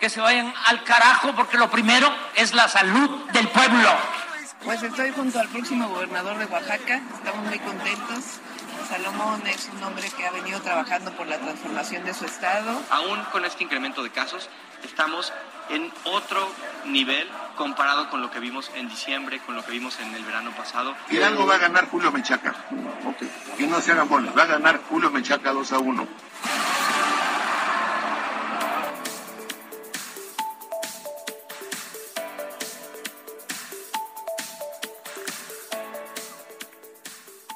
que 0.00 0.08
se 0.08 0.20
vayan 0.20 0.52
al 0.66 0.82
carajo 0.82 1.34
porque 1.36 1.58
lo 1.58 1.70
primero 1.70 2.08
es 2.34 2.54
la 2.54 2.68
salud 2.68 3.30
del 3.32 3.48
pueblo. 3.48 3.88
Pues 4.64 4.82
estoy 4.82 5.10
junto 5.12 5.38
al 5.38 5.48
próximo 5.48 5.88
gobernador 5.88 6.38
de 6.38 6.46
Oaxaca, 6.46 7.00
estamos 7.14 7.46
muy 7.46 7.58
contentos. 7.58 8.40
Salomón 8.88 9.46
es 9.46 9.70
un 9.72 9.82
hombre 9.84 10.10
que 10.10 10.26
ha 10.26 10.30
venido 10.32 10.60
trabajando 10.60 11.12
por 11.12 11.26
la 11.28 11.38
transformación 11.38 12.04
de 12.04 12.12
su 12.12 12.24
estado. 12.24 12.82
Aún 12.90 13.22
con 13.30 13.44
este 13.44 13.62
incremento 13.62 14.02
de 14.02 14.10
casos, 14.10 14.48
estamos 14.82 15.32
en 15.68 15.92
otro 16.04 16.50
nivel 16.86 17.28
comparado 17.56 18.10
con 18.10 18.20
lo 18.20 18.30
que 18.30 18.40
vimos 18.40 18.70
en 18.74 18.88
diciembre, 18.88 19.40
con 19.46 19.54
lo 19.54 19.64
que 19.64 19.70
vimos 19.70 20.00
en 20.00 20.12
el 20.14 20.24
verano 20.24 20.50
pasado. 20.52 20.96
Hidalgo 21.08 21.46
va 21.46 21.54
a 21.54 21.58
ganar 21.58 21.88
Julio 21.88 22.10
Menchaca. 22.10 22.54
Ok. 23.06 23.56
Que 23.56 23.66
no 23.66 23.80
se 23.80 23.92
hagan 23.92 24.08
bolas. 24.08 24.36
Va 24.36 24.42
a 24.42 24.46
ganar 24.46 24.80
Julio 24.88 25.10
Menchaca 25.10 25.52
2 25.52 25.72
a 25.72 25.78
1. 25.78 26.08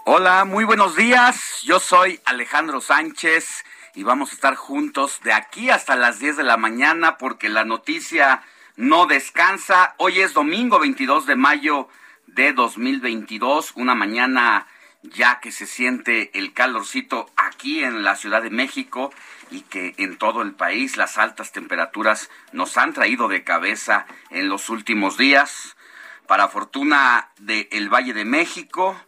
Hola, 0.06 0.44
muy 0.44 0.64
buenos 0.64 0.97
días. 0.97 1.62
Yo 1.62 1.80
soy 1.80 2.20
Alejandro 2.27 2.83
Sánchez 2.83 3.64
y 3.94 4.02
vamos 4.02 4.30
a 4.30 4.34
estar 4.34 4.55
juntos 4.55 5.22
de 5.24 5.33
aquí 5.33 5.70
hasta 5.70 5.97
las 5.97 6.19
10 6.19 6.36
de 6.36 6.42
la 6.42 6.58
mañana 6.58 7.16
porque 7.16 7.48
la 7.48 7.64
noticia 7.64 8.42
no 8.77 9.06
descansa. 9.06 9.94
Hoy 9.97 10.20
es 10.20 10.34
domingo 10.34 10.78
22 10.78 11.25
de 11.25 11.36
mayo 11.36 11.88
de 12.27 12.52
2022, 12.52 13.72
una 13.77 13.94
mañana 13.94 14.66
ya 15.02 15.41
que 15.41 15.50
se 15.50 15.64
siente 15.64 16.38
el 16.38 16.52
calorcito 16.52 17.32
aquí 17.36 17.82
en 17.82 18.05
la 18.05 18.14
Ciudad 18.14 18.42
de 18.42 18.50
México 18.50 19.10
y 19.50 19.62
que 19.62 19.94
en 19.97 20.19
todo 20.19 20.42
el 20.42 20.52
país 20.52 20.98
las 20.98 21.16
altas 21.16 21.50
temperaturas 21.50 22.28
nos 22.52 22.77
han 22.77 22.92
traído 22.92 23.28
de 23.28 23.42
cabeza 23.42 24.05
en 24.28 24.50
los 24.50 24.69
últimos 24.69 25.16
días. 25.16 25.78
Para 26.27 26.48
fortuna 26.48 27.30
del 27.38 27.88
Valle 27.88 28.12
de 28.12 28.27
México, 28.27 29.00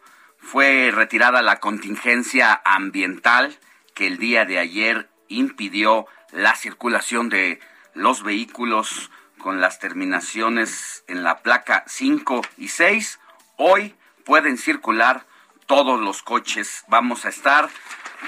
fue 0.46 0.92
retirada 0.92 1.42
la 1.42 1.58
contingencia 1.58 2.62
ambiental 2.64 3.58
que 3.94 4.06
el 4.06 4.18
día 4.18 4.44
de 4.44 4.60
ayer 4.60 5.10
impidió 5.26 6.06
la 6.30 6.54
circulación 6.54 7.28
de 7.28 7.58
los 7.94 8.22
vehículos 8.22 9.10
con 9.38 9.60
las 9.60 9.80
terminaciones 9.80 11.02
en 11.08 11.24
la 11.24 11.42
placa 11.42 11.82
5 11.88 12.42
y 12.58 12.68
6. 12.68 13.18
Hoy 13.56 13.96
pueden 14.24 14.56
circular 14.56 15.26
todos 15.66 15.98
los 15.98 16.22
coches. 16.22 16.84
Vamos 16.86 17.24
a 17.24 17.30
estar 17.30 17.68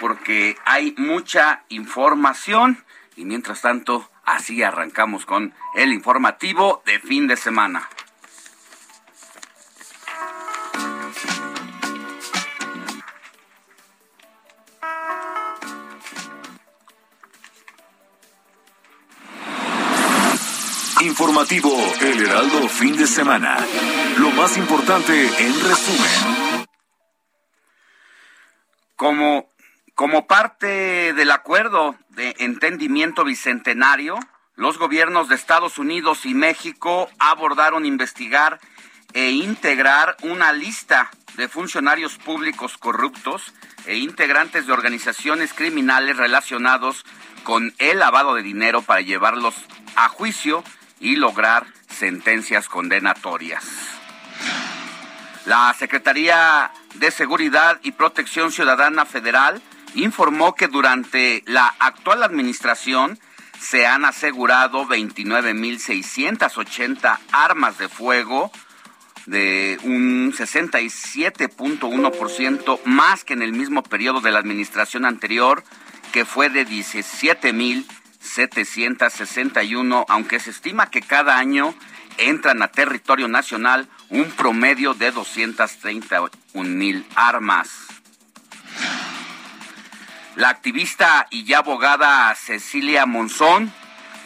porque 0.00 0.58
hay 0.64 0.94
mucha 0.98 1.62
información 1.68 2.84
y 3.14 3.26
mientras 3.26 3.62
tanto 3.62 4.10
así 4.24 4.64
arrancamos 4.64 5.24
con 5.24 5.54
el 5.76 5.92
informativo 5.92 6.82
de 6.84 6.98
fin 6.98 7.28
de 7.28 7.36
semana. 7.36 7.88
Informativo 21.00 21.70
El 22.00 22.24
Heraldo 22.24 22.68
Fin 22.68 22.96
de 22.96 23.06
Semana. 23.06 23.56
Lo 24.18 24.30
más 24.32 24.56
importante 24.56 25.12
en 25.26 25.60
resumen. 25.60 26.66
Como, 28.96 29.48
como 29.94 30.26
parte 30.26 31.12
del 31.14 31.30
acuerdo 31.30 31.94
de 32.08 32.34
entendimiento 32.40 33.22
bicentenario, 33.22 34.18
los 34.56 34.76
gobiernos 34.78 35.28
de 35.28 35.36
Estados 35.36 35.78
Unidos 35.78 36.26
y 36.26 36.34
México 36.34 37.08
abordaron 37.20 37.86
investigar 37.86 38.58
e 39.12 39.30
integrar 39.30 40.16
una 40.22 40.52
lista 40.52 41.10
de 41.36 41.48
funcionarios 41.48 42.18
públicos 42.18 42.76
corruptos 42.76 43.54
e 43.86 43.98
integrantes 43.98 44.66
de 44.66 44.72
organizaciones 44.72 45.54
criminales 45.54 46.16
relacionados 46.16 47.04
con 47.44 47.72
el 47.78 48.00
lavado 48.00 48.34
de 48.34 48.42
dinero 48.42 48.82
para 48.82 49.00
llevarlos 49.00 49.54
a 49.94 50.08
juicio 50.08 50.64
y 51.00 51.16
lograr 51.16 51.66
sentencias 51.88 52.68
condenatorias. 52.68 53.64
La 55.46 55.74
Secretaría 55.78 56.70
de 56.94 57.10
Seguridad 57.10 57.80
y 57.82 57.92
Protección 57.92 58.52
Ciudadana 58.52 59.06
Federal 59.06 59.62
informó 59.94 60.54
que 60.54 60.68
durante 60.68 61.42
la 61.46 61.74
actual 61.78 62.22
administración 62.22 63.18
se 63.58 63.86
han 63.86 64.04
asegurado 64.04 64.86
29.680 64.86 67.18
armas 67.32 67.78
de 67.78 67.88
fuego, 67.88 68.52
de 69.26 69.80
un 69.82 70.32
67.1% 70.32 72.78
más 72.84 73.24
que 73.24 73.32
en 73.34 73.42
el 73.42 73.52
mismo 73.52 73.82
periodo 73.82 74.20
de 74.20 74.30
la 74.30 74.38
administración 74.38 75.04
anterior, 75.04 75.64
que 76.12 76.24
fue 76.24 76.50
de 76.50 76.64
17.761, 78.28 80.04
aunque 80.08 80.40
se 80.40 80.50
estima 80.50 80.90
que 80.90 81.00
cada 81.00 81.38
año 81.38 81.74
entran 82.18 82.62
a 82.62 82.68
territorio 82.68 83.28
nacional 83.28 83.88
un 84.10 84.30
promedio 84.30 84.94
de 84.94 85.10
231 85.10 86.30
mil 86.68 87.06
armas. 87.14 87.86
La 90.36 90.50
activista 90.50 91.26
y 91.30 91.44
ya 91.44 91.58
abogada 91.58 92.34
Cecilia 92.34 93.06
Monzón 93.06 93.72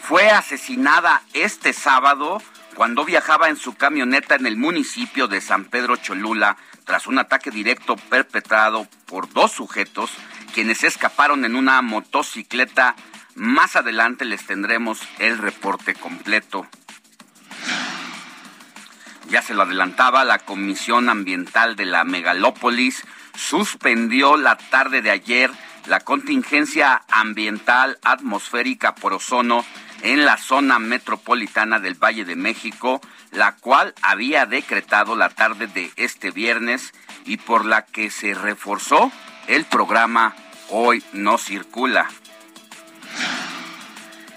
fue 0.03 0.29
asesinada 0.29 1.23
este 1.33 1.73
sábado 1.73 2.41
cuando 2.75 3.05
viajaba 3.05 3.49
en 3.49 3.55
su 3.55 3.75
camioneta 3.75 4.35
en 4.35 4.45
el 4.45 4.57
municipio 4.57 5.27
de 5.27 5.41
San 5.41 5.65
Pedro 5.65 5.95
Cholula 5.95 6.57
tras 6.85 7.07
un 7.07 7.19
ataque 7.19 7.51
directo 7.51 7.95
perpetrado 7.95 8.87
por 9.05 9.31
dos 9.31 9.51
sujetos 9.53 10.11
quienes 10.53 10.83
escaparon 10.83 11.45
en 11.45 11.55
una 11.55 11.81
motocicleta. 11.81 12.95
Más 13.35 13.75
adelante 13.75 14.25
les 14.25 14.45
tendremos 14.45 15.01
el 15.19 15.37
reporte 15.37 15.95
completo. 15.95 16.67
Ya 19.29 19.41
se 19.41 19.53
lo 19.53 19.63
adelantaba, 19.63 20.23
la 20.23 20.39
Comisión 20.39 21.09
Ambiental 21.09 21.75
de 21.75 21.85
la 21.85 22.03
Megalópolis 22.03 23.03
suspendió 23.35 24.37
la 24.37 24.57
tarde 24.57 25.01
de 25.01 25.09
ayer 25.09 25.49
la 25.87 25.99
contingencia 25.99 27.01
ambiental 27.09 27.97
atmosférica 28.03 28.95
por 28.95 29.13
ozono 29.13 29.65
en 30.01 30.25
la 30.25 30.37
zona 30.37 30.79
metropolitana 30.79 31.79
del 31.79 31.95
Valle 31.95 32.25
de 32.25 32.35
México, 32.35 33.01
la 33.31 33.55
cual 33.55 33.93
había 34.01 34.45
decretado 34.45 35.15
la 35.15 35.29
tarde 35.29 35.67
de 35.67 35.91
este 35.95 36.31
viernes 36.31 36.93
y 37.25 37.37
por 37.37 37.65
la 37.65 37.85
que 37.85 38.09
se 38.11 38.33
reforzó 38.33 39.11
el 39.47 39.65
programa 39.65 40.35
Hoy 40.69 41.03
no 41.13 41.37
circula. 41.37 42.07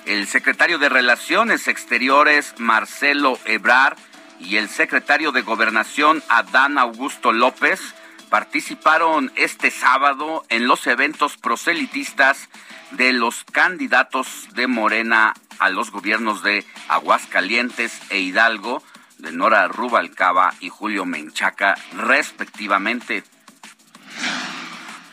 El 0.06 0.29
secretario 0.29 0.79
de 0.79 0.88
Relaciones 0.88 1.67
Exteriores, 1.67 2.55
Marcelo 2.58 3.41
Ebrar, 3.44 3.97
y 4.38 4.56
el 4.56 4.69
secretario 4.69 5.32
de 5.32 5.43
Gobernación, 5.43 6.23
Adán 6.29 6.79
Augusto 6.79 7.32
López, 7.32 7.81
participaron 8.31 9.32
este 9.35 9.73
sábado 9.73 10.44
en 10.49 10.69
los 10.69 10.87
eventos 10.87 11.37
proselitistas 11.37 12.49
de 12.93 13.12
los 13.12 13.43
candidatos 13.43 14.47
de 14.53 14.69
Morena 14.69 15.35
a 15.58 15.70
los 15.70 15.91
gobiernos 15.91 16.44
de 16.44 16.64
Aguascalientes 16.87 18.00
e 18.08 18.20
Hidalgo 18.20 18.85
de 19.19 19.32
Nora 19.32 19.67
Rubalcaba 19.67 20.55
y 20.61 20.69
Julio 20.69 21.05
Menchaca, 21.05 21.75
respectivamente. 21.97 23.25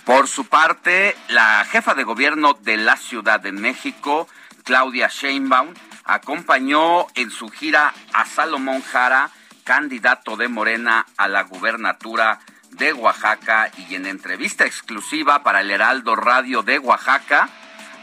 Por 0.06 0.28
su 0.28 0.46
parte, 0.46 1.16
la 1.30 1.66
jefa 1.66 1.96
de 1.96 2.04
gobierno 2.04 2.54
de 2.62 2.78
la 2.78 2.98
Ciudad 2.98 3.40
de 3.40 3.54
México, 3.54 4.28
Claudia 4.64 5.08
Sheinbaum, 5.08 5.74
acompañó 6.06 7.08
en 7.16 7.30
su 7.30 7.50
gira 7.50 7.94
a 8.14 8.26
Salomón 8.26 8.82
Jara, 8.82 9.30
candidato 9.64 10.36
de 10.36 10.48
Morena 10.48 11.06
a 11.18 11.28
la 11.28 11.44
gubernatura 11.44 12.40
de 12.72 12.94
Oaxaca 12.94 13.72
y 13.78 13.96
en 13.96 14.06
entrevista 14.06 14.66
exclusiva 14.66 15.44
para 15.44 15.62
el 15.62 15.72
Heraldo 15.72 16.16
Radio 16.16 16.64
de 16.64 16.80
Oaxaca, 16.80 17.50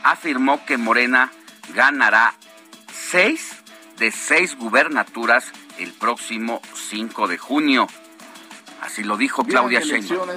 afirmó 0.04 0.64
que 0.64 0.76
Morena 0.76 1.30
ganará 1.74 2.34
seis 2.92 3.56
de 3.98 4.10
seis 4.10 4.56
gubernaturas 4.56 5.52
el 5.78 5.92
próximo 5.92 6.60
5 6.74 7.28
de 7.28 7.38
junio. 7.38 7.86
Así 8.80 9.02
lo 9.02 9.16
dijo 9.16 9.44
Claudia 9.44 9.80
Sheinbaum. 9.80 10.28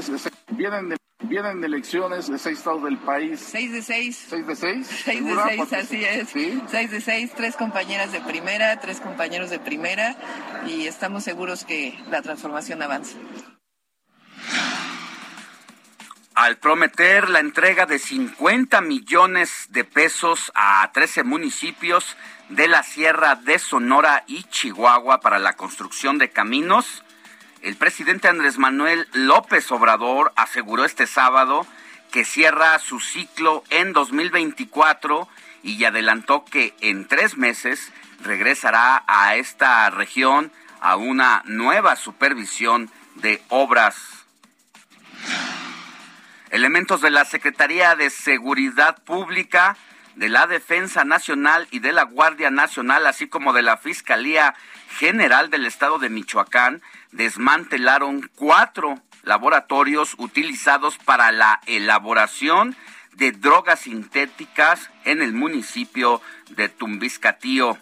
Vienen 0.50 0.90
Vienen 1.24 1.64
elecciones 1.64 2.30
de 2.30 2.38
seis 2.38 2.58
estados 2.58 2.84
del 2.84 2.98
país. 2.98 3.40
Seis 3.40 3.72
de 3.72 3.82
seis. 3.82 4.26
¿Seis 4.30 4.46
de 4.46 4.56
seis? 4.56 4.88
Seis 4.88 5.26
de 5.26 5.36
seis, 5.48 5.74
así 5.74 6.04
es. 6.04 6.30
Seis 6.70 6.92
de 6.92 7.02
seis, 7.02 7.32
tres 7.36 7.56
compañeras 7.56 8.12
de 8.12 8.20
primera, 8.20 8.80
tres 8.80 9.00
compañeros 9.00 9.50
de 9.50 9.60
primera 9.60 10.16
y 10.68 10.86
estamos 10.86 11.24
seguros 11.24 11.64
que 11.64 11.98
la 12.10 12.22
transformación 12.22 12.82
avanza. 12.82 13.18
Al 16.36 16.58
prometer 16.58 17.30
la 17.30 17.40
entrega 17.40 17.86
de 17.86 18.00
50 18.00 18.82
millones 18.82 19.68
de 19.70 19.84
pesos 19.84 20.52
a 20.56 20.90
13 20.92 21.24
municipios 21.24 22.18
de 22.50 22.68
la 22.68 22.82
Sierra 22.82 23.36
de 23.36 23.60
Sonora 23.60 24.24
y 24.28 24.44
Chihuahua 24.44 25.20
para 25.20 25.38
la 25.38 25.54
construcción 25.54 26.18
de 26.18 26.32
caminos, 26.32 27.04
el 27.64 27.78
presidente 27.78 28.28
Andrés 28.28 28.58
Manuel 28.58 29.08
López 29.14 29.72
Obrador 29.72 30.34
aseguró 30.36 30.84
este 30.84 31.08
sábado 31.08 31.66
que 32.12 32.26
cierra 32.26 32.78
su 32.78 33.00
ciclo 33.00 33.64
en 33.70 33.94
2024 33.94 35.30
y 35.64 35.82
adelantó 35.86 36.44
que 36.44 36.76
en 36.82 37.08
tres 37.08 37.38
meses 37.38 37.94
regresará 38.22 39.04
a 39.08 39.38
esta 39.38 39.90
región 39.90 40.52
a 40.82 40.98
una 40.98 41.42
nueva 41.46 41.96
supervisión 41.96 42.92
de 43.16 43.42
obras. 43.48 44.26
Elementos 46.50 47.00
de 47.00 47.12
la 47.12 47.24
Secretaría 47.24 47.96
de 47.96 48.10
Seguridad 48.10 49.02
Pública, 49.04 49.78
de 50.16 50.28
la 50.28 50.48
Defensa 50.48 51.06
Nacional 51.06 51.70
y 51.72 51.80
de 51.80 51.94
la 51.94 52.04
Guardia 52.04 52.52
Nacional, 52.52 53.08
así 53.08 53.28
como 53.28 53.54
de 53.54 53.62
la 53.62 53.78
Fiscalía 53.78 54.54
General 55.00 55.50
del 55.50 55.66
Estado 55.66 55.98
de 55.98 56.10
Michoacán, 56.10 56.84
desmantelaron 57.14 58.30
cuatro 58.36 59.02
laboratorios 59.24 60.16
utilizados 60.18 60.98
para 60.98 61.32
la 61.32 61.62
elaboración 61.66 62.76
de 63.14 63.32
drogas 63.32 63.82
sintéticas 63.82 64.90
en 65.06 65.22
el 65.22 65.34
municipio 65.34 66.22
de 66.50 66.70
Tumbiscatío. 66.70 67.78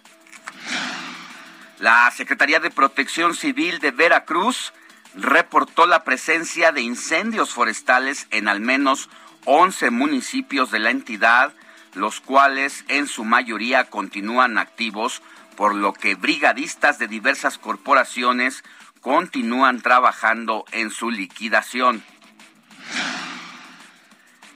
La 1.80 2.12
Secretaría 2.12 2.60
de 2.60 2.70
Protección 2.70 3.34
Civil 3.34 3.80
de 3.80 3.92
Veracruz 3.92 4.74
reportó 5.16 5.88
la 5.88 6.04
presencia 6.04 6.72
de 6.72 6.82
incendios 6.82 7.54
forestales 7.54 8.28
en 8.30 8.48
al 8.48 8.60
menos 8.60 9.10
11 9.46 9.90
municipios 9.90 10.70
de 10.70 10.80
la 10.80 10.92
entidad, 10.92 11.54
los 11.96 12.22
cuales 12.22 12.86
en 12.88 13.08
su 13.08 13.24
mayoría 13.24 13.86
continúan 13.86 14.58
activos, 14.58 15.22
por 15.56 15.74
lo 15.74 15.94
que 15.94 16.16
brigadistas 16.16 17.00
de 17.00 17.08
diversas 17.08 17.58
corporaciones 17.58 18.64
continúan 19.02 19.82
trabajando 19.82 20.66
en 20.72 20.92
su 20.92 21.12
liquidación. 21.12 22.04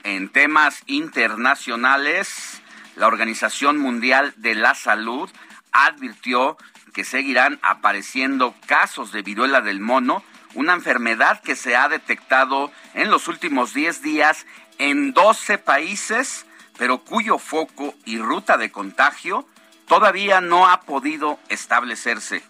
En 0.04 0.28
temas 0.28 0.82
internacionales, 0.86 2.62
la 2.94 3.08
Organización 3.08 3.76
Mundial 3.76 4.32
de 4.36 4.54
la 4.54 4.74
Salud 4.74 5.28
advirtió 5.72 6.56
que 6.94 7.04
seguirán 7.04 7.58
apareciendo 7.60 8.54
casos 8.66 9.12
de 9.12 9.22
viruela 9.22 9.60
del 9.60 9.80
mono, 9.80 10.22
una 10.54 10.72
enfermedad 10.72 11.42
que 11.42 11.56
se 11.56 11.76
ha 11.76 11.88
detectado 11.88 12.72
en 12.94 13.10
los 13.10 13.28
últimos 13.28 13.74
10 13.74 14.00
días 14.00 14.46
en 14.78 15.12
12 15.12 15.58
países, 15.58 16.46
pero 16.78 16.98
cuyo 16.98 17.38
foco 17.38 17.94
y 18.04 18.18
ruta 18.18 18.56
de 18.56 18.70
contagio 18.70 19.46
todavía 19.86 20.40
no 20.40 20.68
ha 20.68 20.80
podido 20.82 21.38
establecerse. 21.48 22.42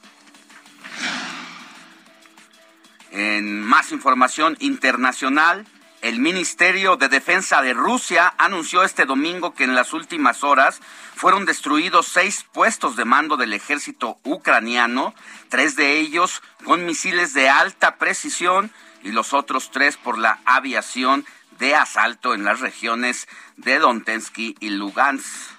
En 3.16 3.62
más 3.62 3.92
información 3.92 4.58
internacional, 4.60 5.66
el 6.02 6.20
Ministerio 6.20 6.98
de 6.98 7.08
Defensa 7.08 7.62
de 7.62 7.72
Rusia 7.72 8.34
anunció 8.36 8.82
este 8.82 9.06
domingo 9.06 9.54
que 9.54 9.64
en 9.64 9.74
las 9.74 9.94
últimas 9.94 10.44
horas 10.44 10.82
fueron 11.14 11.46
destruidos 11.46 12.08
seis 12.08 12.44
puestos 12.52 12.94
de 12.94 13.06
mando 13.06 13.38
del 13.38 13.54
ejército 13.54 14.18
ucraniano, 14.22 15.14
tres 15.48 15.76
de 15.76 15.98
ellos 15.98 16.42
con 16.64 16.84
misiles 16.84 17.32
de 17.32 17.48
alta 17.48 17.96
precisión 17.96 18.70
y 19.02 19.12
los 19.12 19.32
otros 19.32 19.70
tres 19.70 19.96
por 19.96 20.18
la 20.18 20.40
aviación 20.44 21.24
de 21.58 21.74
asalto 21.74 22.34
en 22.34 22.44
las 22.44 22.60
regiones 22.60 23.28
de 23.56 23.78
Donetsk 23.78 24.36
y 24.36 24.68
Lugansk. 24.68 25.55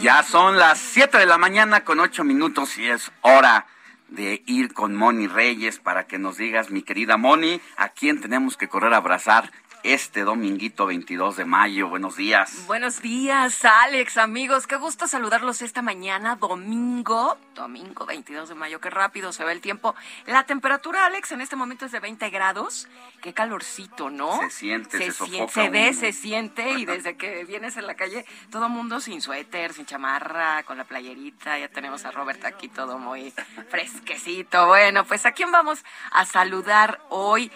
Ya 0.00 0.22
son 0.22 0.58
las 0.58 0.78
7 0.78 1.18
de 1.18 1.26
la 1.26 1.38
mañana 1.38 1.82
con 1.82 1.98
8 1.98 2.22
minutos 2.22 2.78
y 2.78 2.88
es 2.88 3.10
hora 3.22 3.66
de 4.06 4.44
ir 4.46 4.72
con 4.72 4.94
Moni 4.94 5.26
Reyes 5.26 5.80
para 5.80 6.06
que 6.06 6.20
nos 6.20 6.36
digas, 6.36 6.70
mi 6.70 6.82
querida 6.82 7.16
Moni, 7.16 7.60
a 7.76 7.88
quién 7.88 8.20
tenemos 8.20 8.56
que 8.56 8.68
correr 8.68 8.94
a 8.94 8.98
abrazar 8.98 9.50
este 9.82 10.22
dominguito 10.22 10.86
22 10.86 11.36
de 11.36 11.44
mayo. 11.44 11.88
Buenos 11.88 12.16
días. 12.16 12.66
Buenos 12.66 13.00
días, 13.00 13.64
Alex, 13.64 14.16
amigos. 14.16 14.66
Qué 14.66 14.76
gusto 14.76 15.06
saludarlos 15.06 15.62
esta 15.62 15.82
mañana, 15.82 16.36
domingo, 16.36 17.36
domingo 17.54 18.06
22 18.06 18.48
de 18.48 18.54
mayo. 18.54 18.80
Qué 18.80 18.90
rápido 18.90 19.32
se 19.32 19.44
ve 19.44 19.52
el 19.52 19.60
tiempo. 19.60 19.94
La 20.26 20.44
temperatura, 20.44 21.06
Alex, 21.06 21.32
en 21.32 21.40
este 21.40 21.56
momento 21.56 21.86
es 21.86 21.92
de 21.92 22.00
20 22.00 22.30
grados. 22.30 22.88
Qué 23.22 23.32
calorcito, 23.32 24.10
¿no? 24.10 24.40
Se 24.42 24.50
siente, 24.50 24.98
se, 24.98 25.12
se, 25.12 25.48
se 25.48 25.68
ve, 25.68 25.92
se 25.94 26.12
siente 26.12 26.70
y 26.72 26.84
desde 26.84 27.16
que 27.16 27.44
vienes 27.44 27.76
en 27.76 27.86
la 27.86 27.94
calle, 27.94 28.24
todo 28.50 28.68
mundo 28.68 29.00
sin 29.00 29.22
suéter, 29.22 29.72
sin 29.72 29.86
chamarra, 29.86 30.62
con 30.64 30.78
la 30.78 30.84
playerita. 30.84 31.58
Ya 31.58 31.68
tenemos 31.68 32.04
a 32.04 32.10
Robert 32.10 32.44
aquí 32.44 32.68
todo 32.68 32.98
muy 32.98 33.32
fresquecito. 33.70 34.66
Bueno, 34.66 35.04
pues 35.04 35.26
a 35.26 35.32
quién 35.32 35.50
vamos 35.50 35.84
a 36.10 36.24
saludar 36.24 37.00
hoy 37.08 37.50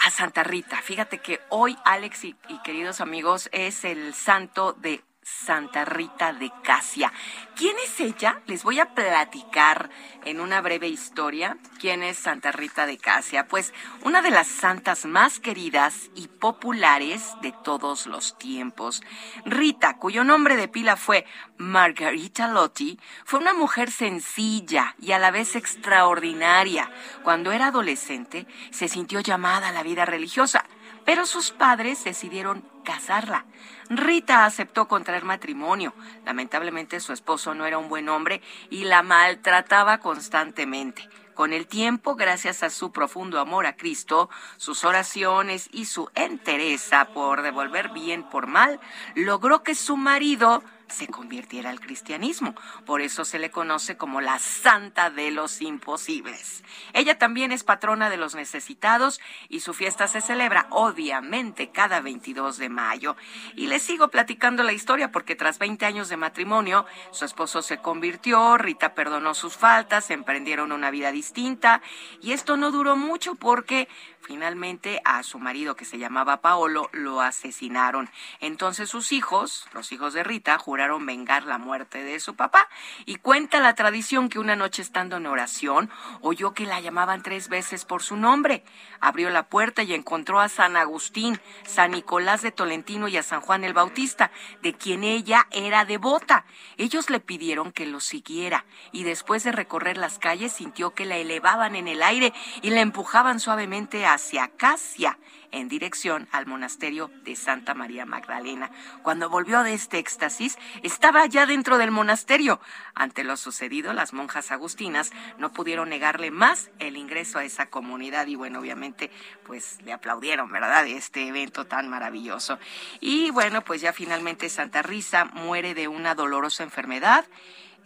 a 0.00 0.10
Santa 0.10 0.44
Rita. 0.44 0.80
Fíjate 0.82 1.18
que 1.18 1.40
hoy, 1.48 1.76
Alex 1.84 2.24
y, 2.24 2.36
queridos 2.64 3.00
amigos, 3.00 3.48
es 3.52 3.84
el 3.84 4.14
santo 4.14 4.72
de 4.72 5.02
Santa 5.24 5.84
Rita 5.84 6.32
de 6.32 6.52
Casia. 6.62 7.12
¿Quién 7.56 7.76
es 7.84 7.98
ella? 8.00 8.42
Les 8.46 8.62
voy 8.62 8.78
a 8.78 8.94
platicar 8.94 9.88
en 10.24 10.40
una 10.40 10.60
breve 10.60 10.88
historia 10.88 11.56
quién 11.80 12.02
es 12.02 12.18
Santa 12.18 12.52
Rita 12.52 12.84
de 12.86 12.98
Casia. 12.98 13.48
Pues 13.48 13.72
una 14.02 14.20
de 14.20 14.30
las 14.30 14.46
santas 14.46 15.06
más 15.06 15.40
queridas 15.40 16.10
y 16.14 16.28
populares 16.28 17.34
de 17.40 17.52
todos 17.64 18.06
los 18.06 18.36
tiempos. 18.38 19.02
Rita, 19.46 19.96
cuyo 19.96 20.24
nombre 20.24 20.56
de 20.56 20.68
pila 20.68 20.96
fue 20.96 21.24
Margarita 21.56 22.48
Lotti, 22.48 23.00
fue 23.24 23.40
una 23.40 23.54
mujer 23.54 23.90
sencilla 23.90 24.94
y 25.00 25.12
a 25.12 25.18
la 25.18 25.30
vez 25.30 25.56
extraordinaria. 25.56 26.90
Cuando 27.22 27.52
era 27.52 27.68
adolescente 27.68 28.46
se 28.70 28.88
sintió 28.88 29.20
llamada 29.20 29.68
a 29.68 29.72
la 29.72 29.82
vida 29.82 30.04
religiosa 30.04 30.64
pero 31.04 31.26
sus 31.26 31.50
padres 31.50 32.02
decidieron 32.04 32.64
casarla. 32.84 33.46
Rita 33.90 34.44
aceptó 34.44 34.86
contraer 34.86 35.24
matrimonio. 35.24 35.92
Lamentablemente 36.24 37.00
su 37.00 37.12
esposo 37.12 37.54
no 37.54 37.66
era 37.66 37.78
un 37.78 37.88
buen 37.88 38.08
hombre 38.08 38.40
y 38.70 38.84
la 38.84 39.02
maltrataba 39.02 39.98
constantemente. 39.98 41.08
Con 41.34 41.52
el 41.52 41.66
tiempo, 41.66 42.14
gracias 42.14 42.62
a 42.62 42.70
su 42.70 42.92
profundo 42.92 43.40
amor 43.40 43.66
a 43.66 43.76
Cristo, 43.76 44.30
sus 44.56 44.84
oraciones 44.84 45.68
y 45.72 45.86
su 45.86 46.08
entereza 46.14 47.06
por 47.06 47.42
devolver 47.42 47.88
bien 47.88 48.22
por 48.22 48.46
mal, 48.46 48.78
logró 49.16 49.64
que 49.64 49.74
su 49.74 49.96
marido 49.96 50.62
se 50.94 51.08
convirtiera 51.08 51.70
al 51.70 51.80
cristianismo. 51.80 52.54
Por 52.86 53.02
eso 53.02 53.24
se 53.24 53.38
le 53.38 53.50
conoce 53.50 53.96
como 53.96 54.20
la 54.20 54.38
Santa 54.38 55.10
de 55.10 55.30
los 55.30 55.60
Imposibles. 55.60 56.64
Ella 56.92 57.18
también 57.18 57.52
es 57.52 57.64
patrona 57.64 58.08
de 58.08 58.16
los 58.16 58.34
necesitados 58.34 59.20
y 59.48 59.60
su 59.60 59.74
fiesta 59.74 60.08
se 60.08 60.20
celebra 60.20 60.66
obviamente 60.70 61.70
cada 61.70 62.00
22 62.00 62.58
de 62.58 62.68
mayo. 62.68 63.16
Y 63.54 63.66
les 63.66 63.82
sigo 63.82 64.08
platicando 64.08 64.62
la 64.62 64.72
historia 64.72 65.10
porque 65.10 65.36
tras 65.36 65.58
20 65.58 65.84
años 65.84 66.08
de 66.08 66.16
matrimonio, 66.16 66.86
su 67.10 67.24
esposo 67.24 67.60
se 67.60 67.78
convirtió, 67.78 68.56
Rita 68.56 68.94
perdonó 68.94 69.34
sus 69.34 69.56
faltas, 69.56 70.10
emprendieron 70.10 70.72
una 70.72 70.90
vida 70.90 71.12
distinta 71.12 71.82
y 72.22 72.32
esto 72.32 72.56
no 72.56 72.70
duró 72.70 72.96
mucho 72.96 73.34
porque 73.34 73.88
finalmente 74.24 75.00
a 75.04 75.22
su 75.22 75.38
marido 75.38 75.76
que 75.76 75.84
se 75.84 75.98
llamaba 75.98 76.40
Paolo 76.40 76.88
lo 76.92 77.20
asesinaron. 77.20 78.10
Entonces 78.40 78.90
sus 78.90 79.12
hijos, 79.12 79.68
los 79.72 79.92
hijos 79.92 80.14
de 80.14 80.24
Rita, 80.24 80.58
juraron 80.58 81.06
vengar 81.06 81.44
la 81.44 81.58
muerte 81.58 82.02
de 82.02 82.18
su 82.20 82.34
papá 82.34 82.68
y 83.04 83.16
cuenta 83.16 83.60
la 83.60 83.74
tradición 83.74 84.28
que 84.28 84.38
una 84.38 84.56
noche 84.56 84.82
estando 84.82 85.18
en 85.18 85.26
oración 85.26 85.90
oyó 86.20 86.54
que 86.54 86.66
la 86.66 86.80
llamaban 86.80 87.22
tres 87.22 87.48
veces 87.48 87.84
por 87.84 88.02
su 88.02 88.16
nombre. 88.16 88.64
Abrió 89.04 89.28
la 89.28 89.50
puerta 89.50 89.82
y 89.82 89.92
encontró 89.92 90.40
a 90.40 90.48
San 90.48 90.78
Agustín, 90.78 91.38
San 91.66 91.90
Nicolás 91.90 92.40
de 92.40 92.52
Tolentino 92.52 93.06
y 93.06 93.18
a 93.18 93.22
San 93.22 93.42
Juan 93.42 93.62
el 93.62 93.74
Bautista, 93.74 94.30
de 94.62 94.72
quien 94.72 95.04
ella 95.04 95.46
era 95.50 95.84
devota. 95.84 96.46
Ellos 96.78 97.10
le 97.10 97.20
pidieron 97.20 97.70
que 97.70 97.84
lo 97.84 98.00
siguiera 98.00 98.64
y 98.92 99.02
después 99.02 99.44
de 99.44 99.52
recorrer 99.52 99.98
las 99.98 100.18
calles 100.18 100.54
sintió 100.54 100.94
que 100.94 101.04
la 101.04 101.18
elevaban 101.18 101.76
en 101.76 101.86
el 101.86 102.02
aire 102.02 102.32
y 102.62 102.70
la 102.70 102.80
empujaban 102.80 103.40
suavemente 103.40 104.06
hacia 104.06 104.48
Casia 104.48 105.18
en 105.54 105.68
dirección 105.68 106.28
al 106.32 106.46
monasterio 106.46 107.10
de 107.22 107.36
Santa 107.36 107.74
María 107.74 108.04
Magdalena. 108.04 108.72
Cuando 109.02 109.30
volvió 109.30 109.62
de 109.62 109.72
este 109.72 109.98
éxtasis, 109.98 110.58
estaba 110.82 111.24
ya 111.26 111.46
dentro 111.46 111.78
del 111.78 111.92
monasterio. 111.92 112.60
Ante 112.94 113.22
lo 113.22 113.36
sucedido, 113.36 113.92
las 113.92 114.12
monjas 114.12 114.50
agustinas 114.50 115.12
no 115.38 115.52
pudieron 115.52 115.88
negarle 115.88 116.32
más 116.32 116.72
el 116.80 116.96
ingreso 116.96 117.38
a 117.38 117.44
esa 117.44 117.66
comunidad 117.66 118.26
y 118.26 118.34
bueno, 118.34 118.58
obviamente, 118.58 119.12
pues 119.46 119.78
le 119.84 119.92
aplaudieron, 119.92 120.50
¿verdad? 120.50 120.88
Este 120.88 121.28
evento 121.28 121.66
tan 121.66 121.88
maravilloso. 121.88 122.58
Y 123.00 123.30
bueno, 123.30 123.62
pues 123.62 123.80
ya 123.80 123.92
finalmente 123.92 124.48
Santa 124.48 124.82
Risa 124.82 125.26
muere 125.26 125.74
de 125.74 125.86
una 125.86 126.16
dolorosa 126.16 126.64
enfermedad 126.64 127.24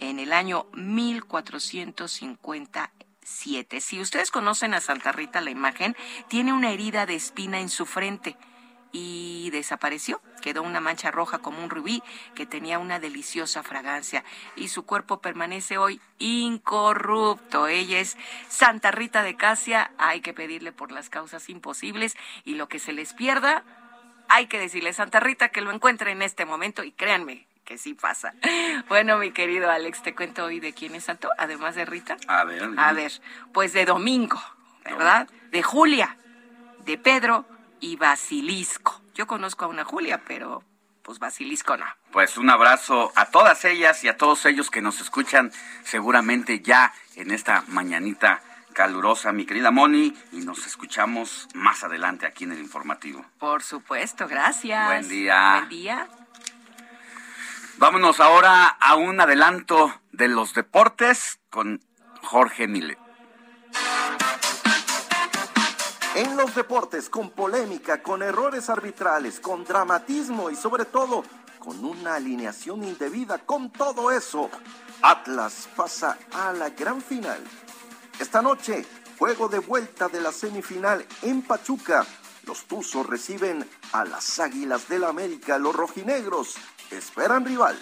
en 0.00 0.20
el 0.20 0.32
año 0.32 0.68
1450 0.72 2.92
si 3.28 4.00
ustedes 4.00 4.30
conocen 4.30 4.74
a 4.74 4.80
Santa 4.80 5.12
Rita, 5.12 5.40
la 5.40 5.50
imagen, 5.50 5.96
tiene 6.28 6.52
una 6.52 6.70
herida 6.70 7.06
de 7.06 7.14
espina 7.14 7.60
en 7.60 7.68
su 7.68 7.86
frente 7.86 8.36
y 8.92 9.50
desapareció. 9.50 10.20
Quedó 10.42 10.62
una 10.62 10.80
mancha 10.80 11.10
roja 11.10 11.38
como 11.38 11.62
un 11.62 11.70
rubí 11.70 12.02
que 12.34 12.46
tenía 12.46 12.78
una 12.78 12.98
deliciosa 13.00 13.62
fragancia 13.62 14.24
y 14.56 14.68
su 14.68 14.84
cuerpo 14.84 15.20
permanece 15.20 15.78
hoy 15.78 16.00
incorrupto. 16.18 17.68
Ella 17.68 18.00
es 18.00 18.16
Santa 18.48 18.90
Rita 18.90 19.22
de 19.22 19.36
Casia. 19.36 19.92
Hay 19.98 20.20
que 20.20 20.32
pedirle 20.32 20.72
por 20.72 20.92
las 20.92 21.10
causas 21.10 21.48
imposibles 21.48 22.16
y 22.44 22.54
lo 22.54 22.68
que 22.68 22.78
se 22.78 22.92
les 22.92 23.14
pierda, 23.14 23.64
hay 24.28 24.46
que 24.46 24.58
decirle 24.58 24.92
Santa 24.92 25.20
Rita 25.20 25.48
que 25.48 25.62
lo 25.62 25.72
encuentre 25.72 26.12
en 26.12 26.22
este 26.22 26.44
momento 26.44 26.84
y 26.84 26.92
créanme, 26.92 27.47
que 27.68 27.76
sí 27.76 27.92
pasa. 27.92 28.32
Bueno, 28.88 29.18
mi 29.18 29.30
querido 29.30 29.70
Alex, 29.70 30.02
te 30.02 30.14
cuento 30.14 30.46
hoy 30.46 30.58
de 30.58 30.72
quién 30.72 30.94
es 30.94 31.04
santo, 31.04 31.28
además 31.36 31.74
de 31.74 31.84
Rita. 31.84 32.16
A 32.26 32.42
ver. 32.44 32.66
A 32.78 32.92
ver, 32.94 33.12
pues 33.52 33.74
de 33.74 33.84
Domingo, 33.84 34.40
¿verdad? 34.84 35.28
De 35.50 35.62
Julia, 35.62 36.16
de 36.86 36.96
Pedro 36.96 37.44
y 37.78 37.96
Basilisco. 37.96 39.02
Yo 39.14 39.26
conozco 39.26 39.66
a 39.66 39.68
una 39.68 39.84
Julia, 39.84 40.22
pero 40.26 40.64
pues 41.02 41.18
Basilisco 41.18 41.76
no. 41.76 41.84
Pues 42.10 42.38
un 42.38 42.48
abrazo 42.48 43.12
a 43.14 43.26
todas 43.26 43.62
ellas 43.66 44.02
y 44.02 44.08
a 44.08 44.16
todos 44.16 44.46
ellos 44.46 44.70
que 44.70 44.80
nos 44.80 45.02
escuchan 45.02 45.52
seguramente 45.84 46.60
ya 46.60 46.94
en 47.16 47.30
esta 47.32 47.64
mañanita 47.68 48.40
calurosa, 48.72 49.32
mi 49.32 49.44
querida 49.44 49.70
Moni, 49.70 50.16
y 50.32 50.38
nos 50.38 50.66
escuchamos 50.66 51.48
más 51.52 51.84
adelante 51.84 52.26
aquí 52.26 52.44
en 52.44 52.52
el 52.52 52.60
informativo. 52.60 53.26
Por 53.38 53.62
supuesto, 53.62 54.26
gracias. 54.26 54.86
Buen 54.86 55.08
día. 55.08 55.56
Buen 55.58 55.68
día. 55.68 56.08
Vámonos 57.78 58.18
ahora 58.18 58.66
a 58.66 58.96
un 58.96 59.20
adelanto 59.20 59.94
de 60.10 60.26
los 60.26 60.52
deportes 60.52 61.38
con 61.48 61.80
Jorge 62.22 62.66
Mile. 62.66 62.98
En 66.16 66.36
los 66.36 66.56
deportes, 66.56 67.08
con 67.08 67.30
polémica, 67.30 68.02
con 68.02 68.24
errores 68.24 68.68
arbitrales, 68.68 69.38
con 69.38 69.62
dramatismo 69.62 70.50
y 70.50 70.56
sobre 70.56 70.86
todo 70.86 71.22
con 71.60 71.84
una 71.84 72.16
alineación 72.16 72.82
indebida, 72.82 73.38
con 73.38 73.70
todo 73.70 74.10
eso, 74.10 74.50
Atlas 75.00 75.68
pasa 75.76 76.18
a 76.32 76.52
la 76.52 76.70
gran 76.70 77.00
final. 77.00 77.38
Esta 78.18 78.42
noche, 78.42 78.84
juego 79.20 79.48
de 79.48 79.60
vuelta 79.60 80.08
de 80.08 80.20
la 80.20 80.32
semifinal 80.32 81.06
en 81.22 81.42
Pachuca. 81.42 82.04
Los 82.42 82.64
Tuzos 82.64 83.06
reciben 83.06 83.68
a 83.92 84.04
las 84.04 84.40
Águilas 84.40 84.88
del 84.88 85.04
América, 85.04 85.58
los 85.58 85.76
rojinegros 85.76 86.56
esperan 86.90 87.44
rival. 87.44 87.78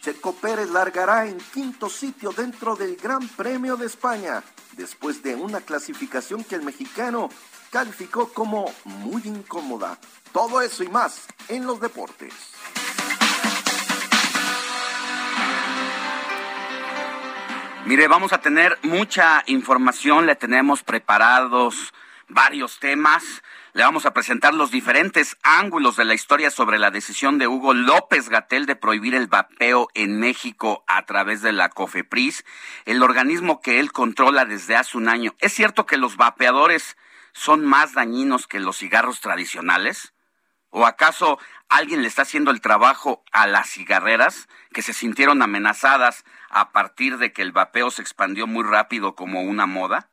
Checo 0.00 0.34
Pérez 0.34 0.70
largará 0.70 1.26
en 1.26 1.38
quinto 1.38 1.88
sitio 1.90 2.30
dentro 2.30 2.76
del 2.76 2.96
Gran 2.96 3.26
Premio 3.28 3.76
de 3.76 3.86
España, 3.86 4.42
después 4.72 5.22
de 5.22 5.34
una 5.34 5.60
clasificación 5.60 6.44
que 6.44 6.54
el 6.54 6.62
mexicano 6.62 7.28
calificó 7.70 8.32
como 8.32 8.72
muy 8.84 9.22
incómoda. 9.24 9.98
Todo 10.32 10.60
eso 10.60 10.82
y 10.84 10.88
más 10.88 11.26
en 11.48 11.66
los 11.66 11.80
deportes. 11.80 12.32
Mire, 17.86 18.06
vamos 18.06 18.34
a 18.34 18.40
tener 18.42 18.78
mucha 18.82 19.42
información, 19.46 20.26
le 20.26 20.36
tenemos 20.36 20.82
preparados 20.82 21.94
varios 22.28 22.78
temas. 22.78 23.42
Le 23.78 23.84
vamos 23.84 24.06
a 24.06 24.12
presentar 24.12 24.54
los 24.54 24.72
diferentes 24.72 25.36
ángulos 25.44 25.94
de 25.94 26.04
la 26.04 26.14
historia 26.14 26.50
sobre 26.50 26.80
la 26.80 26.90
decisión 26.90 27.38
de 27.38 27.46
Hugo 27.46 27.74
López 27.74 28.28
Gatel 28.28 28.66
de 28.66 28.74
prohibir 28.74 29.14
el 29.14 29.28
vapeo 29.28 29.86
en 29.94 30.18
México 30.18 30.82
a 30.88 31.06
través 31.06 31.42
de 31.42 31.52
la 31.52 31.68
COFEPRIS, 31.68 32.44
el 32.86 33.04
organismo 33.04 33.60
que 33.60 33.78
él 33.78 33.92
controla 33.92 34.46
desde 34.46 34.74
hace 34.74 34.98
un 34.98 35.08
año. 35.08 35.36
¿Es 35.38 35.52
cierto 35.52 35.86
que 35.86 35.96
los 35.96 36.16
vapeadores 36.16 36.96
son 37.32 37.64
más 37.64 37.92
dañinos 37.92 38.48
que 38.48 38.58
los 38.58 38.78
cigarros 38.78 39.20
tradicionales? 39.20 40.12
¿O 40.70 40.84
acaso 40.84 41.38
alguien 41.68 42.02
le 42.02 42.08
está 42.08 42.22
haciendo 42.22 42.50
el 42.50 42.60
trabajo 42.60 43.22
a 43.30 43.46
las 43.46 43.70
cigarreras 43.70 44.48
que 44.72 44.82
se 44.82 44.92
sintieron 44.92 45.40
amenazadas 45.40 46.24
a 46.50 46.72
partir 46.72 47.16
de 47.18 47.32
que 47.32 47.42
el 47.42 47.52
vapeo 47.52 47.92
se 47.92 48.02
expandió 48.02 48.48
muy 48.48 48.64
rápido 48.64 49.14
como 49.14 49.42
una 49.42 49.66
moda? 49.66 50.10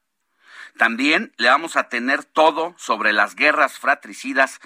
También 0.77 1.31
le 1.37 1.49
vamos 1.49 1.77
a 1.77 1.87
tener 1.87 2.25
todo 2.25 2.75
sobre 2.77 3.13
las 3.13 3.35
guerras 3.35 3.79
fratricidas 3.79 4.59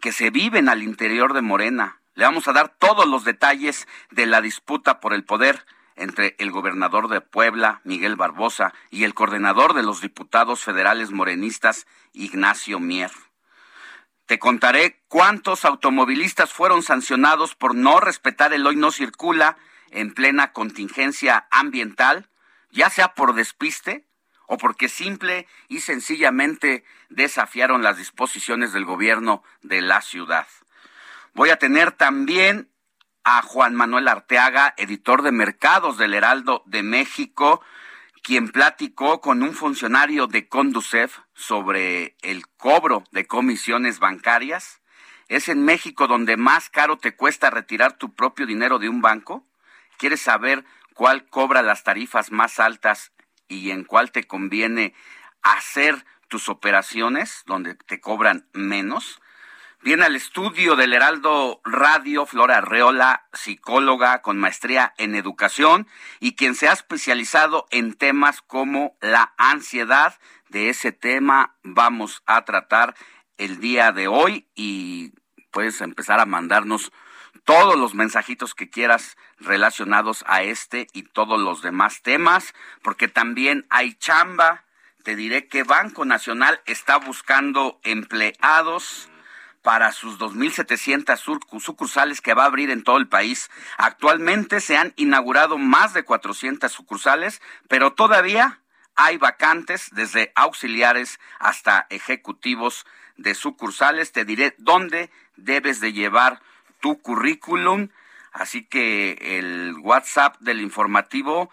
que 0.00 0.12
se 0.12 0.30
viven 0.30 0.68
al 0.68 0.82
interior 0.82 1.34
de 1.34 1.42
Morena. 1.42 2.00
Le 2.14 2.24
vamos 2.24 2.48
a 2.48 2.52
dar 2.52 2.70
todos 2.78 3.06
los 3.06 3.24
detalles 3.24 3.86
de 4.10 4.26
la 4.26 4.40
disputa 4.40 5.00
por 5.00 5.12
el 5.12 5.24
poder 5.24 5.66
entre 5.96 6.34
el 6.38 6.50
gobernador 6.50 7.08
de 7.08 7.20
Puebla, 7.20 7.82
Miguel 7.84 8.16
Barbosa, 8.16 8.72
y 8.90 9.04
el 9.04 9.12
coordinador 9.12 9.74
de 9.74 9.82
los 9.82 10.00
diputados 10.00 10.64
federales 10.64 11.10
morenistas, 11.10 11.86
Ignacio 12.14 12.80
Mier. 12.80 13.10
Te 14.24 14.38
contaré 14.38 15.02
cuántos 15.08 15.66
automovilistas 15.66 16.52
fueron 16.52 16.82
sancionados 16.82 17.54
por 17.54 17.74
no 17.74 18.00
respetar 18.00 18.54
el 18.54 18.66
hoy 18.66 18.76
no 18.76 18.92
circula 18.92 19.58
en 19.90 20.14
plena 20.14 20.52
contingencia 20.52 21.46
ambiental, 21.50 22.30
ya 22.70 22.88
sea 22.88 23.14
por 23.14 23.34
despiste 23.34 24.06
o 24.52 24.58
porque 24.58 24.88
simple 24.88 25.46
y 25.68 25.78
sencillamente 25.78 26.82
desafiaron 27.08 27.84
las 27.84 27.98
disposiciones 27.98 28.72
del 28.72 28.84
gobierno 28.84 29.44
de 29.62 29.80
la 29.80 30.00
ciudad. 30.00 30.48
Voy 31.34 31.50
a 31.50 31.56
tener 31.56 31.92
también 31.92 32.68
a 33.22 33.42
Juan 33.42 33.76
Manuel 33.76 34.08
Arteaga, 34.08 34.74
editor 34.76 35.22
de 35.22 35.30
mercados 35.30 35.98
del 35.98 36.14
Heraldo 36.14 36.64
de 36.66 36.82
México, 36.82 37.62
quien 38.24 38.48
platicó 38.48 39.20
con 39.20 39.44
un 39.44 39.54
funcionario 39.54 40.26
de 40.26 40.48
Conducef 40.48 41.18
sobre 41.32 42.16
el 42.20 42.48
cobro 42.56 43.04
de 43.12 43.28
comisiones 43.28 44.00
bancarias. 44.00 44.80
¿Es 45.28 45.48
en 45.48 45.64
México 45.64 46.08
donde 46.08 46.36
más 46.36 46.70
caro 46.70 46.98
te 46.98 47.14
cuesta 47.14 47.50
retirar 47.50 47.98
tu 47.98 48.16
propio 48.16 48.46
dinero 48.46 48.80
de 48.80 48.88
un 48.88 49.00
banco? 49.00 49.46
¿Quieres 49.96 50.20
saber 50.20 50.64
cuál 50.94 51.28
cobra 51.28 51.62
las 51.62 51.84
tarifas 51.84 52.32
más 52.32 52.58
altas 52.58 53.12
y 53.50 53.72
en 53.72 53.84
cuál 53.84 54.12
te 54.12 54.24
conviene 54.24 54.94
hacer 55.42 56.06
tus 56.28 56.48
operaciones, 56.48 57.42
donde 57.44 57.74
te 57.74 58.00
cobran 58.00 58.46
menos. 58.54 59.20
Viene 59.82 60.04
al 60.04 60.14
estudio 60.14 60.76
del 60.76 60.92
Heraldo 60.92 61.60
Radio 61.64 62.26
Flora 62.26 62.60
Reola, 62.60 63.26
psicóloga 63.32 64.22
con 64.22 64.38
maestría 64.38 64.94
en 64.98 65.14
educación 65.14 65.88
y 66.20 66.36
quien 66.36 66.54
se 66.54 66.68
ha 66.68 66.72
especializado 66.72 67.66
en 67.70 67.94
temas 67.94 68.40
como 68.42 68.96
la 69.00 69.34
ansiedad. 69.36 70.18
De 70.48 70.68
ese 70.68 70.92
tema 70.92 71.56
vamos 71.62 72.22
a 72.26 72.44
tratar 72.44 72.94
el 73.38 73.58
día 73.58 73.90
de 73.92 74.06
hoy 74.06 74.46
y 74.54 75.12
puedes 75.50 75.80
empezar 75.80 76.20
a 76.20 76.26
mandarnos 76.26 76.92
todos 77.50 77.76
los 77.76 77.94
mensajitos 77.94 78.54
que 78.54 78.70
quieras 78.70 79.16
relacionados 79.40 80.22
a 80.28 80.44
este 80.44 80.86
y 80.92 81.02
todos 81.02 81.40
los 81.40 81.62
demás 81.62 82.00
temas, 82.00 82.54
porque 82.80 83.08
también 83.08 83.66
hay 83.70 83.94
chamba. 83.94 84.62
Te 85.02 85.16
diré 85.16 85.48
que 85.48 85.64
Banco 85.64 86.04
Nacional 86.04 86.60
está 86.66 86.98
buscando 86.98 87.80
empleados 87.82 89.08
para 89.62 89.90
sus 89.90 90.16
2.700 90.20 91.60
sucursales 91.60 92.20
que 92.20 92.34
va 92.34 92.44
a 92.44 92.46
abrir 92.46 92.70
en 92.70 92.84
todo 92.84 92.98
el 92.98 93.08
país. 93.08 93.50
Actualmente 93.78 94.60
se 94.60 94.76
han 94.76 94.92
inaugurado 94.94 95.58
más 95.58 95.92
de 95.92 96.04
400 96.04 96.70
sucursales, 96.70 97.42
pero 97.66 97.94
todavía 97.94 98.60
hay 98.94 99.16
vacantes 99.16 99.88
desde 99.90 100.30
auxiliares 100.36 101.18
hasta 101.40 101.88
ejecutivos 101.90 102.86
de 103.16 103.34
sucursales. 103.34 104.12
Te 104.12 104.24
diré 104.24 104.54
dónde 104.58 105.10
debes 105.34 105.80
de 105.80 105.92
llevar 105.92 106.40
tu 106.80 107.00
currículum. 107.00 107.88
Así 108.32 108.64
que 108.64 109.38
el 109.38 109.76
WhatsApp 109.80 110.36
del 110.40 110.60
informativo 110.60 111.50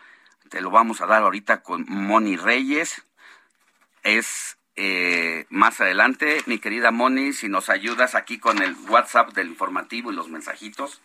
te 0.50 0.62
lo 0.62 0.72
vamos 0.72 1.02
a 1.02 1.06
dar 1.06 1.24
ahorita 1.24 1.62
con 1.62 1.86
Moni 1.88 2.38
Reyes. 2.38 3.04
Es 4.04 4.58
eh, 4.76 5.46
más 5.50 5.82
adelante, 5.82 6.42
mi 6.46 6.60
querida 6.60 6.92
Moni, 6.92 7.34
si 7.34 7.50
nos 7.50 7.70
ayudas 7.70 8.16
aquí 8.16 8.40
con 8.40 8.62
el 8.62 8.76
WhatsApp 8.90 9.34
del 9.34 9.48
informativo 9.48 10.12
y 10.12 10.16
los 10.16 10.30
mensajitos. 10.30 11.02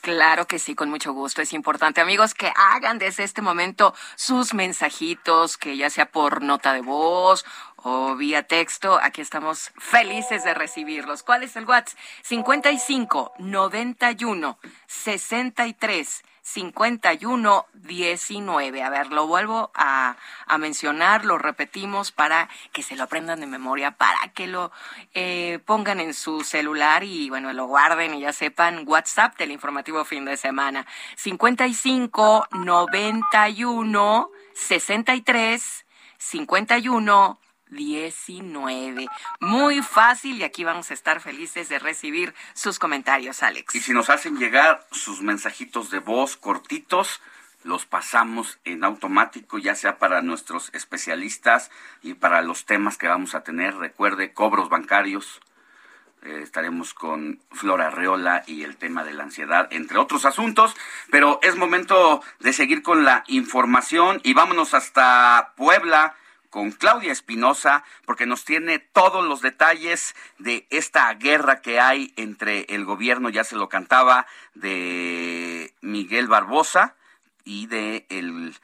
Claro 0.00 0.46
que 0.46 0.58
sí, 0.58 0.74
con 0.74 0.90
mucho 0.90 1.14
gusto. 1.14 1.40
Es 1.40 1.54
importante, 1.54 2.02
amigos, 2.02 2.34
que 2.34 2.52
hagan 2.54 2.98
desde 2.98 3.24
este 3.24 3.40
momento 3.40 3.94
sus 4.16 4.52
mensajitos, 4.52 5.56
que 5.56 5.78
ya 5.78 5.88
sea 5.88 6.10
por 6.10 6.42
nota 6.42 6.74
de 6.74 6.82
voz 6.82 7.46
o 7.84 8.16
vía 8.16 8.42
texto. 8.42 8.98
Aquí 9.00 9.20
estamos 9.20 9.70
felices 9.78 10.42
de 10.42 10.54
recibirlos. 10.54 11.22
¿Cuál 11.22 11.44
es 11.44 11.54
el 11.56 11.66
WhatsApp? 11.66 11.98
55 12.22 13.34
91 13.38 14.58
63 14.86 16.24
5119. 16.44 18.82
A 18.82 18.90
ver, 18.90 19.12
lo 19.12 19.26
vuelvo 19.26 19.70
a, 19.74 20.16
a, 20.46 20.58
mencionar, 20.58 21.24
lo 21.24 21.38
repetimos 21.38 22.12
para 22.12 22.50
que 22.72 22.82
se 22.82 22.96
lo 22.96 23.04
aprendan 23.04 23.40
de 23.40 23.46
memoria, 23.46 23.92
para 23.92 24.28
que 24.34 24.46
lo 24.46 24.70
eh, 25.14 25.58
pongan 25.64 26.00
en 26.00 26.12
su 26.12 26.42
celular 26.42 27.02
y 27.02 27.30
bueno, 27.30 27.50
lo 27.54 27.64
guarden 27.66 28.12
y 28.14 28.20
ya 28.20 28.34
sepan 28.34 28.84
WhatsApp 28.86 29.38
del 29.38 29.52
informativo 29.52 30.04
fin 30.04 30.26
de 30.26 30.36
semana. 30.36 30.86
55 31.16 32.48
91 32.52 34.30
63 34.52 35.86
51 36.18 37.38
19. 37.70 39.06
Muy 39.40 39.82
fácil 39.82 40.36
y 40.38 40.44
aquí 40.44 40.64
vamos 40.64 40.90
a 40.90 40.94
estar 40.94 41.20
felices 41.20 41.68
de 41.68 41.78
recibir 41.78 42.34
sus 42.54 42.78
comentarios, 42.78 43.42
Alex. 43.42 43.74
Y 43.74 43.80
si 43.80 43.92
nos 43.92 44.10
hacen 44.10 44.36
llegar 44.38 44.86
sus 44.90 45.22
mensajitos 45.22 45.90
de 45.90 45.98
voz 45.98 46.36
cortitos, 46.36 47.20
los 47.64 47.86
pasamos 47.86 48.58
en 48.64 48.84
automático, 48.84 49.58
ya 49.58 49.74
sea 49.74 49.98
para 49.98 50.20
nuestros 50.20 50.70
especialistas 50.74 51.70
y 52.02 52.14
para 52.14 52.42
los 52.42 52.66
temas 52.66 52.98
que 52.98 53.08
vamos 53.08 53.34
a 53.34 53.42
tener. 53.42 53.76
Recuerde, 53.76 54.32
cobros 54.32 54.68
bancarios. 54.68 55.40
Eh, 56.22 56.40
estaremos 56.42 56.94
con 56.94 57.40
Flora 57.52 57.90
Reola 57.90 58.44
y 58.46 58.62
el 58.64 58.76
tema 58.76 59.02
de 59.02 59.14
la 59.14 59.24
ansiedad, 59.24 59.68
entre 59.70 59.98
otros 59.98 60.26
asuntos. 60.26 60.74
Pero 61.10 61.38
es 61.42 61.56
momento 61.56 62.22
de 62.40 62.52
seguir 62.52 62.82
con 62.82 63.04
la 63.04 63.24
información 63.28 64.20
y 64.22 64.34
vámonos 64.34 64.74
hasta 64.74 65.54
Puebla 65.56 66.14
con 66.54 66.70
Claudia 66.70 67.10
Espinosa, 67.10 67.82
porque 68.06 68.26
nos 68.26 68.44
tiene 68.44 68.78
todos 68.78 69.26
los 69.26 69.42
detalles 69.42 70.14
de 70.38 70.68
esta 70.70 71.12
guerra 71.14 71.60
que 71.60 71.80
hay 71.80 72.14
entre 72.16 72.60
el 72.68 72.84
gobierno, 72.84 73.28
ya 73.28 73.42
se 73.42 73.56
lo 73.56 73.68
cantaba, 73.68 74.26
de 74.54 75.74
Miguel 75.80 76.28
Barbosa 76.28 76.94
y 77.42 77.66
de 77.66 78.06
el 78.08 78.54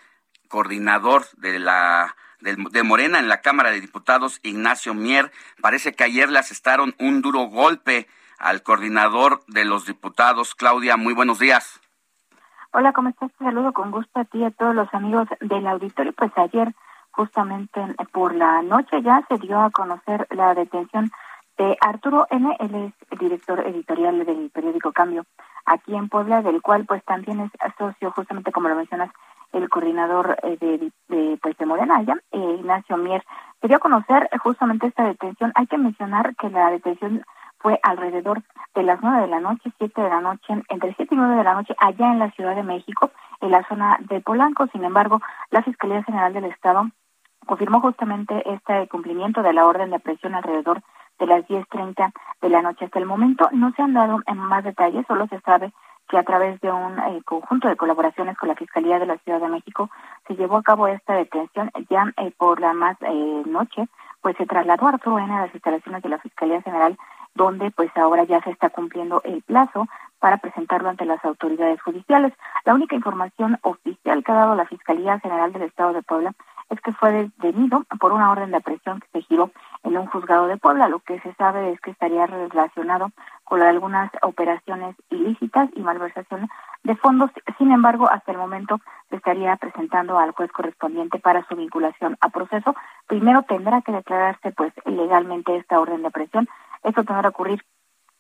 coordinador 0.47 1.25
de 1.39 1.59
la 1.59 2.15
de, 2.39 2.83
Morena 2.85 3.19
en 3.19 3.27
la 3.27 3.41
Cámara 3.41 3.73
de 3.73 3.81
Diputados, 3.81 4.39
Ignacio 4.45 4.95
Mier. 4.95 5.33
Parece 5.61 5.93
que 5.93 6.05
ayer 6.05 6.31
le 6.31 6.39
asestaron 6.39 6.95
un 7.01 7.23
duro 7.23 7.41
golpe 7.47 8.07
al 8.39 8.63
coordinador 8.63 9.43
de 9.49 9.65
los 9.65 9.87
diputados. 9.87 10.55
Claudia, 10.55 10.97
muy 10.97 11.13
buenos 11.13 11.41
días. 11.41 11.81
Hola, 12.71 12.93
¿cómo 12.93 13.09
estás? 13.09 13.33
Te 13.33 13.45
saludo 13.47 13.73
con 13.73 13.91
gusto 13.91 14.21
a 14.21 14.25
ti 14.27 14.39
y 14.39 14.45
a 14.45 14.53
todos 14.53 14.77
los 14.77 14.95
amigos 14.95 15.27
del 15.41 15.67
auditorio. 15.67 16.13
Pues 16.13 16.31
ayer 16.37 16.73
justamente 17.21 17.79
por 18.13 18.35
la 18.35 18.63
noche 18.63 19.03
ya 19.03 19.23
se 19.29 19.37
dio 19.37 19.61
a 19.61 19.71
conocer 19.71 20.27
la 20.31 20.55
detención 20.55 21.11
de 21.59 21.77
Arturo 21.79 22.27
N. 22.31 22.57
Él 22.59 22.75
es 22.75 23.19
director 23.19 23.61
editorial 23.61 24.25
del 24.25 24.49
periódico 24.49 24.91
Cambio 24.93 25.27
aquí 25.67 25.95
en 25.95 26.09
Puebla, 26.09 26.41
del 26.41 26.63
cual 26.63 26.87
pues 26.87 27.05
también 27.05 27.41
es 27.41 27.51
socio, 27.77 28.11
justamente 28.13 28.53
como 28.53 28.71
lo 28.71 28.75
mencionas, 28.75 29.11
el 29.53 29.69
coordinador 29.69 30.39
eh, 30.43 30.57
de, 30.59 30.93
de, 31.09 31.39
pues 31.43 31.59
de 31.59 31.67
Morena, 31.67 32.01
ya, 32.03 32.15
eh, 32.33 32.57
Ignacio 32.59 32.97
Mier. 32.97 33.23
Se 33.61 33.69
dio 33.69 33.77
a 33.77 33.81
conocer 33.81 34.31
justamente 34.43 34.87
esta 34.87 35.05
detención. 35.05 35.53
Hay 35.57 35.67
que 35.67 35.77
mencionar 35.77 36.35
que 36.37 36.49
la 36.49 36.71
detención 36.71 37.23
fue 37.59 37.79
alrededor 37.83 38.43
de 38.75 38.83
las 38.83 38.99
nueve 39.03 39.21
de 39.21 39.27
la 39.27 39.41
noche, 39.41 39.71
siete 39.77 40.01
de 40.01 40.09
la 40.09 40.23
noche, 40.23 40.63
entre 40.71 40.95
siete 40.95 41.15
y 41.15 41.19
nueve 41.19 41.37
de 41.37 41.45
la 41.45 41.53
noche, 41.53 41.75
allá 41.77 42.13
en 42.13 42.19
la 42.19 42.31
Ciudad 42.31 42.57
de 42.57 42.63
México, 42.63 43.11
en 43.43 43.51
la 43.51 43.63
zona 43.69 43.99
de 44.09 44.23
Polanco. 44.23 44.67
Sin 44.69 44.85
embargo, 44.85 45.21
la 45.51 45.63
Fiscalía 45.63 46.03
General 46.05 46.33
del 46.33 46.47
Estado 46.47 46.89
confirmó 47.51 47.81
justamente 47.81 48.49
este 48.49 48.87
cumplimiento 48.87 49.43
de 49.43 49.53
la 49.53 49.67
orden 49.67 49.91
de 49.91 49.99
presión 49.99 50.37
alrededor 50.37 50.83
de 51.19 51.27
las 51.27 51.45
10.30 51.49 52.13
de 52.41 52.49
la 52.49 52.63
noche. 52.63 52.85
Hasta 52.85 53.01
el 53.01 53.07
momento 53.07 53.49
no 53.51 53.73
se 53.73 53.83
han 53.83 53.93
dado 53.93 54.21
en 54.29 54.39
más 54.39 54.63
detalles, 54.63 55.05
solo 55.09 55.27
se 55.27 55.41
sabe 55.41 55.73
que 56.09 56.17
a 56.17 56.23
través 56.23 56.61
de 56.61 56.71
un 56.71 56.97
eh, 57.01 57.21
conjunto 57.25 57.67
de 57.67 57.75
colaboraciones 57.75 58.39
con 58.39 58.51
la 58.51 58.55
Fiscalía 58.55 59.01
de 59.01 59.07
la 59.07 59.19
Ciudad 59.19 59.41
de 59.41 59.49
México 59.49 59.91
se 60.29 60.37
llevó 60.37 60.59
a 60.59 60.63
cabo 60.63 60.87
esta 60.87 61.15
detención 61.15 61.73
ya 61.91 62.13
eh, 62.19 62.31
por 62.39 62.61
la 62.61 62.73
más 62.73 62.97
eh, 63.01 63.43
noche, 63.47 63.89
pues 64.21 64.37
se 64.37 64.47
trasladó 64.47 64.87
a 64.87 64.91
Arturo 64.91 65.19
N 65.19 65.35
a 65.35 65.47
las 65.47 65.55
instalaciones 65.55 66.05
de 66.05 66.09
la 66.09 66.19
Fiscalía 66.19 66.63
General 66.63 66.97
donde 67.35 67.73
pues 67.73 67.91
ahora 67.97 68.25
ya 68.25 68.41
se 68.43 68.51
está 68.51 68.71
cumpliendo 68.71 69.23
el 69.25 69.43
plazo 69.43 69.89
para 70.21 70.39
presentarlo 70.39 70.89
ante 70.89 71.05
las 71.05 71.25
autoridades 71.25 71.81
judiciales. 71.83 72.33
La 72.65 72.75
única 72.75 72.95
información 72.95 73.59
oficial 73.63 74.23
que 74.23 74.33
ha 74.33 74.37
dado 74.37 74.55
la 74.55 74.67
Fiscalía 74.67 75.19
General 75.21 75.53
del 75.53 75.63
Estado 75.63 75.93
de 75.93 76.03
Puebla 76.03 76.33
es 76.71 76.81
que 76.81 76.93
fue 76.93 77.13
detenido 77.13 77.85
por 77.99 78.13
una 78.13 78.31
orden 78.31 78.53
de 78.53 78.59
aprehensión 78.59 79.01
que 79.01 79.09
se 79.13 79.23
giró 79.27 79.51
en 79.83 79.97
un 79.97 80.07
juzgado 80.07 80.47
de 80.47 80.57
Puebla. 80.57 80.89
Lo 80.89 81.01
que 81.01 81.21
se 81.21 81.35
sabe 81.35 81.73
es 81.73 81.81
que 81.81 81.91
estaría 81.91 82.27
relacionado 82.27 83.11
con 83.45 83.61
algunas 83.61 84.11
operaciones 84.23 84.95
ilícitas 85.11 85.69
y 85.75 85.81
malversación 85.81 86.49
de 86.85 86.97
fondos. 86.97 87.31
Sin 87.59 87.73
embargo, 87.73 88.09
hasta 88.09 88.31
el 88.31 88.39
momento 88.39 88.81
se 89.11 89.17
estaría 89.17 89.57
presentando 89.57 90.19
al 90.19 90.31
juez 90.31 90.53
correspondiente 90.53 91.19
para 91.19 91.45
su 91.49 91.57
vinculación 91.57 92.17
a 92.21 92.29
proceso. 92.29 92.75
Primero 93.09 93.43
tendrá 93.43 93.83
que 93.83 93.93
declararse 93.93 94.53
pues 94.53 94.73
legalmente 94.87 95.57
esta 95.57 95.81
orden 95.81 96.03
de 96.03 96.09
aprehensión. 96.09 96.49
Esto 96.85 97.03
tendrá 97.03 97.23
que 97.23 97.29
ocurrir 97.29 97.65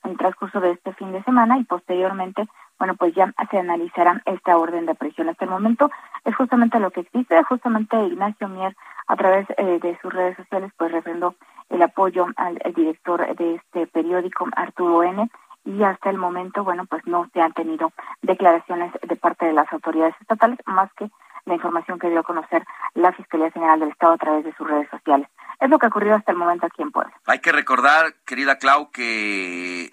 en 0.03 0.13
el 0.13 0.17
transcurso 0.17 0.61
de 0.61 0.73
este 0.73 0.93
fin 0.95 1.13
de 1.13 1.23
semana 1.23 1.59
y 1.59 1.65
posteriormente 1.65 2.49
bueno, 2.81 2.95
pues 2.97 3.15
ya 3.15 3.33
se 3.51 3.59
analizará 3.59 4.23
esta 4.25 4.57
orden 4.57 4.87
de 4.87 4.95
presión. 4.95 5.29
Hasta 5.29 5.45
el 5.45 5.51
momento 5.51 5.91
es 6.25 6.35
justamente 6.35 6.81
lo 6.81 6.91
que 6.91 7.01
existe, 7.01 7.41
justamente 7.45 7.95
Ignacio 8.03 8.49
Mier 8.49 8.75
a 9.07 9.17
través 9.17 9.47
eh, 9.59 9.79
de 9.83 9.99
sus 10.01 10.11
redes 10.11 10.35
sociales 10.37 10.73
pues 10.79 10.91
refrendó 10.91 11.35
el 11.69 11.83
apoyo 11.83 12.27
al, 12.37 12.59
director 12.75 13.37
de 13.37 13.57
este 13.57 13.87
periódico, 13.87 14.49
Arturo 14.57 15.03
N., 15.03 15.31
y 15.63 15.83
hasta 15.83 16.09
el 16.09 16.17
momento, 16.17 16.65
bueno, 16.65 16.87
pues 16.87 17.07
no 17.07 17.29
se 17.35 17.43
han 17.43 17.53
tenido 17.53 17.93
declaraciones 18.23 18.93
de 19.07 19.15
parte 19.15 19.45
de 19.45 19.53
las 19.53 19.71
autoridades 19.71 20.15
estatales, 20.19 20.59
más 20.65 20.91
que 20.95 21.11
la 21.45 21.55
información 21.55 21.99
que 21.99 22.09
dio 22.09 22.21
a 22.21 22.23
conocer 22.23 22.65
la 22.95 23.13
Fiscalía 23.13 23.51
General 23.51 23.79
del 23.79 23.91
Estado 23.91 24.15
a 24.15 24.19
través 24.19 24.45
de 24.45 24.55
sus 24.55 24.67
redes 24.67 24.89
sociales. 24.89 25.29
Es 25.61 25.69
lo 25.69 25.79
que 25.79 25.85
ha 25.85 25.91
ocurrido 25.91 26.15
hasta 26.15 26.33
el 26.33 26.39
momento 26.39 26.67
aquí 26.67 26.81
en 26.81 26.91
Puebla. 26.91 27.13
Hay 27.27 27.41
que 27.41 27.53
recordar, 27.53 28.15
querida 28.25 28.57
Clau, 28.57 28.91
que 28.91 29.91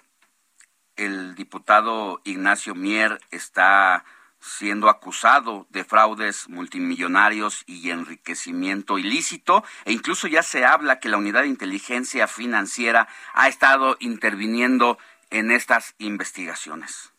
el 0.98 1.34
diputado 1.34 2.20
Ignacio 2.24 2.74
Mier 2.74 3.18
está 3.30 4.04
siendo 4.40 4.88
acusado 4.88 5.66
de 5.70 5.84
fraudes 5.84 6.48
multimillonarios 6.48 7.64
y 7.66 7.90
enriquecimiento 7.90 8.98
ilícito 8.98 9.64
e 9.84 9.92
incluso 9.92 10.28
ya 10.28 10.42
se 10.42 10.64
habla 10.64 11.00
que 11.00 11.08
la 11.08 11.16
unidad 11.16 11.42
de 11.42 11.48
inteligencia 11.48 12.26
financiera 12.26 13.08
ha 13.34 13.48
estado 13.48 13.96
interviniendo 14.00 14.98
en 15.30 15.50
estas 15.50 15.94
investigaciones. 15.98 17.12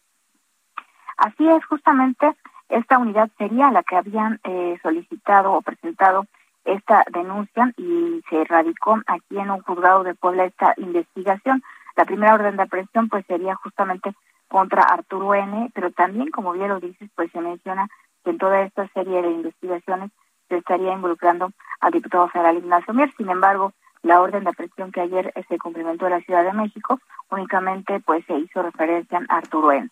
Así 1.17 1.47
es, 1.49 1.65
justamente 1.65 2.35
esta 2.69 2.97
unidad 2.97 3.29
sería 3.37 3.71
la 3.71 3.83
que 3.83 3.97
habían 3.97 4.39
eh, 4.43 4.77
solicitado 4.81 5.53
o 5.53 5.61
presentado 5.61 6.25
esta 6.65 7.03
denuncia 7.11 7.73
y 7.77 8.21
se 8.29 8.43
radicó 8.45 8.99
aquí 9.07 9.37
en 9.37 9.49
un 9.49 9.61
juzgado 9.61 10.03
de 10.03 10.13
Puebla 10.13 10.45
esta 10.45 10.73
investigación. 10.77 11.63
La 11.99 12.05
primera 12.05 12.33
orden 12.33 12.55
de 12.55 12.63
aprehensión 12.63 13.09
pues 13.09 13.25
sería 13.25 13.55
justamente 13.55 14.13
contra 14.47 14.83
Arturo 14.83 15.35
N, 15.35 15.69
pero 15.75 15.91
también, 15.91 16.31
como 16.31 16.53
bien 16.53 16.69
lo 16.69 16.79
dices, 16.79 17.09
pues 17.13 17.29
se 17.33 17.41
menciona 17.41 17.89
que 18.23 18.29
en 18.29 18.37
toda 18.37 18.61
esta 18.61 18.87
serie 18.93 19.21
de 19.21 19.29
investigaciones 19.31 20.09
se 20.47 20.55
estaría 20.55 20.93
involucrando 20.93 21.51
al 21.81 21.91
diputado 21.91 22.29
federal 22.29 22.55
Ignacio 22.55 22.93
Mier. 22.93 23.13
Sin 23.17 23.29
embargo, 23.29 23.73
la 24.01 24.21
orden 24.21 24.45
de 24.45 24.51
aprehensión 24.51 24.93
que 24.93 25.01
ayer 25.01 25.33
se 25.49 25.57
cumplimentó 25.57 26.05
en 26.05 26.13
la 26.13 26.21
Ciudad 26.21 26.45
de 26.45 26.53
México 26.53 27.01
únicamente 27.31 27.99
pues 27.99 28.23
se 28.27 28.37
hizo 28.37 28.63
referencia 28.63 29.19
a 29.27 29.35
Arturo 29.35 29.73
N. 29.73 29.89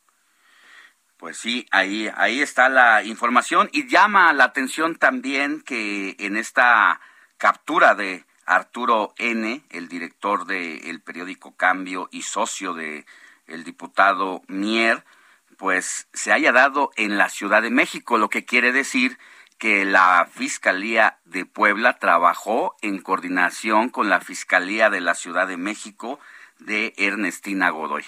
Pues 1.17 1.35
sí, 1.35 1.65
ahí, 1.71 2.09
ahí 2.15 2.39
está 2.39 2.69
la 2.69 3.03
información 3.03 3.67
y 3.73 3.89
llama 3.89 4.31
la 4.31 4.45
atención 4.45 4.95
también 4.95 5.61
que 5.61 6.15
en 6.19 6.37
esta 6.37 7.01
captura 7.37 7.95
de 7.95 8.23
Arturo 8.47 9.13
N., 9.17 9.61
el 9.69 9.87
director 9.89 10.45
del 10.45 11.01
periódico 11.01 11.55
Cambio 11.55 12.07
y 12.11 12.23
socio 12.23 12.73
de 12.73 13.05
el 13.45 13.63
diputado 13.63 14.41
Mier, 14.47 15.03
pues 15.57 16.07
se 16.13 16.31
haya 16.31 16.51
dado 16.51 16.91
en 16.95 17.17
la 17.17 17.29
Ciudad 17.29 17.61
de 17.61 17.69
México, 17.69 18.17
lo 18.17 18.29
que 18.29 18.45
quiere 18.45 18.71
decir 18.71 19.17
que 19.57 19.85
la 19.85 20.27
Fiscalía 20.31 21.17
de 21.25 21.45
Puebla 21.45 21.97
trabajó 21.99 22.75
en 22.81 23.01
coordinación 23.01 23.89
con 23.89 24.09
la 24.09 24.21
Fiscalía 24.21 24.89
de 24.89 25.01
la 25.01 25.13
Ciudad 25.13 25.47
de 25.47 25.57
México 25.57 26.19
de 26.59 26.93
Ernestina 26.97 27.69
Godoy. 27.69 28.05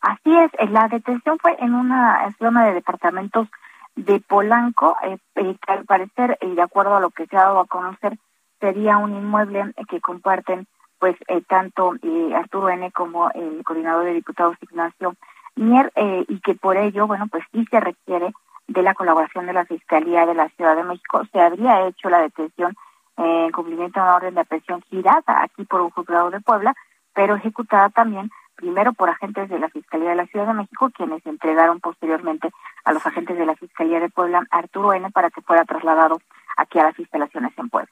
Así 0.00 0.36
es, 0.36 0.70
la 0.70 0.88
detención 0.88 1.38
fue 1.38 1.56
en 1.60 1.74
una 1.74 2.34
zona 2.38 2.66
de 2.66 2.74
departamentos 2.74 3.48
de 3.96 4.20
Polanco, 4.20 4.96
eh, 5.02 5.18
eh, 5.36 5.56
que 5.64 5.72
al 5.72 5.84
parecer, 5.84 6.38
y 6.40 6.54
de 6.54 6.62
acuerdo 6.62 6.96
a 6.96 7.00
lo 7.00 7.10
que 7.10 7.26
se 7.26 7.36
ha 7.36 7.44
dado 7.44 7.60
a 7.60 7.66
conocer, 7.66 8.16
sería 8.60 8.98
un 8.98 9.14
inmueble 9.14 9.72
que 9.88 10.00
comparten 10.00 10.66
pues 10.98 11.16
eh, 11.28 11.42
tanto 11.48 11.94
Arturo 12.34 12.68
N 12.70 12.90
como 12.92 13.30
el 13.30 13.62
coordinador 13.64 14.04
de 14.04 14.14
diputados 14.14 14.56
Ignacio 14.60 15.14
Mier 15.54 15.92
y 16.28 16.40
que 16.40 16.54
por 16.54 16.76
ello, 16.76 17.06
bueno, 17.06 17.26
pues 17.28 17.44
sí 17.52 17.64
se 17.70 17.80
requiere 17.80 18.32
de 18.68 18.82
la 18.82 18.94
colaboración 18.94 19.46
de 19.46 19.52
la 19.52 19.64
Fiscalía 19.64 20.26
de 20.26 20.34
la 20.34 20.48
Ciudad 20.50 20.76
de 20.76 20.84
México. 20.84 21.22
Se 21.32 21.40
habría 21.40 21.86
hecho 21.86 22.08
la 22.10 22.20
detención 22.20 22.76
en 23.16 23.50
cumplimiento 23.50 23.98
de 23.98 24.04
una 24.06 24.16
orden 24.16 24.34
de 24.34 24.40
aprehensión 24.42 24.82
girada 24.82 25.42
aquí 25.42 25.64
por 25.64 25.80
un 25.80 25.90
juzgado 25.90 26.30
de 26.30 26.40
Puebla, 26.40 26.74
pero 27.12 27.34
ejecutada 27.34 27.88
también 27.88 28.30
primero 28.54 28.92
por 28.92 29.08
agentes 29.08 29.48
de 29.48 29.58
la 29.58 29.68
Fiscalía 29.68 30.10
de 30.10 30.16
la 30.16 30.26
Ciudad 30.26 30.46
de 30.46 30.52
México, 30.52 30.90
quienes 30.90 31.24
entregaron 31.26 31.80
posteriormente 31.80 32.50
a 32.84 32.92
los 32.92 33.04
agentes 33.06 33.36
de 33.38 33.46
la 33.46 33.56
Fiscalía 33.56 34.00
de 34.00 34.10
Puebla 34.10 34.46
Arturo 34.50 34.92
N 34.92 35.10
para 35.10 35.30
que 35.30 35.42
fuera 35.42 35.64
trasladado 35.64 36.20
aquí 36.56 36.78
a 36.78 36.84
las 36.84 36.98
instalaciones 36.98 37.52
en 37.56 37.68
Puebla. 37.68 37.90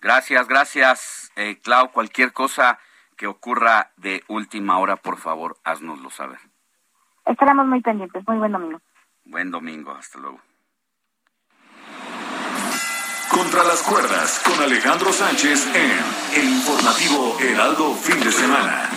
Gracias, 0.00 0.46
gracias, 0.46 1.32
eh, 1.36 1.58
Clau. 1.62 1.90
Cualquier 1.90 2.32
cosa 2.32 2.78
que 3.16 3.26
ocurra 3.26 3.90
de 3.96 4.22
última 4.28 4.78
hora, 4.78 4.96
por 4.96 5.18
favor, 5.18 5.58
haznoslo 5.64 6.10
saber. 6.10 6.38
Estaremos 7.26 7.66
muy 7.66 7.80
pendientes. 7.80 8.26
Muy 8.26 8.38
buen 8.38 8.52
domingo. 8.52 8.80
Buen 9.24 9.50
domingo. 9.50 9.90
Hasta 9.90 10.18
luego. 10.18 10.40
Contra 13.30 13.62
las 13.64 13.82
cuerdas 13.82 14.42
con 14.44 14.60
Alejandro 14.62 15.12
Sánchez 15.12 15.66
en 15.74 16.40
el 16.40 16.48
informativo 16.48 17.36
Heraldo 17.40 17.94
Fin 17.94 18.20
de 18.20 18.32
Semana. 18.32 18.88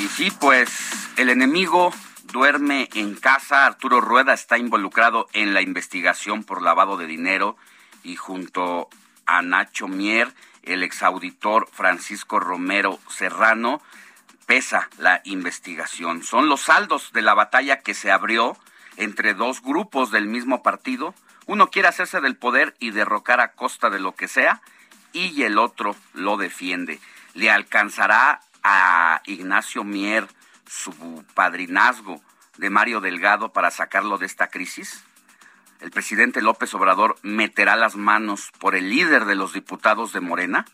Y 0.00 0.08
sí, 0.08 0.30
pues 0.40 1.14
el 1.16 1.28
enemigo 1.30 1.92
duerme 2.32 2.88
en 2.94 3.14
casa. 3.14 3.66
Arturo 3.66 4.00
Rueda 4.00 4.32
está 4.32 4.58
involucrado 4.58 5.28
en 5.34 5.54
la 5.54 5.60
investigación 5.60 6.42
por 6.42 6.62
lavado 6.62 6.96
de 6.96 7.06
dinero 7.06 7.56
y 8.02 8.16
junto 8.16 8.88
a 9.26 9.42
Nacho 9.42 9.86
Mier, 9.86 10.32
el 10.62 10.82
exauditor 10.82 11.68
Francisco 11.70 12.40
Romero 12.40 12.98
Serrano, 13.08 13.80
pesa 14.46 14.88
la 14.98 15.20
investigación. 15.24 16.24
Son 16.24 16.48
los 16.48 16.62
saldos 16.62 17.12
de 17.12 17.22
la 17.22 17.34
batalla 17.34 17.80
que 17.80 17.94
se 17.94 18.10
abrió 18.10 18.56
entre 18.96 19.34
dos 19.34 19.62
grupos 19.62 20.10
del 20.10 20.26
mismo 20.26 20.62
partido. 20.62 21.14
Uno 21.46 21.70
quiere 21.70 21.88
hacerse 21.88 22.20
del 22.20 22.36
poder 22.36 22.74
y 22.80 22.90
derrocar 22.90 23.40
a 23.40 23.52
costa 23.52 23.90
de 23.90 24.00
lo 24.00 24.14
que 24.14 24.26
sea, 24.26 24.62
y 25.12 25.42
el 25.42 25.58
otro 25.58 25.94
lo 26.14 26.38
defiende. 26.38 26.98
¿Le 27.34 27.50
alcanzará 27.50 28.40
a 28.62 29.20
Ignacio 29.26 29.84
Mier 29.84 30.26
su 30.72 31.24
padrinazgo 31.34 32.22
de 32.56 32.70
Mario 32.70 33.00
Delgado 33.00 33.52
para 33.52 33.70
sacarlo 33.70 34.16
de 34.16 34.26
esta 34.26 34.48
crisis? 34.48 35.04
¿El 35.80 35.90
presidente 35.90 36.40
López 36.40 36.72
Obrador 36.74 37.16
meterá 37.22 37.76
las 37.76 37.96
manos 37.96 38.50
por 38.58 38.74
el 38.74 38.88
líder 38.88 39.26
de 39.26 39.34
los 39.34 39.52
diputados 39.52 40.12
de 40.12 40.20
Morena? 40.20 40.64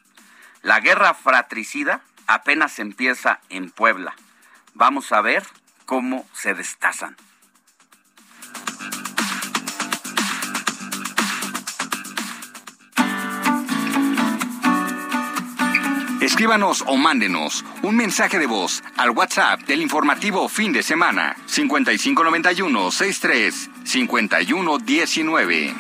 La 0.62 0.80
guerra 0.80 1.14
fratricida 1.14 2.02
apenas 2.26 2.78
empieza 2.78 3.40
en 3.48 3.70
Puebla. 3.70 4.14
Vamos 4.74 5.10
a 5.12 5.20
ver 5.20 5.42
cómo 5.84 6.28
se 6.32 6.54
destazan. 6.54 7.16
Escríbanos 16.28 16.84
o 16.86 16.98
mándenos 16.98 17.64
un 17.80 17.96
mensaje 17.96 18.38
de 18.38 18.44
voz 18.44 18.84
al 18.98 19.12
WhatsApp 19.12 19.62
del 19.62 19.80
informativo 19.80 20.46
fin 20.50 20.74
de 20.74 20.82
semana 20.82 21.34
5591 21.46 22.90
63 22.90 23.70
5119. 23.82 25.74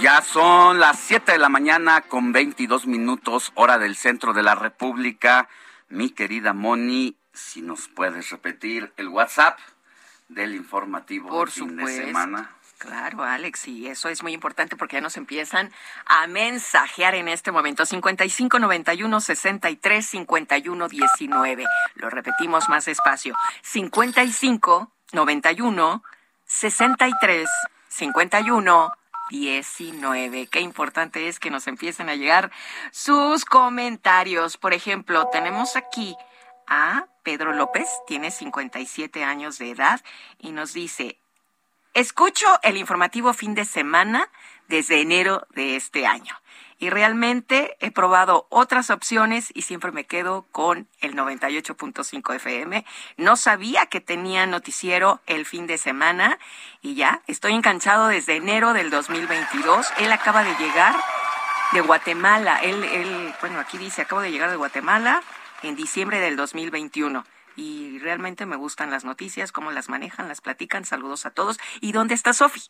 Ya 0.00 0.22
son 0.22 0.78
las 0.78 1.00
7 1.00 1.32
de 1.32 1.38
la 1.38 1.48
mañana 1.48 2.02
con 2.02 2.30
22 2.30 2.86
minutos, 2.86 3.50
hora 3.56 3.76
del 3.78 3.96
centro 3.96 4.34
de 4.34 4.44
la 4.44 4.54
República. 4.54 5.48
Mi 5.88 6.10
querida 6.10 6.52
Moni, 6.52 7.16
si 7.32 7.60
nos 7.60 7.88
puedes 7.88 8.30
repetir 8.30 8.92
el 8.96 9.08
WhatsApp 9.08 9.58
del 10.28 10.54
informativo 10.54 11.28
Por 11.28 11.50
fin 11.50 11.70
supuesto. 11.70 12.00
de 12.00 12.06
semana. 12.06 12.55
Claro, 12.78 13.24
Alex, 13.24 13.68
y 13.68 13.86
eso 13.86 14.10
es 14.10 14.22
muy 14.22 14.34
importante 14.34 14.76
porque 14.76 14.96
ya 14.96 15.00
nos 15.00 15.16
empiezan 15.16 15.72
a 16.04 16.26
mensajear 16.26 17.14
en 17.14 17.28
este 17.28 17.50
momento. 17.50 17.86
55 17.86 18.58
91 18.58 19.20
63 19.20 20.06
51 20.06 20.88
19. 20.88 21.64
Lo 21.94 22.10
repetimos 22.10 22.68
más 22.68 22.84
despacio. 22.84 23.34
55 23.62 24.92
91 25.12 26.02
63 26.44 27.48
51 27.88 28.92
19. 29.30 30.46
Qué 30.48 30.60
importante 30.60 31.28
es 31.28 31.40
que 31.40 31.50
nos 31.50 31.66
empiecen 31.68 32.10
a 32.10 32.14
llegar 32.14 32.50
sus 32.92 33.46
comentarios. 33.46 34.58
Por 34.58 34.74
ejemplo, 34.74 35.28
tenemos 35.32 35.76
aquí 35.76 36.14
a 36.66 37.06
Pedro 37.22 37.52
López, 37.52 37.88
tiene 38.06 38.30
57 38.30 39.24
años 39.24 39.58
de 39.58 39.70
edad 39.70 40.00
y 40.38 40.52
nos 40.52 40.74
dice, 40.74 41.18
Escucho 41.96 42.46
el 42.62 42.76
informativo 42.76 43.32
fin 43.32 43.54
de 43.54 43.64
semana 43.64 44.28
desde 44.68 45.00
enero 45.00 45.46
de 45.54 45.76
este 45.76 46.06
año 46.06 46.38
y 46.78 46.90
realmente 46.90 47.74
he 47.80 47.90
probado 47.90 48.46
otras 48.50 48.90
opciones 48.90 49.50
y 49.54 49.62
siempre 49.62 49.92
me 49.92 50.04
quedo 50.04 50.44
con 50.52 50.88
el 51.00 51.14
98.5 51.14 52.34
FM. 52.34 52.84
No 53.16 53.36
sabía 53.38 53.86
que 53.86 54.02
tenía 54.02 54.46
noticiero 54.46 55.22
el 55.24 55.46
fin 55.46 55.66
de 55.66 55.78
semana 55.78 56.38
y 56.82 56.96
ya 56.96 57.22
estoy 57.28 57.54
enganchado 57.54 58.08
desde 58.08 58.36
enero 58.36 58.74
del 58.74 58.90
2022. 58.90 59.86
Él 59.96 60.12
acaba 60.12 60.44
de 60.44 60.54
llegar 60.56 60.94
de 61.72 61.80
Guatemala. 61.80 62.58
Él, 62.58 62.84
él, 62.84 63.34
bueno, 63.40 63.58
aquí 63.58 63.78
dice, 63.78 64.02
acabo 64.02 64.20
de 64.20 64.32
llegar 64.32 64.50
de 64.50 64.56
Guatemala 64.56 65.22
en 65.62 65.76
diciembre 65.76 66.20
del 66.20 66.36
2021 66.36 67.24
y 67.56 67.98
realmente 67.98 68.46
me 68.46 68.56
gustan 68.56 68.90
las 68.90 69.04
noticias, 69.04 69.52
cómo 69.52 69.72
las 69.72 69.88
manejan, 69.88 70.28
las 70.28 70.40
platican. 70.40 70.84
Saludos 70.84 71.26
a 71.26 71.30
todos. 71.30 71.58
¿Y 71.80 71.92
dónde 71.92 72.14
está 72.14 72.32
Sofi? 72.32 72.60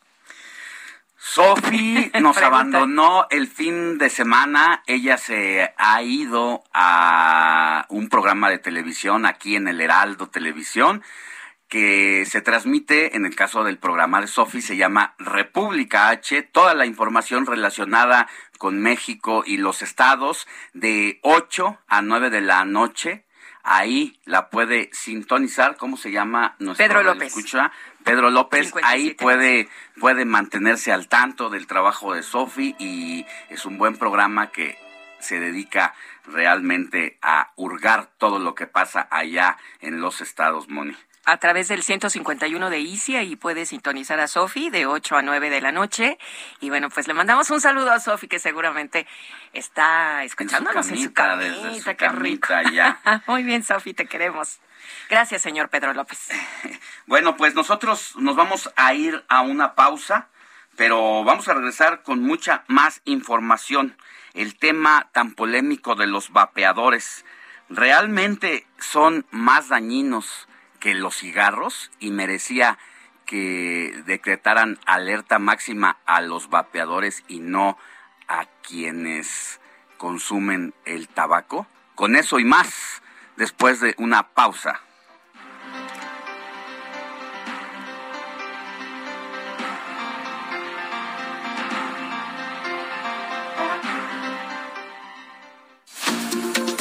Sofi 1.18 2.11
nos 2.20 2.37
abandonó 2.38 3.27
el 3.31 3.49
fin 3.49 3.99
de 3.99 4.11
semana. 4.11 4.83
Ella 4.87 5.18
se 5.18 5.75
ha 5.77 6.03
ido 6.03 6.62
a 6.72 7.87
un 7.88 8.09
programa 8.09 8.49
de 8.49 8.59
televisión 8.59 9.27
aquí 9.27 9.57
en 9.57 9.68
el 9.68 9.81
Heraldo 9.81 10.29
Televisión 10.29 11.03
que 11.68 12.25
se 12.27 12.42
transmite, 12.42 13.16
en 13.16 13.27
el 13.27 13.35
caso 13.35 13.64
del 13.64 13.79
programa 13.79 14.20
de 14.20 14.29
Sofi, 14.29 14.62
se 14.62 14.77
llama 14.77 15.16
República 15.18 16.11
H, 16.11 16.42
toda 16.42 16.75
la 16.75 16.87
información 16.87 17.44
relacionada 17.44 18.29
con 18.59 18.81
México 18.81 19.42
y 19.44 19.57
los 19.57 19.83
estados 19.83 20.46
de 20.75 21.18
8 21.22 21.79
a 21.88 22.03
9 22.03 22.31
de 22.31 22.40
la 22.40 22.64
noche 22.64 23.26
ahí 23.67 24.19
la 24.25 24.49
puede 24.49 24.89
sintonizar, 24.93 25.77
¿cómo 25.77 25.97
se 25.97 26.13
llama? 26.13 26.55
Nuestro 26.59 26.87
Pedro 26.87 27.03
López. 27.03 27.29
Escucha? 27.37 27.73
Pedro 28.05 28.31
López, 28.31 28.73
ahí 28.83 29.15
puede, 29.15 29.69
puede 30.01 30.25
mantenerse 30.25 30.93
al 30.93 31.09
tanto 31.09 31.51
del 31.51 31.67
trabajo 31.67 32.15
de 32.15 32.23
Sofi 32.23 32.77
y 32.79 33.27
es 33.51 33.67
un 33.67 33.77
buen 33.77 33.97
programa 33.97 34.53
que 34.53 34.79
se 35.19 35.41
dedica 35.41 35.95
realmente 36.25 37.19
a 37.21 37.53
hurgar 37.57 38.07
todo 38.19 38.39
lo 38.39 38.55
que 38.55 38.67
pasa 38.67 39.09
allá 39.11 39.57
en 39.81 40.01
los 40.01 40.21
estados, 40.21 40.69
Moni 40.69 40.97
a 41.27 41.37
través 41.39 41.69
del 41.69 41.83
151 41.83 42.71
de 42.71 42.79
ICIA 42.79 43.23
y 43.25 43.37
puede 43.37 43.67
sintonizar 43.67 44.21
a 44.21 44.29
Sofi 44.29 44.71
de 44.71 44.87
8 44.87 45.17
a 45.17 45.23
9 45.23 45.51
de 45.51 45.61
la 45.61 45.73
noche. 45.73 46.19
Y 46.61 46.71
bueno, 46.71 46.89
pues 46.89 47.09
le 47.09 47.15
mandamos 47.15 47.51
un 47.51 47.61
saludo 47.61 47.93
a 47.93 48.01
Sofi 48.01 48.29
que 48.29 48.39
seguramente 48.39 49.07
está 49.53 50.25
escuchándonos 50.25 50.89
en 50.89 51.03
su 51.03 51.12
camita. 51.12 52.09
rico. 52.12 52.55
Ya. 52.73 53.01
Muy 53.27 53.43
bien, 53.43 53.65
Sofi, 53.65 53.93
te 53.93 54.07
queremos. 54.07 54.61
Gracias, 55.11 55.43
señor 55.43 55.69
Pedro 55.69 55.93
López. 55.93 56.29
bueno, 57.07 57.37
pues 57.37 57.55
nosotros 57.55 58.15
nos 58.17 58.37
vamos 58.37 58.71
a 58.77 58.95
ir 58.95 59.25
a 59.29 59.43
una 59.43 59.75
pausa 59.75 60.29
pero 60.77 61.25
vamos 61.25 61.49
a 61.49 61.55
regresar 61.55 62.03
con 62.03 62.23
mucha 62.23 62.65
más 62.69 63.01
información. 63.05 63.97
El 64.35 64.57
tema 64.57 65.09
tan 65.12 65.33
polémico 65.33 65.95
de 65.95 66.07
los 66.07 66.31
vapeadores 66.31 67.25
realmente 67.69 68.67
son 68.79 69.27
más 69.31 69.71
dañinos 69.71 70.47
que 70.77 70.95
los 70.95 71.17
cigarros 71.17 71.91
y 71.99 72.11
merecía 72.11 72.79
que 73.27 74.03
decretaran 74.07 74.79
alerta 74.87 75.39
máxima 75.39 75.99
a 76.07 76.21
los 76.21 76.49
vapeadores 76.49 77.25
y 77.29 77.41
no 77.41 77.77
a 78.29 78.47
quienes 78.62 79.61
consumen 79.99 80.75
el 80.85 81.09
tabaco. 81.09 81.67
Con 81.95 82.17
eso 82.17 82.39
y 82.39 82.45
más, 82.45 83.03
después 83.37 83.81
de 83.81 83.95
una 83.99 84.29
pausa. 84.29 84.81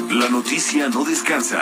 La 0.09 0.29
noticia 0.29 0.87
no 0.89 1.03
descansa. 1.03 1.61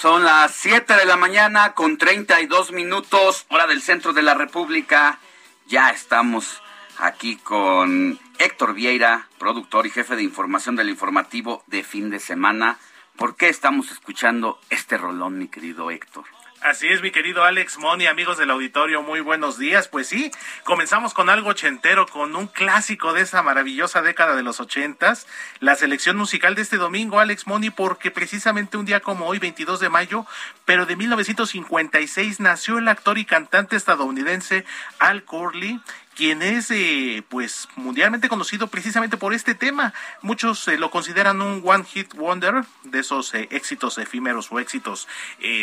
Son 0.00 0.22
las 0.22 0.52
7 0.54 0.94
de 0.94 1.06
la 1.06 1.16
mañana 1.16 1.74
con 1.74 1.98
32 1.98 2.70
minutos, 2.70 3.46
hora 3.48 3.66
del 3.66 3.82
centro 3.82 4.12
de 4.12 4.22
la 4.22 4.34
República. 4.34 5.18
Ya 5.66 5.90
estamos 5.90 6.62
aquí 6.98 7.36
con 7.36 8.20
Héctor 8.38 8.74
Vieira, 8.74 9.26
productor 9.38 9.86
y 9.86 9.90
jefe 9.90 10.14
de 10.14 10.22
información 10.22 10.76
del 10.76 10.88
informativo 10.88 11.64
de 11.66 11.82
fin 11.82 12.10
de 12.10 12.20
semana. 12.20 12.78
¿Por 13.16 13.34
qué 13.34 13.48
estamos 13.48 13.90
escuchando 13.90 14.60
este 14.70 14.98
rolón, 14.98 15.36
mi 15.36 15.48
querido 15.48 15.90
Héctor? 15.90 16.26
Así 16.60 16.88
es, 16.88 17.02
mi 17.02 17.12
querido 17.12 17.44
Alex 17.44 17.78
Moni, 17.78 18.06
amigos 18.06 18.36
del 18.36 18.50
auditorio, 18.50 19.00
muy 19.00 19.20
buenos 19.20 19.58
días. 19.58 19.86
Pues 19.86 20.08
sí, 20.08 20.32
comenzamos 20.64 21.14
con 21.14 21.30
algo 21.30 21.50
ochentero, 21.50 22.04
con 22.06 22.34
un 22.34 22.48
clásico 22.48 23.12
de 23.12 23.20
esa 23.20 23.42
maravillosa 23.42 24.02
década 24.02 24.34
de 24.34 24.42
los 24.42 24.58
ochentas, 24.58 25.28
la 25.60 25.76
selección 25.76 26.16
musical 26.16 26.56
de 26.56 26.62
este 26.62 26.76
domingo, 26.76 27.20
Alex 27.20 27.46
Moni, 27.46 27.70
porque 27.70 28.10
precisamente 28.10 28.76
un 28.76 28.86
día 28.86 28.98
como 28.98 29.26
hoy, 29.26 29.38
22 29.38 29.78
de 29.78 29.88
mayo, 29.88 30.26
pero 30.64 30.84
de 30.84 30.96
1956, 30.96 32.40
nació 32.40 32.78
el 32.78 32.88
actor 32.88 33.18
y 33.18 33.24
cantante 33.24 33.76
estadounidense 33.76 34.64
Al 34.98 35.22
Corley, 35.22 35.80
quien 36.18 36.42
es 36.42 36.72
eh, 36.72 37.22
pues 37.28 37.68
mundialmente 37.76 38.28
conocido 38.28 38.66
precisamente 38.66 39.16
por 39.16 39.34
este 39.34 39.54
tema. 39.54 39.94
Muchos 40.20 40.66
eh, 40.66 40.76
lo 40.76 40.90
consideran 40.90 41.40
un 41.40 41.62
one 41.64 41.84
hit 41.84 42.12
wonder 42.14 42.64
de 42.82 42.98
esos 42.98 43.32
eh, 43.34 43.46
éxitos 43.52 43.98
efímeros 43.98 44.50
o 44.50 44.58
éxitos 44.58 45.06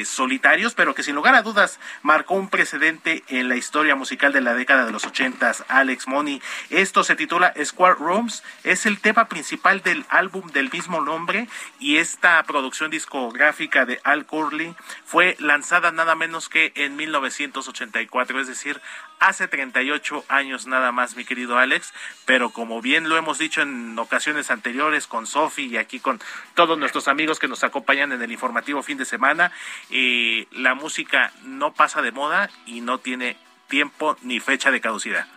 solitarios, 0.05 0.73
pero 0.73 0.95
que 0.95 1.03
sin 1.03 1.13
lugar 1.13 1.35
a 1.35 1.41
dudas 1.41 1.77
marcó 2.03 2.35
un 2.35 2.49
precedente 2.49 3.25
en 3.27 3.49
la 3.49 3.57
historia 3.57 3.97
musical 3.97 4.31
de 4.31 4.39
la 4.39 4.53
década 4.53 4.85
de 4.85 4.93
los 4.93 5.05
ochentas. 5.05 5.65
Alex 5.67 6.07
Money. 6.07 6.41
Esto 6.69 7.03
se 7.03 7.17
titula 7.17 7.53
Square 7.61 7.95
Rooms, 7.99 8.41
es 8.63 8.85
el 8.85 9.01
tema 9.01 9.27
principal 9.27 9.81
del 9.81 10.05
álbum 10.07 10.49
del 10.51 10.71
mismo 10.71 11.01
nombre 11.01 11.49
y 11.79 11.97
esta 11.97 12.41
producción 12.43 12.89
discográfica 12.91 13.85
de 13.85 13.99
Al 14.05 14.25
Curley 14.25 14.73
fue 15.03 15.35
lanzada 15.39 15.91
nada 15.91 16.15
menos 16.15 16.47
que 16.47 16.71
en 16.75 16.95
1984, 16.95 18.39
es 18.39 18.47
decir, 18.47 18.79
hace 19.19 19.49
38 19.49 20.23
años 20.29 20.44
nada 20.65 20.91
más, 20.91 21.15
mi 21.15 21.25
querido 21.25 21.57
Alex, 21.57 21.93
pero 22.25 22.49
como 22.51 22.81
bien 22.81 23.09
lo 23.09 23.17
hemos 23.17 23.37
dicho 23.37 23.61
en 23.61 23.97
ocasiones 23.97 24.51
anteriores 24.51 25.07
con 25.07 25.27
Sofi 25.27 25.65
y 25.67 25.77
aquí 25.77 25.99
con 25.99 26.21
todos 26.53 26.77
nuestros 26.77 27.07
amigos 27.07 27.39
que 27.39 27.47
nos 27.47 27.63
acompañan 27.63 28.11
en 28.11 28.21
el 28.21 28.31
informativo 28.31 28.83
fin 28.83 28.97
de 28.97 29.05
semana, 29.05 29.51
eh, 29.89 30.47
la 30.51 30.75
música 30.75 31.31
no 31.43 31.73
pasa 31.73 32.01
de 32.01 32.11
moda 32.11 32.49
y 32.65 32.81
no 32.81 32.99
tiene 32.99 33.37
tiempo 33.67 34.17
ni 34.21 34.39
fecha 34.39 34.71
de 34.71 34.81
caducidad. 34.81 35.27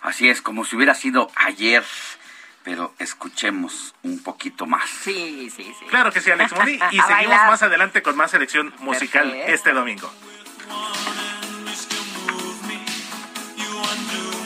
Así 0.00 0.28
es, 0.28 0.42
como 0.42 0.64
si 0.64 0.76
hubiera 0.76 0.94
sido 0.94 1.30
ayer 1.34 1.84
pero 2.64 2.94
escuchemos 2.98 3.94
un 4.02 4.22
poquito 4.22 4.66
más. 4.66 4.90
Sí, 4.90 5.48
sí, 5.48 5.72
sí. 5.78 5.86
Claro 5.88 6.12
que 6.12 6.20
sí, 6.20 6.30
Alex 6.30 6.52
Moni. 6.52 6.72
Y 6.90 7.00
seguimos 7.00 7.38
más 7.46 7.62
adelante 7.62 8.02
con 8.02 8.14
más 8.14 8.30
selección 8.30 8.74
musical 8.80 9.34
este 9.34 9.72
domingo. 9.72 10.12
undo 13.98 14.37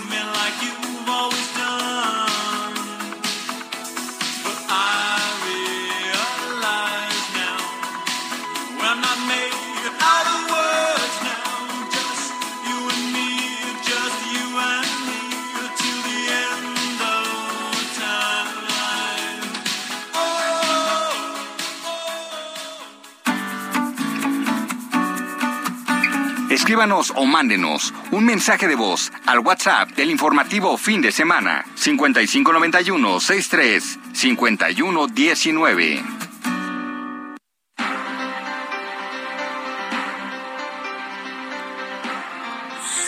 Escríbanos 26.73 27.13
o 27.17 27.27
mándenos 27.27 27.93
un 28.13 28.25
mensaje 28.25 28.67
de 28.67 28.77
voz 28.77 29.13
al 29.27 29.41
WhatsApp 29.41 29.91
del 29.91 30.11
informativo 30.11 30.79
fin 30.79 31.03
de 31.03 31.13
semana 31.13 31.67
5591 31.75 33.21
63 33.21 33.99
51 34.15 35.07
19. 35.09 36.03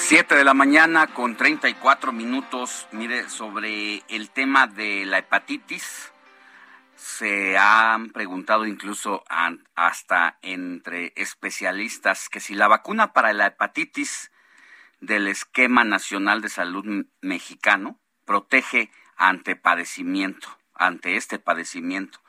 Siete 0.03 0.35
de 0.35 0.44
la 0.44 0.53
mañana 0.53 1.07
con 1.07 1.35
34 1.35 2.12
minutos. 2.12 2.87
Mire, 2.92 3.31
sobre 3.31 4.03
el 4.09 4.29
tema 4.29 4.66
de 4.66 5.07
la 5.07 5.16
hepatitis 5.16 6.12
se 7.18 7.57
han 7.57 8.11
preguntado 8.11 8.66
incluso 8.66 9.22
hasta 9.77 10.38
entre 10.42 11.12
especialistas 11.14 12.29
que 12.29 12.40
si 12.40 12.55
la 12.55 12.66
vacuna 12.66 13.12
para 13.12 13.33
la 13.33 13.46
hepatitis 13.46 14.33
del 15.00 15.29
esquema 15.29 15.85
nacional 15.85 16.40
de 16.40 16.48
salud 16.48 17.07
mexicano 17.20 18.00
protege 18.24 18.90
ante 19.16 19.55
padecimiento, 19.55 20.59
ante 20.74 21.16
este 21.16 21.38
padecimiento. 21.38 22.20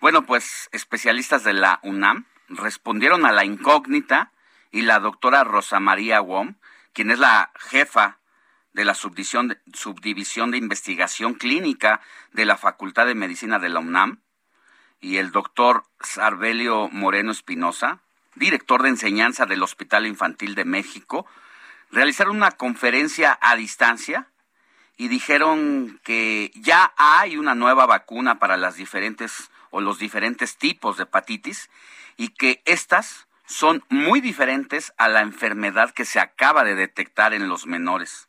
Bueno, 0.00 0.26
pues 0.26 0.68
especialistas 0.72 1.42
de 1.42 1.54
la 1.54 1.80
UNAM 1.82 2.26
respondieron 2.48 3.24
a 3.24 3.32
la 3.32 3.46
incógnita 3.46 4.32
y 4.70 4.82
la 4.82 4.98
doctora 4.98 5.44
Rosa 5.44 5.80
María 5.80 6.20
Wong, 6.20 6.56
quien 6.92 7.10
es 7.10 7.18
la 7.18 7.52
jefa 7.58 8.18
de 8.74 8.84
la 8.84 8.94
subdivisión, 8.94 9.56
subdivisión 9.72 10.50
de 10.50 10.58
investigación 10.58 11.32
clínica 11.32 12.02
de 12.32 12.44
la 12.44 12.58
Facultad 12.58 13.06
de 13.06 13.14
Medicina 13.14 13.58
de 13.58 13.70
la 13.70 13.80
UNAM, 13.80 14.20
y 15.00 15.18
el 15.18 15.30
doctor 15.30 15.84
Sarbelio 16.00 16.88
Moreno 16.88 17.32
Espinosa, 17.32 18.00
director 18.34 18.82
de 18.82 18.90
enseñanza 18.90 19.46
del 19.46 19.62
Hospital 19.62 20.06
Infantil 20.06 20.54
de 20.54 20.64
México, 20.64 21.26
realizaron 21.90 22.36
una 22.36 22.52
conferencia 22.52 23.38
a 23.40 23.56
distancia 23.56 24.28
y 24.96 25.08
dijeron 25.08 26.00
que 26.04 26.50
ya 26.54 26.92
hay 26.96 27.36
una 27.36 27.54
nueva 27.54 27.86
vacuna 27.86 28.38
para 28.38 28.56
las 28.56 28.76
diferentes 28.76 29.50
o 29.70 29.80
los 29.80 29.98
diferentes 29.98 30.56
tipos 30.56 30.96
de 30.96 31.04
hepatitis 31.04 31.70
y 32.16 32.28
que 32.28 32.62
estas 32.64 33.26
son 33.46 33.84
muy 33.88 34.20
diferentes 34.20 34.92
a 34.96 35.08
la 35.08 35.20
enfermedad 35.20 35.92
que 35.92 36.04
se 36.04 36.18
acaba 36.18 36.64
de 36.64 36.74
detectar 36.74 37.34
en 37.34 37.48
los 37.48 37.66
menores. 37.66 38.28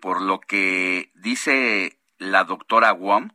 Por 0.00 0.20
lo 0.20 0.40
que 0.40 1.10
dice 1.14 1.98
la 2.18 2.44
doctora 2.44 2.92
Wong, 2.92 3.32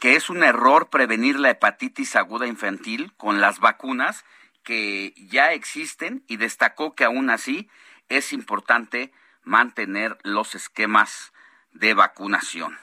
que 0.00 0.16
es 0.16 0.30
un 0.30 0.42
error 0.42 0.88
prevenir 0.88 1.38
la 1.38 1.50
hepatitis 1.50 2.16
aguda 2.16 2.46
infantil 2.46 3.12
con 3.18 3.40
las 3.40 3.60
vacunas 3.60 4.24
que 4.64 5.14
ya 5.16 5.52
existen 5.52 6.24
y 6.26 6.38
destacó 6.38 6.94
que 6.94 7.04
aún 7.04 7.28
así 7.28 7.68
es 8.08 8.32
importante 8.32 9.12
mantener 9.42 10.18
los 10.22 10.54
esquemas 10.54 11.32
de 11.72 11.92
vacunación. 11.94 12.78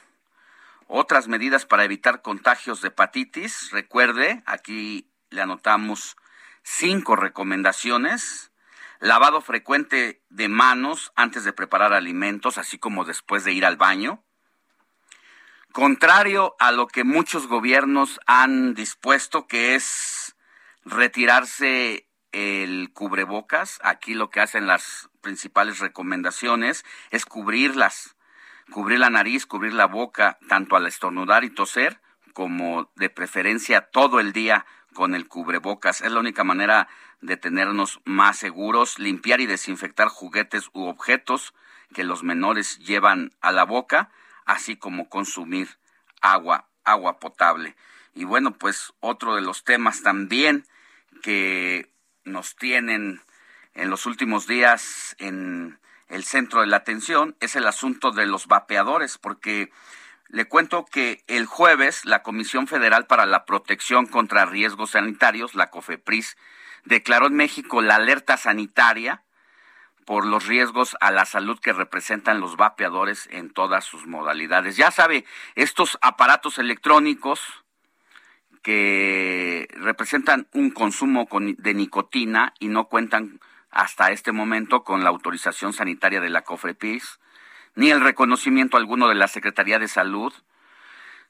Otras 0.88 1.28
medidas 1.28 1.66
para 1.66 1.84
evitar 1.84 2.22
contagios 2.22 2.82
de 2.82 2.90
hepatitis, 2.90 3.72
recuerde, 3.72 4.44
aquí 4.46 5.10
le 5.32 5.42
anotamos 5.42 6.16
cinco 6.64 7.16
recomendaciones. 7.16 8.52
Lavado 9.00 9.42
frecuente 9.42 10.22
de 10.30 10.50
manos 10.50 11.12
antes 11.16 11.44
de 11.44 11.54
preparar 11.54 11.94
alimentos, 11.94 12.58
así 12.58 12.78
como 12.78 13.06
después 13.06 13.44
de 13.44 13.54
ir 13.54 13.66
al 13.66 13.76
baño 13.76 14.24
contrario 15.72 16.56
a 16.60 16.72
lo 16.72 16.88
que 16.88 17.04
muchos 17.04 17.48
gobiernos 17.48 18.20
han 18.26 18.74
dispuesto, 18.74 19.48
que 19.48 19.76
es 19.76 20.36
retirarse 20.86 22.08
el 22.32 22.92
cubrebocas. 22.94 23.80
Aquí 23.84 24.14
lo 24.14 24.30
que 24.30 24.42
hacen 24.42 24.68
las 24.68 25.10
principales 25.22 25.80
recomendaciones 25.80 26.86
es 27.12 27.26
cubrirlas, 27.26 28.16
cubrir 28.72 29.00
la 29.00 29.10
nariz, 29.10 29.46
cubrir 29.46 29.74
la 29.74 29.88
boca, 29.88 30.38
tanto 30.48 30.76
al 30.76 30.88
estornudar 30.88 31.44
y 31.44 31.50
toser, 31.50 32.02
como 32.34 32.92
de 32.96 33.10
preferencia 33.10 33.82
todo 33.82 34.20
el 34.20 34.34
día 34.34 34.66
con 34.94 35.16
el 35.16 35.28
cubrebocas. 35.28 36.02
Es 36.02 36.12
la 36.12 36.20
única 36.20 36.44
manera 36.44 36.88
de 37.22 37.38
tenernos 37.38 38.00
más 38.06 38.38
seguros, 38.38 39.00
limpiar 39.00 39.42
y 39.42 39.48
desinfectar 39.48 40.08
juguetes 40.08 40.70
u 40.74 40.86
objetos 40.86 41.54
que 41.94 42.04
los 42.04 42.24
menores 42.24 42.80
llevan 42.80 43.32
a 43.42 43.52
la 43.52 43.64
boca 43.64 44.12
así 44.48 44.78
como 44.78 45.10
consumir 45.10 45.78
agua, 46.22 46.68
agua 46.84 47.20
potable. 47.20 47.76
Y 48.16 48.24
bueno, 48.24 48.54
pues 48.58 48.94
otro 49.00 49.36
de 49.36 49.42
los 49.42 49.64
temas 49.64 50.02
también 50.02 50.66
que 51.22 51.92
nos 52.24 52.56
tienen 52.56 53.22
en 53.76 53.90
los 53.92 54.08
últimos 54.08 54.48
días 54.48 55.16
en 55.20 55.80
el 56.08 56.24
centro 56.24 56.62
de 56.62 56.68
la 56.68 56.78
atención 56.78 57.36
es 57.42 57.56
el 57.56 57.68
asunto 57.68 58.12
de 58.12 58.26
los 58.26 58.48
vapeadores, 58.48 59.18
porque 59.18 59.72
le 60.30 60.46
cuento 60.46 60.86
que 60.86 61.24
el 61.28 61.46
jueves 61.46 62.06
la 62.06 62.24
Comisión 62.24 62.68
Federal 62.68 63.06
para 63.06 63.26
la 63.26 63.46
Protección 63.46 64.08
contra 64.08 64.46
Riesgos 64.46 64.92
Sanitarios, 64.92 65.56
la 65.56 65.70
COFEPRIS, 65.70 66.38
declaró 66.86 67.28
en 67.28 67.36
México 67.36 67.82
la 67.82 67.96
alerta 67.96 68.38
sanitaria 68.38 69.24
por 70.08 70.26
los 70.26 70.48
riesgos 70.48 70.96
a 71.02 71.12
la 71.12 71.26
salud 71.26 71.60
que 71.60 71.74
representan 71.74 72.40
los 72.40 72.56
vapeadores 72.56 73.28
en 73.30 73.50
todas 73.50 73.84
sus 73.84 74.08
modalidades. 74.08 74.78
Ya 74.78 74.90
sabe, 74.90 75.26
estos 75.56 75.98
aparatos 76.02 76.60
electrónicos 76.60 77.42
que 78.64 79.68
representan 79.74 80.48
un 80.54 80.72
consumo 80.72 81.28
de 81.30 81.74
nicotina 81.74 82.54
y 82.58 82.70
no 82.70 82.88
cuentan 82.88 83.42
hasta 83.70 84.12
este 84.12 84.32
momento 84.32 84.86
con 84.86 85.04
la 85.04 85.10
autorización 85.10 85.74
sanitaria 85.74 86.22
de 86.22 86.30
la 86.30 86.44
COFREPIS, 86.44 87.20
ni 87.76 87.92
el 87.92 88.00
reconocimiento 88.00 88.78
alguno 88.78 89.10
de 89.10 89.16
la 89.16 89.28
Secretaría 89.28 89.78
de 89.78 89.90
Salud. 89.90 90.34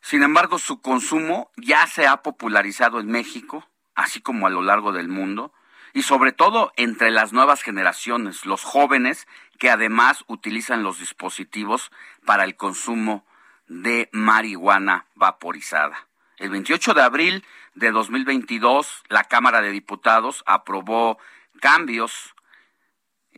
Sin 0.01 0.21
embargo, 0.21 0.59
su 0.59 0.81
consumo 0.81 1.49
ya 1.57 1.87
se 1.87 2.05
ha 2.05 2.17
popularizado 2.17 2.99
en 2.99 3.07
México, 3.07 3.67
así 3.95 4.21
como 4.21 4.45
a 4.45 4.51
lo 4.51 4.61
largo 4.61 4.91
del 4.91 5.07
mundo, 5.07 5.51
y 5.93 6.03
sobre 6.03 6.31
todo 6.31 6.71
entre 6.75 7.11
las 7.11 7.33
nuevas 7.33 7.63
generaciones, 7.63 8.45
los 8.45 8.63
jóvenes 8.63 9.27
que 9.57 9.69
además 9.69 10.23
utilizan 10.27 10.83
los 10.83 10.99
dispositivos 10.99 11.91
para 12.25 12.43
el 12.43 12.55
consumo 12.55 13.25
de 13.67 14.09
marihuana 14.11 15.05
vaporizada. 15.15 16.07
El 16.37 16.49
28 16.51 16.93
de 16.93 17.01
abril 17.01 17.45
de 17.73 17.91
2022, 17.91 19.03
la 19.09 19.23
Cámara 19.23 19.61
de 19.61 19.71
Diputados 19.71 20.43
aprobó 20.45 21.17
cambios 21.59 22.35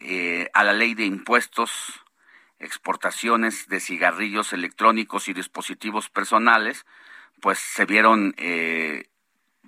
eh, 0.02 0.50
a 0.54 0.64
la 0.64 0.74
ley 0.74 0.94
de 0.94 1.06
impuestos, 1.06 1.72
exportaciones 2.60 3.68
de 3.68 3.80
cigarrillos 3.80 4.54
electrónicos 4.54 5.28
y 5.28 5.34
dispositivos 5.34 6.10
personales, 6.10 6.86
pues 7.42 7.60
se 7.60 7.86
vieron 7.86 8.34
eh, 8.38 9.09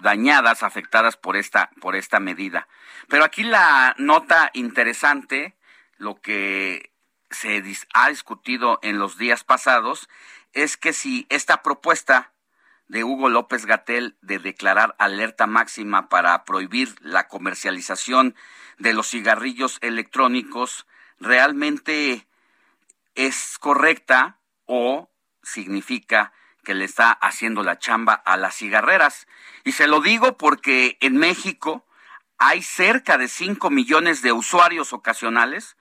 dañadas, 0.01 0.63
afectadas 0.63 1.17
por 1.17 1.37
esta, 1.37 1.69
por 1.79 1.95
esta 1.95 2.19
medida. 2.19 2.67
Pero 3.07 3.23
aquí 3.23 3.43
la 3.43 3.95
nota 3.97 4.51
interesante, 4.53 5.55
lo 5.97 6.19
que 6.21 6.91
se 7.29 7.63
ha 7.93 8.09
discutido 8.09 8.79
en 8.81 8.99
los 8.99 9.17
días 9.17 9.43
pasados, 9.43 10.09
es 10.53 10.77
que 10.77 10.93
si 10.93 11.25
esta 11.29 11.61
propuesta 11.61 12.33
de 12.87 13.05
Hugo 13.05 13.29
López 13.29 13.65
Gatel 13.65 14.17
de 14.21 14.37
declarar 14.37 14.95
alerta 14.99 15.47
máxima 15.47 16.09
para 16.09 16.43
prohibir 16.43 16.93
la 16.99 17.29
comercialización 17.29 18.35
de 18.79 18.93
los 18.93 19.07
cigarrillos 19.09 19.77
electrónicos 19.81 20.87
realmente 21.17 22.27
es 23.15 23.57
correcta 23.59 24.39
o 24.65 25.09
significa 25.41 26.33
que 26.63 26.73
le 26.73 26.85
está 26.85 27.11
haciendo 27.11 27.63
la 27.63 27.79
chamba 27.79 28.13
a 28.13 28.37
las 28.37 28.55
cigarreras. 28.55 29.27
Y 29.63 29.71
se 29.71 29.87
lo 29.87 30.01
digo 30.01 30.37
porque 30.37 30.97
en 31.01 31.17
México 31.17 31.85
hay 32.37 32.61
cerca 32.61 33.17
de 33.17 33.27
5 33.27 33.69
millones 33.69 34.21
de 34.21 34.31
usuarios 34.31 34.93
ocasionales 34.93 35.77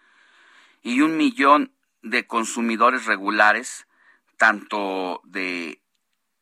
y 0.82 1.00
un 1.00 1.16
millón 1.16 1.72
de 2.02 2.26
consumidores 2.26 3.06
regulares, 3.06 3.86
tanto 4.36 5.20
de 5.24 5.82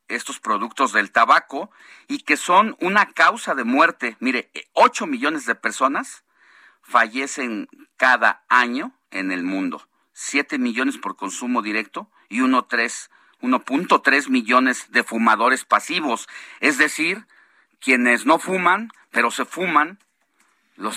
estos 0.08 0.40
productos 0.40 0.92
del 0.92 1.12
tabaco, 1.12 1.70
y 2.06 2.20
que 2.20 2.36
son 2.36 2.76
una 2.80 3.06
causa 3.06 3.54
de 3.54 3.64
muerte. 3.64 4.16
Mire, 4.20 4.50
8 4.72 5.06
millones 5.06 5.46
de 5.46 5.54
personas 5.54 6.24
fallecen 6.82 7.68
cada 7.96 8.44
año 8.48 8.92
en 9.10 9.30
el 9.32 9.42
mundo. 9.42 9.88
7 10.12 10.58
millones 10.58 10.98
por 10.98 11.16
consumo 11.16 11.62
directo 11.62 12.10
y 12.28 12.40
1.3 12.40 13.10
1.3 13.40 14.28
millones 14.28 14.90
de 14.90 15.04
fumadores 15.04 15.64
pasivos, 15.64 16.28
es 16.60 16.78
decir, 16.78 17.26
quienes 17.80 18.26
no 18.26 18.38
fuman, 18.38 18.90
pero 19.10 19.30
se 19.30 19.44
fuman 19.44 19.98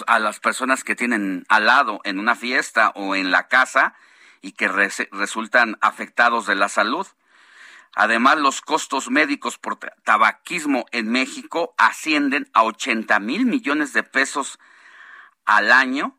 a 0.08 0.20
las 0.20 0.40
personas 0.40 0.84
que 0.84 0.96
tienen 0.96 1.46
al 1.50 1.66
lado 1.66 2.02
en 2.04 2.20
una 2.20 2.36
fiesta 2.36 2.92
o 2.96 3.16
en 3.16 3.32
la 3.32 3.48
casa 3.48 3.96
y 4.42 4.54
que 4.54 4.68
resultan 4.68 5.78
afectados 5.82 6.46
de 6.46 6.56
la 6.56 6.70
salud. 6.70 7.08
Además, 7.94 8.38
los 8.38 8.62
costos 8.62 9.10
médicos 9.10 9.58
por 9.58 9.78
tabaquismo 10.04 10.86
en 10.92 11.12
México 11.12 11.74
ascienden 11.78 12.50
a 12.54 12.64
80 12.64 13.20
mil 13.20 13.46
millones 13.46 13.92
de 13.94 14.04
pesos 14.04 14.60
al 15.46 15.72
año 15.72 16.18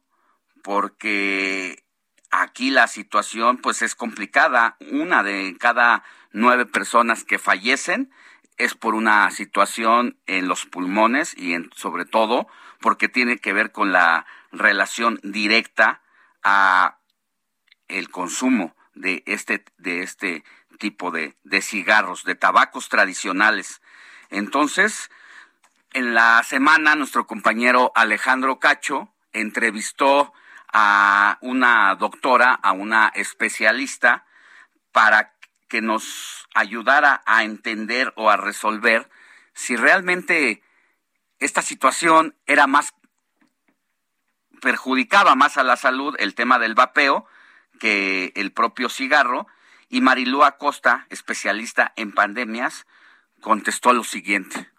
porque 0.62 1.84
aquí 2.32 2.70
la 2.70 2.88
situación 2.88 3.58
pues 3.58 3.82
es 3.82 3.94
complicada. 3.94 4.76
Una 4.90 5.22
de 5.22 5.56
cada 5.60 6.02
nueve 6.32 6.66
personas 6.66 7.22
que 7.22 7.38
fallecen 7.38 8.10
es 8.56 8.74
por 8.74 8.94
una 8.94 9.30
situación 9.30 10.18
en 10.26 10.48
los 10.48 10.66
pulmones 10.66 11.36
y 11.36 11.52
en, 11.52 11.70
sobre 11.76 12.04
todo 12.04 12.48
porque 12.80 13.08
tiene 13.08 13.38
que 13.38 13.52
ver 13.52 13.70
con 13.70 13.92
la 13.92 14.26
relación 14.50 15.20
directa 15.22 16.02
a 16.42 16.98
el 17.86 18.10
consumo 18.10 18.74
de 18.94 19.22
este, 19.26 19.64
de 19.78 20.02
este 20.02 20.44
tipo 20.78 21.10
de, 21.10 21.36
de 21.44 21.62
cigarros, 21.62 22.24
de 22.24 22.34
tabacos 22.34 22.88
tradicionales. 22.88 23.82
Entonces, 24.30 25.10
en 25.92 26.14
la 26.14 26.42
semana, 26.42 26.94
nuestro 26.94 27.26
compañero 27.26 27.92
Alejandro 27.94 28.58
Cacho 28.58 29.12
entrevistó 29.32 30.32
a 30.72 31.38
una 31.40 31.94
doctora, 31.96 32.54
a 32.54 32.72
una 32.72 33.08
especialista, 33.14 34.24
para 34.92 35.34
que 35.68 35.80
nos 35.82 36.48
ayudara 36.54 37.22
a 37.26 37.44
entender 37.44 38.12
o 38.16 38.30
a 38.30 38.36
resolver 38.36 39.08
si 39.54 39.76
realmente 39.76 40.62
esta 41.38 41.62
situación 41.62 42.36
era 42.46 42.66
más 42.66 42.94
perjudicaba 44.60 45.34
más 45.34 45.56
a 45.56 45.64
la 45.64 45.76
salud 45.76 46.14
el 46.18 46.34
tema 46.34 46.58
del 46.58 46.74
vapeo 46.74 47.26
que 47.80 48.32
el 48.36 48.52
propio 48.52 48.88
cigarro 48.88 49.48
y 49.88 50.00
Marilú 50.00 50.44
Acosta, 50.44 51.06
especialista 51.10 51.92
en 51.96 52.12
pandemias, 52.12 52.86
contestó 53.40 53.92
lo 53.92 54.04
siguiente. 54.04 54.70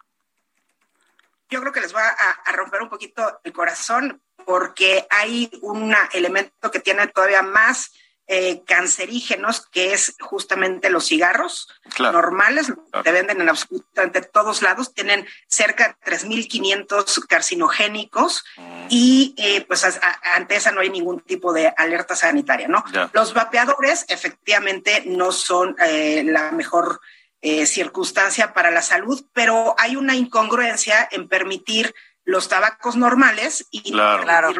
Yo 1.50 1.60
creo 1.60 1.72
que 1.72 1.82
les 1.82 1.94
va 1.94 2.08
a, 2.08 2.52
romper 2.52 2.82
un 2.82 2.88
poquito 2.88 3.40
el 3.44 3.52
corazón 3.52 4.22
porque 4.46 5.06
hay 5.10 5.50
un 5.62 5.94
elemento 6.12 6.70
que 6.70 6.80
tiene 6.80 7.06
todavía 7.08 7.42
más 7.42 7.90
eh, 8.26 8.62
cancerígenos, 8.66 9.66
que 9.66 9.92
es 9.92 10.14
justamente 10.18 10.88
los 10.88 11.08
cigarros 11.08 11.68
normales, 11.98 12.72
te 13.02 13.12
venden 13.12 13.42
en 13.42 13.50
absolutamente 13.50 14.22
todos 14.22 14.62
lados, 14.62 14.94
tienen 14.94 15.26
cerca 15.46 15.88
de 15.88 16.10
3.500 16.10 17.26
carcinogénicos 17.26 18.42
mm. 18.56 18.86
y 18.88 19.34
eh, 19.36 19.66
pues 19.68 19.84
ante 20.36 20.56
esa 20.56 20.72
no 20.72 20.80
hay 20.80 20.88
ningún 20.88 21.20
tipo 21.20 21.52
de 21.52 21.74
alerta 21.76 22.16
sanitaria, 22.16 22.66
¿no? 22.66 22.82
Los 23.12 23.34
vapeadores 23.34 24.06
efectivamente 24.08 25.02
no 25.04 25.30
son 25.30 25.76
eh, 25.86 26.22
la 26.24 26.50
mejor 26.50 27.00
circunstancia 27.66 28.54
para 28.54 28.70
la 28.70 28.80
salud, 28.80 29.22
pero 29.34 29.74
hay 29.76 29.96
una 29.96 30.16
incongruencia 30.16 31.06
en 31.10 31.28
permitir 31.28 31.94
los 32.24 32.48
tabacos 32.48 32.96
normales 32.96 33.66
y 33.70 33.92
claro. 33.92 34.52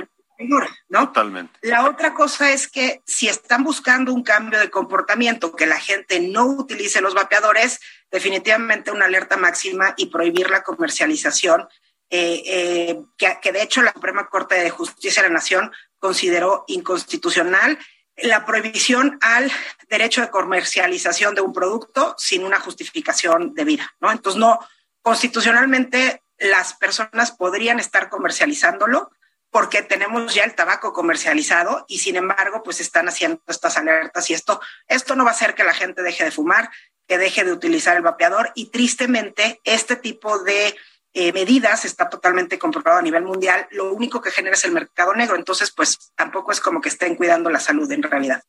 ¿no? 0.89 1.07
Totalmente. 1.09 1.59
La 1.63 1.89
otra 1.89 2.13
cosa 2.13 2.51
es 2.51 2.69
que 2.69 3.03
si 3.07 3.29
están 3.29 3.65
buscando 3.65 4.13
un 4.13 4.23
cambio 4.23 4.59
de 4.59 4.71
comportamiento, 4.71 5.55
que 5.55 5.67
la 5.67 5.79
gente 5.79 6.21
no 6.21 6.45
utilice 6.47 7.01
los 7.01 7.15
vapeadores, 7.15 7.81
definitivamente 8.11 8.91
una 8.91 9.07
alerta 9.07 9.37
máxima 9.37 9.95
y 9.97 10.07
prohibir 10.07 10.51
la 10.51 10.63
comercialización, 10.63 11.69
eh, 12.11 12.43
eh, 12.47 13.03
que, 13.17 13.39
que 13.41 13.53
de 13.53 13.63
hecho 13.63 13.83
la 13.83 13.93
Suprema 13.93 14.29
Corte 14.29 14.57
de 14.57 14.71
Justicia 14.71 15.23
de 15.23 15.29
la 15.29 15.35
Nación 15.35 15.73
consideró 15.99 16.65
inconstitucional 16.69 17.79
la 18.17 18.45
prohibición 18.45 19.19
al 19.21 19.51
derecho 19.89 20.21
de 20.21 20.31
comercialización 20.31 21.35
de 21.35 21.41
un 21.41 21.53
producto 21.53 22.15
sin 22.19 22.45
una 22.45 22.61
justificación 22.61 23.55
debida, 23.55 23.93
¿no? 24.01 24.13
Entonces, 24.13 24.39
no, 24.39 24.61
constitucionalmente 25.03 26.23
las 26.45 26.75
personas 26.75 27.33
podrían 27.33 27.81
estar 27.81 28.09
comercializándolo, 28.09 29.11
porque 29.51 29.83
tenemos 29.83 30.35
ya 30.35 30.45
el 30.45 30.55
tabaco 30.55 30.93
comercializado 30.93 31.85
y 31.89 31.99
sin 31.99 32.17
embargo, 32.17 32.63
pues 32.63 32.81
están 32.81 33.09
haciendo 33.09 33.41
estas 33.47 33.77
alertas 33.77 34.29
y 34.31 34.35
esto, 34.35 34.61
esto 34.89 35.15
no 35.15 35.25
va 35.25 35.31
a 35.31 35.35
hacer 35.35 35.55
que 35.55 35.63
la 35.63 35.75
gente 35.75 36.03
deje 36.03 36.25
de 36.25 36.33
fumar, 36.33 36.71
que 37.07 37.19
deje 37.19 37.45
de 37.45 37.53
utilizar 37.53 37.97
el 37.97 38.03
vapeador 38.03 38.51
y 38.55 38.71
tristemente 38.71 39.61
este 39.65 39.97
tipo 39.97 40.41
de 40.41 40.77
eh, 41.13 41.33
medidas 41.33 41.85
está 41.85 42.09
totalmente 42.09 42.59
comprobado 42.59 42.99
a 42.99 43.03
nivel 43.03 43.23
mundial. 43.23 43.69
Lo 43.71 43.93
único 43.93 44.21
que 44.21 44.33
genera 44.33 44.57
es 44.57 44.65
el 44.65 44.73
mercado 44.73 45.15
negro, 45.15 45.37
entonces 45.37 45.71
pues 45.71 46.13
tampoco 46.17 46.51
es 46.51 46.61
como 46.61 46.81
que 46.81 46.89
estén 46.89 47.15
cuidando 47.15 47.49
la 47.49 47.61
salud 47.61 47.91
en 47.93 48.03
realidad. 48.03 48.43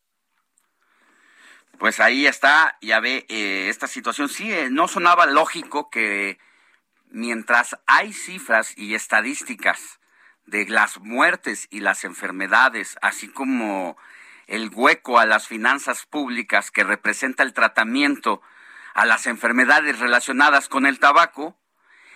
Pues 1.77 1.99
ahí 1.99 2.25
está, 2.25 2.77
ya 2.81 2.99
ve, 2.99 3.27
eh, 3.29 3.67
esta 3.69 3.87
situación 3.87 4.29
sí, 4.29 4.51
eh, 4.51 4.69
no 4.71 4.87
sonaba 4.87 5.27
lógico 5.27 5.91
que 5.91 6.39
mientras 7.16 7.78
hay 7.88 8.11
cifras 8.11 8.78
y 8.78 8.93
estadísticas 8.93 10.01
de 10.45 10.68
las 10.68 10.99
muertes 10.99 11.66
y 11.72 11.80
las 11.80 12.03
enfermedades, 12.03 12.97
así 13.01 13.30
como 13.30 13.95
el 14.47 14.70
hueco 14.74 15.18
a 15.18 15.26
las 15.26 15.47
finanzas 15.47 16.05
públicas 16.05 16.72
que 16.72 16.84
representa 16.84 17.41
el 17.43 17.53
tratamiento 17.53 18.41
a 18.93 19.05
las 19.05 19.28
enfermedades 19.28 19.99
relacionadas 19.99 20.68
con 20.68 20.86
el 20.86 20.99
tabaco, 20.99 21.57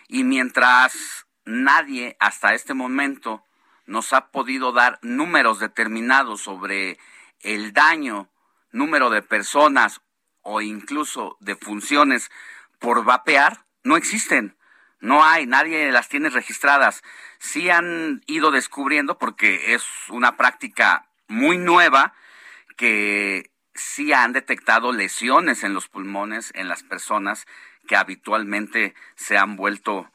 y 0.10 0.26
mientras 0.26 1.28
nadie 1.45 2.18
hasta 2.20 2.54
este 2.54 2.74
momento 2.74 3.45
nos 3.86 4.12
ha 4.12 4.32
podido 4.32 4.74
dar 4.74 5.00
números 5.02 5.60
determinados 5.60 6.41
sobre 6.41 7.00
el 7.39 7.72
daño, 7.72 8.30
número 8.74 9.10
de 9.10 9.22
personas 9.22 10.02
o 10.41 10.60
incluso 10.60 11.38
de 11.39 11.56
funciones 11.56 12.30
por 12.80 13.06
vapear, 13.06 13.66
no 13.84 13.95
existen. 13.95 14.59
No 15.00 15.24
hay, 15.24 15.45
nadie 15.45 15.91
las 15.91 16.10
tiene 16.10 16.30
registradas. 16.30 17.04
Sí 17.39 17.70
han 17.70 18.22
ido 18.28 18.52
descubriendo, 18.52 19.18
porque 19.18 19.74
es 19.74 19.86
una 20.10 20.36
práctica 20.36 21.08
muy 21.28 21.58
nueva, 21.58 22.14
que 22.76 23.52
sí 23.76 24.14
han 24.14 24.34
detectado 24.34 24.91
lesiones 24.91 25.64
en 25.64 25.74
los 25.74 25.88
pulmones 25.88 26.52
en 26.56 26.68
las 26.68 26.84
personas 26.84 27.45
que 27.88 27.95
habitualmente 27.95 28.93
se 29.16 29.38
han 29.38 29.56
vuelto 29.56 30.12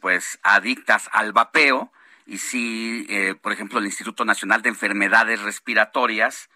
pues 0.00 0.38
adictas 0.42 1.08
al 1.12 1.32
vapeo 1.32 1.92
y 2.26 2.38
sí, 2.38 3.06
eh, 3.08 3.34
por 3.40 3.52
ejemplo, 3.52 3.78
el 3.78 3.86
Instituto 3.86 4.24
Nacional 4.24 4.62
de 4.62 4.68
Enfermedades 4.68 5.40
Respiratorias 5.42 6.50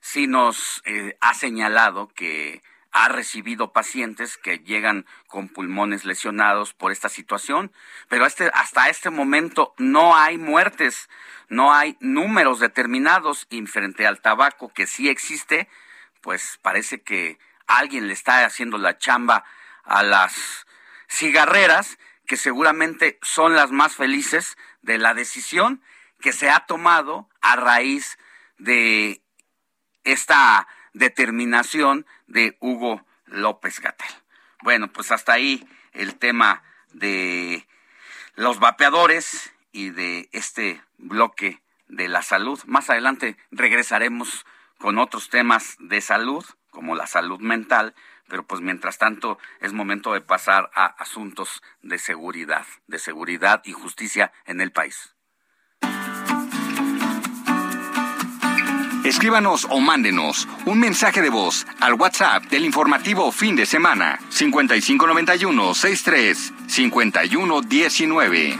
sí 0.00 0.26
nos 0.26 0.82
eh, 0.86 1.16
ha 1.20 1.34
señalado 1.34 2.08
que 2.08 2.62
ha 2.90 3.08
recibido 3.08 3.72
pacientes 3.72 4.36
que 4.38 4.58
llegan 4.58 5.06
con 5.26 5.48
pulmones 5.48 6.04
lesionados 6.04 6.72
por 6.72 6.90
esta 6.90 7.08
situación, 7.08 7.72
pero 8.08 8.26
este, 8.26 8.50
hasta 8.54 8.88
este 8.88 9.10
momento 9.10 9.74
no 9.78 10.16
hay 10.16 10.38
muertes, 10.38 11.08
no 11.48 11.74
hay 11.74 11.96
números 12.00 12.60
determinados 12.60 13.46
y 13.50 13.64
frente 13.66 14.06
al 14.06 14.20
tabaco 14.20 14.72
que 14.72 14.86
sí 14.86 15.08
existe, 15.08 15.68
pues 16.22 16.58
parece 16.62 17.02
que 17.02 17.38
alguien 17.66 18.08
le 18.08 18.14
está 18.14 18.44
haciendo 18.44 18.78
la 18.78 18.98
chamba 18.98 19.44
a 19.84 20.02
las 20.02 20.66
cigarreras, 21.08 21.98
que 22.26 22.36
seguramente 22.36 23.18
son 23.22 23.54
las 23.54 23.70
más 23.70 23.96
felices 23.96 24.56
de 24.82 24.98
la 24.98 25.14
decisión 25.14 25.82
que 26.20 26.32
se 26.32 26.50
ha 26.50 26.60
tomado 26.60 27.28
a 27.40 27.56
raíz 27.56 28.18
de 28.58 29.22
esta 30.04 30.66
determinación 30.92 32.06
de 32.26 32.56
Hugo 32.60 33.04
López 33.26 33.80
Gatel. 33.80 34.10
Bueno, 34.62 34.92
pues 34.92 35.12
hasta 35.12 35.32
ahí 35.32 35.66
el 35.92 36.16
tema 36.16 36.62
de 36.92 37.66
los 38.34 38.60
vapeadores 38.60 39.52
y 39.72 39.90
de 39.90 40.28
este 40.32 40.82
bloque 40.96 41.62
de 41.88 42.08
la 42.08 42.22
salud. 42.22 42.60
Más 42.66 42.90
adelante 42.90 43.36
regresaremos 43.50 44.46
con 44.78 44.98
otros 44.98 45.28
temas 45.28 45.76
de 45.80 46.00
salud, 46.00 46.44
como 46.70 46.94
la 46.94 47.06
salud 47.06 47.40
mental, 47.40 47.94
pero 48.28 48.46
pues 48.46 48.60
mientras 48.60 48.98
tanto 48.98 49.38
es 49.60 49.72
momento 49.72 50.12
de 50.12 50.20
pasar 50.20 50.70
a 50.74 50.86
asuntos 50.86 51.62
de 51.82 51.98
seguridad, 51.98 52.66
de 52.86 52.98
seguridad 52.98 53.62
y 53.64 53.72
justicia 53.72 54.32
en 54.44 54.60
el 54.60 54.70
país. 54.70 55.14
Escríbanos 59.08 59.66
o 59.70 59.80
mándenos 59.80 60.46
un 60.66 60.80
mensaje 60.80 61.22
de 61.22 61.30
voz 61.30 61.66
al 61.80 61.94
WhatsApp 61.94 62.44
del 62.50 62.66
informativo 62.66 63.32
fin 63.32 63.56
de 63.56 63.64
semana 63.64 64.18
5591 64.28 65.74
63 65.74 66.52
5119. 66.66 68.58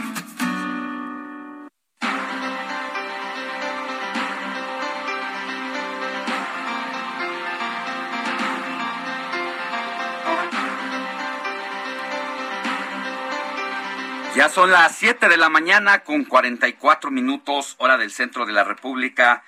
Ya 14.35 14.49
son 14.49 14.71
las 14.71 14.95
7 14.95 15.29
de 15.29 15.37
la 15.37 15.49
mañana 15.49 15.99
con 15.99 16.23
44 16.25 17.11
minutos 17.11 17.75
hora 17.77 17.97
del 17.97 18.09
centro 18.09 18.47
de 18.47 18.53
la 18.53 18.63
República. 18.63 19.43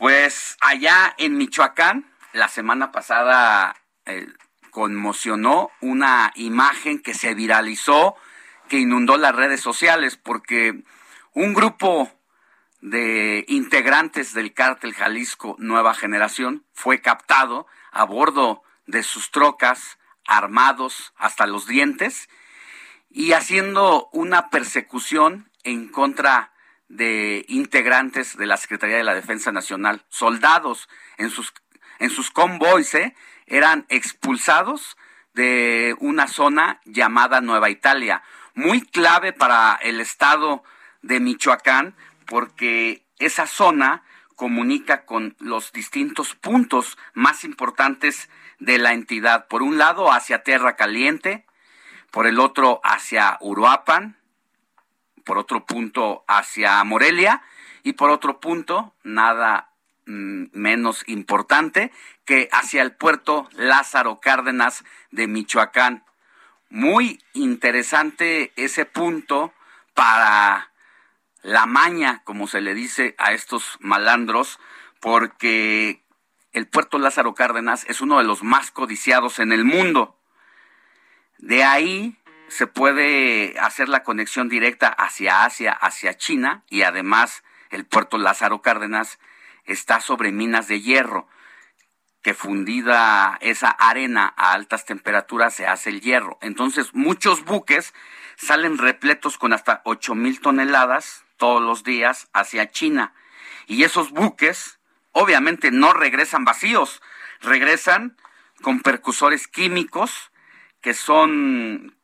Pues 0.00 0.56
allá 0.62 1.14
en 1.18 1.36
Michoacán, 1.36 2.10
la 2.32 2.48
semana 2.48 2.90
pasada 2.90 3.76
eh, 4.06 4.26
conmocionó 4.70 5.70
una 5.82 6.32
imagen 6.36 7.00
que 7.00 7.12
se 7.12 7.34
viralizó, 7.34 8.16
que 8.70 8.78
inundó 8.78 9.18
las 9.18 9.36
redes 9.36 9.60
sociales, 9.60 10.16
porque 10.16 10.84
un 11.34 11.52
grupo 11.52 12.10
de 12.80 13.44
integrantes 13.46 14.32
del 14.32 14.54
cártel 14.54 14.94
Jalisco 14.94 15.54
Nueva 15.58 15.92
Generación 15.92 16.64
fue 16.72 17.02
captado 17.02 17.66
a 17.92 18.04
bordo 18.04 18.62
de 18.86 19.02
sus 19.02 19.30
trocas, 19.30 19.98
armados 20.26 21.12
hasta 21.18 21.46
los 21.46 21.66
dientes, 21.66 22.30
y 23.10 23.32
haciendo 23.32 24.08
una 24.14 24.48
persecución 24.48 25.50
en 25.62 25.88
contra 25.88 26.54
de 26.90 27.46
integrantes 27.48 28.36
de 28.36 28.46
la 28.46 28.56
Secretaría 28.56 28.96
de 28.96 29.04
la 29.04 29.14
Defensa 29.14 29.52
Nacional, 29.52 30.02
soldados 30.08 30.88
en 31.18 31.30
sus, 31.30 31.54
en 32.00 32.10
sus 32.10 32.32
convoys, 32.32 32.94
¿eh? 32.94 33.14
eran 33.46 33.86
expulsados 33.88 34.96
de 35.32 35.94
una 36.00 36.26
zona 36.26 36.80
llamada 36.84 37.40
Nueva 37.40 37.70
Italia, 37.70 38.24
muy 38.54 38.82
clave 38.82 39.32
para 39.32 39.78
el 39.82 40.00
estado 40.00 40.64
de 41.00 41.20
Michoacán, 41.20 41.94
porque 42.26 43.06
esa 43.20 43.46
zona 43.46 44.02
comunica 44.34 45.04
con 45.04 45.36
los 45.38 45.72
distintos 45.72 46.34
puntos 46.34 46.98
más 47.14 47.44
importantes 47.44 48.28
de 48.58 48.78
la 48.78 48.94
entidad. 48.94 49.46
Por 49.46 49.62
un 49.62 49.78
lado, 49.78 50.10
hacia 50.12 50.42
Tierra 50.42 50.74
Caliente, 50.74 51.46
por 52.10 52.26
el 52.26 52.40
otro, 52.40 52.80
hacia 52.82 53.38
Uruapan, 53.40 54.19
por 55.24 55.38
otro 55.38 55.64
punto, 55.66 56.24
hacia 56.26 56.82
Morelia, 56.84 57.42
y 57.82 57.94
por 57.94 58.10
otro 58.10 58.40
punto, 58.40 58.94
nada 59.02 59.70
mm, 60.06 60.46
menos 60.52 61.04
importante, 61.06 61.92
que 62.24 62.48
hacia 62.52 62.82
el 62.82 62.92
puerto 62.92 63.48
Lázaro 63.52 64.20
Cárdenas 64.20 64.84
de 65.10 65.26
Michoacán. 65.26 66.04
Muy 66.68 67.22
interesante 67.32 68.52
ese 68.56 68.84
punto 68.84 69.52
para 69.94 70.70
la 71.42 71.66
maña, 71.66 72.22
como 72.24 72.46
se 72.46 72.60
le 72.60 72.74
dice 72.74 73.14
a 73.18 73.32
estos 73.32 73.76
malandros, 73.80 74.60
porque 75.00 76.02
el 76.52 76.68
puerto 76.68 76.98
Lázaro 76.98 77.34
Cárdenas 77.34 77.84
es 77.88 78.00
uno 78.00 78.18
de 78.18 78.24
los 78.24 78.42
más 78.42 78.70
codiciados 78.70 79.38
en 79.38 79.52
el 79.52 79.64
mundo. 79.64 80.16
De 81.38 81.64
ahí 81.64 82.16
se 82.50 82.66
puede 82.66 83.58
hacer 83.60 83.88
la 83.88 84.02
conexión 84.02 84.48
directa 84.48 84.88
hacia 84.88 85.44
Asia, 85.44 85.72
hacia 85.72 86.16
China, 86.16 86.64
y 86.68 86.82
además 86.82 87.44
el 87.70 87.86
puerto 87.86 88.18
Lázaro 88.18 88.60
Cárdenas 88.60 89.20
está 89.64 90.00
sobre 90.00 90.32
minas 90.32 90.66
de 90.66 90.80
hierro, 90.80 91.28
que 92.22 92.34
fundida 92.34 93.38
esa 93.40 93.70
arena 93.70 94.34
a 94.36 94.52
altas 94.52 94.84
temperaturas 94.84 95.54
se 95.54 95.66
hace 95.66 95.90
el 95.90 96.00
hierro. 96.00 96.38
Entonces 96.42 96.92
muchos 96.92 97.44
buques 97.44 97.94
salen 98.36 98.78
repletos 98.78 99.38
con 99.38 99.52
hasta 99.52 99.80
ocho 99.84 100.14
mil 100.14 100.40
toneladas 100.40 101.24
todos 101.36 101.62
los 101.62 101.84
días 101.84 102.28
hacia 102.32 102.70
China. 102.70 103.14
Y 103.66 103.84
esos 103.84 104.10
buques 104.10 104.80
obviamente 105.12 105.70
no 105.70 105.92
regresan 105.92 106.44
vacíos, 106.44 107.00
regresan 107.40 108.16
con 108.60 108.80
percusores 108.80 109.46
químicos 109.46 110.32
que 110.82 110.94
son 110.94 111.96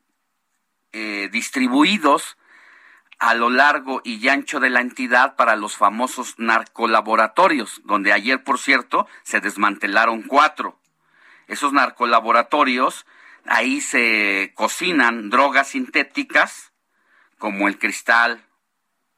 eh, 0.98 1.28
distribuidos 1.30 2.38
a 3.18 3.34
lo 3.34 3.50
largo 3.50 4.00
y 4.02 4.26
ancho 4.28 4.60
de 4.60 4.70
la 4.70 4.80
entidad 4.80 5.36
para 5.36 5.54
los 5.54 5.76
famosos 5.76 6.38
narcolaboratorios, 6.38 7.82
donde 7.84 8.14
ayer, 8.14 8.42
por 8.42 8.58
cierto, 8.58 9.06
se 9.22 9.40
desmantelaron 9.40 10.22
cuatro. 10.22 10.80
Esos 11.48 11.74
narcolaboratorios, 11.74 13.04
ahí 13.44 13.82
se 13.82 14.52
cocinan 14.54 15.28
drogas 15.28 15.68
sintéticas, 15.68 16.72
como 17.36 17.68
el 17.68 17.78
cristal, 17.78 18.46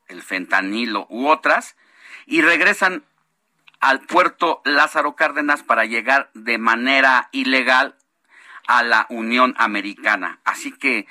el 0.08 0.22
fentanilo 0.22 1.06
u 1.10 1.28
otras, 1.28 1.76
y 2.26 2.42
regresan 2.42 3.04
al 3.78 4.00
puerto 4.00 4.62
Lázaro 4.64 5.14
Cárdenas 5.14 5.62
para 5.62 5.84
llegar 5.84 6.28
de 6.34 6.58
manera 6.58 7.28
ilegal 7.30 7.94
a 8.66 8.82
la 8.82 9.06
Unión 9.08 9.54
Americana. 9.58 10.40
Así 10.44 10.72
que 10.72 11.06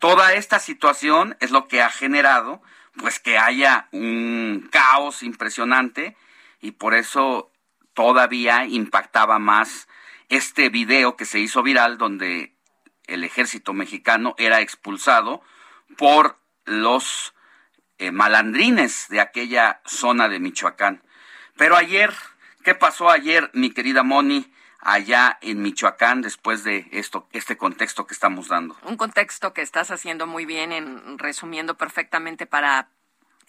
toda 0.00 0.32
esta 0.32 0.58
situación 0.58 1.36
es 1.38 1.52
lo 1.52 1.68
que 1.68 1.82
ha 1.82 1.90
generado 1.90 2.60
pues 2.96 3.20
que 3.20 3.38
haya 3.38 3.86
un 3.92 4.68
caos 4.72 5.22
impresionante 5.22 6.16
y 6.60 6.72
por 6.72 6.94
eso 6.94 7.52
todavía 7.94 8.64
impactaba 8.66 9.38
más 9.38 9.86
este 10.28 10.68
video 10.70 11.16
que 11.16 11.24
se 11.24 11.38
hizo 11.38 11.62
viral 11.62 11.98
donde 11.98 12.56
el 13.06 13.24
ejército 13.24 13.72
mexicano 13.72 14.34
era 14.38 14.60
expulsado 14.60 15.42
por 15.96 16.38
los 16.64 17.34
eh, 17.98 18.10
malandrines 18.10 19.06
de 19.08 19.20
aquella 19.20 19.80
zona 19.84 20.28
de 20.28 20.40
Michoacán. 20.40 21.02
Pero 21.56 21.76
ayer, 21.76 22.14
¿qué 22.64 22.74
pasó 22.74 23.10
ayer, 23.10 23.50
mi 23.52 23.70
querida 23.70 24.02
Moni? 24.02 24.50
Allá 24.80 25.38
en 25.40 25.62
Michoacán 25.62 26.22
después 26.22 26.64
de 26.64 26.88
esto, 26.92 27.28
este 27.32 27.56
contexto 27.56 28.06
que 28.06 28.14
estamos 28.14 28.48
dando. 28.48 28.76
Un 28.84 28.96
contexto 28.96 29.52
que 29.52 29.62
estás 29.62 29.90
haciendo 29.90 30.26
muy 30.26 30.46
bien 30.46 30.72
en 30.72 31.18
resumiendo 31.18 31.76
perfectamente 31.76 32.46
para 32.46 32.88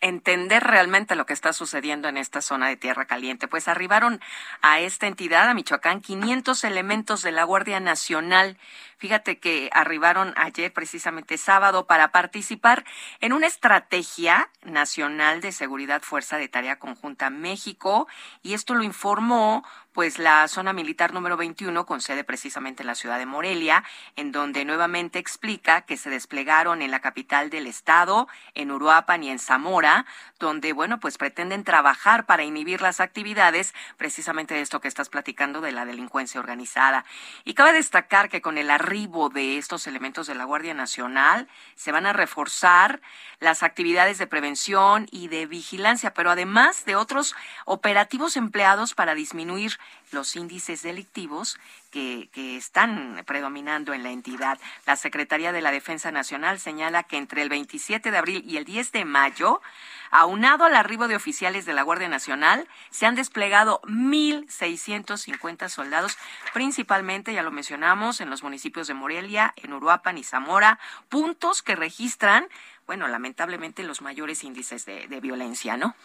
entender 0.02 0.64
realmente 0.64 1.16
lo 1.16 1.26
que 1.26 1.34
está 1.34 1.54
sucediendo 1.54 2.10
en 2.10 2.18
esta 2.18 2.42
zona 2.42 2.68
de 2.68 2.76
Tierra 2.76 3.06
Caliente. 3.06 3.48
Pues 3.48 3.68
arribaron 3.68 4.20
a 4.62 4.80
esta 4.80 5.08
entidad, 5.08 5.48
a 5.48 5.54
Michoacán, 5.54 6.02
500 6.02 6.64
elementos 6.64 7.22
de 7.22 7.32
la 7.32 7.44
Guardia 7.44 7.80
Nacional. 7.80 8.58
Fíjate 8.98 9.40
que 9.40 9.70
arribaron 9.72 10.34
ayer, 10.38 10.74
precisamente 10.74 11.38
sábado, 11.38 11.88
para 11.88 12.12
participar 12.12 12.84
en 13.20 13.34
una 13.34 13.48
estrategia 13.48 14.50
nacional 14.64 15.42
de 15.42 15.52
seguridad 15.52 16.02
Fuerza 16.02 16.38
de 16.38 16.50
Tarea 16.50 16.80
Conjunta 16.80 17.30
México. 17.30 18.08
Y 18.42 18.54
esto 18.54 18.74
lo 18.74 18.84
informó 18.84 19.64
pues 19.94 20.20
la 20.20 20.48
zona 20.48 20.74
militar 20.74 21.14
número 21.14 21.38
21 21.38 21.86
con 21.86 22.02
sede 22.02 22.24
precisamente 22.24 22.84
en 22.84 22.88
la 22.88 22.96
ciudad 22.96 23.20
de 23.20 23.26
Morelia, 23.26 23.84
en 24.16 24.32
donde 24.32 24.64
nuevamente 24.64 25.20
explica 25.20 25.82
que 25.82 25.98
se 25.98 26.10
desplegaron 26.10 26.82
en 26.82 26.92
la 26.92 27.02
capital 27.02 27.50
del 27.50 27.68
estado, 27.68 28.28
en 28.56 28.72
Uruapan 28.72 29.24
y 29.24 29.30
en 29.30 29.40
Zamora, 29.40 30.06
donde 30.40 30.74
bueno, 30.74 31.00
pues 31.00 31.18
pretenden 31.18 31.64
trabajar 31.64 32.26
para 32.26 32.44
inhibir 32.44 32.82
las 32.82 33.00
actividades 33.00 33.74
precisamente 33.98 34.54
de 34.54 34.62
esto 34.62 34.80
que 34.80 34.88
estás 34.88 35.10
platicando 35.10 35.62
de 35.62 35.72
la 35.72 35.86
delincuencia 35.86 36.40
organizada. 36.40 37.06
Y 37.44 37.54
cabe 37.54 37.74
destacar 37.74 38.30
que 38.30 38.42
con 38.42 38.58
el 38.58 38.72
arribo 38.72 39.30
de 39.30 39.58
estos 39.58 39.88
elementos 39.88 40.28
de 40.28 40.36
la 40.36 40.46
Guardia 40.46 40.74
Nacional 40.74 41.48
se 41.76 41.92
van 41.92 42.06
a 42.06 42.14
reforzar 42.14 43.02
las 43.40 43.64
actividades 43.64 44.18
de 44.18 44.28
prevención 44.28 45.08
y 45.12 45.28
de 45.28 45.46
vigilancia, 45.48 46.14
pero 46.14 46.32
además 46.32 46.86
de 46.86 46.96
otros 46.96 47.36
operativos 47.66 48.38
empleados 48.38 48.94
para 48.94 49.16
disminuir 49.16 49.80
los 50.12 50.36
índices 50.36 50.82
delictivos 50.82 51.58
que, 51.90 52.30
están 52.58 53.24
predominando 53.26 53.94
en 53.94 54.04
la 54.04 54.12
entidad. 54.12 54.60
La 54.86 54.96
Secretaría 54.96 55.52
de 55.52 55.62
la 55.62 55.72
Defensa 55.72 56.12
Nacional 56.12 56.60
señala 56.60 57.04
que 57.04 57.18
entre 57.18 57.42
el 57.42 57.50
27 57.50 58.12
de 58.12 58.18
abril 58.18 58.44
y 58.46 58.58
el 58.58 58.66
10 58.66 58.92
de 58.92 59.06
mayo, 59.06 59.62
aunado 60.10 60.66
al 60.66 60.76
arribo 60.76 61.08
de 61.08 61.16
oficiales 61.16 61.66
de 61.66 61.74
la 61.74 61.84
Guardia 61.84 62.10
Nacional, 62.10 62.68
se 62.90 63.06
han 63.06 63.16
desplegado 63.16 63.82
1.650 63.84 65.70
soldados, 65.70 66.18
principalmente, 66.54 67.34
ya 67.34 67.44
lo 67.44 67.52
mencionamos, 67.52 68.22
en 68.22 68.30
los 68.30 68.44
municipios 68.44 68.88
de 68.88 68.94
Morelia, 68.94 69.54
en 69.58 69.74
Uruapan 69.74 70.18
y 70.18 70.24
Zamora, 70.24 70.80
puntos 71.10 71.62
que 71.62 71.76
registran 71.76 72.48
bueno, 72.88 73.08
lamentablemente 73.08 73.84
los 73.84 74.02
mayores 74.02 74.44
índices 74.44 74.86
de, 74.86 75.08
de, 75.08 75.22
violencia, 75.22 75.78
¿no? 75.78 75.96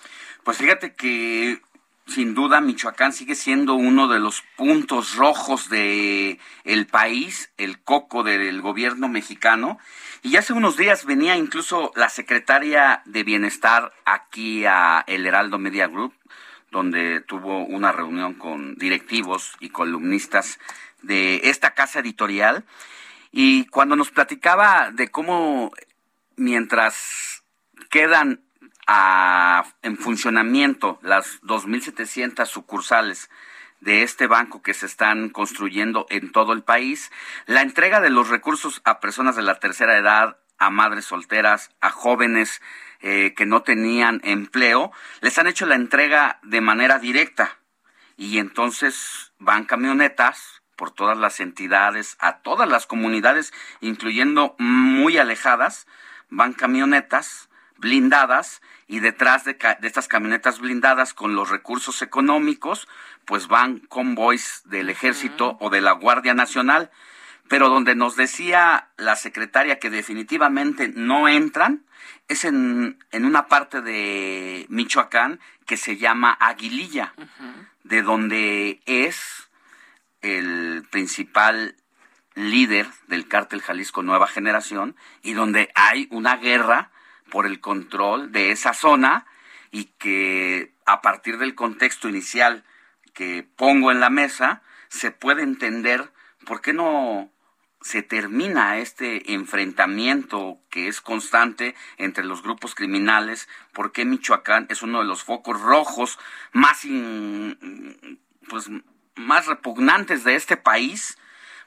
Pues 0.44 0.58
fíjate 0.58 0.94
que 0.94 1.60
sin 2.06 2.34
duda 2.34 2.60
Michoacán 2.60 3.12
sigue 3.12 3.34
siendo 3.34 3.74
uno 3.74 4.06
de 4.08 4.20
los 4.20 4.42
puntos 4.56 5.16
rojos 5.16 5.68
de 5.68 6.38
el 6.64 6.86
país, 6.86 7.50
el 7.56 7.80
coco 7.80 8.22
del 8.22 8.62
gobierno 8.62 9.08
mexicano. 9.08 9.78
Y 10.22 10.36
hace 10.36 10.52
unos 10.52 10.76
días 10.76 11.04
venía 11.04 11.36
incluso 11.36 11.92
la 11.96 12.08
secretaria 12.08 13.02
de 13.04 13.24
Bienestar 13.24 13.92
aquí 14.04 14.64
a 14.64 15.04
El 15.06 15.26
Heraldo 15.26 15.58
Media 15.58 15.88
Group, 15.88 16.14
donde 16.70 17.20
tuvo 17.20 17.64
una 17.64 17.92
reunión 17.92 18.34
con 18.34 18.76
directivos 18.76 19.56
y 19.60 19.70
columnistas 19.70 20.60
de 21.02 21.40
esta 21.44 21.74
casa 21.74 22.00
editorial. 22.00 22.64
Y 23.32 23.66
cuando 23.66 23.96
nos 23.96 24.10
platicaba 24.10 24.90
de 24.92 25.08
cómo 25.08 25.72
mientras 26.36 27.42
quedan 27.90 28.45
en 28.88 29.98
funcionamiento 29.98 30.98
las 31.02 31.40
2.700 31.42 32.46
sucursales 32.46 33.30
de 33.80 34.02
este 34.02 34.26
banco 34.26 34.62
que 34.62 34.74
se 34.74 34.86
están 34.86 35.28
construyendo 35.28 36.06
en 36.08 36.32
todo 36.32 36.52
el 36.52 36.62
país, 36.62 37.10
la 37.46 37.62
entrega 37.62 38.00
de 38.00 38.10
los 38.10 38.28
recursos 38.28 38.80
a 38.84 39.00
personas 39.00 39.36
de 39.36 39.42
la 39.42 39.58
tercera 39.58 39.98
edad, 39.98 40.38
a 40.58 40.70
madres 40.70 41.04
solteras, 41.04 41.70
a 41.80 41.90
jóvenes 41.90 42.62
eh, 43.00 43.34
que 43.36 43.46
no 43.46 43.62
tenían 43.62 44.20
empleo, 44.24 44.92
les 45.20 45.38
han 45.38 45.46
hecho 45.46 45.66
la 45.66 45.74
entrega 45.74 46.38
de 46.42 46.60
manera 46.60 46.98
directa. 46.98 47.58
Y 48.16 48.38
entonces 48.38 49.32
van 49.38 49.64
camionetas 49.64 50.62
por 50.76 50.90
todas 50.90 51.18
las 51.18 51.40
entidades, 51.40 52.16
a 52.18 52.38
todas 52.38 52.68
las 52.68 52.86
comunidades, 52.86 53.52
incluyendo 53.80 54.54
muy 54.58 55.18
alejadas, 55.18 55.86
van 56.30 56.54
camionetas 56.54 57.48
blindadas 57.78 58.60
y 58.86 59.00
detrás 59.00 59.44
de, 59.44 59.56
estas 59.82 60.08
camionetas 60.08 60.60
blindadas 60.60 61.14
con 61.14 61.34
los 61.34 61.50
recursos 61.50 62.02
económicos, 62.02 62.88
pues 63.24 63.48
van 63.48 63.80
convoys 63.80 64.62
del 64.64 64.90
ejército 64.90 65.56
o 65.60 65.70
de 65.70 65.80
la 65.80 65.92
Guardia 65.92 66.34
Nacional, 66.34 66.90
pero 67.48 67.68
donde 67.68 67.94
nos 67.94 68.16
decía 68.16 68.88
la 68.96 69.16
secretaria 69.16 69.78
que 69.78 69.90
definitivamente 69.90 70.88
no 70.88 71.28
entran 71.28 71.84
es 72.28 72.44
en, 72.44 72.98
una 73.12 73.46
parte 73.46 73.82
de 73.82 74.66
Michoacán 74.68 75.40
que 75.64 75.76
se 75.76 75.96
llama 75.96 76.36
Aguililla, 76.40 77.14
de 77.84 78.02
donde 78.02 78.80
es 78.86 79.48
el 80.22 80.84
principal 80.90 81.76
líder 82.34 82.86
del 83.06 83.28
cártel 83.28 83.62
Jalisco 83.62 84.02
Nueva 84.02 84.26
Generación 84.26 84.96
y 85.22 85.32
donde 85.32 85.70
hay 85.74 86.08
una 86.10 86.36
guerra 86.36 86.90
por 87.30 87.46
el 87.46 87.60
control 87.60 88.32
de 88.32 88.50
esa 88.50 88.74
zona 88.74 89.26
y 89.70 89.84
que 89.98 90.72
a 90.84 91.02
partir 91.02 91.38
del 91.38 91.54
contexto 91.54 92.08
inicial 92.08 92.64
que 93.12 93.46
pongo 93.56 93.90
en 93.90 94.00
la 94.00 94.10
mesa 94.10 94.62
se 94.88 95.10
puede 95.10 95.42
entender 95.42 96.12
por 96.44 96.60
qué 96.60 96.72
no 96.72 97.30
se 97.80 98.02
termina 98.02 98.78
este 98.78 99.32
enfrentamiento 99.32 100.58
que 100.70 100.88
es 100.88 101.00
constante 101.00 101.74
entre 101.98 102.24
los 102.24 102.42
grupos 102.42 102.74
criminales, 102.74 103.48
por 103.72 103.92
qué 103.92 104.04
Michoacán 104.04 104.66
es 104.70 104.82
uno 104.82 104.98
de 104.98 105.04
los 105.04 105.22
focos 105.22 105.60
rojos 105.60 106.18
más 106.52 106.82
pues 108.48 108.70
más 109.14 109.46
repugnantes 109.46 110.24
de 110.24 110.34
este 110.34 110.56
país 110.56 111.18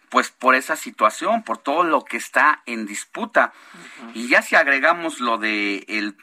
pues 0.10 0.30
por 0.32 0.56
esa 0.56 0.76
situación, 0.76 1.44
por 1.44 1.58
todo 1.58 1.84
lo 1.84 2.04
que 2.04 2.18
está 2.18 2.62
en 2.66 2.86
disputa. 2.86 3.54
Y 4.14 4.28
ya 4.28 4.42
si 4.42 4.56
agregamos 4.56 5.20
lo 5.20 5.38
de 5.38 5.86
el, 5.88 6.18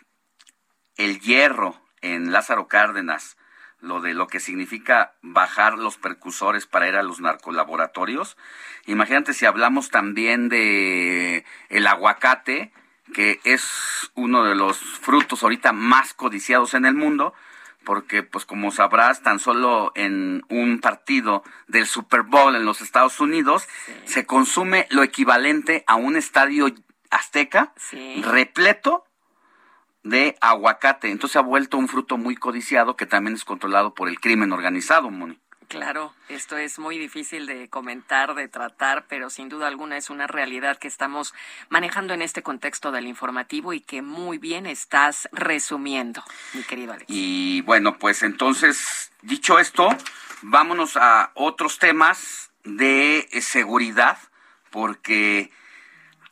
el 0.96 1.20
hierro 1.20 1.80
en 2.00 2.32
Lázaro 2.32 2.68
Cárdenas, 2.68 3.36
lo 3.80 4.00
de 4.00 4.14
lo 4.14 4.26
que 4.26 4.40
significa 4.40 5.14
bajar 5.22 5.78
los 5.78 5.96
percusores 5.96 6.66
para 6.66 6.88
ir 6.88 6.96
a 6.96 7.02
los 7.02 7.20
narcolaboratorios, 7.20 8.36
imagínate 8.86 9.34
si 9.34 9.46
hablamos 9.46 9.90
también 9.90 10.48
de 10.48 11.44
el 11.68 11.86
aguacate, 11.86 12.72
que 13.14 13.40
es 13.44 14.10
uno 14.14 14.44
de 14.44 14.54
los 14.54 14.78
frutos 14.78 15.42
ahorita 15.42 15.72
más 15.72 16.14
codiciados 16.14 16.74
en 16.74 16.86
el 16.86 16.94
mundo, 16.94 17.34
porque 17.86 18.24
pues 18.24 18.44
como 18.44 18.72
sabrás, 18.72 19.22
tan 19.22 19.38
solo 19.38 19.92
en 19.94 20.44
un 20.50 20.80
partido 20.80 21.44
del 21.68 21.86
Super 21.86 22.22
Bowl 22.22 22.54
en 22.56 22.66
los 22.66 22.82
Estados 22.82 23.20
Unidos 23.20 23.66
se 24.04 24.26
consume 24.26 24.86
lo 24.90 25.04
equivalente 25.04 25.84
a 25.86 25.94
un 25.94 26.16
estadio 26.16 26.66
azteca 27.10 27.72
repleto 28.22 29.04
de 30.02 30.36
aguacate. 30.40 31.10
Entonces 31.10 31.36
ha 31.36 31.42
vuelto 31.42 31.78
un 31.78 31.88
fruto 31.88 32.18
muy 32.18 32.34
codiciado 32.34 32.96
que 32.96 33.06
también 33.06 33.36
es 33.36 33.44
controlado 33.44 33.94
por 33.94 34.08
el 34.08 34.20
crimen 34.20 34.52
organizado, 34.52 35.08
Moni. 35.10 35.38
Claro, 35.68 36.14
esto 36.28 36.56
es 36.56 36.78
muy 36.78 36.96
difícil 36.96 37.46
de 37.46 37.68
comentar, 37.68 38.34
de 38.34 38.46
tratar, 38.46 39.06
pero 39.08 39.30
sin 39.30 39.48
duda 39.48 39.66
alguna 39.66 39.96
es 39.96 40.10
una 40.10 40.26
realidad 40.26 40.78
que 40.78 40.86
estamos 40.86 41.34
manejando 41.68 42.14
en 42.14 42.22
este 42.22 42.42
contexto 42.42 42.92
del 42.92 43.06
informativo 43.06 43.72
y 43.72 43.80
que 43.80 44.00
muy 44.00 44.38
bien 44.38 44.66
estás 44.66 45.28
resumiendo, 45.32 46.22
mi 46.54 46.62
querido 46.62 46.92
Alex. 46.92 47.06
Y 47.08 47.62
bueno, 47.62 47.98
pues 47.98 48.22
entonces, 48.22 49.10
dicho 49.22 49.58
esto, 49.58 49.88
vámonos 50.42 50.96
a 50.96 51.32
otros 51.34 51.78
temas 51.78 52.50
de 52.62 53.28
seguridad, 53.40 54.18
porque 54.70 55.50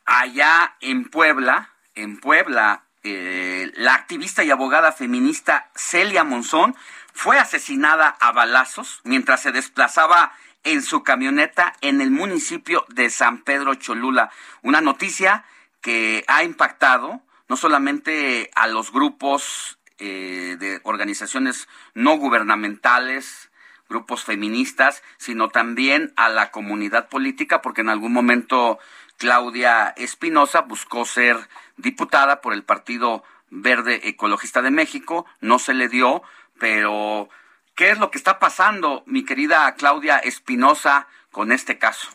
allá 0.05 0.75
en 0.79 1.05
Puebla, 1.05 1.71
en 1.95 2.19
Puebla, 2.19 2.83
eh, 3.03 3.71
la 3.75 3.93
activista 3.93 4.43
y 4.43 4.51
abogada 4.51 4.91
feminista 4.91 5.69
Celia 5.75 6.23
Monzón 6.23 6.75
fue 7.15 7.39
asesinada 7.39 8.09
a 8.19 8.33
balazos 8.33 8.99
mientras 9.05 9.41
se 9.41 9.53
desplazaba 9.53 10.33
en 10.65 10.83
su 10.83 11.01
camioneta 11.01 11.73
en 11.79 12.01
el 12.01 12.11
municipio 12.11 12.85
de 12.89 13.09
San 13.09 13.41
Pedro 13.41 13.73
Cholula. 13.75 14.31
Una 14.63 14.81
noticia 14.81 15.45
que 15.79 16.25
ha 16.27 16.43
impactado 16.43 17.21
no 17.47 17.55
solamente 17.55 18.51
a 18.53 18.67
los 18.67 18.91
grupos 18.91 19.79
eh, 19.97 20.57
de 20.59 20.81
organizaciones 20.83 21.69
no 21.93 22.17
gubernamentales, 22.17 23.49
grupos 23.87 24.25
feministas, 24.25 25.01
sino 25.17 25.47
también 25.47 26.11
a 26.17 26.27
la 26.27 26.51
comunidad 26.51 27.07
política, 27.07 27.61
porque 27.61 27.81
en 27.81 27.89
algún 27.89 28.11
momento 28.11 28.77
Claudia 29.17 29.93
Espinosa 29.95 30.61
buscó 30.61 31.05
ser 31.05 31.37
diputada 31.77 32.41
por 32.41 32.51
el 32.51 32.63
Partido 32.63 33.23
Verde 33.49 34.09
Ecologista 34.09 34.61
de 34.61 34.71
México, 34.71 35.25
no 35.39 35.59
se 35.59 35.73
le 35.73 35.87
dio, 35.87 36.23
pero 36.59 37.29
¿qué 37.75 37.91
es 37.91 37.99
lo 37.99 38.11
que 38.11 38.17
está 38.17 38.39
pasando, 38.39 39.03
mi 39.05 39.25
querida 39.25 39.73
Claudia 39.75 40.17
Espinosa, 40.17 41.07
con 41.31 41.51
este 41.51 41.77
caso? 41.77 42.09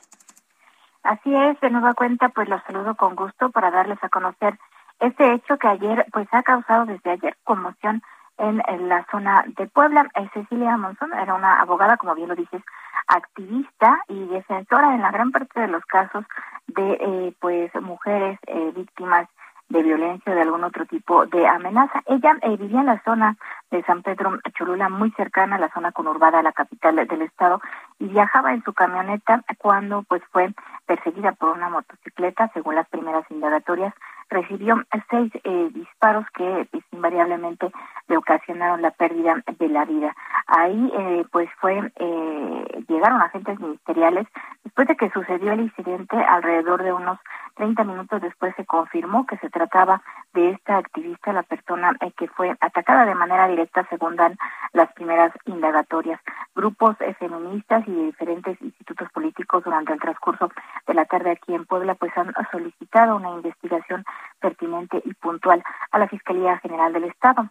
Así 1.02 1.34
es, 1.34 1.58
de 1.60 1.70
nueva 1.70 1.94
cuenta, 1.94 2.28
pues 2.28 2.48
los 2.48 2.62
saludo 2.64 2.94
con 2.94 3.16
gusto 3.16 3.50
para 3.50 3.70
darles 3.70 4.02
a 4.02 4.08
conocer 4.08 4.58
este 5.00 5.32
hecho 5.32 5.56
que 5.56 5.68
ayer, 5.68 6.06
pues 6.12 6.28
ha 6.32 6.42
causado 6.42 6.84
desde 6.84 7.10
ayer 7.10 7.36
conmoción 7.44 8.02
en, 8.36 8.88
la 8.88 9.06
zona 9.10 9.44
de 9.56 9.66
Puebla. 9.66 10.06
Eh, 10.14 10.28
Cecilia 10.32 10.76
Monzón 10.76 11.12
era 11.14 11.34
una 11.34 11.60
abogada, 11.60 11.96
como 11.96 12.14
bien 12.14 12.28
lo 12.28 12.36
dices, 12.36 12.62
activista 13.06 13.98
y 14.08 14.26
defensora 14.28 14.94
en 14.94 15.02
la 15.02 15.10
gran 15.10 15.30
parte 15.30 15.60
de 15.60 15.68
los 15.68 15.84
casos 15.86 16.24
de 16.66 16.92
eh, 17.00 17.34
pues 17.40 17.74
mujeres 17.80 18.38
eh, 18.46 18.72
víctimas 18.74 19.28
de 19.70 19.82
violencia 19.82 20.32
o 20.32 20.34
de 20.34 20.42
algún 20.42 20.64
otro 20.64 20.84
tipo 20.84 21.24
de 21.26 21.46
amenaza. 21.46 22.02
Ella 22.06 22.36
eh, 22.42 22.56
vivía 22.56 22.80
en 22.80 22.86
la 22.86 23.02
zona 23.04 23.36
de 23.70 23.82
San 23.84 24.02
Pedro 24.02 24.38
Cholula, 24.52 24.88
muy 24.88 25.10
cercana 25.12 25.56
a 25.56 25.60
la 25.60 25.72
zona 25.72 25.92
conurbada, 25.92 26.40
a 26.40 26.42
la 26.42 26.52
capital 26.52 26.96
del 26.96 27.22
estado, 27.22 27.62
y 27.98 28.08
viajaba 28.08 28.52
en 28.52 28.62
su 28.64 28.72
camioneta 28.72 29.42
cuando 29.58 30.02
pues 30.02 30.22
fue 30.32 30.52
perseguida 30.86 31.32
por 31.32 31.50
una 31.50 31.68
motocicleta, 31.68 32.50
según 32.52 32.74
las 32.74 32.88
primeras 32.88 33.24
indagatorias, 33.30 33.94
recibió 34.30 34.82
seis 35.10 35.32
eh, 35.44 35.68
disparos 35.72 36.24
que 36.34 36.66
pues, 36.70 36.84
invariablemente 36.92 37.70
le 38.08 38.16
ocasionaron 38.16 38.82
la 38.82 38.92
pérdida 38.92 39.42
de 39.58 39.68
la 39.68 39.84
vida. 39.84 40.14
Ahí 40.46 40.92
eh, 40.96 41.24
pues 41.30 41.48
fue 41.60 41.92
eh, 41.96 42.84
llegaron 42.88 43.20
agentes 43.20 43.58
ministeriales 43.60 44.26
después 44.64 44.88
de 44.88 44.96
que 44.96 45.10
sucedió 45.10 45.52
el 45.52 45.60
incidente 45.60 46.16
alrededor 46.16 46.82
de 46.82 46.92
unos 46.92 47.18
30 47.60 47.84
minutos 47.84 48.22
después 48.22 48.54
se 48.56 48.64
confirmó 48.64 49.26
que 49.26 49.36
se 49.36 49.50
trataba 49.50 50.02
de 50.32 50.50
esta 50.50 50.78
activista, 50.78 51.32
la 51.32 51.42
persona 51.42 51.92
eh, 52.00 52.10
que 52.16 52.28
fue 52.28 52.56
atacada 52.60 53.04
de 53.04 53.14
manera 53.14 53.48
directa 53.48 53.86
según 53.90 54.16
dan 54.16 54.38
las 54.72 54.92
primeras 54.94 55.32
indagatorias. 55.44 56.20
Grupos 56.54 56.96
eh, 57.00 57.14
feministas 57.18 57.86
y 57.86 57.92
de 57.92 58.04
diferentes 58.04 58.60
institutos 58.62 59.10
políticos 59.12 59.62
durante 59.64 59.92
el 59.92 60.00
transcurso 60.00 60.50
de 60.86 60.94
la 60.94 61.04
tarde 61.04 61.32
aquí 61.32 61.54
en 61.54 61.66
Puebla 61.66 61.94
pues 61.96 62.16
han 62.16 62.32
solicitado 62.50 63.16
una 63.16 63.30
investigación 63.30 64.04
pertinente 64.40 65.02
y 65.04 65.14
puntual 65.14 65.62
a 65.90 65.98
la 65.98 66.08
Fiscalía 66.08 66.58
General 66.58 66.92
del 66.92 67.04
Estado. 67.04 67.50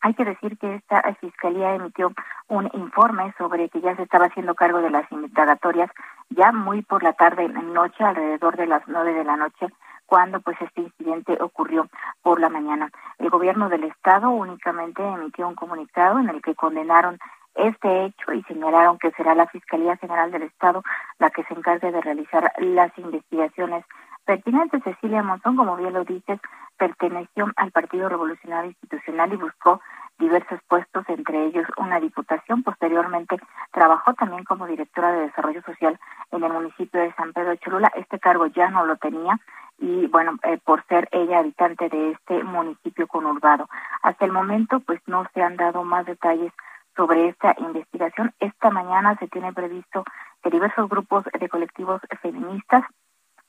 Hay 0.00 0.14
que 0.14 0.24
decir 0.24 0.56
que 0.58 0.76
esta 0.76 1.02
fiscalía 1.14 1.74
emitió 1.74 2.12
un 2.46 2.70
informe 2.72 3.34
sobre 3.36 3.68
que 3.68 3.80
ya 3.80 3.96
se 3.96 4.02
estaba 4.02 4.26
haciendo 4.26 4.54
cargo 4.54 4.80
de 4.80 4.90
las 4.90 5.10
indagatorias 5.10 5.90
ya 6.30 6.52
muy 6.52 6.82
por 6.82 7.02
la 7.02 7.14
tarde 7.14 7.48
noche, 7.48 8.04
alrededor 8.04 8.56
de 8.56 8.68
las 8.68 8.82
nueve 8.86 9.12
de 9.12 9.24
la 9.24 9.36
noche, 9.36 9.66
cuando 10.06 10.40
pues 10.40 10.56
este 10.60 10.82
incidente 10.82 11.36
ocurrió 11.40 11.88
por 12.22 12.40
la 12.40 12.48
mañana. 12.48 12.90
El 13.18 13.28
gobierno 13.28 13.68
del 13.68 13.84
estado 13.84 14.30
únicamente 14.30 15.02
emitió 15.02 15.48
un 15.48 15.56
comunicado 15.56 16.18
en 16.20 16.28
el 16.28 16.40
que 16.42 16.54
condenaron 16.54 17.18
este 17.54 18.04
hecho 18.04 18.32
y 18.32 18.42
señalaron 18.44 18.98
que 18.98 19.10
será 19.12 19.34
la 19.34 19.48
Fiscalía 19.48 19.96
General 19.96 20.30
del 20.30 20.42
Estado 20.42 20.82
la 21.18 21.30
que 21.30 21.42
se 21.44 21.54
encargue 21.54 21.90
de 21.90 22.00
realizar 22.00 22.52
las 22.58 22.96
investigaciones 22.98 23.84
pertinentes. 24.28 24.82
Cecilia 24.84 25.22
Monzón, 25.22 25.56
como 25.56 25.74
bien 25.76 25.94
lo 25.94 26.04
dices, 26.04 26.38
perteneció 26.76 27.50
al 27.56 27.70
Partido 27.72 28.10
Revolucionario 28.10 28.68
Institucional 28.68 29.32
y 29.32 29.36
buscó 29.36 29.80
diversos 30.18 30.60
puestos, 30.68 31.08
entre 31.08 31.46
ellos 31.46 31.66
una 31.78 31.98
diputación. 31.98 32.62
Posteriormente 32.62 33.38
trabajó 33.72 34.12
también 34.12 34.44
como 34.44 34.66
directora 34.66 35.12
de 35.12 35.22
Desarrollo 35.22 35.62
Social 35.62 35.98
en 36.30 36.44
el 36.44 36.52
municipio 36.52 37.00
de 37.00 37.14
San 37.14 37.32
Pedro 37.32 37.50
de 37.50 37.58
Cholula. 37.58 37.90
Este 37.96 38.18
cargo 38.18 38.46
ya 38.48 38.68
no 38.68 38.84
lo 38.84 38.96
tenía 38.96 39.40
y 39.78 40.08
bueno, 40.08 40.36
eh, 40.42 40.58
por 40.62 40.84
ser 40.88 41.08
ella 41.10 41.38
habitante 41.38 41.88
de 41.88 42.10
este 42.10 42.44
municipio 42.44 43.06
conurbado. 43.06 43.66
Hasta 44.02 44.26
el 44.26 44.32
momento, 44.32 44.80
pues 44.80 45.00
no 45.06 45.24
se 45.32 45.42
han 45.42 45.56
dado 45.56 45.84
más 45.84 46.04
detalles 46.04 46.52
sobre 46.94 47.28
esta 47.28 47.54
investigación. 47.60 48.34
Esta 48.40 48.68
mañana 48.68 49.16
se 49.16 49.28
tiene 49.28 49.54
previsto 49.54 50.04
que 50.42 50.50
diversos 50.50 50.86
grupos 50.90 51.24
de 51.24 51.48
colectivos 51.48 52.02
feministas 52.20 52.84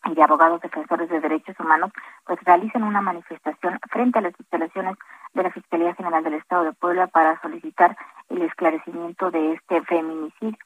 y 0.05 0.15
de 0.15 0.23
abogados 0.23 0.61
defensores 0.61 1.09
de 1.09 1.19
derechos 1.19 1.59
humanos 1.59 1.91
pues 2.25 2.39
realicen 2.43 2.83
una 2.83 3.01
manifestación 3.01 3.79
frente 3.89 4.19
a 4.19 4.21
las 4.21 4.33
instalaciones 4.39 4.97
de 5.33 5.43
la 5.43 5.51
Fiscalía 5.51 5.93
General 5.95 6.23
del 6.23 6.35
Estado 6.35 6.63
de 6.65 6.73
Puebla 6.73 7.07
para 7.07 7.39
solicitar 7.41 7.97
el 8.29 8.41
esclarecimiento 8.43 9.31
de 9.31 9.53
este 9.53 9.81
feminicidio. 9.83 10.57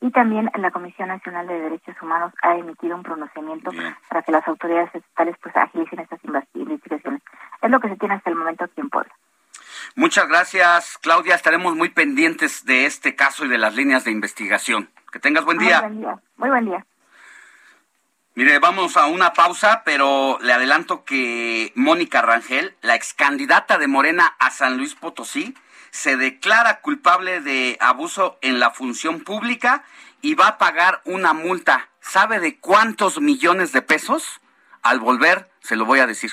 Y 0.00 0.10
también 0.10 0.50
la 0.56 0.72
Comisión 0.72 1.08
Nacional 1.08 1.46
de 1.46 1.60
Derechos 1.60 1.94
Humanos 2.02 2.32
ha 2.42 2.56
emitido 2.56 2.96
un 2.96 3.04
pronunciamiento 3.04 3.70
para 4.08 4.22
que 4.22 4.32
las 4.32 4.46
autoridades 4.48 4.92
estatales 4.92 5.36
pues 5.40 5.56
agilicen 5.56 6.00
estas 6.00 6.18
investigaciones. 6.24 7.22
Es 7.62 7.70
lo 7.70 7.78
que 7.78 7.88
se 7.88 7.96
tiene 7.96 8.16
hasta 8.16 8.30
el 8.30 8.36
momento 8.36 8.64
aquí 8.64 8.80
en 8.80 8.90
Puebla. 8.90 9.12
Muchas 9.94 10.28
gracias, 10.28 10.98
Claudia. 10.98 11.36
Estaremos 11.36 11.76
muy 11.76 11.90
pendientes 11.90 12.64
de 12.64 12.86
este 12.86 13.14
caso 13.14 13.44
y 13.44 13.48
de 13.48 13.58
las 13.58 13.76
líneas 13.76 14.04
de 14.04 14.10
investigación. 14.10 14.90
Que 15.12 15.20
tengas 15.20 15.44
buen 15.44 15.58
día. 15.58 15.82
Muy 15.82 15.90
buen 15.90 16.00
día. 16.00 16.18
Muy 16.36 16.48
buen 16.48 16.64
día. 16.64 16.86
Mire, 18.34 18.58
vamos 18.60 18.96
a 18.96 19.08
una 19.08 19.34
pausa, 19.34 19.82
pero 19.84 20.38
le 20.40 20.54
adelanto 20.54 21.04
que 21.04 21.70
Mónica 21.74 22.22
Rangel, 22.22 22.74
la 22.80 22.94
ex 22.94 23.12
candidata 23.12 23.76
de 23.76 23.88
Morena 23.88 24.36
a 24.38 24.50
San 24.50 24.78
Luis 24.78 24.94
Potosí, 24.94 25.54
se 25.90 26.16
declara 26.16 26.80
culpable 26.80 27.42
de 27.42 27.76
abuso 27.78 28.38
en 28.40 28.58
la 28.58 28.70
función 28.70 29.20
pública 29.20 29.84
y 30.22 30.34
va 30.34 30.46
a 30.48 30.58
pagar 30.58 31.02
una 31.04 31.34
multa. 31.34 31.90
¿Sabe 32.00 32.40
de 32.40 32.58
cuántos 32.58 33.20
millones 33.20 33.72
de 33.72 33.82
pesos? 33.82 34.40
Al 34.80 34.98
volver, 34.98 35.50
se 35.60 35.76
lo 35.76 35.84
voy 35.84 35.98
a 35.98 36.06
decir. 36.06 36.32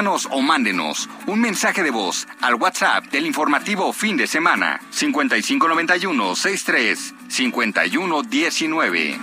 Escríbanos 0.00 0.28
o 0.30 0.40
mándenos 0.40 1.10
un 1.26 1.42
mensaje 1.42 1.82
de 1.82 1.90
voz 1.90 2.26
al 2.40 2.54
WhatsApp 2.54 3.04
del 3.08 3.26
informativo 3.26 3.92
fin 3.92 4.16
de 4.16 4.26
semana 4.26 4.80
5591 4.88 6.36
63 6.36 7.14
5119. 7.28 9.20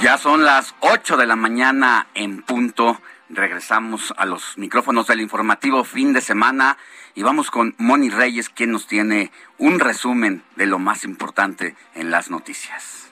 Ya 0.00 0.16
son 0.16 0.44
las 0.44 0.76
8 0.78 1.16
de 1.16 1.26
la 1.26 1.34
mañana 1.34 2.06
en 2.14 2.42
punto. 2.42 3.00
Regresamos 3.30 4.14
a 4.16 4.26
los 4.26 4.56
micrófonos 4.58 5.08
del 5.08 5.22
informativo 5.22 5.82
fin 5.82 6.12
de 6.12 6.20
semana 6.20 6.78
y 7.16 7.24
vamos 7.24 7.50
con 7.50 7.74
Moni 7.78 8.10
Reyes, 8.10 8.48
quien 8.48 8.70
nos 8.70 8.86
tiene 8.86 9.32
un 9.58 9.80
resumen 9.80 10.44
de 10.54 10.66
lo 10.66 10.78
más 10.78 11.02
importante 11.02 11.74
en 11.96 12.12
las 12.12 12.30
noticias. 12.30 13.08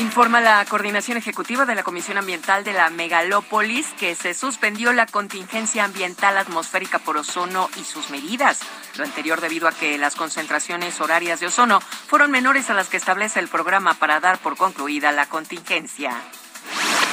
Informa 0.00 0.40
la 0.40 0.64
Coordinación 0.64 1.18
Ejecutiva 1.18 1.66
de 1.66 1.74
la 1.74 1.82
Comisión 1.82 2.16
Ambiental 2.16 2.64
de 2.64 2.72
la 2.72 2.88
Megalópolis 2.88 3.86
que 3.98 4.14
se 4.14 4.32
suspendió 4.32 4.94
la 4.94 5.04
contingencia 5.04 5.84
ambiental 5.84 6.38
atmosférica 6.38 6.98
por 6.98 7.18
ozono 7.18 7.68
y 7.76 7.84
sus 7.84 8.08
medidas. 8.08 8.60
Lo 8.96 9.04
anterior 9.04 9.42
debido 9.42 9.68
a 9.68 9.72
que 9.72 9.98
las 9.98 10.16
concentraciones 10.16 11.02
horarias 11.02 11.40
de 11.40 11.48
ozono 11.48 11.80
fueron 11.80 12.30
menores 12.30 12.70
a 12.70 12.74
las 12.74 12.88
que 12.88 12.96
establece 12.96 13.40
el 13.40 13.48
programa 13.48 13.92
para 13.92 14.20
dar 14.20 14.38
por 14.38 14.56
concluida 14.56 15.12
la 15.12 15.26
contingencia. 15.26 16.16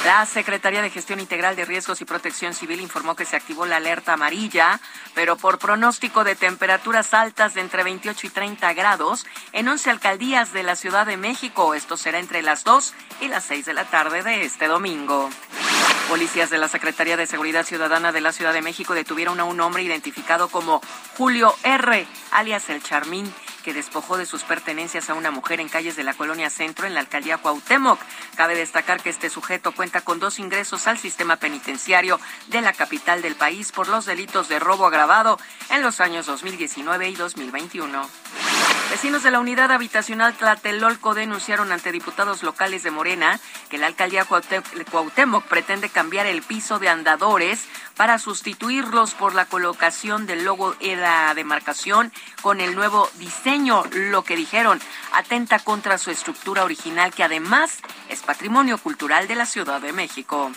La 0.04 0.24
Secretaría 0.26 0.80
de 0.80 0.90
Gestión 0.90 1.20
Integral 1.20 1.56
de 1.56 1.64
Riesgos 1.64 2.00
y 2.00 2.04
Protección 2.04 2.54
Civil 2.54 2.80
informó 2.80 3.16
que 3.16 3.24
se 3.24 3.36
activó 3.36 3.66
la 3.66 3.76
alerta 3.76 4.14
amarilla, 4.14 4.80
pero 5.14 5.36
por 5.36 5.58
pronóstico 5.58 6.24
de 6.24 6.36
temperaturas 6.36 7.12
altas 7.14 7.54
de 7.54 7.60
entre 7.60 7.82
28 7.82 8.26
y 8.26 8.30
30 8.30 8.72
grados 8.74 9.26
en 9.52 9.68
11 9.68 9.90
alcaldías 9.90 10.52
de 10.52 10.62
la 10.62 10.76
Ciudad 10.76 11.04
de 11.04 11.16
México. 11.16 11.74
Esto 11.74 11.96
será 11.96 12.20
entre 12.20 12.42
las 12.42 12.64
2 12.64 12.94
y 13.20 13.28
las 13.28 13.44
6 13.44 13.66
de 13.66 13.74
la 13.74 13.84
tarde 13.84 14.22
de 14.22 14.44
este 14.44 14.68
domingo. 14.68 15.28
Policías 16.08 16.48
de 16.48 16.56
la 16.58 16.68
Secretaría 16.68 17.18
de 17.18 17.26
Seguridad 17.26 17.66
Ciudadana 17.66 18.12
de 18.12 18.22
la 18.22 18.32
Ciudad 18.32 18.54
de 18.54 18.62
México 18.62 18.94
detuvieron 18.94 19.40
a 19.40 19.44
un 19.44 19.60
hombre 19.60 19.82
identificado 19.82 20.48
como 20.48 20.80
Julio 21.18 21.54
R., 21.64 22.06
alias 22.30 22.70
El 22.70 22.82
Charmín, 22.82 23.30
que 23.68 23.74
despojó 23.74 24.16
de 24.16 24.24
sus 24.24 24.44
pertenencias 24.44 25.10
a 25.10 25.14
una 25.14 25.30
mujer 25.30 25.60
en 25.60 25.68
calles 25.68 25.94
de 25.94 26.02
la 26.02 26.14
colonia 26.14 26.48
Centro 26.48 26.86
en 26.86 26.94
la 26.94 27.00
alcaldía 27.00 27.36
Cuauhtémoc. 27.36 28.00
Cabe 28.34 28.54
destacar 28.54 29.02
que 29.02 29.10
este 29.10 29.28
sujeto 29.28 29.72
cuenta 29.72 30.00
con 30.00 30.18
dos 30.18 30.38
ingresos 30.38 30.86
al 30.86 30.96
sistema 30.96 31.36
penitenciario 31.36 32.18
de 32.46 32.62
la 32.62 32.72
capital 32.72 33.20
del 33.20 33.34
país 33.34 33.70
por 33.70 33.88
los 33.88 34.06
delitos 34.06 34.48
de 34.48 34.58
robo 34.58 34.86
agravado 34.86 35.38
en 35.68 35.82
los 35.82 36.00
años 36.00 36.24
2019 36.24 37.10
y 37.10 37.16
2021. 37.16 38.08
Vecinos 38.90 39.22
de 39.22 39.30
la 39.30 39.38
unidad 39.38 39.70
habitacional 39.70 40.32
Tlatelolco 40.32 41.12
denunciaron 41.12 41.70
ante 41.70 41.92
diputados 41.92 42.42
locales 42.42 42.82
de 42.84 42.90
Morena 42.90 43.38
que 43.68 43.76
la 43.76 43.86
alcaldía 43.86 44.24
Cuauhtémoc 44.24 45.44
pretende 45.44 45.90
cambiar 45.90 46.26
el 46.26 46.40
piso 46.40 46.78
de 46.78 46.88
andadores 46.88 47.66
para 47.98 48.18
sustituirlos 48.18 49.12
por 49.14 49.34
la 49.34 49.44
colocación 49.44 50.26
del 50.26 50.44
logo 50.44 50.72
de 50.74 50.94
la 50.94 51.34
demarcación 51.34 52.12
con 52.40 52.60
el 52.60 52.76
nuevo 52.76 53.10
diseño. 53.18 53.82
Lo 53.92 54.22
que 54.22 54.36
dijeron 54.36 54.80
atenta 55.12 55.58
contra 55.58 55.98
su 55.98 56.12
estructura 56.12 56.64
original 56.64 57.12
que 57.12 57.24
además 57.24 57.78
es 58.08 58.22
patrimonio 58.22 58.78
cultural 58.78 59.26
de 59.26 59.34
la 59.34 59.46
Ciudad 59.46 59.80
de 59.80 59.92
México. 59.92 60.52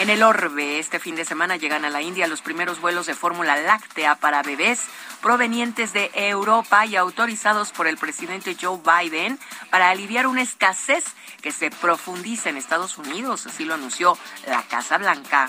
En 0.00 0.10
el 0.10 0.24
orbe, 0.24 0.80
este 0.80 0.98
fin 0.98 1.14
de 1.14 1.24
semana 1.24 1.56
llegan 1.56 1.84
a 1.84 1.90
la 1.90 2.02
India 2.02 2.26
los 2.26 2.42
primeros 2.42 2.80
vuelos 2.80 3.06
de 3.06 3.14
fórmula 3.14 3.56
láctea 3.56 4.16
para 4.16 4.42
bebés 4.42 4.80
provenientes 5.22 5.92
de 5.92 6.10
Europa 6.14 6.84
y 6.84 6.96
autorizados 6.96 7.70
por 7.70 7.86
el 7.86 7.96
presidente 7.96 8.56
Joe 8.60 8.80
Biden 8.82 9.38
para 9.70 9.90
aliviar 9.90 10.26
una 10.26 10.42
escasez 10.42 11.04
que 11.42 11.52
se 11.52 11.70
profundiza 11.70 12.50
en 12.50 12.56
Estados 12.56 12.98
Unidos, 12.98 13.46
así 13.46 13.64
lo 13.64 13.74
anunció 13.74 14.18
la 14.48 14.62
Casa 14.62 14.98
Blanca. 14.98 15.48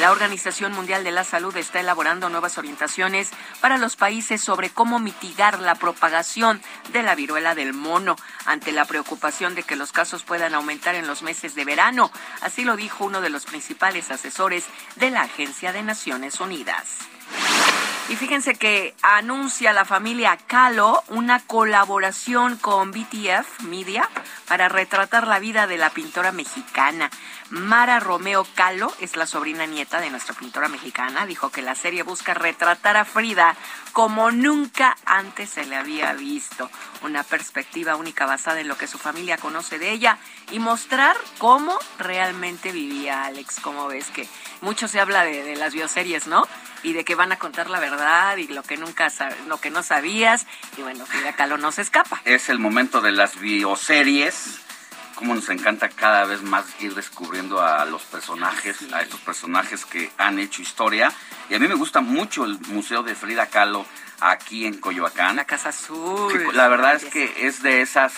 La 0.00 0.12
Organización 0.12 0.72
Mundial 0.72 1.04
de 1.04 1.10
la 1.10 1.24
Salud 1.24 1.54
está 1.58 1.78
elaborando 1.78 2.30
nuevas 2.30 2.56
orientaciones 2.56 3.28
para 3.60 3.76
los 3.76 3.96
países 3.96 4.40
sobre 4.40 4.70
cómo 4.70 4.98
mitigar 4.98 5.60
la 5.60 5.74
propagación 5.74 6.62
de 6.94 7.02
la 7.02 7.14
viruela 7.14 7.54
del 7.54 7.74
mono 7.74 8.16
ante 8.46 8.72
la 8.72 8.86
preocupación 8.86 9.54
de 9.54 9.62
que 9.62 9.76
los 9.76 9.92
casos 9.92 10.22
puedan 10.22 10.54
aumentar 10.54 10.94
en 10.94 11.06
los 11.06 11.20
meses 11.20 11.54
de 11.54 11.66
verano. 11.66 12.10
Así 12.40 12.64
lo 12.64 12.76
dijo 12.76 13.04
uno 13.04 13.20
de 13.20 13.28
los 13.28 13.44
principales 13.44 14.10
asesores 14.10 14.64
de 14.96 15.10
la 15.10 15.20
Agencia 15.20 15.70
de 15.74 15.82
Naciones 15.82 16.40
Unidas. 16.40 16.96
Y 18.08 18.16
fíjense 18.16 18.56
que 18.56 18.96
anuncia 19.02 19.72
la 19.72 19.84
familia 19.84 20.36
Calo 20.48 21.04
una 21.08 21.38
colaboración 21.38 22.56
con 22.56 22.90
BTF 22.90 23.60
Media 23.60 24.08
para 24.48 24.68
retratar 24.68 25.28
la 25.28 25.38
vida 25.38 25.68
de 25.68 25.78
la 25.78 25.90
pintora 25.90 26.32
mexicana. 26.32 27.08
Mara 27.50 27.98
Romeo 27.98 28.46
Calo 28.54 28.94
es 29.00 29.16
la 29.16 29.26
sobrina 29.26 29.66
nieta 29.66 30.00
de 30.00 30.08
nuestra 30.08 30.34
pintora 30.34 30.68
mexicana. 30.68 31.26
Dijo 31.26 31.50
que 31.50 31.62
la 31.62 31.74
serie 31.74 32.04
busca 32.04 32.32
retratar 32.32 32.96
a 32.96 33.04
Frida 33.04 33.56
como 33.92 34.30
nunca 34.30 34.96
antes 35.04 35.50
se 35.50 35.66
le 35.66 35.74
había 35.74 36.12
visto. 36.12 36.70
Una 37.02 37.24
perspectiva 37.24 37.96
única 37.96 38.24
basada 38.24 38.60
en 38.60 38.68
lo 38.68 38.78
que 38.78 38.86
su 38.86 38.98
familia 38.98 39.36
conoce 39.36 39.80
de 39.80 39.90
ella 39.90 40.18
y 40.52 40.60
mostrar 40.60 41.16
cómo 41.38 41.76
realmente 41.98 42.70
vivía 42.70 43.24
Alex. 43.24 43.58
Como 43.58 43.88
ves 43.88 44.06
que 44.10 44.28
mucho 44.60 44.86
se 44.86 45.00
habla 45.00 45.24
de, 45.24 45.56
las 45.56 45.74
bioseries, 45.74 46.28
¿no? 46.28 46.46
y 46.84 46.92
de 46.92 47.04
que 47.04 47.14
van 47.16 47.32
a 47.32 47.38
contar 47.38 47.68
la 47.68 47.80
verdad 47.80 48.36
y 48.38 48.46
lo 48.46 48.62
que 48.62 48.78
nunca 48.78 49.08
lo 49.48 49.60
que 49.60 49.68
no 49.68 49.82
sabías 49.82 50.46
y 50.78 50.80
bueno 50.80 51.04
Frida 51.04 51.34
Kahlo 51.34 51.58
no 51.58 51.72
se 51.72 51.82
escapa 51.82 52.22
es 52.24 52.48
el 52.48 52.58
momento 52.58 53.02
de 53.02 53.12
las 53.12 53.38
bioseries 53.38 54.60
como 55.20 55.34
nos 55.34 55.50
encanta 55.50 55.90
cada 55.90 56.24
vez 56.24 56.42
más 56.42 56.64
ir 56.80 56.94
descubriendo 56.94 57.62
a 57.62 57.84
los 57.84 58.02
personajes 58.04 58.78
a 58.94 59.02
estos 59.02 59.20
personajes 59.20 59.84
que 59.84 60.10
han 60.16 60.38
hecho 60.38 60.62
historia 60.62 61.12
y 61.50 61.54
a 61.54 61.58
mí 61.58 61.68
me 61.68 61.74
gusta 61.74 62.00
mucho 62.00 62.46
el 62.46 62.58
museo 62.68 63.02
de 63.02 63.14
Frida 63.14 63.46
Kahlo 63.46 63.84
aquí 64.20 64.64
en 64.64 64.80
Coyoacán 64.80 65.36
la 65.36 65.44
casa 65.44 65.68
azul 65.68 66.56
la 66.56 66.68
verdad 66.68 66.94
es 66.94 67.04
que 67.04 67.46
es 67.46 67.62
de 67.62 67.82
esas 67.82 68.14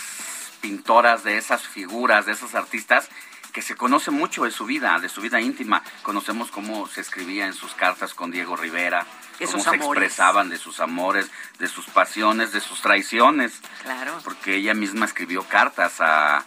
pintoras 0.61 1.25
de 1.25 1.39
esas 1.39 1.63
figuras 1.67 2.25
de 2.25 2.33
esos 2.33 2.55
artistas 2.55 3.09
que 3.53 3.63
se 3.63 3.75
conoce 3.75 4.11
mucho 4.11 4.45
de 4.45 4.51
su 4.51 4.65
vida, 4.65 4.99
de 4.99 5.11
su 5.11 5.21
vida 5.21 5.39
íntima. 5.39 5.83
Conocemos 6.03 6.51
cómo 6.51 6.87
se 6.87 7.03
escribía 7.03 7.45
en 7.45 7.53
sus 7.53 7.75
cartas 7.75 8.15
con 8.15 8.31
Diego 8.31 8.57
Rivera. 8.57 9.07
cómo 9.39 9.63
se 9.63 9.77
expresaban 9.77 10.49
de 10.49 10.57
sus 10.57 10.81
amores, 10.81 11.31
de 11.59 11.69
sus 11.69 11.85
pasiones, 11.85 12.53
de 12.53 12.63
sus 12.63 12.81
traiciones. 12.81 13.61
Claro. 13.83 14.19
Porque 14.25 14.55
ella 14.55 14.73
misma 14.73 15.05
escribió 15.05 15.43
cartas 15.43 16.01
a, 16.01 16.47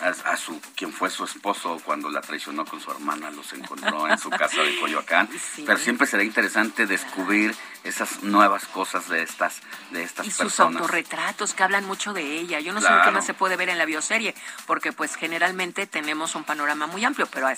a, 0.00 0.36
su 0.36 0.60
quien 0.74 0.92
fue 0.92 1.10
su 1.10 1.24
esposo 1.24 1.80
cuando 1.84 2.10
la 2.10 2.20
traicionó 2.20 2.64
con 2.64 2.80
su 2.80 2.90
hermana, 2.90 3.30
los 3.30 3.52
encontró 3.52 4.08
en 4.08 4.18
su 4.18 4.30
casa 4.30 4.62
de 4.62 4.78
Coyoacán. 4.80 5.28
Pero 5.66 5.78
siempre 5.78 6.06
será 6.06 6.22
interesante 6.24 6.86
descubrir 6.86 7.54
esas 7.84 8.22
nuevas 8.22 8.66
cosas 8.66 9.08
de 9.08 9.22
estas 9.22 9.60
de 9.90 10.02
estas 10.02 10.26
y 10.26 10.30
personas. 10.30 10.72
sus 10.72 10.82
autorretratos 10.82 11.54
que 11.54 11.62
hablan 11.62 11.84
mucho 11.84 12.12
de 12.12 12.38
ella. 12.38 12.60
Yo 12.60 12.72
no 12.72 12.80
sé 12.80 12.88
qué 13.04 13.10
más 13.10 13.24
se 13.24 13.34
puede 13.34 13.56
ver 13.56 13.68
en 13.68 13.78
la 13.78 13.84
bioserie, 13.84 14.34
porque 14.66 14.92
pues 14.92 15.16
generalmente 15.16 15.86
tenemos 15.86 16.34
un 16.34 16.44
panorama 16.44 16.86
muy 16.86 17.04
amplio, 17.04 17.26
pero 17.30 17.48
eh, 17.48 17.56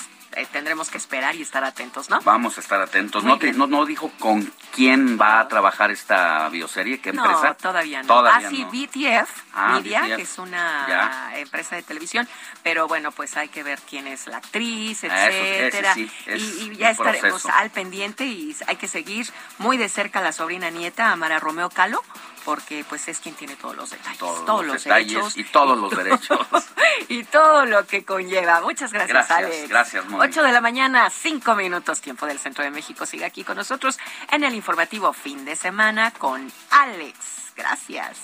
tendremos 0.52 0.90
que 0.90 0.98
esperar 0.98 1.34
y 1.34 1.42
estar 1.42 1.64
atentos, 1.64 2.08
¿no? 2.08 2.20
Vamos 2.22 2.56
a 2.58 2.60
estar 2.60 2.80
atentos. 2.80 3.24
No, 3.24 3.38
no, 3.54 3.66
no, 3.66 3.84
dijo 3.84 4.10
con 4.18 4.52
quién 4.74 5.18
va 5.20 5.40
a 5.40 5.48
trabajar 5.48 5.90
esta 5.90 6.48
bioserie, 6.48 7.00
qué 7.00 7.10
empresa. 7.10 7.48
No, 7.48 7.54
todavía 7.56 8.02
no. 8.02 8.08
Todavía 8.08 8.48
ah, 8.48 8.70
BTF 8.70 9.42
ah, 9.54 9.72
Media, 9.74 10.16
que 10.16 10.22
es 10.22 10.38
una 10.38 11.32
empresa 11.36 11.76
de 11.76 11.82
televisión, 11.82 12.28
pero 12.62 12.88
bueno, 12.88 13.12
pues 13.12 13.36
hay 13.36 13.48
que 13.48 13.62
ver 13.62 13.78
quién 13.88 14.06
es 14.06 14.26
la 14.26 14.38
actriz, 14.38 15.04
ah, 15.04 15.28
etcétera. 15.28 15.94
y, 15.96 16.76
ya 16.76 16.90
estaremos 16.90 17.46
al 17.46 17.70
pendiente 17.70 18.24
y 18.24 18.56
hay 18.66 18.76
que 18.76 18.88
seguir 18.88 19.26
muy 19.58 19.76
de 19.76 19.88
cerca 19.88 20.20
a 20.20 20.22
la 20.22 20.32
sobrina 20.32 20.70
nieta, 20.70 21.10
Amara 21.12 21.38
Romeo 21.38 21.70
Calo, 21.70 22.02
porque 22.44 22.84
pues 22.88 23.08
es 23.08 23.20
quien 23.20 23.34
tiene 23.34 23.56
todos 23.56 23.76
los 23.76 23.90
detalles, 23.90 24.18
todos, 24.18 24.64
los, 24.64 24.84
derechos 24.84 25.36
y 25.36 25.44
todos 25.44 25.78
los 25.78 25.90
derechos 25.96 26.38
y 27.08 27.24
todo 27.24 27.66
lo 27.66 27.86
que 27.86 28.04
conlleva. 28.04 28.60
Muchas 28.60 28.92
gracias, 28.92 29.28
gracias 29.28 29.38
Alex. 29.38 29.68
Gracias, 29.68 30.04
8 30.12 30.42
de 30.42 30.52
la 30.52 30.60
mañana, 30.60 31.10
5 31.10 31.54
minutos, 31.54 32.00
tiempo 32.00 32.26
del 32.26 32.38
Centro 32.38 32.64
de 32.64 32.70
México. 32.70 33.06
Sigue 33.06 33.24
aquí 33.24 33.44
con 33.44 33.56
nosotros 33.56 33.98
en 34.30 34.44
el 34.44 34.54
informativo 34.54 35.12
fin 35.12 35.44
de 35.44 35.56
semana 35.56 36.10
con 36.12 36.50
Alex. 36.70 37.52
Gracias. 37.56 38.18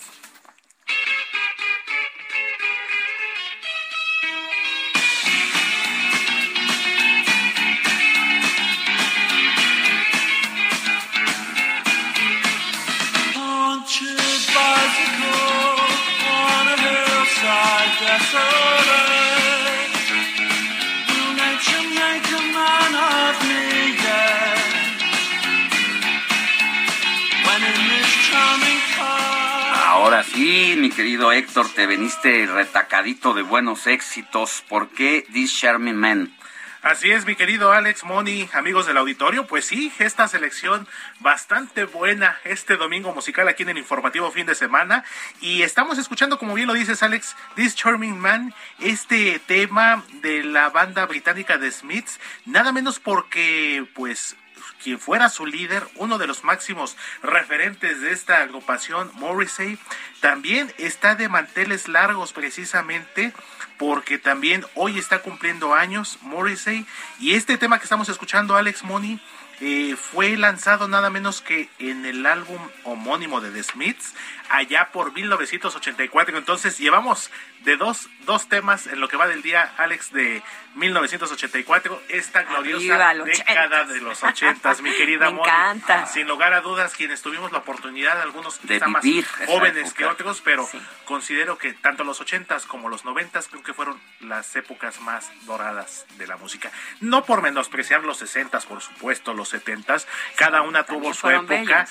Ahora 29.86 30.22
sí, 30.22 30.74
mi 30.76 30.90
querido 30.90 31.32
Héctor, 31.32 31.70
te 31.74 31.86
veniste 31.86 32.46
retacadito 32.46 33.32
de 33.32 33.40
buenos 33.40 33.86
éxitos. 33.86 34.62
¿Por 34.68 34.90
qué 34.90 35.24
This 35.32 35.58
Charming 35.58 35.96
Man? 35.96 36.37
Así 36.82 37.10
es, 37.10 37.26
mi 37.26 37.34
querido 37.34 37.72
Alex 37.72 38.04
Moni, 38.04 38.48
amigos 38.52 38.86
del 38.86 38.98
auditorio. 38.98 39.48
Pues 39.48 39.64
sí, 39.64 39.92
esta 39.98 40.28
selección 40.28 40.86
bastante 41.18 41.84
buena 41.84 42.38
este 42.44 42.76
domingo 42.76 43.12
musical 43.12 43.48
aquí 43.48 43.64
en 43.64 43.70
el 43.70 43.78
informativo 43.78 44.30
fin 44.30 44.46
de 44.46 44.54
semana. 44.54 45.04
Y 45.40 45.62
estamos 45.62 45.98
escuchando, 45.98 46.38
como 46.38 46.54
bien 46.54 46.68
lo 46.68 46.74
dices, 46.74 47.02
Alex, 47.02 47.34
This 47.56 47.74
Charming 47.74 48.16
Man, 48.16 48.54
este 48.78 49.40
tema 49.40 50.04
de 50.22 50.44
la 50.44 50.70
banda 50.70 51.04
británica 51.06 51.58
de 51.58 51.72
Smiths, 51.72 52.20
nada 52.46 52.70
menos 52.70 53.00
porque, 53.00 53.84
pues, 53.94 54.36
quien 54.82 55.00
fuera 55.00 55.28
su 55.28 55.46
líder, 55.46 55.82
uno 55.96 56.16
de 56.18 56.28
los 56.28 56.44
máximos 56.44 56.96
referentes 57.24 58.00
de 58.00 58.12
esta 58.12 58.42
agrupación, 58.42 59.10
Morrissey, 59.14 59.78
también 60.20 60.72
está 60.78 61.16
de 61.16 61.28
manteles 61.28 61.88
largos 61.88 62.32
precisamente 62.32 63.32
porque 63.78 64.18
también 64.18 64.64
hoy 64.74 64.98
está 64.98 65.22
cumpliendo 65.22 65.72
años 65.72 66.18
Morrissey. 66.22 66.84
Y 67.20 67.34
este 67.34 67.56
tema 67.56 67.78
que 67.78 67.84
estamos 67.84 68.08
escuchando, 68.08 68.56
Alex 68.56 68.82
Money, 68.82 69.20
eh, 69.60 69.96
fue 69.96 70.36
lanzado 70.36 70.88
nada 70.88 71.10
menos 71.10 71.40
que 71.40 71.68
en 71.78 72.04
el 72.06 72.24
álbum 72.26 72.60
homónimo 72.84 73.40
de 73.40 73.50
The 73.50 73.62
Smiths 73.62 74.14
allá 74.50 74.90
por 74.92 75.12
1984. 75.12 76.38
Entonces 76.38 76.78
llevamos 76.78 77.30
de 77.64 77.76
dos, 77.76 78.08
dos 78.24 78.48
temas 78.48 78.86
en 78.86 79.00
lo 79.00 79.08
que 79.08 79.16
va 79.16 79.26
del 79.26 79.42
día, 79.42 79.72
Alex, 79.76 80.12
de 80.12 80.42
1984, 80.76 82.02
esta 82.08 82.42
gloriosa 82.44 83.14
década 83.24 83.84
de 83.84 84.00
los 84.00 84.22
ochentas, 84.22 84.80
mi 84.80 84.92
querida 84.92 85.30
Me 85.30 85.40
encanta. 85.40 86.06
Sin 86.06 86.28
lugar 86.28 86.54
a 86.54 86.60
dudas, 86.60 86.94
quienes 86.94 87.20
tuvimos 87.20 87.52
la 87.52 87.58
oportunidad, 87.58 88.20
algunos 88.20 88.60
de 88.62 88.80
más 88.86 89.04
jóvenes 89.46 89.92
que 89.92 90.04
otros, 90.04 90.40
pero 90.40 90.68
considero 91.04 91.58
que 91.58 91.72
tanto 91.72 92.04
los 92.04 92.20
ochentas 92.20 92.64
como 92.64 92.88
los 92.88 93.04
noventas 93.04 93.48
creo 93.48 93.62
que 93.62 93.74
fueron 93.74 94.00
las 94.20 94.54
épocas 94.56 95.00
más 95.00 95.30
doradas 95.46 96.06
de 96.16 96.26
la 96.26 96.36
música. 96.36 96.70
No 97.00 97.24
por 97.24 97.42
menospreciar 97.42 98.04
los 98.04 98.18
sesentas, 98.18 98.66
por 98.66 98.80
supuesto, 98.80 99.34
los 99.34 99.47
setentas, 99.50 100.06
cada 100.36 100.62
una 100.62 100.84
tuvo 100.84 101.14
su 101.14 101.28
época 101.28 101.86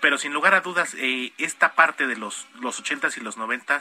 pero 0.00 0.18
sin 0.18 0.32
lugar 0.32 0.54
a 0.54 0.60
dudas, 0.60 0.94
eh, 0.98 1.32
esta 1.38 1.74
parte 1.74 2.06
de 2.06 2.16
los, 2.16 2.46
los 2.60 2.78
80 2.78 3.08
y 3.16 3.20
los 3.20 3.36
90 3.36 3.80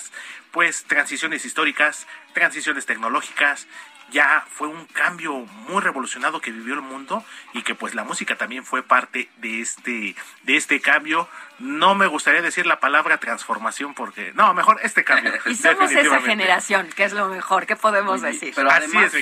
pues 0.52 0.86
transiciones 0.86 1.46
históricas, 1.46 2.08
transiciones 2.34 2.88
tecnológicas, 2.88 3.68
ya 4.12 4.46
fue 4.50 4.68
un 4.68 4.86
cambio 4.86 5.34
muy 5.68 5.82
revolucionado 5.82 6.42
que 6.42 6.52
vivió 6.52 6.74
el 6.74 6.82
mundo 6.82 7.24
y 7.54 7.64
que 7.64 7.76
pues 7.76 7.96
la 7.96 8.04
música 8.04 8.36
también 8.36 8.66
fue 8.66 8.84
parte 8.84 9.30
de 9.38 9.62
este 9.62 10.16
de 10.44 10.58
este 10.58 10.82
cambio. 10.82 11.28
No 11.60 11.96
me 11.96 12.08
gustaría 12.08 12.42
decir 12.42 12.66
la 12.66 12.80
palabra 12.80 13.18
transformación 13.18 13.94
porque 13.94 14.32
no, 14.34 14.54
mejor 14.54 14.80
este 14.84 15.04
cambio. 15.04 15.34
y 15.46 15.56
somos 15.56 15.92
esa 15.92 16.22
generación, 16.22 16.90
que 16.96 17.04
es 17.04 17.14
lo 17.14 17.28
mejor, 17.28 17.66
¿qué 17.66 17.76
podemos 17.76 18.22
decir? 18.22 18.54
Pero 18.56 18.72
además, 18.72 19.14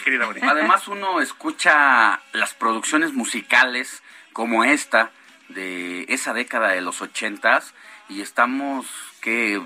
Además 0.41 0.88
uno 0.88 1.21
escucha 1.21 2.21
las 2.33 2.53
producciones 2.53 3.13
musicales 3.13 4.03
como 4.33 4.63
esta 4.63 5.11
de 5.49 6.05
esa 6.09 6.33
década 6.33 6.69
de 6.69 6.81
los 6.81 7.01
ochentas 7.01 7.73
y 8.09 8.21
estamos 8.21 8.85
que 9.21 9.61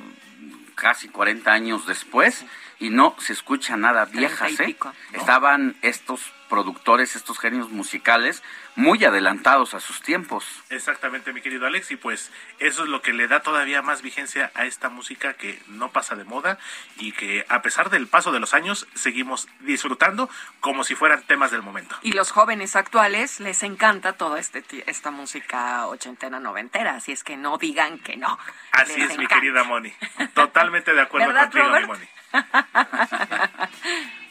casi 0.75 1.09
40 1.09 1.51
años 1.51 1.85
después 1.85 2.45
y 2.81 2.89
no 2.89 3.15
se 3.19 3.31
escucha 3.31 3.77
nada 3.77 4.05
viejas, 4.05 4.59
¿eh? 4.59 4.75
Estaban 5.13 5.77
estos 5.83 6.33
productores, 6.51 7.15
estos 7.15 7.39
genios 7.39 7.71
musicales, 7.71 8.43
muy 8.75 9.03
adelantados 9.05 9.73
a 9.73 9.79
sus 9.79 10.01
tiempos. 10.01 10.45
Exactamente, 10.69 11.31
mi 11.31 11.41
querido 11.41 11.65
Alex, 11.65 11.91
y 11.91 11.95
pues 11.95 12.29
eso 12.59 12.83
es 12.83 12.89
lo 12.89 13.01
que 13.01 13.13
le 13.13 13.29
da 13.29 13.39
todavía 13.39 13.81
más 13.81 14.01
vigencia 14.01 14.51
a 14.53 14.65
esta 14.65 14.89
música 14.89 15.33
que 15.35 15.61
no 15.67 15.91
pasa 15.91 16.15
de 16.15 16.25
moda 16.25 16.59
y 16.97 17.13
que 17.13 17.45
a 17.47 17.61
pesar 17.61 17.89
del 17.89 18.07
paso 18.07 18.33
de 18.33 18.41
los 18.41 18.53
años 18.53 18.85
seguimos 18.95 19.47
disfrutando 19.61 20.29
como 20.59 20.83
si 20.83 20.93
fueran 20.93 21.23
temas 21.23 21.51
del 21.51 21.61
momento. 21.61 21.95
Y 22.01 22.11
los 22.11 22.31
jóvenes 22.31 22.75
actuales 22.75 23.39
les 23.39 23.63
encanta 23.63 24.13
toda 24.13 24.37
este, 24.37 24.61
esta 24.87 25.09
música 25.09 25.87
ochentena, 25.87 26.41
noventera, 26.41 26.95
así 26.95 27.13
es 27.13 27.23
que 27.23 27.37
no 27.37 27.57
digan 27.59 27.97
que 27.99 28.17
no. 28.17 28.37
Así 28.73 29.01
es, 29.01 29.17
mi 29.17 29.25
querida 29.25 29.63
Moni. 29.63 29.93
Totalmente 30.33 30.93
de 30.93 31.01
acuerdo 31.01 31.33
contigo, 31.33 31.69
mi 31.79 31.85
Moni. 31.85 32.05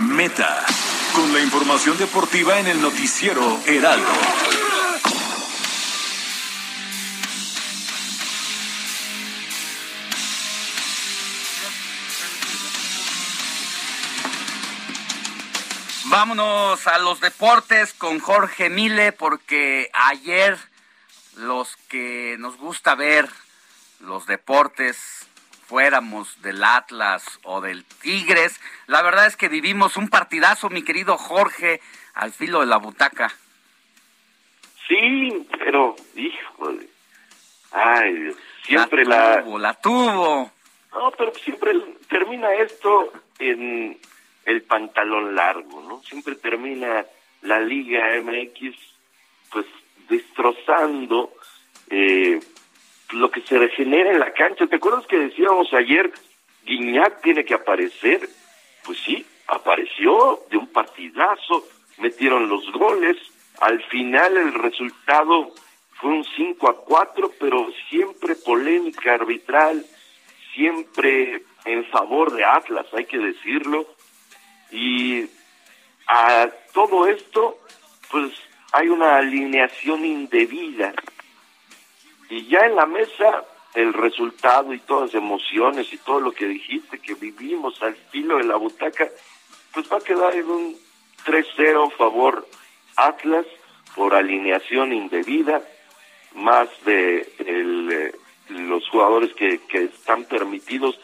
Meta, 0.00 0.66
con 1.14 1.32
la 1.32 1.40
información 1.40 1.96
deportiva 1.96 2.58
en 2.58 2.66
el 2.66 2.82
noticiero 2.82 3.60
Heraldo. 3.66 4.12
Vámonos 16.10 16.88
a 16.88 16.98
los 16.98 17.20
deportes 17.20 17.94
con 17.94 18.18
Jorge 18.18 18.68
Mile, 18.68 19.12
porque 19.12 19.88
ayer 19.92 20.58
los 21.36 21.76
que 21.88 22.34
nos 22.40 22.56
gusta 22.56 22.96
ver 22.96 23.28
los 24.00 24.26
deportes 24.26 25.28
fuéramos 25.68 26.42
del 26.42 26.64
Atlas 26.64 27.22
o 27.44 27.60
del 27.60 27.84
Tigres, 27.84 28.60
la 28.88 29.02
verdad 29.02 29.26
es 29.26 29.36
que 29.36 29.48
vivimos 29.48 29.96
un 29.96 30.08
partidazo, 30.08 30.68
mi 30.68 30.82
querido 30.82 31.16
Jorge, 31.16 31.80
al 32.14 32.32
filo 32.32 32.58
de 32.58 32.66
la 32.66 32.78
butaca. 32.78 33.32
Sí, 34.88 35.46
pero, 35.60 35.94
híjole, 36.16 36.88
ay 37.70 38.14
Dios, 38.14 38.36
siempre 38.64 39.04
la... 39.04 39.44
Tuvo, 39.44 39.58
la 39.60 39.74
tuvo. 39.74 40.50
No, 40.92 41.12
pero 41.12 41.32
siempre 41.36 41.72
termina 42.08 42.52
esto 42.54 43.12
en 43.38 43.96
el 44.44 44.62
pantalón 44.62 45.34
largo, 45.34 45.82
¿no? 45.82 46.02
Siempre 46.02 46.34
termina 46.36 47.04
la 47.42 47.60
Liga 47.60 48.20
MX 48.22 48.76
pues 49.50 49.66
destrozando 50.08 51.32
eh, 51.88 52.40
lo 53.12 53.30
que 53.30 53.42
se 53.42 53.58
regenera 53.58 54.10
en 54.10 54.20
la 54.20 54.32
cancha. 54.32 54.66
¿Te 54.66 54.76
acuerdas 54.76 55.06
que 55.06 55.18
decíamos 55.18 55.72
ayer, 55.72 56.12
Guiñac 56.64 57.22
tiene 57.22 57.44
que 57.44 57.54
aparecer? 57.54 58.28
Pues 58.84 58.98
sí, 58.98 59.24
apareció 59.46 60.40
de 60.50 60.56
un 60.56 60.68
partidazo, 60.68 61.66
metieron 61.98 62.48
los 62.48 62.70
goles, 62.72 63.16
al 63.60 63.82
final 63.84 64.36
el 64.36 64.54
resultado 64.54 65.52
fue 66.00 66.10
un 66.10 66.24
5 66.24 66.70
a 66.70 66.76
4, 66.76 67.32
pero 67.38 67.70
siempre 67.90 68.34
polémica 68.34 69.14
arbitral, 69.14 69.84
siempre 70.54 71.42
en 71.66 71.84
favor 71.86 72.32
de 72.32 72.44
Atlas, 72.44 72.86
hay 72.92 73.04
que 73.04 73.18
decirlo. 73.18 73.86
Y 74.70 75.28
a 76.06 76.48
todo 76.72 77.06
esto, 77.06 77.58
pues 78.10 78.32
hay 78.72 78.88
una 78.88 79.16
alineación 79.16 80.04
indebida. 80.04 80.92
Y 82.28 82.46
ya 82.46 82.60
en 82.60 82.76
la 82.76 82.86
mesa, 82.86 83.44
el 83.74 83.92
resultado 83.92 84.72
y 84.72 84.78
todas 84.80 85.12
las 85.12 85.22
emociones 85.22 85.92
y 85.92 85.98
todo 85.98 86.20
lo 86.20 86.32
que 86.32 86.46
dijiste 86.46 86.98
que 86.98 87.14
vivimos 87.14 87.80
al 87.82 87.94
filo 88.10 88.38
de 88.38 88.44
la 88.44 88.56
butaca, 88.56 89.08
pues 89.72 89.90
va 89.90 89.98
a 89.98 90.00
quedar 90.00 90.34
en 90.34 90.48
un 90.48 90.76
3-0 91.24 91.92
favor 91.96 92.46
Atlas 92.96 93.46
por 93.94 94.14
alineación 94.14 94.92
indebida, 94.92 95.62
más 96.34 96.68
de 96.84 97.32
el, 97.38 97.90
eh, 97.92 98.12
los 98.48 98.88
jugadores 98.88 99.32
que, 99.34 99.60
que 99.66 99.84
están 99.84 100.24
permitidos, 100.24 100.98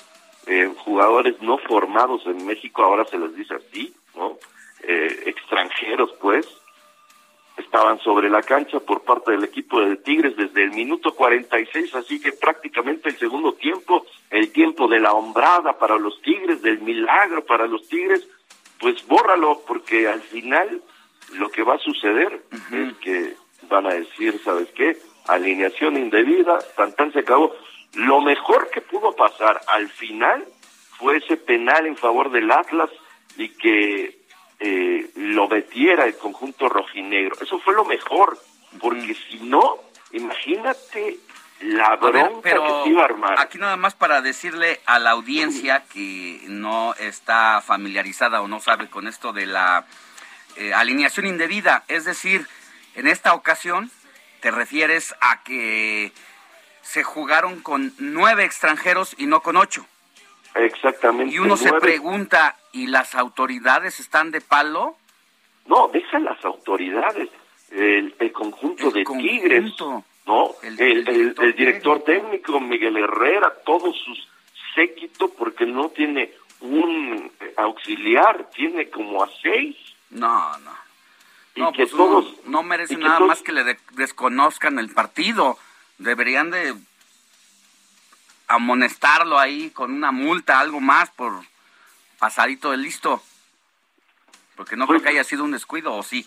eh, 0.46 0.72
jugadores 0.78 1.40
no 1.42 1.58
formados 1.58 2.24
en 2.26 2.46
México, 2.46 2.82
ahora 2.82 3.04
se 3.04 3.18
les 3.18 3.34
dice 3.34 3.54
así, 3.54 3.94
¿no? 4.14 4.38
Eh, 4.82 5.24
extranjeros, 5.26 6.10
pues, 6.20 6.46
estaban 7.56 7.98
sobre 8.00 8.28
la 8.28 8.42
cancha 8.42 8.80
por 8.80 9.02
parte 9.02 9.32
del 9.32 9.44
equipo 9.44 9.80
de 9.80 9.96
Tigres 9.96 10.36
desde 10.36 10.64
el 10.64 10.70
minuto 10.70 11.14
46, 11.14 11.94
así 11.94 12.20
que 12.20 12.32
prácticamente 12.32 13.08
el 13.08 13.18
segundo 13.18 13.54
tiempo, 13.54 14.06
el 14.30 14.52
tiempo 14.52 14.88
de 14.88 15.00
la 15.00 15.12
hombrada 15.12 15.78
para 15.78 15.96
los 15.98 16.20
Tigres, 16.22 16.62
del 16.62 16.80
milagro 16.80 17.44
para 17.44 17.66
los 17.66 17.88
Tigres, 17.88 18.28
pues 18.78 19.06
bórralo, 19.06 19.62
porque 19.66 20.06
al 20.08 20.20
final 20.20 20.82
lo 21.32 21.50
que 21.50 21.62
va 21.62 21.74
a 21.74 21.78
suceder 21.78 22.42
es 22.72 22.94
que 22.98 23.34
van 23.68 23.86
a 23.86 23.94
decir, 23.94 24.38
¿sabes 24.44 24.68
qué? 24.72 24.96
Alineación 25.26 25.96
indebida, 25.96 26.58
tan 26.76 26.94
tan 26.94 27.12
se 27.12 27.20
acabó. 27.20 27.52
Lo 27.96 28.20
mejor 28.20 28.70
que 28.70 28.82
pudo 28.82 29.12
pasar 29.16 29.60
al 29.66 29.88
final 29.88 30.46
fue 30.98 31.16
ese 31.16 31.36
penal 31.36 31.86
en 31.86 31.96
favor 31.96 32.30
del 32.30 32.50
Atlas 32.50 32.90
y 33.36 33.48
que 33.48 34.18
eh, 34.60 35.10
lo 35.14 35.48
metiera 35.48 36.04
el 36.04 36.16
conjunto 36.16 36.68
rojinegro. 36.68 37.36
Eso 37.40 37.58
fue 37.58 37.74
lo 37.74 37.84
mejor, 37.84 38.38
porque 38.80 39.14
si 39.14 39.40
no, 39.40 39.78
imagínate 40.12 41.18
la 41.60 41.96
bronca 41.96 42.40
pero 42.42 42.62
que 42.62 42.84
se 42.84 42.90
iba 42.90 43.02
a 43.02 43.04
armar. 43.06 43.40
Aquí 43.40 43.56
nada 43.56 43.76
más 43.78 43.94
para 43.94 44.20
decirle 44.20 44.80
a 44.84 44.98
la 44.98 45.12
audiencia 45.12 45.84
que 45.92 46.42
no 46.48 46.94
está 46.94 47.62
familiarizada 47.62 48.42
o 48.42 48.48
no 48.48 48.60
sabe 48.60 48.90
con 48.90 49.08
esto 49.08 49.32
de 49.32 49.46
la 49.46 49.86
eh, 50.56 50.74
alineación 50.74 51.26
indebida, 51.26 51.84
es 51.88 52.04
decir, 52.04 52.46
en 52.94 53.06
esta 53.06 53.32
ocasión 53.32 53.90
te 54.40 54.50
refieres 54.50 55.14
a 55.20 55.42
que 55.42 56.12
se 56.86 57.02
jugaron 57.02 57.60
con 57.60 57.92
nueve 57.98 58.44
extranjeros 58.44 59.14
y 59.18 59.26
no 59.26 59.40
con 59.40 59.56
ocho. 59.56 59.84
Exactamente. 60.54 61.34
Y 61.34 61.38
uno 61.38 61.56
se 61.56 61.72
pregunta, 61.74 62.56
¿y 62.72 62.86
las 62.86 63.14
autoridades 63.14 64.00
están 64.00 64.30
de 64.30 64.40
palo? 64.40 64.96
No, 65.66 65.88
deja 65.88 66.18
las 66.20 66.42
autoridades, 66.44 67.28
el, 67.70 68.14
el 68.18 68.32
conjunto 68.32 68.90
de 68.90 69.04
Tigres, 69.04 69.72
¿no? 70.26 70.52
El, 70.62 70.80
el- 70.80 71.34
el 71.38 71.54
director 71.56 72.02
técnico, 72.04 72.60
Miguel 72.60 72.96
Herrera, 72.96 73.52
todos 73.66 73.94
sus 74.04 74.28
séquito, 74.74 75.28
porque 75.30 75.66
no 75.66 75.88
tiene 75.90 76.32
un 76.60 77.30
auxiliar, 77.56 78.48
tiene 78.54 78.88
como 78.90 79.22
a 79.24 79.30
seis. 79.42 79.76
No, 80.10 80.56
no. 80.58 80.70
Y 81.54 81.60
No, 81.60 81.72
que 81.72 81.82
pues 81.86 81.90
todos, 81.92 82.24
no, 82.44 82.50
no 82.50 82.62
merece 82.62 82.96
nada 82.96 83.16
todos- 83.18 83.28
más 83.28 83.42
que 83.42 83.52
le 83.52 83.64
de- 83.64 83.78
desconozcan 83.92 84.78
el 84.78 84.90
partido. 84.90 85.58
Deberían 85.98 86.50
de 86.50 86.74
amonestarlo 88.48 89.38
ahí 89.38 89.70
con 89.70 89.92
una 89.92 90.12
multa, 90.12 90.60
algo 90.60 90.80
más 90.80 91.10
por 91.10 91.32
pasadito 92.18 92.70
de 92.70 92.76
listo. 92.76 93.22
Porque 94.56 94.76
no 94.76 94.86
Pues 94.86 95.00
creo 95.00 95.04
que 95.12 95.16
haya 95.18 95.24
sido 95.24 95.44
un 95.44 95.50
descuido, 95.52 95.94
¿o 95.94 96.02
sí? 96.02 96.26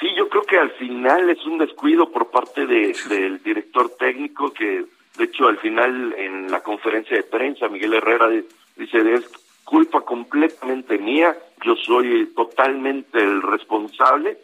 Sí, 0.00 0.08
yo 0.16 0.28
creo 0.28 0.42
que 0.42 0.58
al 0.58 0.70
final 0.72 1.30
es 1.30 1.44
un 1.46 1.58
descuido 1.58 2.10
por 2.10 2.30
parte 2.30 2.66
de, 2.66 2.96
del 3.08 3.42
director 3.42 3.90
técnico 3.98 4.52
que, 4.52 4.84
de 5.16 5.24
hecho, 5.24 5.46
al 5.48 5.58
final 5.58 6.14
en 6.16 6.50
la 6.50 6.62
conferencia 6.62 7.16
de 7.16 7.22
prensa, 7.22 7.68
Miguel 7.68 7.94
Herrera 7.94 8.28
di- 8.28 8.44
dice, 8.76 9.14
es 9.14 9.24
culpa 9.64 10.02
completamente 10.02 10.98
mía, 10.98 11.36
yo 11.64 11.74
soy 11.76 12.26
totalmente 12.36 13.18
el 13.18 13.42
responsable, 13.42 14.38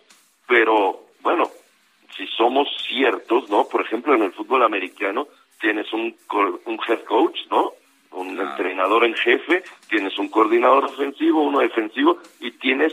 pero 0.49 1.05
bueno, 1.20 1.51
si 2.16 2.26
somos 2.26 2.68
ciertos, 2.86 3.48
¿no? 3.50 3.66
Por 3.68 3.82
ejemplo, 3.82 4.14
en 4.14 4.22
el 4.22 4.32
fútbol 4.32 4.62
americano 4.62 5.28
tienes 5.60 5.92
un, 5.92 6.14
un 6.66 6.80
head 6.88 7.04
coach, 7.04 7.38
¿no? 7.50 7.72
Un 8.12 8.38
entrenador 8.38 9.04
en 9.04 9.14
jefe, 9.14 9.62
tienes 9.88 10.18
un 10.18 10.28
coordinador 10.28 10.84
ofensivo, 10.84 11.42
uno 11.42 11.60
defensivo, 11.60 12.18
y 12.40 12.50
tienes 12.52 12.92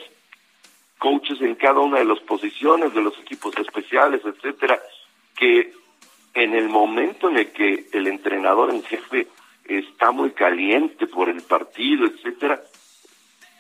coaches 0.98 1.42
en 1.42 1.56
cada 1.56 1.80
una 1.80 2.00
de 2.00 2.06
las 2.06 2.20
posiciones 2.20 2.94
de 2.94 3.02
los 3.02 3.18
equipos 3.20 3.58
especiales, 3.58 4.22
etcétera, 4.24 4.80
que 5.36 5.74
en 6.34 6.54
el 6.54 6.70
momento 6.70 7.30
en 7.30 7.38
el 7.38 7.52
que 7.52 7.88
el 7.92 8.08
entrenador 8.08 8.70
en 8.70 8.84
jefe 8.84 9.28
está 9.66 10.12
muy 10.12 10.32
caliente 10.32 11.08
por 11.08 11.30
el 11.30 11.42
partido, 11.42 12.06
etcétera, 12.06 12.62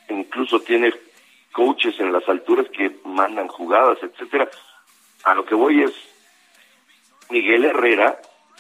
incluso 0.09 0.59
tiene 0.61 0.93
coaches 1.51 1.99
en 1.99 2.11
las 2.11 2.27
alturas 2.29 2.67
que 2.69 2.91
mandan 3.05 3.47
jugadas, 3.47 3.97
etcétera. 4.01 4.49
A 5.23 5.33
lo 5.35 5.45
que 5.45 5.55
voy 5.55 5.83
es 5.83 5.93
Miguel 7.29 7.65
Herrera 7.65 8.19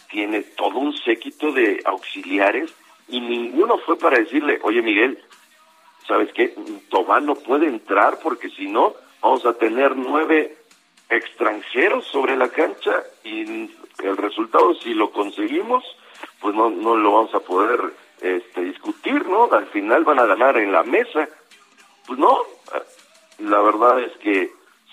tiene 0.09 0.41
todo 0.41 0.77
un 0.79 0.95
séquito 0.97 1.51
de 1.51 1.81
auxiliares 1.85 2.73
y 3.07 3.21
ninguno 3.21 3.77
fue 3.79 3.97
para 3.97 4.19
decirle, 4.19 4.59
oye 4.63 4.81
Miguel, 4.81 5.23
¿sabes 6.07 6.31
qué? 6.33 6.55
Tobán 6.89 7.25
no 7.25 7.35
puede 7.35 7.67
entrar 7.67 8.19
porque 8.21 8.49
si 8.49 8.67
no, 8.67 8.93
vamos 9.21 9.45
a 9.45 9.53
tener 9.53 9.95
nueve 9.95 10.57
extranjeros 11.09 12.05
sobre 12.05 12.35
la 12.37 12.49
cancha 12.49 13.03
y 13.23 13.69
el 14.03 14.17
resultado, 14.17 14.75
si 14.75 14.93
lo 14.93 15.11
conseguimos, 15.11 15.83
pues 16.39 16.55
no, 16.55 16.69
no 16.69 16.95
lo 16.95 17.13
vamos 17.13 17.33
a 17.33 17.39
poder 17.39 17.93
este, 18.21 18.61
discutir, 18.61 19.25
¿no? 19.27 19.51
Al 19.51 19.67
final 19.67 20.03
van 20.03 20.19
a 20.19 20.25
ganar 20.25 20.57
en 20.57 20.71
la 20.71 20.83
mesa. 20.83 21.27
Pues 22.05 22.19
no, 22.19 22.39
la 23.39 23.61
verdad 23.61 23.99
es 24.01 24.11
que 24.17 24.51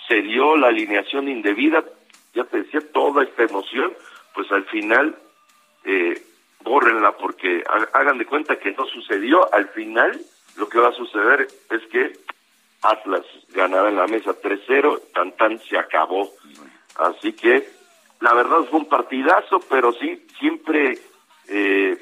se 0.08 0.22
dio 0.22 0.56
la 0.56 0.68
alineación 0.68 1.28
indebida, 1.28 1.84
ya 2.34 2.44
te 2.44 2.62
decía, 2.62 2.80
toda 2.92 3.24
esta 3.24 3.42
emoción, 3.44 3.92
pues 4.34 4.50
al 4.52 4.64
final 4.66 5.16
eh, 5.84 6.20
bórrenla 6.62 7.12
porque 7.16 7.62
ha- 7.68 7.98
hagan 7.98 8.18
de 8.18 8.26
cuenta 8.26 8.58
que 8.58 8.72
no 8.72 8.84
sucedió. 8.86 9.52
Al 9.54 9.68
final 9.68 10.20
lo 10.56 10.68
que 10.68 10.78
va 10.78 10.88
a 10.88 10.92
suceder 10.92 11.46
es 11.70 11.82
que 11.90 12.12
Atlas 12.82 13.24
ganará 13.50 13.88
en 13.88 13.96
la 13.96 14.06
mesa 14.06 14.32
3-0, 14.40 15.00
tan 15.14 15.32
tan 15.36 15.58
se 15.60 15.78
acabó. 15.78 16.30
Así 16.98 17.32
que 17.32 17.68
la 18.20 18.32
verdad 18.34 18.58
fue 18.70 18.80
un 18.80 18.88
partidazo, 18.88 19.60
pero 19.68 19.92
sí, 19.92 20.26
siempre 20.38 20.98
eh, 21.48 21.96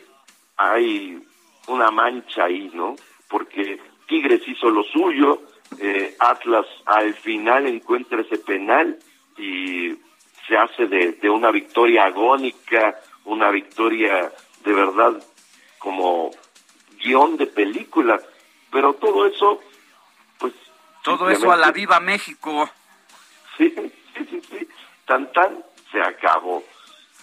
hay 0.56 1.22
una 1.68 1.90
mancha 1.90 2.44
ahí, 2.44 2.70
¿no? 2.74 2.96
Porque 3.28 3.80
Tigres 4.06 4.42
hizo 4.46 4.68
lo 4.70 4.82
suyo, 4.84 5.42
eh, 5.80 6.16
Atlas 6.18 6.66
al 6.86 7.14
final 7.14 7.66
encuentra 7.66 8.20
ese 8.20 8.38
penal 8.38 8.98
y 9.36 9.96
se 10.46 10.56
hace 10.56 10.86
de, 10.86 11.12
de 11.12 11.30
una 11.30 11.50
victoria 11.50 12.04
agónica, 12.04 13.00
una 13.24 13.50
victoria 13.50 14.32
de 14.64 14.72
verdad 14.72 15.22
como 15.78 16.30
guion 16.98 17.36
de 17.36 17.46
película, 17.46 18.20
pero 18.70 18.94
todo 18.94 19.26
eso, 19.26 19.60
pues... 20.38 20.54
Todo 21.02 21.28
eso 21.28 21.52
a 21.52 21.56
la 21.56 21.70
viva 21.70 22.00
México. 22.00 22.70
Sí, 23.58 23.74
sí, 24.16 24.26
sí, 24.30 24.40
sí, 24.48 24.68
tan 25.06 25.30
tan 25.32 25.62
se 25.92 26.00
acabó. 26.00 26.64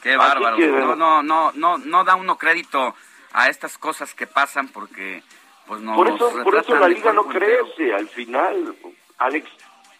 Qué 0.03 0.15
bárbaro. 0.15 0.55
que, 0.55 0.67
no, 0.67 1.23
no, 1.23 1.51
no, 1.51 1.77
no 1.77 2.03
da 2.03 2.15
uno 2.15 2.37
crédito 2.37 2.95
a 3.33 3.49
estas 3.49 3.77
cosas 3.77 4.13
que 4.13 4.27
pasan 4.27 4.67
porque 4.67 5.23
pues 5.71 5.83
no 5.83 5.95
por 5.95 6.09
eso, 6.09 6.29
por 6.43 6.55
eso 6.57 6.75
la 6.75 6.89
liga 6.89 7.13
no 7.13 7.23
entero. 7.31 7.65
crece 7.65 7.93
al 7.93 8.09
final, 8.09 8.75
Alex. 9.19 9.49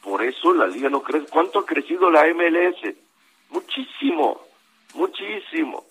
Por 0.01 0.21
eso 0.21 0.53
la 0.53 0.67
liga 0.67 0.89
no 0.89 1.01
crece. 1.01 1.27
¿Cuánto 1.31 1.59
ha 1.59 1.65
crecido 1.65 2.11
la 2.11 2.25
MLS? 2.27 2.93
Muchísimo, 3.51 4.41
muchísimo. 4.95 5.85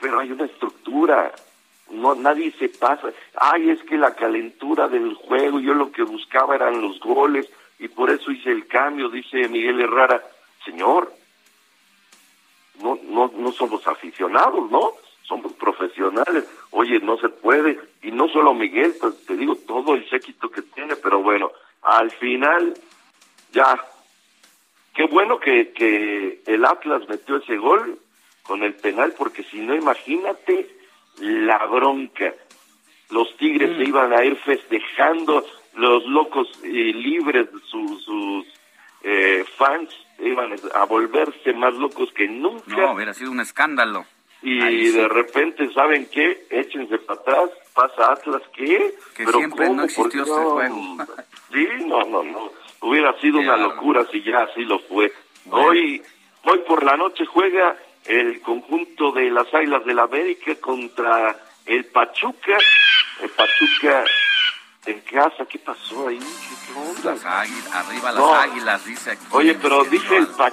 Pero 0.00 0.18
hay 0.18 0.32
una 0.32 0.46
estructura. 0.46 1.30
No, 1.90 2.14
nadie 2.14 2.52
se 2.52 2.70
pasa. 2.70 3.08
Ay, 3.38 3.68
es 3.68 3.82
que 3.82 3.98
la 3.98 4.14
calentura 4.14 4.88
del 4.88 5.12
juego, 5.12 5.60
yo 5.60 5.74
lo 5.74 5.92
que 5.92 6.02
buscaba 6.02 6.54
eran 6.54 6.80
los 6.80 6.98
goles. 7.00 7.46
y 7.78 7.88
por 7.88 8.08
eso 8.08 8.30
hice 8.30 8.50
el 8.50 8.66
cambio, 8.66 9.10
dice 9.10 9.46
Miguel 9.46 9.82
Herrera. 9.82 10.24
Señor, 10.64 11.12
no, 12.82 12.98
no, 13.10 13.30
no 13.36 13.52
somos 13.52 13.86
aficionados, 13.86 14.70
¿no? 14.70 14.94
Somos 15.26 15.52
profesionales. 15.54 16.44
Oye, 16.70 17.00
no 17.00 17.18
se 17.18 17.28
puede. 17.28 17.78
Y 18.02 18.10
no 18.12 18.28
solo 18.28 18.54
Miguel, 18.54 18.94
pues 19.00 19.24
te 19.26 19.36
digo 19.36 19.56
todo 19.66 19.94
el 19.94 20.08
séquito 20.08 20.48
que 20.50 20.62
tiene, 20.62 20.96
pero 20.96 21.20
bueno, 21.22 21.50
al 21.82 22.10
final 22.12 22.74
ya. 23.52 23.78
Qué 24.94 25.04
bueno 25.06 25.38
que, 25.38 25.72
que 25.72 26.42
el 26.46 26.64
Atlas 26.64 27.02
metió 27.08 27.36
ese 27.36 27.56
gol 27.56 27.98
con 28.44 28.62
el 28.62 28.74
penal, 28.74 29.14
porque 29.18 29.42
si 29.44 29.58
no, 29.58 29.74
imagínate 29.74 30.68
la 31.18 31.66
bronca. 31.66 32.32
Los 33.10 33.36
Tigres 33.36 33.76
se 33.76 33.84
Mm. 33.84 33.88
iban 33.88 34.12
a 34.12 34.24
ir 34.24 34.36
festejando, 34.36 35.44
los 35.74 36.04
locos 36.06 36.48
eh, 36.64 36.68
libres, 36.94 37.48
sus, 37.70 38.02
sus 38.04 38.46
eh, 39.02 39.44
fans 39.56 39.90
iban 40.18 40.54
a 40.74 40.84
volverse 40.84 41.52
más 41.52 41.74
locos 41.74 42.10
que 42.12 42.26
nunca. 42.26 42.64
No, 42.76 42.92
hubiera 42.92 43.12
sido 43.14 43.30
un 43.30 43.40
escándalo. 43.40 44.06
Y 44.48 44.62
ahí 44.62 44.86
sí. 44.86 44.92
de 44.92 45.08
repente, 45.08 45.72
¿saben 45.72 46.08
qué? 46.12 46.46
Échense 46.50 46.98
para 46.98 47.20
atrás, 47.20 47.50
pasa 47.74 48.12
Atlas, 48.12 48.42
¿qué? 48.54 48.94
Que 49.16 49.26
siempre 49.26 49.68
no 49.70 49.82
existió 49.84 50.02
¿Por 50.04 50.12
qué 50.12 50.18
este 50.18 50.32
juego. 50.32 50.96
Sí, 51.52 51.66
no, 51.86 52.04
no, 52.04 52.22
no. 52.22 52.50
Hubiera 52.80 53.18
sido 53.20 53.38
una 53.38 53.56
locura 53.56 54.04
si 54.10 54.22
ya 54.22 54.42
así 54.42 54.62
lo 54.64 54.78
fue. 54.80 55.12
Hoy, 55.50 56.02
hoy 56.44 56.58
por 56.66 56.82
la 56.84 56.96
noche 56.96 57.24
juega 57.24 57.76
el 58.04 58.40
conjunto 58.40 59.12
de 59.12 59.30
las 59.30 59.52
Águilas 59.54 59.84
del 59.84 59.98
América 60.00 60.54
contra 60.60 61.36
el 61.64 61.84
Pachuca. 61.86 62.58
El 63.22 63.30
Pachuca 63.30 64.04
en 64.86 65.00
casa, 65.00 65.46
¿qué 65.46 65.58
pasó 65.58 66.08
ahí? 66.08 66.18
¿Qué, 66.18 66.72
onda? 66.78 67.12
Las 67.14 67.24
águilas, 67.24 67.74
arriba 67.74 68.12
las 68.12 68.20
No. 68.20 68.34
águilas, 68.34 68.84
dice 68.86 69.10
aquí. 69.12 69.24
Oye, 69.30 69.54
pero 69.54 69.84
dije 69.84 70.16
el, 70.18 70.26
pa- 70.28 70.52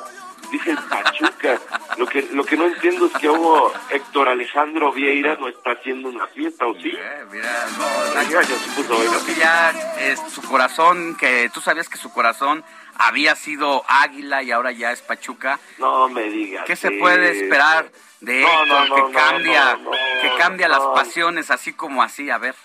dije 0.53 0.71
el 0.71 0.77
Pachuca. 0.77 1.59
Lo 1.97 2.05
que, 2.05 2.21
lo 2.31 2.45
que 2.45 2.55
no 2.55 2.67
entiendo 2.67 3.07
es 3.07 3.13
que 3.13 3.27
hubo 3.27 3.73
Héctor 3.89 4.29
Alejandro 4.29 4.93
Vieira 4.93 5.35
no 5.35 5.47
está 5.49 5.71
haciendo 5.71 6.09
una 6.09 6.27
fiesta, 6.27 6.65
¿o 6.67 6.75
sí? 6.75 6.91
Eh, 6.95 7.25
mira, 7.31 7.65
no, 7.77 8.43
se 8.43 8.55
puso 8.75 8.95
Creo 8.95 9.09
bueno. 9.09 9.25
que 9.25 9.35
ya 9.35 9.71
es 9.99 10.19
su 10.31 10.41
corazón, 10.43 11.15
que 11.17 11.49
tú 11.53 11.59
sabías 11.59 11.89
que 11.89 11.97
su 11.97 12.13
corazón 12.13 12.63
había 12.95 13.35
sido 13.35 13.83
Águila 13.87 14.43
y 14.43 14.51
ahora 14.51 14.71
ya 14.71 14.91
es 14.91 15.01
Pachuca. 15.01 15.59
No 15.79 16.07
me 16.07 16.23
digas. 16.23 16.65
¿Qué 16.65 16.75
se 16.75 16.91
puede 16.91 17.31
esperar 17.31 17.91
de 18.21 18.41
No, 18.41 18.47
Héctor 18.47 18.67
no, 18.67 18.97
no, 18.97 19.07
que 19.07 19.13
cambia, 19.13 19.79
que 20.21 20.35
cambia 20.37 20.67
las 20.67 20.85
pasiones 20.93 21.49
así 21.49 21.73
como 21.73 22.03
así? 22.03 22.29
A 22.29 22.37
ver, 22.37 22.55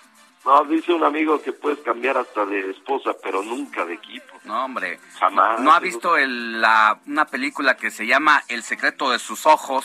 No, 0.48 0.64
dice 0.64 0.94
un 0.94 1.04
amigo 1.04 1.42
que 1.42 1.52
puedes 1.52 1.78
cambiar 1.80 2.16
hasta 2.16 2.46
de 2.46 2.70
esposa, 2.70 3.10
pero 3.22 3.42
nunca 3.42 3.84
de 3.84 3.92
equipo. 3.94 4.32
no 4.44 4.64
hombre, 4.64 4.98
Jamás. 5.20 5.60
¿no 5.60 5.72
ha 5.72 5.78
visto 5.78 6.16
el, 6.16 6.60
la, 6.62 6.98
una 7.06 7.26
película 7.26 7.76
que 7.76 7.90
se 7.90 8.06
llama 8.06 8.42
El 8.48 8.62
secreto 8.62 9.10
de 9.10 9.18
sus 9.18 9.44
ojos? 9.44 9.84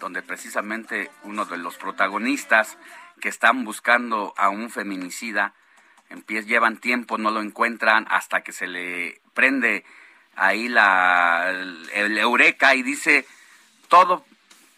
Donde 0.00 0.22
precisamente 0.22 1.10
uno 1.24 1.44
de 1.44 1.58
los 1.58 1.76
protagonistas 1.76 2.78
que 3.20 3.28
están 3.28 3.64
buscando 3.66 4.32
a 4.38 4.48
un 4.48 4.70
feminicida, 4.70 5.52
empie- 6.08 6.46
llevan 6.46 6.78
tiempo, 6.78 7.18
no 7.18 7.30
lo 7.30 7.42
encuentran 7.42 8.06
hasta 8.08 8.40
que 8.42 8.52
se 8.52 8.66
le 8.66 9.20
prende 9.34 9.84
ahí 10.36 10.68
la, 10.68 11.50
el, 11.50 11.90
el 11.92 12.16
eureka 12.16 12.74
y 12.76 12.82
dice, 12.82 13.26
todo, 13.88 14.24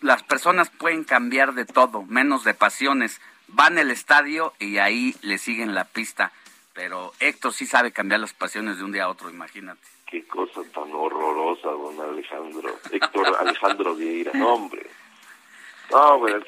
las 0.01 0.22
personas 0.24 0.70
pueden 0.70 1.05
cambiar 1.05 1.53
de 1.55 1.66
todo, 1.66 2.03
menos 2.03 2.43
de 2.43 2.55
pasiones. 2.55 3.20
Van 3.53 3.78
al 3.78 3.90
estadio 3.90 4.55
y 4.59 4.78
ahí 4.78 5.14
le 5.22 5.38
siguen 5.38 5.74
la 5.74 5.84
pista. 5.84 6.32
Pero 6.72 7.12
Héctor 7.20 7.53
sí 7.53 7.66
sabe 7.66 7.92
cambiar 7.92 8.20
las 8.20 8.32
pasiones 8.32 8.78
de 8.78 8.84
un 8.84 8.92
día 8.92 9.05
a 9.05 9.09
otro, 9.09 9.28
imagínate. 9.28 9.80
Qué 10.07 10.26
cosa 10.26 10.62
tan 10.72 10.92
horrorosa, 10.92 11.68
don 11.68 12.01
Alejandro. 12.01 12.78
Héctor 12.90 13.36
Alejandro 13.38 13.94
Vieira, 13.94 14.32
no, 14.34 14.55
hombre. 14.55 14.88
No, 15.90 16.18
pues, 16.20 16.44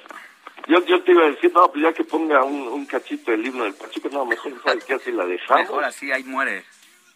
yo, 0.68 0.84
yo 0.84 1.02
te 1.02 1.12
iba 1.12 1.24
a 1.24 1.30
decir, 1.30 1.52
no, 1.52 1.70
pues 1.70 1.82
ya 1.82 1.92
que 1.92 2.04
ponga 2.04 2.44
un, 2.44 2.68
un 2.68 2.86
cachito 2.86 3.30
del 3.32 3.46
himno 3.46 3.64
del 3.64 3.74
Pachuca, 3.74 4.08
no, 4.10 4.24
mejor, 4.24 4.52
¿sabes 4.62 4.84
qué? 4.84 4.94
Así 4.94 5.10
la 5.12 5.26
dejamos. 5.26 5.62
Mejor 5.62 5.84
así, 5.84 6.12
ahí 6.12 6.24
muere. 6.24 6.64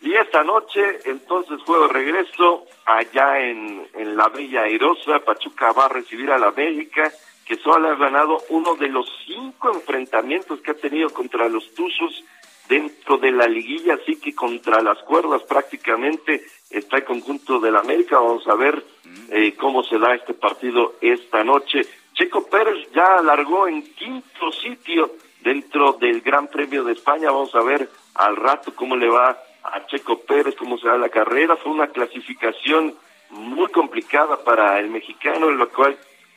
Y 0.01 0.14
esta 0.14 0.45
noche, 0.45 0.82
entonces, 1.05 1.61
juego 1.62 1.87
de 1.89 1.95
regreso 1.95 2.66
allá 2.84 3.41
en, 3.41 3.89
en 3.95 4.16
la 4.16 4.28
Bella 4.28 4.62
Airosa. 4.62 5.20
Pachuca 5.20 5.72
va 5.72 5.87
a 5.87 5.89
recibir 5.89 6.30
a 6.30 6.39
la 6.39 6.49
América, 6.49 7.11
que 7.47 7.57
solo 7.57 7.89
ha 7.89 7.95
ganado 7.95 8.39
uno 8.49 8.75
de 8.75 8.89
los 8.89 9.07
cinco 9.25 9.73
enfrentamientos 9.73 10.61
que 10.61 10.73
ha 10.73 10.75
tenido 10.75 11.11
contra 11.11 11.49
los 11.49 11.73
Tuzos 11.75 12.25
dentro 12.69 13.19
de 13.19 13.31
la 13.31 13.47
liguilla, 13.47 13.95
así 13.95 14.17
que 14.17 14.35
contra 14.35 14.83
las 14.83 14.99
cuerdas 15.05 15.45
prácticamente 15.45 16.45
está 16.71 16.97
el 16.97 17.05
conjunto 17.05 17.61
de 17.61 17.71
la 17.71 17.79
América. 17.79 18.19
Vamos 18.19 18.47
a 18.49 18.55
ver 18.57 18.85
eh, 19.31 19.55
cómo 19.57 19.85
se 19.85 19.99
da 19.99 20.15
este 20.17 20.35
partido 20.35 20.95
esta 21.01 21.45
noche. 21.45 21.83
Checo 22.15 22.47
Pérez 22.49 22.89
ya 22.93 23.19
alargó 23.19 23.69
en 23.69 23.83
quinto 23.95 24.51
sitio 24.51 25.13
dentro 25.43 25.93
del 25.93 26.23
Gran 26.23 26.49
Premio 26.49 26.83
de 26.83 26.95
España. 26.95 27.31
Vamos 27.31 27.55
a 27.55 27.63
ver 27.63 27.89
al 28.15 28.35
rato 28.35 28.75
cómo 28.75 28.97
le 28.97 29.09
va 29.09 29.39
a 29.63 29.87
Checo 29.87 30.19
Pérez, 30.23 30.57
cómo 30.57 30.79
se 30.79 30.89
da 30.89 30.99
la 30.99 31.11
carrera. 31.11 31.55
Fue 31.57 31.71
una 31.71 31.87
clasificación 31.89 32.95
muy 33.31 33.71
complicada 33.71 34.43
para 34.43 34.81
el 34.81 34.91
mexicano, 34.91 35.49
en 35.49 35.59
lo 35.59 35.69
cual 35.69 35.97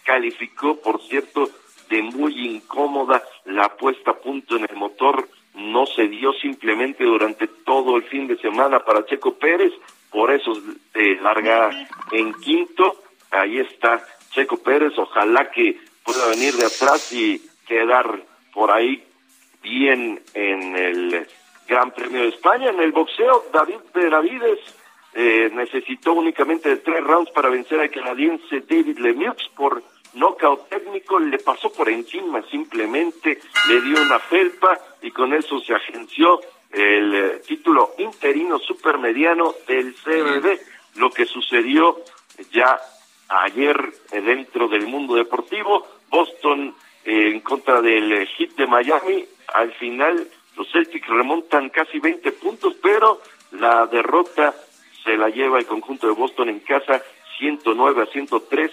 calificó, 0.09 0.81
por 0.81 0.99
cierto, 1.03 1.47
de 1.87 2.01
muy 2.01 2.33
incómoda 2.47 3.21
la 3.45 3.69
puesta 3.77 4.09
a 4.09 4.17
punto 4.17 4.55
en 4.55 4.65
el 4.67 4.75
motor. 4.75 5.29
No 5.53 5.85
se 5.85 6.07
dio 6.07 6.33
simplemente 6.33 7.03
durante 7.03 7.45
todo 7.47 7.95
el 7.95 8.01
fin 8.03 8.25
de 8.25 8.35
semana 8.37 8.79
para 8.79 9.05
Checo 9.05 9.35
Pérez, 9.35 9.71
por 10.09 10.31
eso 10.31 10.51
eh, 10.95 11.19
larga 11.21 11.69
en 12.11 12.33
quinto. 12.33 13.03
Ahí 13.29 13.59
está 13.59 14.03
Checo 14.31 14.57
Pérez, 14.57 14.93
ojalá 14.97 15.51
que 15.51 15.79
pueda 16.03 16.27
venir 16.29 16.55
de 16.55 16.65
atrás 16.65 17.13
y 17.13 17.39
quedar 17.67 18.19
por 18.51 18.71
ahí 18.71 19.03
bien 19.61 20.23
en 20.33 20.75
el 20.75 21.27
Gran 21.67 21.91
Premio 21.91 22.23
de 22.23 22.29
España. 22.29 22.71
En 22.71 22.79
el 22.79 22.91
boxeo, 22.91 23.45
David 23.53 23.81
Benavides 23.93 24.59
eh, 25.13 25.51
necesitó 25.53 26.13
únicamente 26.13 26.69
de 26.69 26.77
tres 26.77 27.03
rounds 27.03 27.29
para 27.29 27.49
vencer 27.49 27.79
al 27.79 27.91
canadiense 27.91 28.61
David 28.61 28.97
Lemieux 28.97 29.49
por 29.55 29.83
nocaut 30.13 30.69
técnico, 30.69 31.19
le 31.19 31.37
pasó 31.39 31.71
por 31.71 31.89
encima 31.89 32.41
simplemente, 32.49 33.39
le 33.67 33.81
dio 33.81 34.01
una 34.01 34.19
felpa 34.19 34.79
y 35.01 35.11
con 35.11 35.33
eso 35.33 35.59
se 35.61 35.73
agenció 35.73 36.39
el 36.71 37.15
eh, 37.15 37.41
título 37.47 37.95
interino 37.97 38.59
supermediano 38.59 39.53
del 39.67 39.95
CBD. 39.95 40.59
Lo 40.95 41.09
que 41.09 41.25
sucedió 41.25 41.97
ya 42.51 42.79
ayer 43.29 43.93
eh, 44.11 44.21
dentro 44.21 44.67
del 44.67 44.87
mundo 44.87 45.15
deportivo, 45.15 45.87
Boston 46.09 46.75
eh, 47.05 47.31
en 47.31 47.39
contra 47.41 47.81
del 47.81 48.11
eh, 48.11 48.27
Heat 48.37 48.55
de 48.55 48.67
Miami, 48.67 49.25
al 49.53 49.71
final 49.73 50.27
los 50.57 50.71
Celtics 50.71 51.07
remontan 51.07 51.69
casi 51.69 51.99
20 51.99 52.31
puntos, 52.33 52.75
pero 52.81 53.21
la 53.51 53.85
derrota 53.87 54.53
se 55.03 55.15
la 55.15 55.29
lleva 55.29 55.59
el 55.59 55.65
conjunto 55.65 56.07
de 56.07 56.13
Boston 56.13 56.49
en 56.49 56.59
casa 56.59 57.01
109 57.37 58.03
a 58.03 58.05
103. 58.07 58.71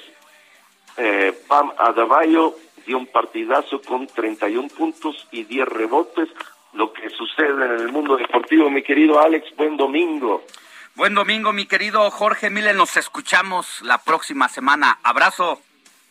Eh, 0.96 1.32
Pam 1.46 1.72
Adebayo 1.78 2.54
dio 2.86 2.98
un 2.98 3.06
partidazo 3.06 3.80
con 3.82 4.06
31 4.06 4.68
puntos 4.68 5.26
y 5.30 5.44
10 5.44 5.68
rebotes. 5.68 6.28
Lo 6.72 6.92
que 6.92 7.08
sucede 7.10 7.64
en 7.64 7.80
el 7.80 7.92
mundo 7.92 8.16
deportivo, 8.16 8.70
mi 8.70 8.82
querido 8.82 9.20
Alex, 9.20 9.54
buen 9.56 9.76
domingo. 9.76 10.44
Buen 10.94 11.14
domingo, 11.14 11.52
mi 11.52 11.66
querido 11.66 12.10
Jorge 12.10 12.48
Mile. 12.50 12.72
Nos 12.72 12.96
escuchamos 12.96 13.82
la 13.82 13.98
próxima 13.98 14.48
semana. 14.48 14.98
Abrazo. 15.02 15.60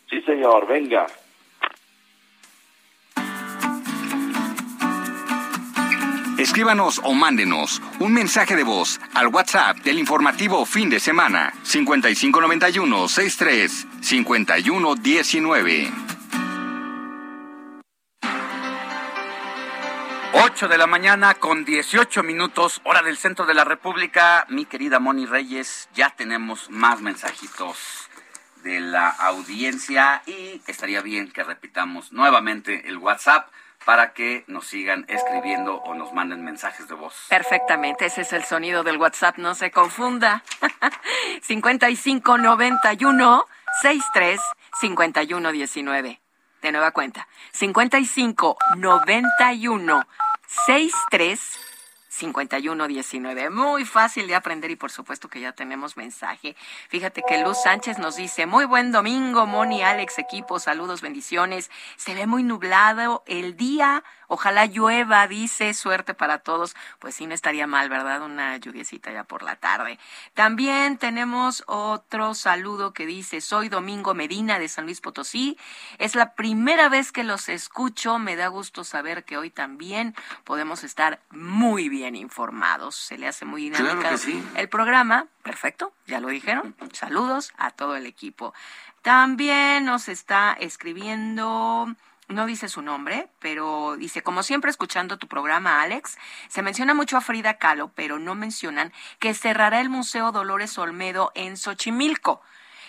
Sí, 0.08 0.20
señor, 0.22 0.66
venga. 0.66 1.06
Escríbanos 6.46 7.00
o 7.02 7.12
mándenos 7.12 7.82
un 7.98 8.12
mensaje 8.12 8.54
de 8.54 8.62
voz 8.62 9.00
al 9.14 9.26
WhatsApp 9.26 9.78
del 9.78 9.98
informativo 9.98 10.64
fin 10.64 10.88
de 10.88 11.00
semana 11.00 11.52
5591 11.64 13.08
63 13.08 13.86
5119. 14.00 15.90
8 20.34 20.68
de 20.68 20.78
la 20.78 20.86
mañana 20.86 21.34
con 21.34 21.64
18 21.64 22.22
minutos, 22.22 22.80
hora 22.84 23.02
del 23.02 23.16
centro 23.16 23.44
de 23.44 23.54
la 23.54 23.64
República. 23.64 24.46
Mi 24.48 24.66
querida 24.66 25.00
Moni 25.00 25.26
Reyes, 25.26 25.88
ya 25.94 26.10
tenemos 26.10 26.70
más 26.70 27.00
mensajitos 27.00 28.08
de 28.62 28.78
la 28.78 29.08
audiencia 29.08 30.22
y 30.26 30.62
estaría 30.68 31.02
bien 31.02 31.32
que 31.32 31.42
repitamos 31.42 32.12
nuevamente 32.12 32.88
el 32.88 32.98
WhatsApp 32.98 33.48
para 33.86 34.12
que 34.12 34.44
nos 34.48 34.66
sigan 34.66 35.06
escribiendo 35.08 35.76
o 35.76 35.94
nos 35.94 36.12
manden 36.12 36.44
mensajes 36.44 36.88
de 36.88 36.94
voz. 36.94 37.14
Perfectamente, 37.28 38.04
ese 38.06 38.22
es 38.22 38.32
el 38.32 38.42
sonido 38.44 38.82
del 38.82 38.96
WhatsApp, 38.98 39.38
no 39.38 39.54
se 39.54 39.70
confunda. 39.70 40.42
5591 41.42 43.46
63 43.80 44.40
5119. 44.80 46.20
De 46.62 46.72
nueva 46.72 46.90
cuenta. 46.90 47.28
5591 47.52 50.06
63 50.66 51.65
5119. 52.16 53.50
Muy 53.50 53.84
fácil 53.84 54.26
de 54.26 54.34
aprender 54.34 54.70
y 54.70 54.76
por 54.76 54.90
supuesto 54.90 55.28
que 55.28 55.40
ya 55.40 55.52
tenemos 55.52 55.96
mensaje. 55.96 56.56
Fíjate 56.88 57.22
que 57.28 57.42
Luz 57.42 57.62
Sánchez 57.62 57.98
nos 57.98 58.16
dice, 58.16 58.46
muy 58.46 58.64
buen 58.64 58.90
domingo, 58.90 59.46
Moni, 59.46 59.82
Alex, 59.82 60.18
equipo, 60.18 60.58
saludos, 60.58 61.02
bendiciones. 61.02 61.70
Se 61.96 62.14
ve 62.14 62.26
muy 62.26 62.42
nublado 62.42 63.22
el 63.26 63.56
día, 63.56 64.02
ojalá 64.28 64.64
llueva, 64.66 65.28
dice, 65.28 65.74
suerte 65.74 66.14
para 66.14 66.38
todos. 66.38 66.74
Pues 66.98 67.14
sí, 67.14 67.26
no 67.26 67.34
estaría 67.34 67.66
mal, 67.66 67.90
¿verdad? 67.90 68.22
Una 68.22 68.56
lluviecita 68.56 69.12
ya 69.12 69.24
por 69.24 69.42
la 69.42 69.56
tarde. 69.56 69.98
También 70.32 70.96
tenemos 70.96 71.64
otro 71.66 72.34
saludo 72.34 72.94
que 72.94 73.04
dice, 73.04 73.42
soy 73.42 73.68
Domingo 73.68 74.14
Medina 74.14 74.58
de 74.58 74.68
San 74.68 74.86
Luis 74.86 75.02
Potosí. 75.02 75.58
Es 75.98 76.14
la 76.14 76.34
primera 76.34 76.88
vez 76.88 77.12
que 77.12 77.24
los 77.24 77.50
escucho, 77.50 78.18
me 78.18 78.36
da 78.36 78.48
gusto 78.48 78.84
saber 78.84 79.24
que 79.24 79.36
hoy 79.36 79.50
también 79.50 80.14
podemos 80.44 80.82
estar 80.82 81.20
muy 81.30 81.88
bien 81.90 82.05
informados. 82.14 82.94
Se 82.94 83.18
le 83.18 83.26
hace 83.26 83.44
muy 83.44 83.62
dinámica 83.62 84.14
el 84.54 84.68
programa. 84.68 85.26
Perfecto, 85.42 85.92
ya 86.06 86.20
lo 86.20 86.28
dijeron. 86.28 86.76
Saludos 86.92 87.52
a 87.56 87.70
todo 87.70 87.96
el 87.96 88.06
equipo. 88.06 88.54
También 89.02 89.84
nos 89.84 90.08
está 90.08 90.56
escribiendo 90.60 91.88
no 92.28 92.46
dice 92.46 92.68
su 92.68 92.82
nombre, 92.82 93.28
pero 93.38 93.96
dice, 93.96 94.22
como 94.22 94.42
siempre 94.42 94.70
escuchando 94.70 95.16
tu 95.16 95.28
programa, 95.28 95.82
Alex, 95.82 96.18
se 96.48 96.62
menciona 96.62 96.92
mucho 96.92 97.16
a 97.16 97.20
Frida 97.20 97.54
Kahlo, 97.54 97.92
pero 97.94 98.18
no 98.18 98.34
mencionan 98.34 98.92
que 99.20 99.32
cerrará 99.32 99.80
el 99.80 99.88
Museo 99.88 100.32
Dolores 100.32 100.76
Olmedo 100.78 101.30
en 101.34 101.56
Xochimilco. 101.56 102.42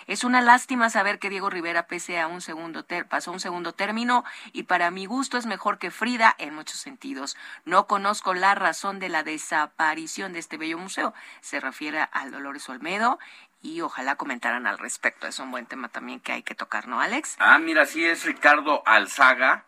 Es 0.08 0.24
una 0.24 0.40
lástima 0.40 0.90
saber 0.90 1.20
que 1.20 1.30
Diego 1.30 1.50
Rivera 1.50 1.86
pese 1.88 2.18
a 2.20 2.28
un 2.28 2.40
segundo 2.40 2.86
pasó 3.10 3.34
un 3.34 3.42
segundo 3.42 3.74
término 3.74 4.24
y 4.54 4.64
para 4.64 4.90
mi 4.90 5.06
gusto 5.06 5.38
es 5.38 5.46
mejor 5.46 5.80
que 5.80 5.92
Frida 5.92 6.34
en 6.38 6.56
muchos 6.56 6.80
sentidos. 6.80 7.36
No 7.66 7.88
conozco 7.88 8.34
la 8.34 8.56
razón 8.56 9.00
de 9.00 9.10
la 9.10 9.24
desaparición 9.24 10.32
de 10.32 10.40
este 10.40 10.56
bello 10.56 10.78
museo. 10.78 11.14
Se 11.42 11.60
refiere 11.60 12.08
al 12.14 12.32
Dolores 12.32 12.70
Olmedo 12.70 13.20
y 13.62 13.82
ojalá 13.82 14.16
comentaran 14.16 14.66
al 14.66 14.78
respecto. 14.78 15.28
Es 15.28 15.40
un 15.40 15.52
buen 15.52 15.66
tema 15.66 15.90
también 15.90 16.22
que 16.22 16.32
hay 16.32 16.44
que 16.44 16.56
tocar, 16.56 16.88
¿no, 16.88 17.02
Alex? 17.02 17.36
Ah, 17.40 17.58
mira, 17.58 17.86
sí 17.86 18.06
es 18.06 18.24
Ricardo 18.24 18.84
Alzaga. 18.86 19.66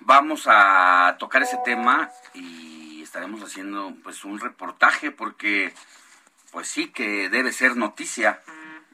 Vamos 0.00 0.48
a 0.48 1.14
tocar 1.20 1.44
ese 1.44 1.58
tema 1.64 2.10
y 2.34 3.02
estaremos 3.02 3.40
haciendo 3.40 3.94
pues 4.02 4.24
un 4.24 4.40
reportaje 4.40 5.12
porque 5.12 5.72
pues 6.50 6.66
sí 6.66 6.88
que 6.88 7.28
debe 7.28 7.52
ser 7.52 7.76
noticia 7.76 8.42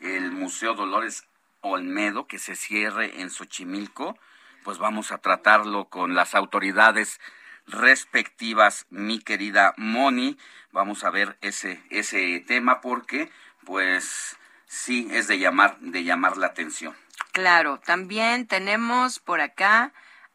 el 0.02 0.32
Museo 0.32 0.74
Dolores 0.74 1.24
Olmedo 1.60 2.26
que 2.26 2.38
se 2.38 2.56
cierre 2.56 3.20
en 3.20 3.30
Xochimilco, 3.30 4.18
pues 4.64 4.78
vamos 4.78 5.12
a 5.12 5.18
tratarlo 5.18 5.86
con 5.86 6.14
las 6.14 6.34
autoridades 6.34 7.20
respectivas, 7.66 8.86
mi 8.90 9.20
querida 9.20 9.74
Moni. 9.76 10.36
Vamos 10.72 11.04
a 11.04 11.10
ver 11.10 11.38
ese, 11.40 11.82
ese 11.90 12.40
tema 12.40 12.80
porque, 12.80 13.30
pues, 13.64 14.36
sí 14.66 15.08
es 15.10 15.28
de 15.28 15.38
llamar, 15.38 15.78
de 15.80 16.04
llamar 16.04 16.36
la 16.36 16.48
atención. 16.48 16.96
Claro, 17.32 17.78
también 17.78 18.46
tenemos 18.46 19.18
por 19.18 19.40
acá 19.40 19.92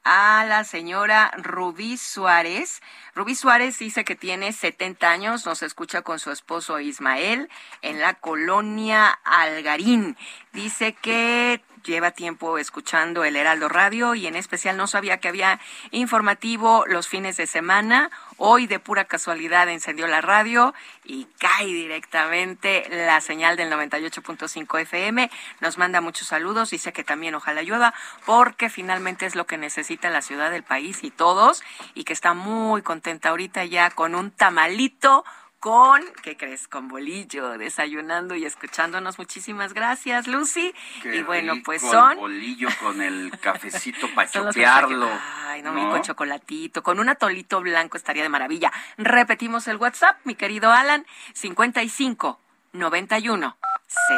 a 0.10 0.46
la 0.46 0.64
señora 0.64 1.32
Rubí 1.38 1.98
Suárez. 1.98 2.82
Rubí 3.14 3.36
Suárez 3.36 3.78
dice 3.78 4.06
que 4.06 4.16
tiene 4.16 4.54
70 4.54 5.10
años, 5.10 5.46
nos 5.46 5.64
escucha 5.64 6.02
con 6.02 6.18
su 6.18 6.32
esposo 6.32 6.80
Ismael 6.80 7.50
en 7.82 8.00
la 8.00 8.14
colonia 8.14 9.20
Algarín. 9.26 10.16
Dice 10.54 10.94
que 10.94 11.62
lleva 11.84 12.12
tiempo 12.12 12.58
escuchando 12.58 13.24
el 13.24 13.36
Heraldo 13.36 13.70
Radio 13.70 14.16
y 14.16 14.28
en 14.28 14.36
especial 14.36 14.78
no 14.78 14.88
sabía 14.88 15.20
que 15.20 15.28
había 15.28 15.60
informativo 15.92 16.86
los 16.88 17.08
fines 17.08 17.38
de 17.38 17.48
semana. 17.48 18.10
Hoy 18.38 18.68
de 18.68 18.80
pura 18.80 19.06
casualidad 19.06 19.68
encendió 19.70 20.08
la 20.08 20.22
radio 20.22 20.74
y 21.04 21.28
cae 21.40 21.66
directamente 21.66 22.88
la 22.90 23.20
señal 23.22 23.58
del 23.58 23.72
98.5 23.72 24.82
FM. 24.82 25.32
Nos 25.60 25.78
manda 25.78 26.02
muchos 26.02 26.28
saludos, 26.28 26.70
dice 26.70 26.94
que 26.94 27.04
también 27.04 27.36
ojalá 27.36 27.64
llueva 27.64 27.94
porque 28.26 28.70
finalmente 28.70 29.26
es 29.26 29.36
lo 29.36 29.46
que 29.48 29.58
necesita 29.58 30.10
la 30.10 30.22
ciudad, 30.22 30.52
del 30.52 30.64
país 30.64 31.04
y 31.04 31.10
todos 31.12 31.64
y 31.94 32.04
que 32.04 32.14
está 32.14 32.34
muy 32.34 32.82
contenta 32.82 33.30
ahorita 33.30 33.66
ya 33.66 33.90
con 33.90 34.16
un 34.16 34.32
tamalito 34.32 35.26
con, 35.68 36.02
¿qué 36.24 36.38
crees? 36.38 36.66
Con 36.70 36.88
bolillo, 36.88 37.58
desayunando 37.58 38.36
y 38.36 38.46
escuchándonos. 38.46 39.18
Muchísimas 39.18 39.74
gracias, 39.74 40.26
Lucy. 40.26 40.74
y 41.04 41.22
bueno, 41.24 41.56
pues 41.66 41.82
son. 41.82 42.14
El 42.14 42.18
bolillo 42.20 42.70
con 42.80 43.02
el 43.02 43.38
cafecito 43.42 44.08
para 44.16 44.30
chopearlo. 44.30 45.10
Ay, 45.46 45.62
no, 45.64 45.74
con 45.90 46.02
chocolatito, 46.02 46.84
con 46.84 47.00
un 47.00 47.10
atolito 47.10 47.60
blanco 47.60 47.98
estaría 47.98 48.24
de 48.24 48.30
maravilla. 48.30 48.72
Repetimos 48.98 49.68
el 49.68 49.76
WhatsApp, 49.76 50.18
mi 50.24 50.36
querido 50.36 50.72
Alan, 50.72 51.06
55 51.34 52.40
91 52.72 53.58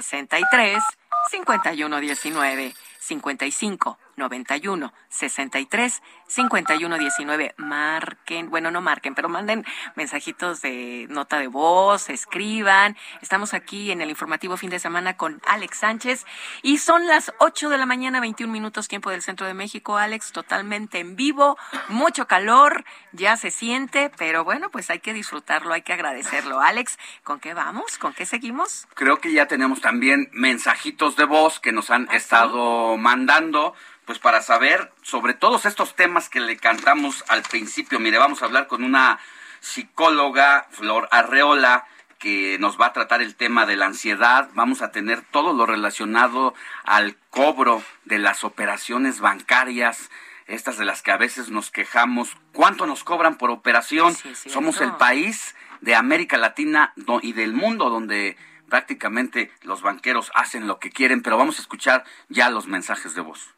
63 0.01 0.83
51 1.31 1.99
19 1.99 2.75
55 2.99 3.97
91 4.19 4.93
63 5.09 6.03
51 6.27 6.97
19. 6.97 7.55
Marquen, 7.57 8.49
bueno, 8.49 8.69
no 8.69 8.81
marquen, 8.81 9.15
pero 9.15 9.29
manden 9.29 9.65
mensajitos 9.95 10.61
de 10.61 11.07
nota 11.09 11.39
de 11.39 11.47
voz, 11.47 12.09
escriban. 12.09 12.95
Estamos 13.21 13.53
aquí 13.53 13.91
en 13.91 14.01
el 14.01 14.09
informativo 14.09 14.57
fin 14.57 14.69
de 14.69 14.79
semana 14.79 15.17
con 15.17 15.41
Alex 15.47 15.79
Sánchez 15.79 16.25
y 16.61 16.77
son 16.77 17.07
las 17.07 17.33
8 17.39 17.69
de 17.69 17.77
la 17.77 17.85
mañana, 17.85 18.19
21 18.19 18.51
minutos 18.51 18.87
tiempo 18.87 19.09
del 19.09 19.21
centro 19.21 19.47
de 19.47 19.53
México. 19.53 19.97
Alex, 19.97 20.31
totalmente 20.31 20.99
en 20.99 21.15
vivo, 21.15 21.57
mucho 21.87 22.27
calor, 22.27 22.83
ya 23.13 23.37
se 23.37 23.49
siente, 23.49 24.11
pero 24.17 24.43
bueno, 24.43 24.69
pues 24.69 24.89
hay 24.89 24.99
que 24.99 25.13
disfrutarlo, 25.13 25.73
hay 25.73 25.81
que 25.81 25.93
agradecerlo. 25.93 26.59
Alex, 26.59 26.99
¿con 27.23 27.39
qué 27.39 27.53
vamos? 27.53 27.97
¿Con 27.97 28.13
qué 28.13 28.25
seguimos? 28.25 28.87
Creo 28.93 29.17
que 29.19 29.31
ya 29.31 29.47
tenemos 29.47 29.81
también 29.81 30.29
mensajitos 30.33 31.15
de 31.15 31.25
voz 31.25 31.59
que 31.59 31.71
nos 31.71 31.89
han 31.89 32.07
¿Ah, 32.09 32.15
estado 32.15 32.97
mandando 32.97 33.73
pues 34.09 34.17
para 34.17 34.41
saber 34.41 34.91
sobre 35.03 35.35
todos 35.35 35.67
estos 35.67 35.95
temas 35.95 36.29
que 36.29 36.39
le 36.39 36.57
cantamos 36.57 37.23
al 37.27 37.43
principio. 37.43 37.99
Mire, 37.99 38.17
vamos 38.17 38.41
a 38.41 38.45
hablar 38.45 38.65
con 38.65 38.83
una 38.83 39.19
psicóloga, 39.59 40.65
Flor 40.71 41.07
Arreola, 41.11 41.85
que 42.17 42.57
nos 42.57 42.81
va 42.81 42.87
a 42.87 42.93
tratar 42.93 43.21
el 43.21 43.35
tema 43.35 43.67
de 43.67 43.75
la 43.75 43.85
ansiedad. 43.85 44.49
Vamos 44.55 44.81
a 44.81 44.89
tener 44.89 45.21
todo 45.21 45.53
lo 45.53 45.67
relacionado 45.67 46.55
al 46.85 47.17
cobro 47.29 47.83
de 48.05 48.17
las 48.17 48.43
operaciones 48.43 49.19
bancarias, 49.19 50.09
estas 50.47 50.79
de 50.79 50.85
las 50.85 51.03
que 51.03 51.11
a 51.11 51.17
veces 51.17 51.51
nos 51.51 51.69
quejamos. 51.69 52.35
¿Cuánto 52.51 52.87
nos 52.87 53.03
cobran 53.03 53.37
por 53.37 53.51
operación? 53.51 54.17
Somos 54.47 54.81
el 54.81 54.93
país 54.93 55.53
de 55.81 55.93
América 55.93 56.37
Latina 56.37 56.95
y 57.21 57.33
del 57.33 57.53
mundo 57.53 57.91
donde 57.91 58.37
prácticamente 58.69 59.51
los 59.61 59.83
banqueros 59.83 60.31
hacen 60.33 60.65
lo 60.65 60.79
que 60.79 60.89
quieren, 60.89 61.21
pero 61.21 61.37
vamos 61.37 61.59
a 61.59 61.61
escuchar 61.61 62.05
ya 62.27 62.49
los 62.49 62.65
mensajes 62.65 63.13
de 63.13 63.21
voz. 63.21 63.53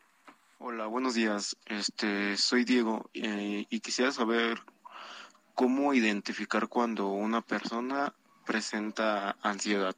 Hola, 0.64 0.86
buenos 0.86 1.16
días. 1.16 1.58
Este, 1.66 2.38
soy 2.38 2.66
Diego 2.66 3.10
eh, 3.16 3.66
y 3.68 3.80
quisiera 3.80 4.12
saber 4.12 4.62
cómo 5.56 5.96
identificar 5.96 6.68
cuando 6.68 7.08
una 7.08 7.42
persona 7.42 8.14
presenta 8.46 9.38
ansiedad. 9.42 9.96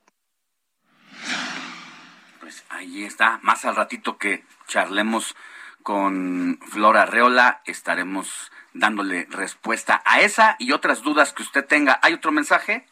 Pues 2.39 2.63
ahí 2.69 3.03
está. 3.03 3.41
Más 3.43 3.65
al 3.65 3.75
ratito 3.75 4.17
que 4.17 4.45
charlemos 4.65 5.35
con 5.83 6.57
Flora 6.65 7.05
Reola, 7.05 7.61
estaremos 7.65 8.49
dándole 8.73 9.27
respuesta 9.29 10.01
a 10.05 10.21
esa 10.21 10.55
y 10.59 10.71
otras 10.71 11.01
dudas 11.01 11.33
que 11.33 11.43
usted 11.43 11.65
tenga. 11.65 11.99
¿Hay 12.01 12.13
otro 12.13 12.31
mensaje? 12.31 12.85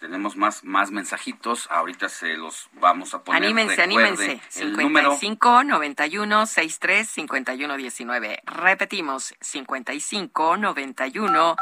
Tenemos 0.00 0.36
más, 0.36 0.62
más 0.62 0.92
mensajitos, 0.92 1.66
ahorita 1.70 2.08
se 2.08 2.36
los 2.36 2.68
vamos 2.74 3.14
a 3.14 3.24
poner. 3.24 3.42
Anímense, 3.42 3.82
anímense. 3.82 4.40
55 4.48 5.64
91 5.64 6.46
63 6.46 7.08
51 7.08 7.76
19. 7.76 8.42
Repetimos, 8.46 9.34
55 9.40 10.56
91 10.56 11.56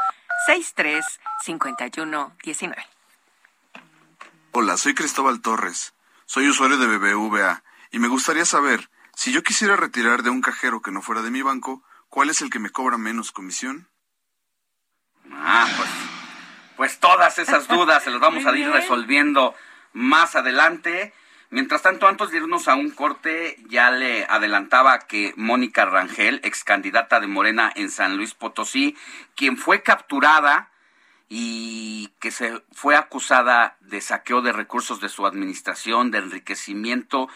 63 0.45 1.19
51 1.43 2.37
19. 2.43 2.85
Hola, 4.51 4.77
soy 4.77 4.93
Cristóbal 4.93 5.41
Torres. 5.41 5.95
Soy 6.25 6.47
usuario 6.47 6.77
de 6.77 6.85
BBVA 6.85 7.63
y 7.91 7.97
me 7.97 8.07
gustaría 8.07 8.45
saber, 8.45 8.91
si 9.15 9.31
yo 9.31 9.41
quisiera 9.41 9.75
retirar 9.75 10.21
de 10.21 10.29
un 10.29 10.41
cajero 10.41 10.81
que 10.81 10.91
no 10.91 11.01
fuera 11.01 11.23
de 11.23 11.31
mi 11.31 11.41
banco, 11.41 11.83
¿cuál 12.09 12.29
es 12.29 12.43
el 12.43 12.51
que 12.51 12.59
me 12.59 12.69
cobra 12.69 12.99
menos 12.99 13.31
comisión? 13.31 13.87
Ah, 15.31 15.67
pues 15.75 16.16
pues 16.77 16.99
todas 16.99 17.39
esas 17.39 17.67
dudas 17.67 18.03
se 18.03 18.11
las 18.11 18.19
vamos 18.19 18.45
a 18.45 18.55
ir 18.55 18.69
resolviendo 18.69 19.55
más 19.93 20.35
adelante. 20.35 21.11
Mientras 21.49 21.81
tanto, 21.81 22.07
antes 22.07 22.29
de 22.29 22.37
irnos 22.37 22.67
a 22.67 22.75
un 22.75 22.91
corte, 22.91 23.57
ya 23.67 23.89
le 23.89 24.25
adelantaba 24.25 24.99
que 24.99 25.33
Mónica 25.35 25.85
Rangel, 25.85 26.39
ex 26.43 26.63
candidata 26.63 27.19
de 27.19 27.27
Morena 27.27 27.73
en 27.75 27.89
San 27.89 28.15
Luis 28.15 28.35
Potosí, 28.35 28.95
quien 29.35 29.57
fue 29.57 29.81
capturada 29.81 30.69
y 31.29 32.09
que 32.19 32.31
se 32.31 32.61
fue 32.71 32.95
acusada 32.95 33.75
de 33.81 33.99
saqueo 33.99 34.41
de 34.41 34.53
recursos 34.53 35.01
de 35.01 35.09
su 35.09 35.25
administración, 35.25 36.11
de 36.11 36.19
enriquecimiento 36.19 37.27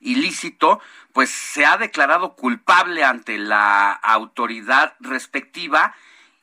ilícito, 0.00 0.80
pues 1.12 1.30
se 1.30 1.64
ha 1.64 1.78
declarado 1.78 2.34
culpable 2.34 3.02
ante 3.02 3.38
la 3.38 3.92
autoridad 3.92 4.94
respectiva 5.00 5.94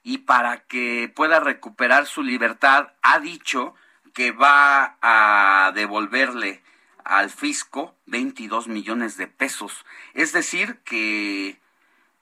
y 0.07 0.19
para 0.19 0.59
que 0.59 1.11
pueda 1.13 1.41
recuperar 1.41 2.05
su 2.05 2.23
libertad 2.23 2.93
ha 3.01 3.19
dicho 3.19 3.75
que 4.13 4.31
va 4.31 4.95
a 5.01 5.73
devolverle 5.75 6.63
al 7.03 7.29
fisco 7.29 7.93
22 8.05 8.69
millones 8.69 9.17
de 9.17 9.27
pesos. 9.27 9.85
Es 10.13 10.31
decir, 10.31 10.77
que 10.85 11.59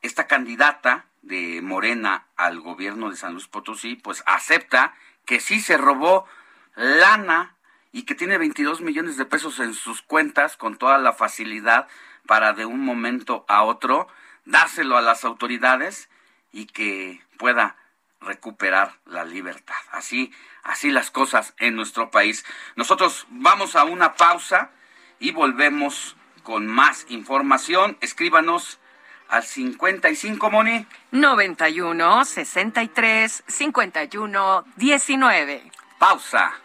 esta 0.02 0.26
candidata 0.26 1.06
de 1.22 1.62
Morena 1.62 2.26
al 2.36 2.60
gobierno 2.60 3.12
de 3.12 3.18
San 3.18 3.34
Luis 3.34 3.46
Potosí, 3.46 3.96
pues 3.98 4.24
acepta 4.26 4.96
que 5.24 5.40
sí 5.40 5.60
se 5.60 5.78
robó 5.78 6.26
lana 6.74 7.56
y 7.92 8.02
que 8.06 8.16
tiene 8.16 8.40
22 8.40 8.82
millones 8.82 9.16
de 9.16 9.26
pesos 9.26 9.60
en 9.60 9.76
sus 9.76 10.02
cuentas 10.02 10.58
con 10.58 10.78
toda 10.78 10.98
la 10.98 11.14
facilidad 11.14 11.88
para 12.26 12.54
de 12.54 12.66
un 12.66 12.80
momento 12.80 13.46
a 13.48 13.62
otro 13.62 14.08
dárselo 14.44 14.98
a 14.98 15.04
las 15.04 15.24
autoridades 15.24 16.10
y 16.52 16.66
que 16.66 17.25
pueda 17.38 17.76
recuperar 18.22 18.94
la 19.06 19.24
libertad. 19.24 19.76
Así, 19.92 20.32
así 20.64 20.92
las 20.92 21.12
cosas 21.12 21.54
en 21.58 21.76
nuestro 21.76 22.12
país. 22.12 22.46
Nosotros 22.76 23.28
vamos 23.30 23.76
a 23.76 23.84
una 23.84 24.16
pausa 24.16 24.72
y 25.20 25.32
volvemos 25.32 26.16
con 26.44 26.68
más 26.68 27.06
información. 27.10 27.98
Escríbanos 28.02 28.80
al 29.28 29.44
55 29.44 30.50
Moni 30.52 30.86
91 31.12 32.26
63 32.26 33.44
51 33.48 34.66
19. 34.76 35.72
Pausa. 36.00 36.65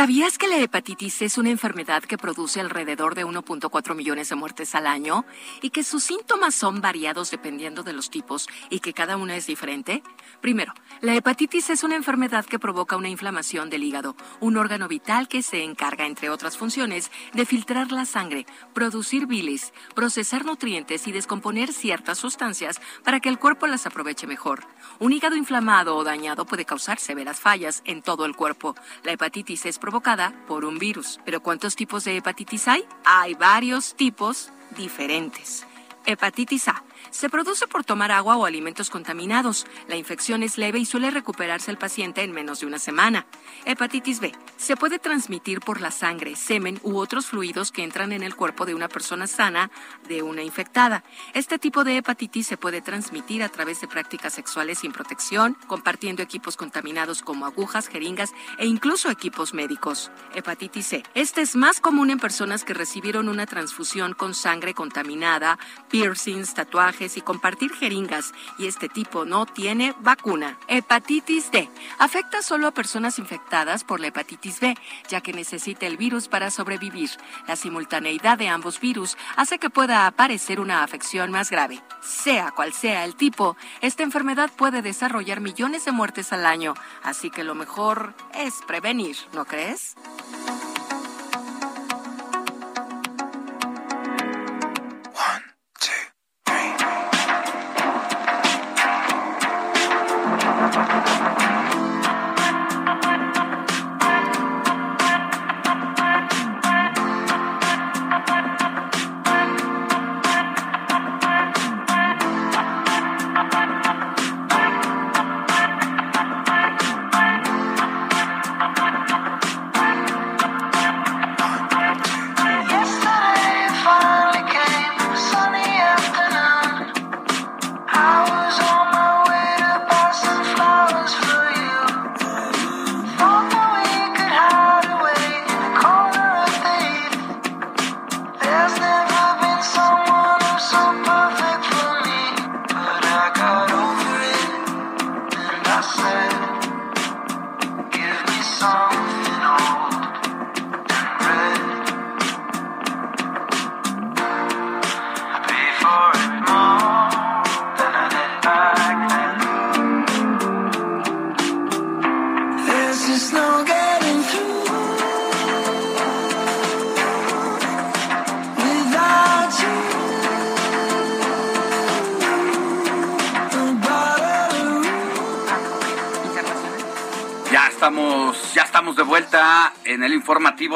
¿Sabías 0.00 0.38
que 0.38 0.48
la 0.48 0.56
hepatitis 0.56 1.20
es 1.20 1.36
una 1.36 1.50
enfermedad 1.50 2.02
que 2.02 2.16
produce 2.16 2.58
alrededor 2.58 3.14
de 3.14 3.26
1.4 3.26 3.94
millones 3.94 4.30
de 4.30 4.34
muertes 4.34 4.74
al 4.74 4.86
año 4.86 5.26
y 5.60 5.68
que 5.68 5.84
sus 5.84 6.04
síntomas 6.04 6.54
son 6.54 6.80
variados 6.80 7.30
dependiendo 7.30 7.82
de 7.82 7.92
los 7.92 8.08
tipos 8.08 8.48
y 8.70 8.80
que 8.80 8.94
cada 8.94 9.18
una 9.18 9.36
es 9.36 9.46
diferente? 9.46 10.02
Primero, 10.40 10.72
la 11.02 11.14
hepatitis 11.14 11.68
es 11.68 11.84
una 11.84 11.96
enfermedad 11.96 12.46
que 12.46 12.58
provoca 12.58 12.96
una 12.96 13.10
inflamación 13.10 13.68
del 13.68 13.84
hígado, 13.84 14.16
un 14.40 14.56
órgano 14.56 14.88
vital 14.88 15.28
que 15.28 15.42
se 15.42 15.64
encarga, 15.64 16.06
entre 16.06 16.30
otras 16.30 16.56
funciones, 16.56 17.10
de 17.34 17.44
filtrar 17.44 17.92
la 17.92 18.06
sangre, 18.06 18.46
producir 18.72 19.26
bilis, 19.26 19.74
procesar 19.94 20.46
nutrientes 20.46 21.06
y 21.08 21.12
descomponer 21.12 21.74
ciertas 21.74 22.16
sustancias 22.16 22.80
para 23.04 23.20
que 23.20 23.28
el 23.28 23.38
cuerpo 23.38 23.66
las 23.66 23.84
aproveche 23.84 24.26
mejor. 24.26 24.64
Un 24.98 25.12
hígado 25.12 25.36
inflamado 25.36 25.94
o 25.94 26.04
dañado 26.04 26.46
puede 26.46 26.64
causar 26.64 26.98
severas 26.98 27.38
fallas 27.38 27.82
en 27.84 28.00
todo 28.00 28.24
el 28.24 28.34
cuerpo. 28.34 28.74
La 29.02 29.12
hepatitis 29.12 29.66
es 29.66 29.78
provocada 29.90 30.32
por 30.46 30.64
un 30.64 30.78
virus. 30.78 31.18
¿Pero 31.24 31.42
cuántos 31.42 31.74
tipos 31.74 32.04
de 32.04 32.16
hepatitis 32.16 32.68
hay? 32.68 32.84
Hay 33.04 33.34
varios 33.34 33.96
tipos 33.96 34.52
diferentes. 34.76 35.66
Hepatitis 36.06 36.68
A 36.68 36.84
se 37.10 37.28
produce 37.28 37.66
por 37.66 37.84
tomar 37.84 38.12
agua 38.12 38.36
o 38.36 38.46
alimentos 38.46 38.90
contaminados. 38.90 39.66
La 39.88 39.96
infección 39.96 40.42
es 40.42 40.58
leve 40.58 40.78
y 40.78 40.86
suele 40.86 41.10
recuperarse 41.10 41.70
el 41.70 41.78
paciente 41.78 42.22
en 42.22 42.32
menos 42.32 42.60
de 42.60 42.66
una 42.66 42.78
semana. 42.78 43.26
Hepatitis 43.64 44.20
B 44.20 44.32
se 44.56 44.76
puede 44.76 44.98
transmitir 44.98 45.60
por 45.60 45.80
la 45.80 45.90
sangre, 45.90 46.36
semen 46.36 46.80
u 46.82 46.98
otros 46.98 47.26
fluidos 47.26 47.72
que 47.72 47.82
entran 47.82 48.12
en 48.12 48.22
el 48.22 48.36
cuerpo 48.36 48.66
de 48.66 48.74
una 48.74 48.88
persona 48.88 49.26
sana 49.26 49.70
de 50.08 50.22
una 50.22 50.42
infectada. 50.42 51.04
Este 51.34 51.58
tipo 51.58 51.84
de 51.84 51.96
hepatitis 51.96 52.46
se 52.46 52.56
puede 52.56 52.80
transmitir 52.80 53.42
a 53.42 53.48
través 53.48 53.80
de 53.80 53.88
prácticas 53.88 54.34
sexuales 54.34 54.80
sin 54.80 54.92
protección, 54.92 55.56
compartiendo 55.66 56.22
equipos 56.22 56.56
contaminados 56.56 57.22
como 57.22 57.46
agujas, 57.46 57.88
jeringas 57.88 58.32
e 58.58 58.66
incluso 58.66 59.10
equipos 59.10 59.54
médicos. 59.54 60.10
Hepatitis 60.34 60.86
C. 60.86 61.02
Este 61.14 61.40
es 61.40 61.56
más 61.56 61.80
común 61.80 62.10
en 62.10 62.18
personas 62.18 62.64
que 62.64 62.74
recibieron 62.74 63.28
una 63.28 63.46
transfusión 63.46 64.14
con 64.14 64.34
sangre 64.34 64.74
contaminada, 64.74 65.58
piercings, 65.88 66.54
tatuajes, 66.54 66.89
y 66.98 67.20
compartir 67.20 67.72
jeringas 67.72 68.32
y 68.58 68.66
este 68.66 68.88
tipo 68.88 69.24
no 69.24 69.46
tiene 69.46 69.94
vacuna. 70.00 70.58
Hepatitis 70.68 71.50
D. 71.50 71.68
Afecta 71.98 72.42
solo 72.42 72.66
a 72.66 72.72
personas 72.72 73.18
infectadas 73.18 73.84
por 73.84 74.00
la 74.00 74.08
hepatitis 74.08 74.60
B, 74.60 74.76
ya 75.08 75.20
que 75.20 75.32
necesita 75.32 75.86
el 75.86 75.96
virus 75.96 76.28
para 76.28 76.50
sobrevivir. 76.50 77.10
La 77.46 77.56
simultaneidad 77.56 78.38
de 78.38 78.48
ambos 78.48 78.80
virus 78.80 79.16
hace 79.36 79.58
que 79.58 79.70
pueda 79.70 80.06
aparecer 80.06 80.60
una 80.60 80.82
afección 80.82 81.30
más 81.30 81.50
grave. 81.50 81.80
Sea 82.02 82.50
cual 82.50 82.72
sea 82.72 83.04
el 83.04 83.14
tipo, 83.14 83.56
esta 83.80 84.02
enfermedad 84.02 84.50
puede 84.56 84.82
desarrollar 84.82 85.40
millones 85.40 85.84
de 85.84 85.92
muertes 85.92 86.32
al 86.32 86.44
año, 86.44 86.74
así 87.02 87.30
que 87.30 87.44
lo 87.44 87.54
mejor 87.54 88.14
es 88.34 88.54
prevenir, 88.66 89.16
¿no 89.32 89.44
crees? 89.44 89.94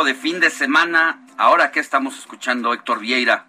De 0.05 0.15
fin 0.15 0.39
de 0.39 0.51
semana. 0.51 1.19
Ahora 1.39 1.73
que 1.73 1.81
estamos 1.81 2.19
escuchando 2.19 2.73
Héctor 2.73 3.01
Vieira. 3.01 3.47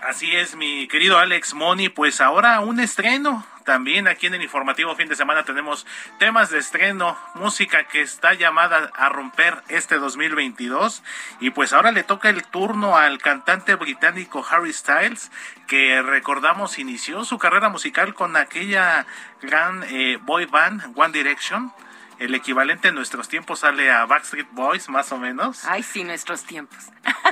Así 0.00 0.36
es, 0.36 0.54
mi 0.54 0.86
querido 0.88 1.18
Alex 1.18 1.54
Moni, 1.54 1.88
pues 1.88 2.20
ahora 2.20 2.60
un 2.60 2.80
estreno. 2.80 3.44
También 3.64 4.06
aquí 4.06 4.26
en 4.26 4.34
el 4.34 4.42
informativo 4.42 4.94
fin 4.94 5.08
de 5.08 5.16
semana 5.16 5.44
tenemos 5.44 5.86
temas 6.18 6.50
de 6.50 6.58
estreno, 6.58 7.18
música 7.34 7.84
que 7.84 8.00
está 8.00 8.34
llamada 8.34 8.92
a 8.94 9.08
romper 9.08 9.60
este 9.68 9.96
2022 9.96 11.02
y 11.40 11.50
pues 11.50 11.72
ahora 11.72 11.90
le 11.90 12.04
toca 12.04 12.28
el 12.28 12.44
turno 12.44 12.96
al 12.96 13.18
cantante 13.18 13.74
británico 13.74 14.46
Harry 14.48 14.72
Styles 14.72 15.32
que 15.66 16.00
recordamos 16.00 16.78
inició 16.78 17.24
su 17.24 17.38
carrera 17.38 17.68
musical 17.68 18.14
con 18.14 18.36
aquella 18.36 19.04
gran 19.42 19.82
eh, 19.88 20.18
boy 20.22 20.46
band 20.46 20.92
One 20.94 21.12
Direction 21.12 21.72
el 22.18 22.34
equivalente 22.34 22.88
en 22.88 22.94
nuestros 22.94 23.28
tiempos 23.28 23.60
sale 23.60 23.90
a 23.90 24.06
Backstreet 24.06 24.48
Boys, 24.52 24.88
más 24.88 25.12
o 25.12 25.18
menos. 25.18 25.64
Ay, 25.64 25.82
sí, 25.82 26.04
nuestros 26.04 26.44
tiempos. 26.44 26.78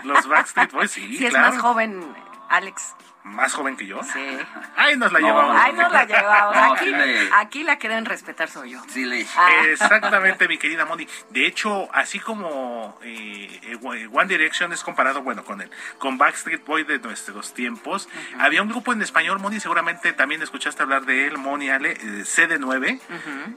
Los 0.05 0.27
Backstreet 0.29 0.73
Boys, 0.73 0.91
sí, 0.91 1.17
sí 1.19 1.27
es 1.27 1.33
más 1.33 1.59
joven, 1.59 2.05
Alex. 2.49 2.95
¿Más 3.25 3.55
joven 3.55 3.75
que 3.77 3.87
yo? 3.87 4.03
Sí. 4.03 4.21
Ahí 4.77 4.97
nos 4.99 5.11
la 5.11 5.19
llevamos. 5.19 5.57
Ahí 5.59 5.73
nos 5.73 5.91
la 5.91 6.05
llevamos. 6.05 6.79
Aquí, 6.79 6.93
aquí 7.33 7.65
la 7.65 7.79
que 7.79 7.89
deben 7.89 8.05
respetar 8.05 8.51
soy 8.51 8.73
yo. 8.73 8.83
Sí, 8.89 9.07
le... 9.07 9.27
Ah. 9.37 9.49
Exactamente, 9.71 10.47
mi 10.47 10.59
querida 10.59 10.85
Moni. 10.85 11.09
De 11.31 11.47
hecho, 11.47 11.89
así 11.95 12.21
como 12.21 12.99
eh, 13.03 13.79
One 14.13 14.27
Direction 14.29 14.75
es 14.75 14.83
comparado, 14.83 15.23
bueno, 15.23 15.43
con 15.43 15.63
el 15.63 15.71
con 15.99 16.19
Backstreet 16.19 16.67
Boy 16.67 16.85
de 16.85 16.99
nuestros 16.99 17.55
tiempos, 17.55 18.11
había 18.39 18.61
un 18.61 18.69
grupo 18.69 18.93
en 18.93 19.01
español, 19.01 19.39
Moni, 19.39 19.59
seguramente 19.59 20.13
también 20.13 20.43
escuchaste 20.43 20.83
hablar 20.83 21.07
de 21.07 21.27
él, 21.27 21.39
Moni 21.39 21.71
Ale, 21.71 21.93
eh, 21.93 22.25
CD9, 22.25 23.01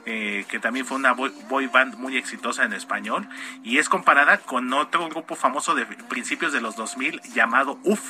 eh, 0.06 0.46
que 0.48 0.58
también 0.58 0.86
fue 0.86 0.96
una 0.96 1.12
boy, 1.12 1.30
boy 1.48 1.66
band 1.66 1.96
muy 1.96 2.16
exitosa 2.16 2.64
en 2.64 2.72
español, 2.72 3.28
y 3.62 3.76
es 3.76 3.90
comparada 3.90 4.38
con 4.38 4.72
otro 4.72 5.08
grupo 5.10 5.36
famoso 5.36 5.74
de 5.74 5.84
principios 5.84 6.54
de 6.54 6.62
los 6.62 6.74
2000 6.74 7.20
llamado 7.34 7.78
UF 7.84 8.02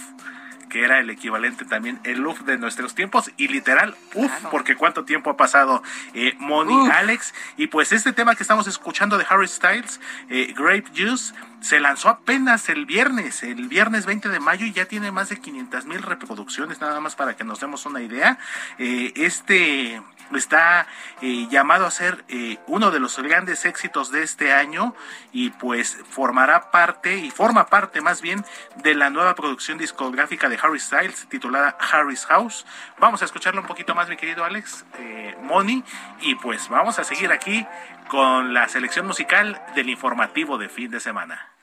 que 0.69 0.85
era 0.85 0.99
el 0.99 1.11
equivalente 1.11 1.65
también, 1.65 2.01
el 2.05 2.25
UF 2.27 2.43
de 2.43 2.59
nuestros 2.59 2.95
tiempos, 2.95 3.31
y 3.37 3.49
literal, 3.49 3.97
UF, 4.15 4.31
porque 4.51 4.77
cuánto 4.77 5.05
tiempo 5.05 5.31
ha 5.31 5.37
pasado 5.37 5.83
eh, 6.15 6.35
Moni 6.39 6.91
Alex, 6.91 7.35
y 7.57 7.69
pues 7.69 7.93
este 7.93 8.13
tema 8.13 8.35
que 8.35 8.43
estamos 8.43 8.67
escuchando 8.67 9.19
de 9.19 9.27
Harry 9.29 9.49
Styles, 9.49 10.01
eh, 10.29 10.55
Grape 10.57 10.85
Juice, 10.97 11.35
se 11.61 11.81
lanzó 11.81 12.09
apenas 12.09 12.69
el 12.69 12.87
viernes, 12.87 13.43
el 13.43 13.69
viernes 13.69 14.07
20 14.07 14.29
de 14.29 14.41
mayo, 14.41 14.67
y 14.67 14.73
ya 14.73 14.87
tiene 14.87 15.11
más 15.11 15.29
de 15.29 15.41
500 15.41 15.87
mil 15.87 16.03
reproducciones, 16.03 16.81
nada 16.81 17.01
más 17.01 17.17
para 17.17 17.37
que 17.37 17.45
nos 17.45 17.61
demos 17.61 17.87
una 17.87 18.01
idea. 18.01 18.39
Eh, 18.79 19.13
este 19.17 20.01
está 20.37 20.87
eh, 21.23 21.47
llamado 21.51 21.87
a 21.87 21.91
ser 21.91 22.25
eh, 22.29 22.59
uno 22.67 22.91
de 22.91 23.01
los 23.01 23.19
grandes 23.19 23.65
éxitos 23.65 24.11
de 24.11 24.23
este 24.23 24.53
año 24.53 24.95
y 25.33 25.51
pues 25.51 25.99
formará 26.11 26.71
parte 26.71 27.17
y 27.17 27.31
forma 27.31 27.67
parte 27.67 28.01
más 28.01 28.21
bien 28.21 28.45
de 28.77 28.95
la 28.95 29.11
nueva 29.11 29.35
producción 29.35 29.79
discográfica 29.79 30.49
de 30.49 30.59
Harry 30.63 30.81
Styles 30.81 31.29
titulada 31.29 31.77
Harry's 31.93 32.27
House. 32.27 32.67
Vamos 32.99 33.23
a 33.23 33.25
escucharlo 33.25 33.61
un 33.61 33.67
poquito 33.67 33.95
más 33.95 34.09
mi 34.09 34.17
querido 34.17 34.45
Alex 34.45 34.85
eh, 34.99 35.37
Moni 35.43 35.83
y 36.21 36.35
pues 36.37 36.69
vamos 36.69 36.99
a 36.99 37.05
seguir 37.05 37.33
aquí 37.33 37.67
con 38.09 38.55
la 38.55 38.69
selección 38.69 39.07
musical 39.07 39.61
del 39.75 39.91
informativo 39.91 40.59
de 40.59 40.69
fin 40.69 40.91
de 40.91 41.01
semana. 41.01 41.58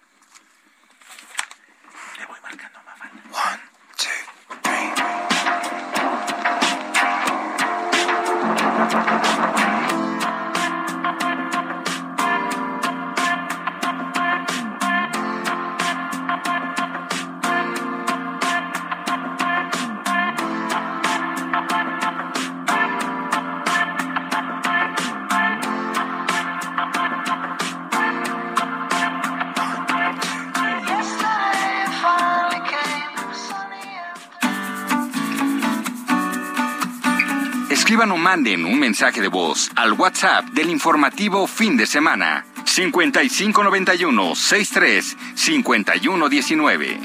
Manden 38.26 38.66
un 38.66 38.80
mensaje 38.80 39.22
de 39.22 39.28
voz 39.28 39.70
al 39.76 39.94
WhatsApp 39.94 40.46
del 40.46 40.72
informativo 40.72 41.46
fin 41.46 41.78
de 41.78 41.86
semana 41.86 42.44
5591 42.66 44.34
63 44.34 45.16
5119. 45.36 47.00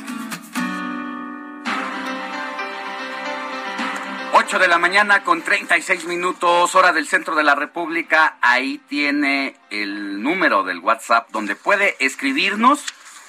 8 4.33 4.59
de 4.59 4.69
la 4.69 4.79
mañana 4.79 5.23
con 5.23 5.43
36 5.43 6.07
minutos, 6.07 6.75
hora 6.75 6.95
del 6.95 7.07
centro 7.07 7.35
de 7.35 7.43
la 7.43 7.55
República. 7.55 8.39
Ahí 8.41 8.81
tiene 8.89 9.57
el 9.69 10.23
número 10.23 10.65
del 10.65 10.79
WhatsApp 10.79 11.29
donde 11.33 11.55
puede 11.55 11.97
escribirnos 12.03 12.83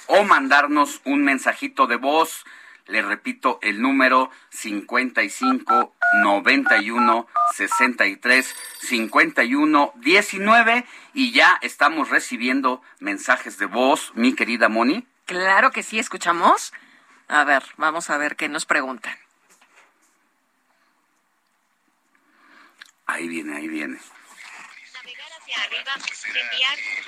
o 0.06 0.24
mandarnos 0.24 1.02
un 1.04 1.24
mensajito 1.24 1.86
de 1.86 1.96
voz. 1.96 2.46
Le 2.86 3.02
repito 3.02 3.58
el 3.62 3.80
número 3.80 4.30
55 4.50 5.94
91 6.22 7.28
63 7.54 8.56
51 8.80 9.92
19 9.96 10.86
y 11.14 11.32
ya 11.32 11.58
estamos 11.62 12.10
recibiendo 12.10 12.82
mensajes 12.98 13.58
de 13.58 13.66
voz, 13.66 14.12
mi 14.14 14.34
querida 14.34 14.68
Moni. 14.68 15.06
Claro 15.26 15.70
que 15.70 15.82
sí, 15.82 15.98
escuchamos. 15.98 16.72
A 17.28 17.44
ver, 17.44 17.62
vamos 17.76 18.10
a 18.10 18.18
ver 18.18 18.36
qué 18.36 18.48
nos 18.48 18.66
preguntan. 18.66 19.16
Ahí 23.06 23.28
viene, 23.28 23.56
ahí 23.56 23.68
viene. 23.68 23.98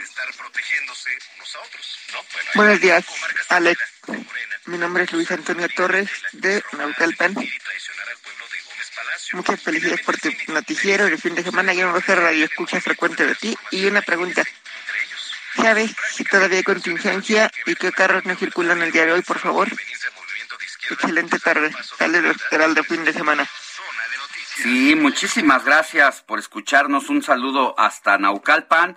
Estar 0.03 0.35
protegiéndose 0.37 1.11
unos 1.37 1.55
a 1.55 1.61
otros, 1.61 1.99
¿no? 2.13 2.19
Bueno, 2.33 2.51
Buenos 2.55 2.81
días, 2.81 3.05
Alex. 3.49 3.81
Mi 4.67 4.79
nombre 4.79 5.05
es 5.05 5.13
Luis 5.13 5.31
Antonio 5.31 5.69
Torres 5.69 6.11
de 6.33 6.63
Naucalpan. 6.73 7.35
Muchas 9.33 9.61
felicidades 9.61 10.03
por 10.03 10.19
tu 10.19 10.31
noticiero 10.49 11.07
el 11.07 11.19
fin 11.19 11.35
de 11.35 11.43
semana. 11.43 11.73
Yo 11.73 11.87
me 11.87 11.93
voy 11.93 12.01
a 12.01 12.03
hacer 12.03 12.19
radio 12.19 12.45
escucha 12.45 12.81
frecuente 12.81 13.27
de 13.27 13.35
ti. 13.35 13.57
Y 13.71 13.87
una 13.87 14.03
pregunta. 14.03 14.45
¿Sabes 15.57 15.93
si 16.13 16.25
todavía 16.25 16.59
hay 16.59 16.65
contingencia 16.65 17.51
y 17.67 17.75
qué 17.77 17.93
carros 17.93 18.25
no 18.25 18.37
circulan 18.37 18.83
el 18.83 18.93
día 18.93 19.07
de 19.07 19.13
hoy, 19.13 19.23
por 19.23 19.39
favor? 19.39 19.69
Excelente 20.91 21.39
tarde. 21.39 21.73
Saludos, 21.99 22.37
Heraldo, 22.51 22.85
fin 22.85 23.05
de 23.05 23.13
semana. 23.13 23.49
Sí, 24.57 24.95
muchísimas 24.95 25.65
gracias 25.65 26.23
por 26.23 26.39
escucharnos. 26.39 27.11
Un 27.11 27.23
saludo 27.23 27.75
hasta 27.77 28.19
Naucalpan. 28.19 28.97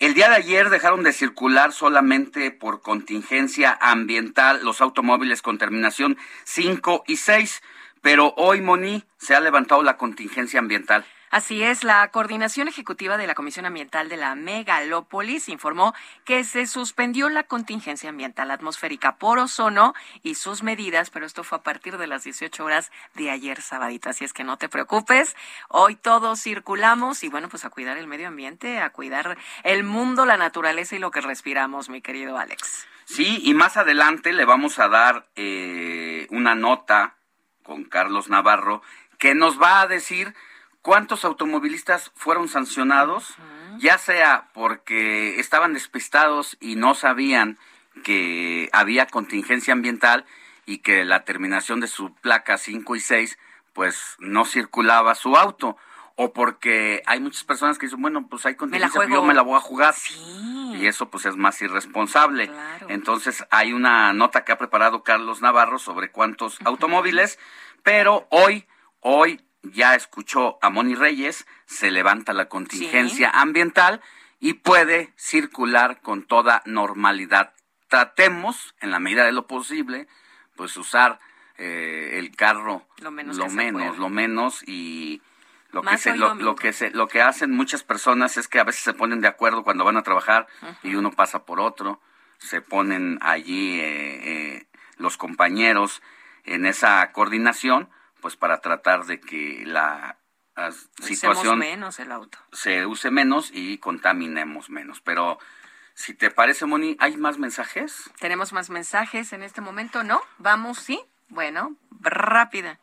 El 0.00 0.14
día 0.14 0.28
de 0.28 0.34
ayer 0.34 0.68
dejaron 0.68 1.04
de 1.04 1.12
circular 1.12 1.72
solamente 1.72 2.50
por 2.50 2.82
contingencia 2.82 3.78
ambiental 3.80 4.64
los 4.64 4.80
automóviles 4.80 5.42
con 5.42 5.58
terminación 5.58 6.18
5 6.42 7.04
y 7.06 7.18
6, 7.18 7.62
pero 8.02 8.34
hoy, 8.36 8.60
Moni, 8.60 9.04
se 9.16 9.36
ha 9.36 9.40
levantado 9.40 9.84
la 9.84 9.96
contingencia 9.96 10.58
ambiental. 10.58 11.06
Así 11.36 11.62
es, 11.62 11.84
la 11.84 12.08
Coordinación 12.12 12.66
Ejecutiva 12.66 13.18
de 13.18 13.26
la 13.26 13.34
Comisión 13.34 13.66
Ambiental 13.66 14.08
de 14.08 14.16
la 14.16 14.34
Megalópolis 14.34 15.50
informó 15.50 15.94
que 16.24 16.44
se 16.44 16.66
suspendió 16.66 17.28
la 17.28 17.42
contingencia 17.42 18.08
ambiental 18.08 18.50
atmosférica 18.50 19.16
por 19.16 19.38
ozono 19.38 19.92
y 20.22 20.36
sus 20.36 20.62
medidas, 20.62 21.10
pero 21.10 21.26
esto 21.26 21.44
fue 21.44 21.58
a 21.58 21.62
partir 21.62 21.98
de 21.98 22.06
las 22.06 22.24
18 22.24 22.64
horas 22.64 22.90
de 23.12 23.30
ayer 23.30 23.60
sabadito, 23.60 24.08
así 24.08 24.24
es 24.24 24.32
que 24.32 24.44
no 24.44 24.56
te 24.56 24.70
preocupes. 24.70 25.36
Hoy 25.68 25.94
todos 25.96 26.40
circulamos 26.40 27.22
y 27.22 27.28
bueno, 27.28 27.50
pues 27.50 27.66
a 27.66 27.68
cuidar 27.68 27.98
el 27.98 28.06
medio 28.06 28.28
ambiente, 28.28 28.78
a 28.78 28.88
cuidar 28.88 29.36
el 29.62 29.84
mundo, 29.84 30.24
la 30.24 30.38
naturaleza 30.38 30.96
y 30.96 31.00
lo 31.00 31.10
que 31.10 31.20
respiramos, 31.20 31.90
mi 31.90 32.00
querido 32.00 32.38
Alex. 32.38 32.86
Sí, 33.04 33.42
y 33.44 33.52
más 33.52 33.76
adelante 33.76 34.32
le 34.32 34.46
vamos 34.46 34.78
a 34.78 34.88
dar 34.88 35.26
eh, 35.36 36.28
una 36.30 36.54
nota 36.54 37.16
con 37.62 37.84
Carlos 37.84 38.30
Navarro 38.30 38.80
que 39.18 39.34
nos 39.34 39.60
va 39.60 39.82
a 39.82 39.86
decir 39.86 40.34
cuántos 40.86 41.24
automovilistas 41.24 42.12
fueron 42.14 42.46
sancionados, 42.46 43.34
ya 43.78 43.98
sea 43.98 44.50
porque 44.54 45.40
estaban 45.40 45.74
despistados 45.74 46.56
y 46.60 46.76
no 46.76 46.94
sabían 46.94 47.58
que 48.04 48.70
había 48.72 49.08
contingencia 49.08 49.72
ambiental 49.72 50.26
y 50.64 50.78
que 50.78 51.04
la 51.04 51.24
terminación 51.24 51.80
de 51.80 51.88
su 51.88 52.14
placa 52.14 52.56
5 52.56 52.94
y 52.94 53.00
6 53.00 53.36
pues 53.72 54.14
no 54.20 54.44
circulaba 54.44 55.16
su 55.16 55.36
auto 55.36 55.76
o 56.14 56.32
porque 56.32 57.02
hay 57.06 57.18
muchas 57.18 57.42
personas 57.42 57.78
que 57.78 57.86
dicen, 57.86 58.00
bueno, 58.00 58.28
pues 58.28 58.46
hay 58.46 58.54
contingencia, 58.54 59.08
yo 59.08 59.24
me 59.24 59.34
la 59.34 59.42
voy 59.42 59.56
a 59.56 59.60
jugar. 59.60 59.92
Y 60.72 60.86
eso 60.86 61.10
pues 61.10 61.26
es 61.26 61.34
más 61.34 61.60
irresponsable. 61.62 62.48
Entonces 62.88 63.44
hay 63.50 63.72
una 63.72 64.12
nota 64.12 64.44
que 64.44 64.52
ha 64.52 64.56
preparado 64.56 65.02
Carlos 65.02 65.42
Navarro 65.42 65.80
sobre 65.80 66.12
cuántos 66.12 66.60
automóviles, 66.64 67.40
pero 67.82 68.28
hoy, 68.30 68.68
hoy 69.00 69.40
ya 69.72 69.94
escuchó 69.94 70.58
a 70.62 70.70
Moni 70.70 70.94
Reyes, 70.94 71.46
se 71.66 71.90
levanta 71.90 72.32
la 72.32 72.48
contingencia 72.48 73.30
ambiental 73.30 74.00
y 74.40 74.54
puede 74.54 75.12
circular 75.16 76.00
con 76.00 76.22
toda 76.22 76.62
normalidad. 76.66 77.54
Tratemos, 77.88 78.74
en 78.80 78.90
la 78.90 78.98
medida 78.98 79.24
de 79.24 79.32
lo 79.32 79.46
posible, 79.46 80.08
pues 80.56 80.76
usar 80.76 81.20
eh, 81.58 82.18
el 82.18 82.34
carro 82.34 82.86
lo 82.98 83.10
menos, 83.10 83.36
lo 83.36 83.48
menos, 83.48 83.98
lo 83.98 84.08
menos 84.08 84.62
y 84.66 85.22
lo 85.70 85.82
que, 85.82 85.98
se, 85.98 86.16
lo, 86.16 86.54
que 86.54 86.72
se, 86.72 86.90
lo 86.90 87.08
que 87.08 87.20
hacen 87.20 87.50
muchas 87.50 87.82
personas 87.82 88.36
es 88.36 88.48
que 88.48 88.58
a 88.58 88.64
veces 88.64 88.82
se 88.82 88.94
ponen 88.94 89.20
de 89.20 89.28
acuerdo 89.28 89.62
cuando 89.62 89.84
van 89.84 89.96
a 89.96 90.02
trabajar 90.02 90.46
y 90.82 90.94
uno 90.94 91.12
pasa 91.12 91.44
por 91.44 91.60
otro, 91.60 92.00
se 92.38 92.60
ponen 92.60 93.18
allí 93.20 93.80
eh, 93.80 94.54
eh, 94.54 94.66
los 94.96 95.16
compañeros 95.16 96.02
en 96.44 96.66
esa 96.66 97.12
coordinación, 97.12 97.90
pues 98.20 98.36
para 98.36 98.60
tratar 98.60 99.04
de 99.06 99.20
que 99.20 99.64
la 99.66 100.18
situación 101.00 101.58
menos 101.58 101.98
el 102.00 102.12
auto. 102.12 102.38
se 102.52 102.86
use 102.86 103.10
menos 103.10 103.50
y 103.52 103.78
contaminemos 103.78 104.70
menos. 104.70 105.00
Pero 105.00 105.38
si 105.94 106.14
te 106.14 106.30
parece, 106.30 106.66
Moni, 106.66 106.96
¿hay 106.98 107.16
más 107.16 107.38
mensajes? 107.38 108.10
Tenemos 108.18 108.52
más 108.52 108.70
mensajes 108.70 109.32
en 109.32 109.42
este 109.42 109.60
momento, 109.60 110.02
¿no? 110.02 110.20
Vamos, 110.38 110.78
sí. 110.78 111.00
Bueno, 111.28 111.76
rápida. 112.00 112.78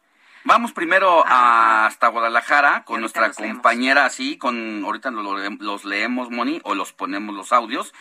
Vamos 0.46 0.74
primero 0.74 1.24
hasta 1.26 2.10
Guadalajara 2.10 2.84
con 2.84 3.00
nuestra 3.00 3.32
compañera, 3.32 4.06
así, 4.06 4.38
con 4.38 4.84
ahorita 4.84 5.10
los, 5.10 5.86
leemos, 5.86 6.30
Moni, 6.32 6.60
o 6.66 6.76
los 6.76 6.92
ponemos 6.92 7.34
los 7.34 7.54
audios, 7.54 7.94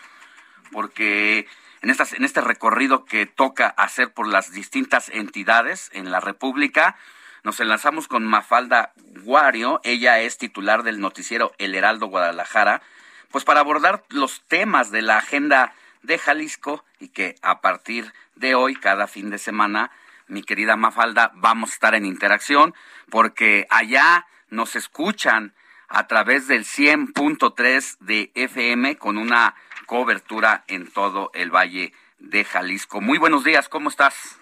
porque 0.72 1.46
en, 1.82 1.90
estas, 1.90 2.14
en 2.14 2.24
este 2.24 2.40
recorrido 2.40 3.04
que 3.04 3.26
toca 3.26 3.68
hacer 3.68 4.12
por 4.12 4.26
las 4.26 4.50
distintas 4.50 5.08
entidades 5.10 5.88
en 5.92 6.10
la 6.10 6.18
República, 6.18 6.96
nos 7.42 7.60
enlazamos 7.60 8.08
con 8.08 8.24
Mafalda 8.24 8.92
Guario, 9.24 9.80
ella 9.84 10.20
es 10.20 10.38
titular 10.38 10.82
del 10.82 11.00
noticiero 11.00 11.52
El 11.58 11.74
Heraldo 11.74 12.06
Guadalajara, 12.06 12.82
pues 13.30 13.44
para 13.44 13.60
abordar 13.60 14.04
los 14.10 14.42
temas 14.46 14.90
de 14.90 15.02
la 15.02 15.18
agenda 15.18 15.74
de 16.02 16.18
Jalisco 16.18 16.84
y 17.00 17.08
que 17.08 17.36
a 17.42 17.60
partir 17.60 18.12
de 18.36 18.54
hoy, 18.54 18.74
cada 18.74 19.06
fin 19.06 19.30
de 19.30 19.38
semana, 19.38 19.90
mi 20.28 20.42
querida 20.42 20.76
Mafalda, 20.76 21.32
vamos 21.34 21.70
a 21.70 21.74
estar 21.74 21.94
en 21.94 22.06
interacción 22.06 22.74
porque 23.10 23.66
allá 23.70 24.26
nos 24.48 24.76
escuchan 24.76 25.54
a 25.88 26.06
través 26.06 26.48
del 26.48 26.64
100.3 26.64 27.98
de 28.00 28.30
FM 28.34 28.96
con 28.96 29.18
una 29.18 29.54
cobertura 29.86 30.64
en 30.68 30.90
todo 30.90 31.30
el 31.34 31.50
Valle 31.50 31.92
de 32.18 32.44
Jalisco. 32.44 33.00
Muy 33.00 33.18
buenos 33.18 33.44
días, 33.44 33.68
¿cómo 33.68 33.88
estás? 33.88 34.41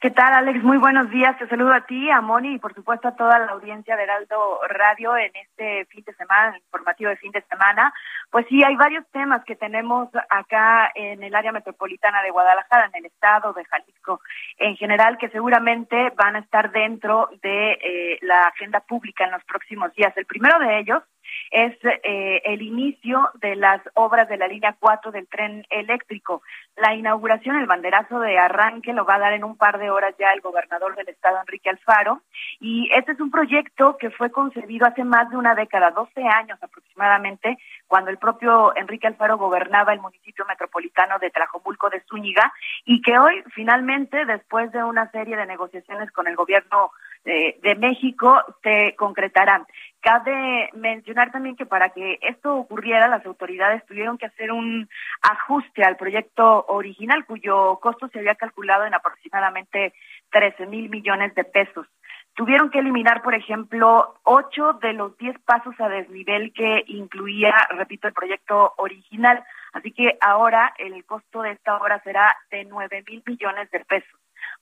¿Qué 0.00 0.12
tal, 0.12 0.32
Alex? 0.32 0.62
Muy 0.62 0.78
buenos 0.78 1.10
días. 1.10 1.36
Te 1.38 1.48
saludo 1.48 1.72
a 1.72 1.80
ti, 1.80 2.08
a 2.08 2.20
Moni 2.20 2.54
y 2.54 2.58
por 2.60 2.72
supuesto 2.72 3.08
a 3.08 3.16
toda 3.16 3.36
la 3.40 3.50
audiencia 3.50 3.96
de 3.96 4.04
Heraldo 4.04 4.60
Radio 4.68 5.16
en 5.16 5.32
este 5.34 5.86
fin 5.86 6.04
de 6.06 6.14
semana, 6.14 6.56
informativo 6.56 7.10
de 7.10 7.16
fin 7.16 7.32
de 7.32 7.42
semana. 7.42 7.92
Pues 8.30 8.46
sí, 8.48 8.62
hay 8.62 8.76
varios 8.76 9.04
temas 9.10 9.44
que 9.44 9.56
tenemos 9.56 10.08
acá 10.30 10.92
en 10.94 11.24
el 11.24 11.34
área 11.34 11.50
metropolitana 11.50 12.22
de 12.22 12.30
Guadalajara, 12.30 12.86
en 12.86 13.04
el 13.04 13.06
estado 13.06 13.52
de 13.54 13.64
Jalisco 13.64 14.20
en 14.58 14.76
general, 14.76 15.18
que 15.18 15.30
seguramente 15.30 16.12
van 16.14 16.36
a 16.36 16.40
estar 16.40 16.70
dentro 16.70 17.28
de 17.42 17.72
eh, 17.72 18.18
la 18.22 18.42
agenda 18.42 18.78
pública 18.78 19.24
en 19.24 19.32
los 19.32 19.42
próximos 19.46 19.92
días. 19.96 20.16
El 20.16 20.26
primero 20.26 20.60
de 20.60 20.78
ellos 20.78 21.02
es 21.50 21.76
eh, 21.84 22.42
el 22.44 22.62
inicio 22.62 23.30
de 23.40 23.56
las 23.56 23.80
obras 23.94 24.28
de 24.28 24.36
la 24.36 24.48
línea 24.48 24.76
4 24.78 25.12
del 25.12 25.26
tren 25.28 25.66
eléctrico. 25.70 26.42
La 26.76 26.94
inauguración, 26.94 27.56
el 27.56 27.66
banderazo 27.66 28.20
de 28.20 28.38
arranque 28.38 28.92
lo 28.92 29.04
va 29.04 29.16
a 29.16 29.20
dar 29.20 29.32
en 29.32 29.44
un 29.44 29.56
par 29.56 29.78
de 29.78 29.90
horas 29.90 30.14
ya 30.18 30.32
el 30.32 30.40
gobernador 30.40 30.94
del 30.96 31.08
estado, 31.08 31.38
Enrique 31.40 31.70
Alfaro, 31.70 32.22
y 32.60 32.88
este 32.92 33.12
es 33.12 33.20
un 33.20 33.30
proyecto 33.30 33.96
que 33.96 34.10
fue 34.10 34.30
concebido 34.30 34.86
hace 34.86 35.04
más 35.04 35.30
de 35.30 35.36
una 35.36 35.54
década, 35.54 35.90
12 35.90 36.22
años 36.22 36.58
aproximadamente, 36.62 37.58
cuando 37.86 38.10
el 38.10 38.18
propio 38.18 38.76
Enrique 38.76 39.06
Alfaro 39.06 39.38
gobernaba 39.38 39.92
el 39.92 40.00
municipio 40.00 40.44
metropolitano 40.46 41.18
de 41.18 41.30
Tlajomulco 41.30 41.90
de 41.90 42.02
Zúñiga, 42.08 42.52
y 42.84 43.00
que 43.02 43.18
hoy 43.18 43.42
finalmente, 43.54 44.24
después 44.24 44.70
de 44.72 44.82
una 44.84 45.10
serie 45.10 45.36
de 45.36 45.46
negociaciones 45.46 46.10
con 46.12 46.26
el 46.26 46.36
gobierno 46.36 46.90
eh, 47.24 47.58
de 47.62 47.74
México, 47.74 48.42
se 48.62 48.94
concretará. 48.96 49.66
Cabe 50.00 50.70
mencionar 50.74 51.32
también 51.32 51.56
que 51.56 51.66
para 51.66 51.90
que 51.90 52.18
esto 52.22 52.54
ocurriera, 52.54 53.08
las 53.08 53.26
autoridades 53.26 53.84
tuvieron 53.86 54.16
que 54.16 54.26
hacer 54.26 54.52
un 54.52 54.88
ajuste 55.22 55.82
al 55.82 55.96
proyecto 55.96 56.66
original, 56.68 57.26
cuyo 57.26 57.78
costo 57.80 58.08
se 58.08 58.20
había 58.20 58.36
calculado 58.36 58.84
en 58.84 58.94
aproximadamente 58.94 59.92
13 60.30 60.66
mil 60.66 60.88
millones 60.88 61.34
de 61.34 61.42
pesos. 61.42 61.86
Tuvieron 62.34 62.70
que 62.70 62.78
eliminar, 62.78 63.22
por 63.22 63.34
ejemplo, 63.34 64.14
ocho 64.22 64.74
de 64.74 64.92
los 64.92 65.18
diez 65.18 65.36
pasos 65.40 65.74
a 65.80 65.88
desnivel 65.88 66.52
que 66.52 66.84
incluía, 66.86 67.52
repito, 67.70 68.06
el 68.06 68.14
proyecto 68.14 68.74
original. 68.76 69.42
Así 69.72 69.90
que 69.90 70.16
ahora 70.20 70.72
el 70.78 71.04
costo 71.04 71.42
de 71.42 71.50
esta 71.50 71.76
obra 71.76 72.00
será 72.04 72.36
de 72.52 72.64
nueve 72.64 73.02
mil 73.08 73.24
millones 73.26 73.68
de 73.72 73.80
pesos 73.80 74.18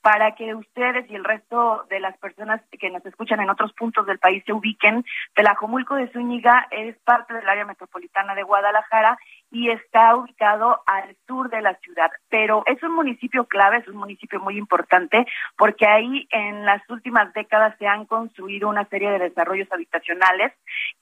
para 0.06 0.36
que 0.36 0.54
ustedes 0.54 1.10
y 1.10 1.16
el 1.16 1.24
resto 1.24 1.84
de 1.90 1.98
las 1.98 2.16
personas 2.18 2.60
que 2.78 2.90
nos 2.90 3.04
escuchan 3.04 3.40
en 3.40 3.50
otros 3.50 3.72
puntos 3.72 4.06
del 4.06 4.20
país 4.20 4.40
se 4.46 4.52
ubiquen. 4.52 5.04
Telajomulco 5.34 5.96
de 5.96 6.06
Zúñiga 6.12 6.68
es 6.70 6.96
parte 6.98 7.34
del 7.34 7.48
área 7.48 7.64
metropolitana 7.64 8.36
de 8.36 8.44
Guadalajara 8.44 9.18
y 9.50 9.70
está 9.70 10.14
ubicado 10.14 10.80
al 10.86 11.16
sur 11.26 11.50
de 11.50 11.60
la 11.60 11.74
ciudad. 11.78 12.08
Pero 12.28 12.62
es 12.66 12.80
un 12.84 12.94
municipio 12.94 13.46
clave, 13.46 13.78
es 13.78 13.88
un 13.88 13.96
municipio 13.96 14.38
muy 14.38 14.56
importante, 14.56 15.26
porque 15.58 15.88
ahí 15.88 16.28
en 16.30 16.64
las 16.64 16.88
últimas 16.88 17.32
décadas 17.32 17.74
se 17.80 17.88
han 17.88 18.04
construido 18.04 18.68
una 18.68 18.84
serie 18.84 19.10
de 19.10 19.18
desarrollos 19.18 19.72
habitacionales 19.72 20.52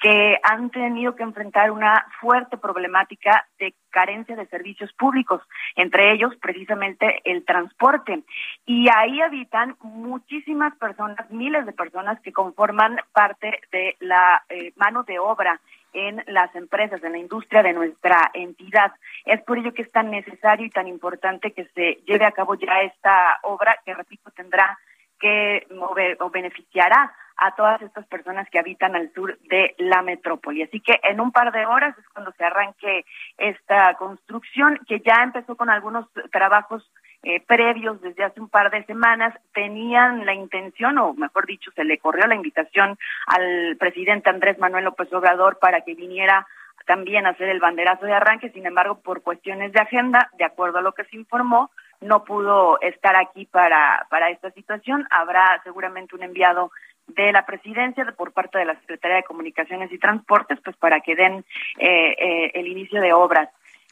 que 0.00 0.38
han 0.42 0.70
tenido 0.70 1.14
que 1.14 1.24
enfrentar 1.24 1.70
una 1.70 2.06
fuerte 2.22 2.56
problemática 2.56 3.46
de 3.58 3.74
carencia 3.94 4.34
de 4.34 4.46
servicios 4.46 4.92
públicos, 4.94 5.40
entre 5.76 6.12
ellos 6.12 6.34
precisamente 6.42 7.20
el 7.24 7.44
transporte. 7.44 8.24
Y 8.66 8.88
ahí 8.92 9.20
habitan 9.20 9.76
muchísimas 9.82 10.74
personas, 10.76 11.30
miles 11.30 11.64
de 11.64 11.72
personas 11.72 12.20
que 12.20 12.32
conforman 12.32 12.98
parte 13.12 13.60
de 13.70 13.96
la 14.00 14.42
eh, 14.48 14.72
mano 14.74 15.04
de 15.04 15.20
obra 15.20 15.60
en 15.92 16.24
las 16.26 16.52
empresas, 16.56 17.04
en 17.04 17.12
la 17.12 17.18
industria 17.18 17.62
de 17.62 17.72
nuestra 17.72 18.32
entidad. 18.34 18.92
Es 19.24 19.40
por 19.42 19.58
ello 19.58 19.72
que 19.72 19.82
es 19.82 19.92
tan 19.92 20.10
necesario 20.10 20.66
y 20.66 20.70
tan 20.70 20.88
importante 20.88 21.52
que 21.52 21.66
se 21.66 22.00
lleve 22.04 22.24
a 22.24 22.32
cabo 22.32 22.56
ya 22.56 22.82
esta 22.82 23.38
obra 23.42 23.78
que, 23.84 23.94
repito, 23.94 24.32
tendrá 24.32 24.76
que 25.24 25.66
mover 25.70 26.18
o 26.20 26.28
beneficiará 26.28 27.14
a 27.38 27.54
todas 27.54 27.80
estas 27.80 28.06
personas 28.08 28.46
que 28.50 28.58
habitan 28.58 28.94
al 28.94 29.10
sur 29.14 29.38
de 29.48 29.74
la 29.78 30.02
metrópoli. 30.02 30.62
Así 30.62 30.80
que 30.80 31.00
en 31.02 31.18
un 31.18 31.32
par 31.32 31.50
de 31.50 31.64
horas 31.64 31.96
es 31.96 32.06
cuando 32.10 32.30
se 32.32 32.44
arranque 32.44 33.06
esta 33.38 33.94
construcción 33.94 34.78
que 34.86 35.00
ya 35.00 35.22
empezó 35.22 35.56
con 35.56 35.70
algunos 35.70 36.06
trabajos 36.30 36.88
eh, 37.22 37.40
previos 37.40 38.02
desde 38.02 38.22
hace 38.22 38.38
un 38.38 38.50
par 38.50 38.70
de 38.70 38.84
semanas 38.84 39.32
tenían 39.54 40.26
la 40.26 40.34
intención, 40.34 40.98
o 40.98 41.14
mejor 41.14 41.46
dicho, 41.46 41.70
se 41.74 41.84
le 41.84 41.96
corrió 41.96 42.26
la 42.26 42.34
invitación 42.34 42.98
al 43.26 43.78
presidente 43.78 44.28
Andrés 44.28 44.58
Manuel 44.58 44.84
López 44.84 45.10
Obrador 45.10 45.58
para 45.58 45.80
que 45.80 45.94
viniera 45.94 46.46
también 46.84 47.24
a 47.24 47.30
hacer 47.30 47.48
el 47.48 47.60
banderazo 47.60 48.04
de 48.04 48.12
arranque, 48.12 48.50
sin 48.50 48.66
embargo, 48.66 49.00
por 49.00 49.22
cuestiones 49.22 49.72
de 49.72 49.80
agenda, 49.80 50.28
de 50.36 50.44
acuerdo 50.44 50.80
a 50.80 50.82
lo 50.82 50.92
que 50.92 51.04
se 51.04 51.16
informó, 51.16 51.70
no 52.00 52.24
pudo 52.24 52.80
estar 52.80 53.16
aquí 53.16 53.46
para, 53.46 54.06
para 54.10 54.30
esta 54.30 54.50
situación. 54.52 55.06
Habrá 55.10 55.60
seguramente 55.64 56.14
un 56.14 56.22
enviado 56.22 56.70
de 57.06 57.32
la 57.32 57.44
presidencia 57.44 58.04
por 58.16 58.32
parte 58.32 58.58
de 58.58 58.64
la 58.64 58.78
Secretaría 58.80 59.18
de 59.18 59.24
Comunicaciones 59.24 59.92
y 59.92 59.98
Transportes, 59.98 60.58
pues 60.64 60.76
para 60.76 61.00
que 61.00 61.14
den 61.14 61.44
eh, 61.78 62.14
eh, 62.18 62.50
el 62.54 62.66
inicio 62.66 63.00
de 63.00 63.12
obras. 63.12 63.48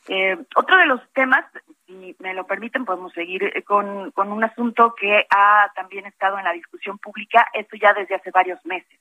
Eh, 0.09 0.37
otro 0.57 0.77
de 0.79 0.87
los 0.87 1.01
temas, 1.13 1.45
si 1.87 2.17
me 2.19 2.35
lo 2.35 2.47
permiten, 2.47 2.85
podemos 2.85 3.13
seguir 3.13 3.63
con, 3.65 4.11
con 4.13 4.33
un 4.33 4.43
asunto 4.43 4.95
que 4.95 5.27
ha 5.31 5.71
también 5.75 6.07
estado 6.07 6.39
en 6.39 6.45
la 6.45 6.53
discusión 6.53 6.99
pública, 6.99 7.47
esto 7.53 7.77
ya 7.77 7.93
desde 7.93 8.15
hace 8.15 8.31
varios 8.31 8.65
meses. 8.65 8.99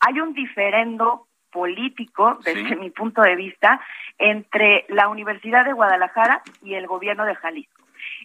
Hay 0.00 0.20
un 0.20 0.34
diferendo 0.34 1.26
político, 1.50 2.38
desde 2.44 2.76
mi 2.76 2.90
punto 2.90 3.22
de 3.22 3.34
vista, 3.34 3.80
entre 4.18 4.84
la 4.88 5.08
Universidad 5.08 5.64
de 5.64 5.72
Guadalajara 5.72 6.42
y 6.62 6.74
el 6.74 6.86
gobierno 6.86 7.24
de 7.24 7.34
Jalisco. 7.34 7.75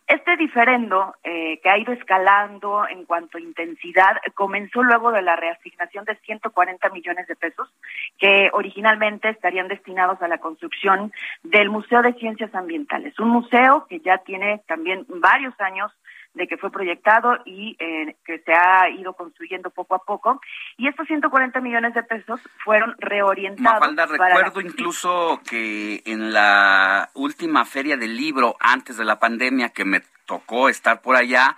Este 0.08 0.36
diferendo, 0.36 1.16
eh, 1.24 1.60
que 1.62 1.70
ha 1.70 1.78
ido 1.78 1.94
escalando 1.94 2.86
en 2.88 3.06
cuanto 3.06 3.38
a 3.38 3.42
intensidad, 3.42 4.18
comenzó 4.34 4.84
luego 4.84 5.12
de 5.12 5.22
la 5.22 5.36
reasignación 5.36 6.04
de 6.06 6.16
140 6.18 6.90
millones 6.90 7.28
de 7.28 7.36
pesos 7.36 7.74
que 8.18 8.50
originalmente 8.54 9.30
estarían 9.30 9.68
destinados 9.68 10.22
a 10.22 10.28
la 10.28 10.40
construcción 10.40 11.14
del 11.44 11.70
Museo 11.70 12.02
de 12.02 12.14
Ciencias 12.14 12.54
Ambientales, 12.54 13.18
un 13.20 13.30
museo 13.30 13.86
que 13.88 14.00
ya 14.00 14.18
tiene 14.20 14.62
también 14.68 15.06
varios 15.08 15.60
años 15.62 15.92
de 16.34 16.48
que 16.48 16.58
fue 16.58 16.72
proyectado 16.72 17.38
y 17.46 17.76
eh, 17.80 18.16
que 18.26 18.40
se 18.40 18.54
ha 18.54 18.90
ido 18.90 19.14
construyendo 19.14 19.70
poco 19.70 19.96
a 19.96 20.04
poco. 20.04 20.40
Y 20.78 20.88
estos 20.88 21.08
140 21.08 21.60
millones 21.60 21.94
de 21.94 22.04
pesos 22.04 22.40
fueron 22.64 22.96
reorientados. 23.00 23.80
Mafalda, 23.80 24.06
recuerdo 24.06 24.62
incluso 24.62 25.42
que 25.48 26.02
en 26.06 26.32
la 26.32 27.10
última 27.14 27.66
feria 27.66 27.98
del 27.98 28.16
libro, 28.16 28.56
antes 28.60 28.98
de 28.98 29.06
la 29.06 29.20
pandemia, 29.20 29.70
que 29.70 29.86
me 29.86 30.02
tocó 30.26 30.70
estar 30.70 31.02
por 31.02 31.16
allá, 31.16 31.58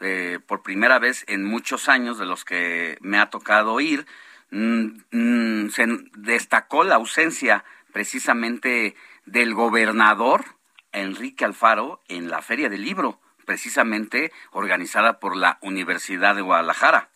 eh, 0.00 0.38
por 0.46 0.62
primera 0.62 0.98
vez 0.98 1.24
en 1.28 1.44
muchos 1.44 1.88
años 1.88 2.18
de 2.18 2.26
los 2.26 2.44
que 2.44 2.98
me 3.00 3.18
ha 3.18 3.30
tocado 3.30 3.80
ir, 3.80 4.06
mm, 4.50 4.86
mm, 5.12 5.70
se 5.70 5.86
destacó 6.16 6.84
la 6.84 6.96
ausencia 6.96 7.64
precisamente 7.92 8.94
del 9.24 9.54
gobernador 9.54 10.44
Enrique 10.92 11.44
Alfaro 11.44 12.00
en 12.08 12.30
la 12.30 12.42
Feria 12.42 12.68
del 12.68 12.84
Libro, 12.84 13.20
precisamente 13.50 14.30
organizada 14.52 15.18
por 15.18 15.36
la 15.36 15.58
Universidad 15.60 16.36
de 16.36 16.42
Guadalajara. 16.42 17.08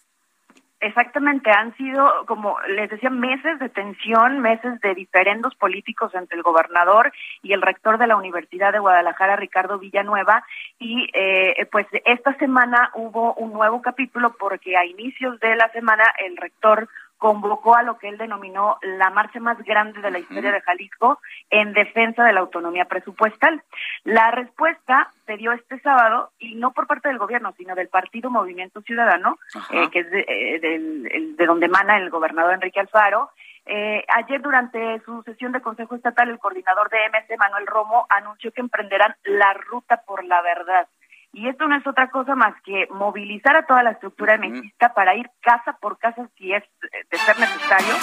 Exactamente, 0.81 1.49
han 1.53 1.75
sido, 1.77 2.27
como 2.27 2.57
les 2.71 2.91
decía, 2.91 3.09
meses 3.09 3.61
de 3.61 3.69
tensión, 3.69 4.41
meses 4.41 4.81
de 4.81 4.97
diferendos 4.97 5.55
políticos 5.55 6.13
entre 6.13 6.37
el 6.37 6.43
gobernador 6.43 7.13
y 7.41 7.53
el 7.53 7.63
rector 7.63 7.99
de 7.99 8.09
la 8.09 8.17
Universidad 8.17 8.73
de 8.73 8.81
Guadalajara, 8.81 9.37
Ricardo 9.37 9.79
Villanueva, 9.79 10.45
y 10.81 11.09
eh, 11.15 11.67
pues 11.71 11.87
esta 12.05 12.37
semana 12.39 12.91
hubo 12.95 13.35
un 13.35 13.53
nuevo 13.53 13.81
capítulo 13.81 14.35
porque 14.37 14.77
a 14.77 14.85
inicios 14.85 15.39
de 15.39 15.55
la 15.55 15.71
semana 15.71 16.03
el 16.27 16.37
rector 16.37 16.89
convocó 17.19 17.75
a 17.77 17.83
lo 17.83 17.99
que 17.99 18.09
él 18.09 18.19
denominó 18.19 18.77
la 18.83 19.11
marcha 19.11 19.41
más 19.41 19.59
grande 19.65 20.01
de 20.01 20.11
la 20.11 20.19
historia 20.19 20.53
de 20.53 20.61
Jalisco 20.61 21.21
en 21.51 21.73
defensa 21.73 22.25
de 22.25 22.33
la 22.33 22.41
autonomía 22.41 22.85
presupuestal. 22.85 23.63
La 24.05 24.31
respuesta 24.31 25.11
se 25.27 25.37
dio 25.37 25.53
este 25.53 25.81
sábado 25.81 26.31
y 26.39 26.55
no 26.57 26.73
por 26.73 26.87
parte 26.87 27.09
del 27.09 27.19
gobierno, 27.19 27.55
sino 27.57 27.75
del 27.75 27.89
partido 27.89 28.31
Movimiento 28.31 28.83
Ciudadano, 28.83 29.39
eh, 29.71 29.89
que 29.91 30.01
es 30.01 30.11
de, 30.11 30.21
eh, 30.21 31.35
de 31.37 31.47
donde 31.47 31.67
emana 31.67 31.97
el 31.97 32.11
gobernador 32.11 32.55
Enrique 32.55 32.81
Alfaro. 32.81 33.31
Eh, 33.67 34.05
ayer 34.09 34.43
durante 34.43 35.01
su 35.07 35.23
sesión 35.23 35.53
de 35.53 35.63
Consejo 35.63 35.95
Estatal, 35.95 36.29
el 36.29 36.39
coordinador 36.39 36.91
de 36.91 36.99
MC, 37.09 37.37
Manuel 37.39 37.67
Romo, 37.67 38.07
anunció 38.11 38.53
que 38.53 38.61
emprenderán 38.61 39.17
la 39.25 39.55
ruta 39.55 40.03
por 40.07 40.23
la 40.25 40.43
verdad 40.43 40.87
y 41.35 41.49
esto 41.49 41.67
no 41.67 41.77
es 41.77 41.87
otra 41.87 42.09
cosa 42.11 42.35
más 42.35 42.55
que 42.63 42.87
movilizar 42.91 43.57
a 43.57 43.67
toda 43.67 43.83
la 43.83 43.91
estructura 43.91 44.39
mexista 44.39 44.95
para 44.95 45.15
ir 45.15 45.31
casa 45.41 45.77
por 45.81 45.99
casa 45.99 46.29
si 46.37 46.53
es 46.53 46.63
de 46.83 47.19
ser 47.19 47.39
necesario 47.39 47.95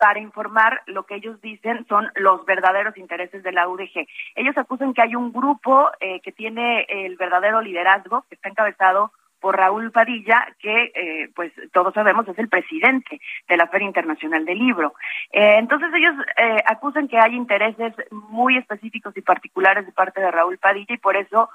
para 0.00 0.18
informar 0.18 0.82
lo 0.86 1.04
que 1.04 1.14
ellos 1.14 1.40
dicen 1.42 1.86
son 1.86 2.10
los 2.14 2.44
verdaderos 2.46 2.96
intereses 2.96 3.42
de 3.42 3.52
la 3.52 3.68
UDG. 3.68 4.06
Ellos 4.34 4.56
acusan 4.56 4.94
que 4.94 5.02
hay 5.02 5.14
un 5.14 5.30
grupo 5.30 5.90
eh, 6.00 6.20
que 6.20 6.32
tiene 6.32 6.86
el 6.88 7.16
verdadero 7.16 7.60
liderazgo, 7.60 8.24
que 8.28 8.34
está 8.34 8.48
encabezado 8.48 9.12
por 9.40 9.56
Raúl 9.56 9.90
Padilla, 9.90 10.46
que 10.58 10.92
eh, 10.94 11.30
pues 11.34 11.52
todos 11.72 11.94
sabemos 11.94 12.28
es 12.28 12.38
el 12.38 12.48
presidente 12.48 13.20
de 13.48 13.56
la 13.56 13.66
Feria 13.66 13.86
Internacional 13.86 14.44
del 14.44 14.58
Libro. 14.58 14.94
Eh, 15.32 15.56
entonces 15.58 15.88
ellos 15.94 16.14
eh, 16.36 16.62
acusan 16.66 17.08
que 17.08 17.18
hay 17.18 17.34
intereses 17.34 17.94
muy 18.10 18.56
específicos 18.56 19.16
y 19.16 19.22
particulares 19.22 19.86
de 19.86 19.92
parte 19.92 20.20
de 20.20 20.30
Raúl 20.30 20.58
Padilla 20.58 20.94
y 20.94 20.98
por 20.98 21.16
eso 21.16 21.48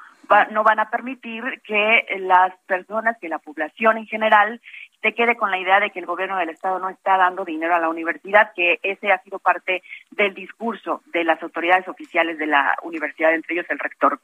no 0.52 0.64
van 0.64 0.80
a 0.80 0.90
permitir 0.90 1.44
que 1.64 2.03
las 2.22 2.52
personas, 2.66 3.16
que 3.20 3.30
la 3.30 3.38
población 3.38 3.99
en 3.99 4.07
general 4.07 4.60
se 5.06 5.14
quede 5.14 5.36
con 5.36 5.52
la 5.52 5.60
idea 5.60 5.80
de 5.80 5.91
que 5.91 5.99
el 5.99 6.07
gobierno 6.07 6.36
del 6.40 6.49
estado 6.49 6.80
no 6.80 6.90
está 6.90 7.15
dando 7.15 7.45
dinero 7.45 7.76
a 7.76 7.80
la 7.80 7.90
universidad, 7.90 8.53
que 8.56 8.80
ese 8.82 9.11
ha 9.11 9.22
sido 9.22 9.38
parte 9.38 9.84
del 10.10 10.34
discurso 10.34 11.03
de 11.14 11.23
las 11.23 11.40
autoridades 11.44 11.88
oficiales 11.88 12.40
de 12.40 12.48
la 12.48 12.76
universidad, 12.82 13.32
entre 13.32 13.53
ellos 13.53 13.68
el 13.69 13.77
rector. 13.77 14.19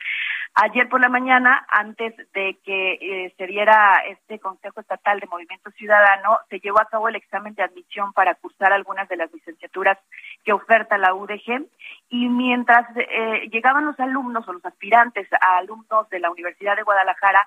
Ayer 0.55 0.89
por 0.89 0.99
la 0.99 1.07
mañana, 1.07 1.67
antes 1.69 2.15
de 2.33 2.57
que 2.65 2.93
eh, 2.93 3.33
se 3.37 3.45
diera 3.45 4.01
este 4.09 4.39
Consejo 4.39 4.79
Estatal 4.79 5.19
de 5.19 5.27
Movimiento 5.27 5.69
Ciudadano, 5.69 6.39
se 6.49 6.59
llevó 6.59 6.81
a 6.81 6.89
cabo 6.89 7.09
el 7.09 7.15
examen 7.15 7.53
de 7.53 7.61
admisión 7.61 8.11
para 8.13 8.33
cursar 8.33 8.73
algunas 8.73 9.07
de 9.07 9.17
las 9.17 9.31
licenciaturas 9.31 9.99
que 10.43 10.51
oferta 10.51 10.97
la 10.97 11.13
UDG 11.13 11.63
y 12.09 12.27
mientras 12.27 12.87
eh, 12.97 13.47
llegaban 13.51 13.85
los 13.85 13.99
alumnos 13.99 14.47
o 14.47 14.53
los 14.53 14.65
aspirantes 14.65 15.27
a 15.31 15.57
alumnos 15.57 16.09
de 16.09 16.19
la 16.19 16.31
Universidad 16.31 16.75
de 16.75 16.81
Guadalajara, 16.81 17.45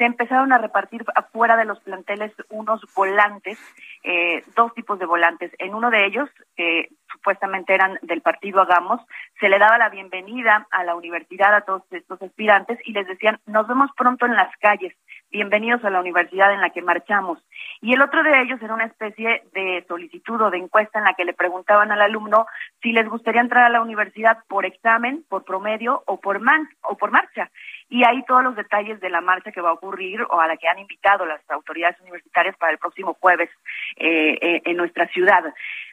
se 0.00 0.06
empezaron 0.06 0.50
a 0.54 0.56
repartir 0.56 1.04
afuera 1.14 1.58
de 1.58 1.66
los 1.66 1.78
planteles 1.80 2.32
unos 2.48 2.80
volantes, 2.96 3.58
eh, 4.02 4.42
dos 4.56 4.72
tipos 4.72 4.98
de 4.98 5.04
volantes. 5.04 5.52
En 5.58 5.74
uno 5.74 5.90
de 5.90 6.06
ellos, 6.06 6.30
que 6.56 6.88
supuestamente 7.12 7.74
eran 7.74 7.98
del 8.00 8.22
partido 8.22 8.62
Hagamos, 8.62 9.02
se 9.38 9.50
le 9.50 9.58
daba 9.58 9.76
la 9.76 9.90
bienvenida 9.90 10.66
a 10.70 10.84
la 10.84 10.94
universidad 10.94 11.54
a 11.54 11.66
todos 11.66 11.82
estos 11.90 12.22
aspirantes 12.22 12.78
y 12.86 12.92
les 12.92 13.06
decían, 13.08 13.40
nos 13.44 13.68
vemos 13.68 13.90
pronto 13.94 14.24
en 14.24 14.36
las 14.36 14.56
calles, 14.56 14.96
bienvenidos 15.30 15.84
a 15.84 15.90
la 15.90 16.00
universidad 16.00 16.52
en 16.52 16.60
la 16.60 16.70
que 16.70 16.82
marchamos. 16.82 17.38
Y 17.80 17.94
el 17.94 18.02
otro 18.02 18.22
de 18.22 18.42
ellos 18.42 18.60
era 18.62 18.74
una 18.74 18.84
especie 18.84 19.42
de 19.52 19.84
solicitud 19.88 20.40
o 20.40 20.50
de 20.50 20.58
encuesta 20.58 20.98
en 20.98 21.04
la 21.04 21.14
que 21.14 21.24
le 21.24 21.32
preguntaban 21.32 21.92
al 21.92 22.02
alumno 22.02 22.46
si 22.82 22.92
les 22.92 23.08
gustaría 23.08 23.40
entrar 23.40 23.64
a 23.64 23.70
la 23.70 23.80
universidad 23.80 24.38
por 24.48 24.66
examen, 24.66 25.24
por 25.28 25.44
promedio 25.44 26.02
o 26.06 26.20
por, 26.20 26.40
man 26.40 26.68
o 26.82 26.96
por 26.96 27.10
marcha 27.10 27.50
y 27.90 28.04
ahí 28.04 28.22
todos 28.26 28.44
los 28.44 28.54
detalles 28.54 29.00
de 29.00 29.10
la 29.10 29.20
marcha 29.20 29.50
que 29.50 29.60
va 29.60 29.70
a 29.70 29.74
ocurrir 29.74 30.22
o 30.22 30.40
a 30.40 30.46
la 30.46 30.56
que 30.56 30.68
han 30.68 30.78
invitado 30.78 31.26
las 31.26 31.40
autoridades 31.50 32.00
universitarias 32.00 32.56
para 32.56 32.72
el 32.72 32.78
próximo 32.78 33.16
jueves 33.20 33.50
eh, 33.96 34.38
eh, 34.40 34.62
en 34.64 34.76
nuestra 34.76 35.08
ciudad. 35.08 35.42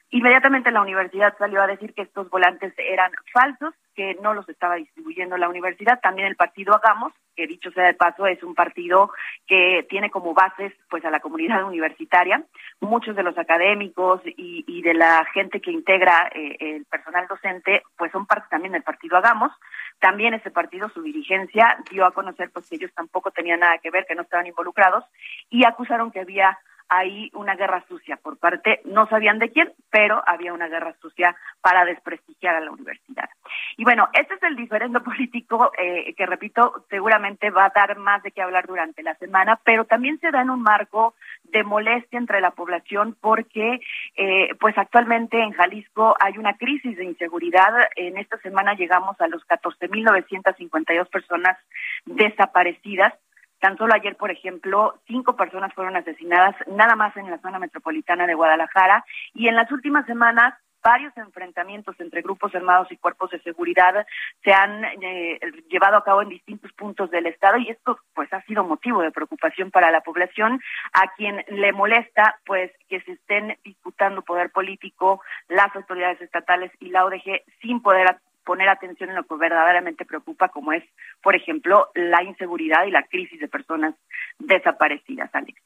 Inmediatamente 0.10 0.72
la 0.72 0.82
universidad 0.82 1.38
salió 1.38 1.62
a 1.62 1.68
decir 1.68 1.94
que 1.94 2.04
estos 2.04 2.30
volantes 2.30 2.74
eran 2.78 3.12
falsos, 3.34 3.74
que 3.94 4.16
no 4.22 4.34
los 4.34 4.48
estaba 4.48 4.76
distribuyendo 4.76 5.36
la 5.36 5.50
universidad. 5.50 6.00
También 6.00 6.30
el 6.30 6.38
partido 6.38 6.74
Hagamos, 6.74 7.12
que 7.36 7.46
dicho 7.46 7.72
sea 7.72 7.88
de 7.88 7.94
paso, 7.94 8.26
es 8.26 8.42
un 8.42 8.56
partido 8.56 9.12
que 9.48 9.86
tiene 9.90 10.10
como 10.10 10.34
bases 10.34 10.72
pues 10.90 11.04
a 11.04 11.10
la 11.10 11.20
comunidad 11.20 11.66
universitaria. 11.66 12.42
Muchos 12.80 13.18
de 13.18 13.24
los 13.24 13.38
académicos 13.38 14.22
y, 14.26 14.82
de 14.82 14.94
la 14.94 15.26
gente 15.34 15.60
que 15.60 15.72
integra 15.72 16.30
eh, 16.34 16.56
el 16.60 16.86
personal 16.86 17.28
docente 17.28 17.84
pues 17.98 18.10
son 18.14 18.26
parte 18.26 18.48
también 18.50 18.72
del 18.72 18.84
partido 18.84 19.18
Hagamos. 19.18 19.52
También 20.00 20.34
ese 20.34 20.52
partido, 20.52 20.88
su 20.90 21.02
dirigencia, 21.02 21.78
dio 21.92 22.06
a 22.06 22.14
conocer 22.14 22.50
pues 22.54 22.70
que 22.70 22.76
ellos 22.76 22.94
tampoco 22.94 23.32
tenían 23.32 23.60
nada 23.60 23.78
que 23.80 23.92
ver, 23.92 24.06
que 24.06 24.16
no 24.16 24.22
estaban 24.22 24.48
involucrados 24.48 25.04
y 25.50 25.66
acusaron 25.66 26.12
que 26.12 26.22
había 26.22 26.58
ahí 26.90 27.30
una 27.34 27.56
guerra 27.56 27.84
sucia 27.88 28.18
por 28.18 28.38
parte, 28.38 28.82
no 28.86 29.08
sabían 29.08 29.40
de 29.40 29.52
quién, 29.52 29.72
pero 29.90 30.22
había 30.26 30.54
una 30.54 30.68
guerra 30.68 30.96
sucia 31.02 31.36
para 31.62 31.86
desprestigiar 31.86 32.56
a 32.56 32.62
la 32.62 32.72
universidad. 32.72 33.30
Y 33.78 33.84
bueno, 33.84 34.08
este 34.14 34.36
es 34.36 34.44
el 34.44 34.56
diferendo 34.56 35.04
político 35.04 35.72
eh, 35.78 36.14
que, 36.16 36.26
repito, 36.26 36.86
seguramente 36.90 37.50
va 37.50 37.66
a 37.66 37.74
dar 37.76 37.98
más 37.98 38.24
de 38.24 38.32
qué 38.32 38.42
hablar 38.42 38.68
durante 38.68 39.04
la 39.04 39.16
semana, 39.16 39.60
pero 39.64 39.86
también 39.86 40.20
se 40.20 40.32
da 40.32 40.42
en 40.42 40.50
un 40.50 40.62
marco 40.62 41.16
de 41.44 41.64
molestia 41.64 42.20
entre 42.20 42.42
la 42.42 42.52
población 42.52 43.16
porque, 43.20 43.80
eh, 44.16 44.56
pues 44.60 44.78
actualmente 44.78 45.42
en 45.42 45.54
Jalisco 45.54 46.16
hay 46.20 46.38
una 46.38 46.58
crisis 46.58 46.98
de 46.98 47.06
inseguridad. 47.06 47.74
En 47.96 48.18
esta 48.18 48.38
semana 48.40 48.74
llegamos 48.74 49.20
a 49.22 49.28
los 49.28 49.46
14.952 49.48 51.10
personas 51.10 51.58
desaparecidas 52.06 53.14
Tan 53.60 53.78
solo 53.78 53.94
ayer, 53.96 54.16
por 54.16 54.32
ejemplo, 54.32 55.00
cinco 55.08 55.36
personas 55.36 55.74
fueron 55.74 55.96
asesinadas 55.96 56.56
nada 56.68 56.96
más 56.96 57.16
en 57.18 57.30
la 57.30 57.40
zona 57.40 57.60
metropolitana 57.60 58.28
de 58.28 58.36
Guadalajara 58.36 59.04
y 59.34 59.48
en 59.48 59.56
las 59.56 59.72
últimas 59.72 60.06
semanas 60.06 60.54
varios 60.84 61.16
enfrentamientos 61.18 62.00
entre 62.00 62.22
grupos 62.22 62.54
armados 62.56 62.90
y 62.92 62.98
cuerpos 62.98 63.32
de 63.32 63.42
seguridad 63.42 64.06
se 64.44 64.54
han 64.54 64.86
eh, 64.86 65.40
llevado 65.70 65.98
a 65.98 66.04
cabo 66.04 66.22
en 66.22 66.30
distintos 66.30 66.72
puntos 66.74 67.12
del 67.12 67.26
estado 67.26 67.58
y 67.58 67.70
esto 67.70 68.00
pues 68.14 68.32
ha 68.32 68.42
sido 68.44 68.64
motivo 68.64 69.02
de 69.02 69.12
preocupación 69.12 69.70
para 69.70 69.92
la 69.92 70.00
población 70.00 70.62
a 70.94 71.14
quien 71.16 71.44
le 71.50 71.74
molesta 71.74 72.40
pues 72.46 72.72
que 72.88 73.02
se 73.02 73.14
estén 73.14 73.58
disputando 73.66 74.22
poder 74.22 74.50
político 74.52 75.22
las 75.50 75.76
autoridades 75.76 76.22
estatales 76.22 76.72
y 76.80 76.90
la 76.90 77.04
ODG 77.04 77.42
sin 77.62 77.82
poder 77.82 78.18
poner 78.48 78.70
atención 78.70 79.10
en 79.10 79.18
lo 79.18 79.26
que 79.26 79.36
verdaderamente 79.36 80.06
preocupa, 80.06 80.48
como 80.48 80.72
es, 80.72 80.82
por 81.22 81.36
ejemplo, 81.36 81.92
la 81.94 82.24
inseguridad 82.24 82.86
y 82.86 82.92
la 82.92 83.04
crisis 83.04 83.42
de 83.42 83.50
personas 83.50 83.94
desaparecidas, 84.40 85.30
Alex. 85.34 85.62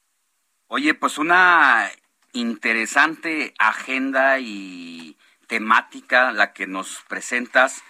Oye, 0.68 0.95
pues 0.95 1.20
una 1.20 1.88
interesante 2.34 3.53
agenda 3.60 4.40
y 4.40 5.16
temática 5.45 6.32
la 6.32 6.53
que 6.53 6.66
nos 6.66 7.03
presentas, 7.08 7.84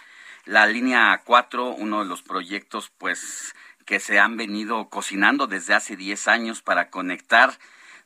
la 0.46 0.66
línea 0.66 1.22
4, 1.24 1.70
uno 1.70 2.04
de 2.04 2.10
los 2.10 2.22
proyectos 2.22 2.92
pues 2.98 3.56
que 3.86 4.02
se 4.02 4.20
han 4.20 4.36
venido 4.36 4.90
cocinando 4.90 5.48
desde 5.48 5.74
hace 5.74 5.96
10 5.96 6.28
años 6.28 6.62
para 6.62 6.90
conectar 6.90 7.52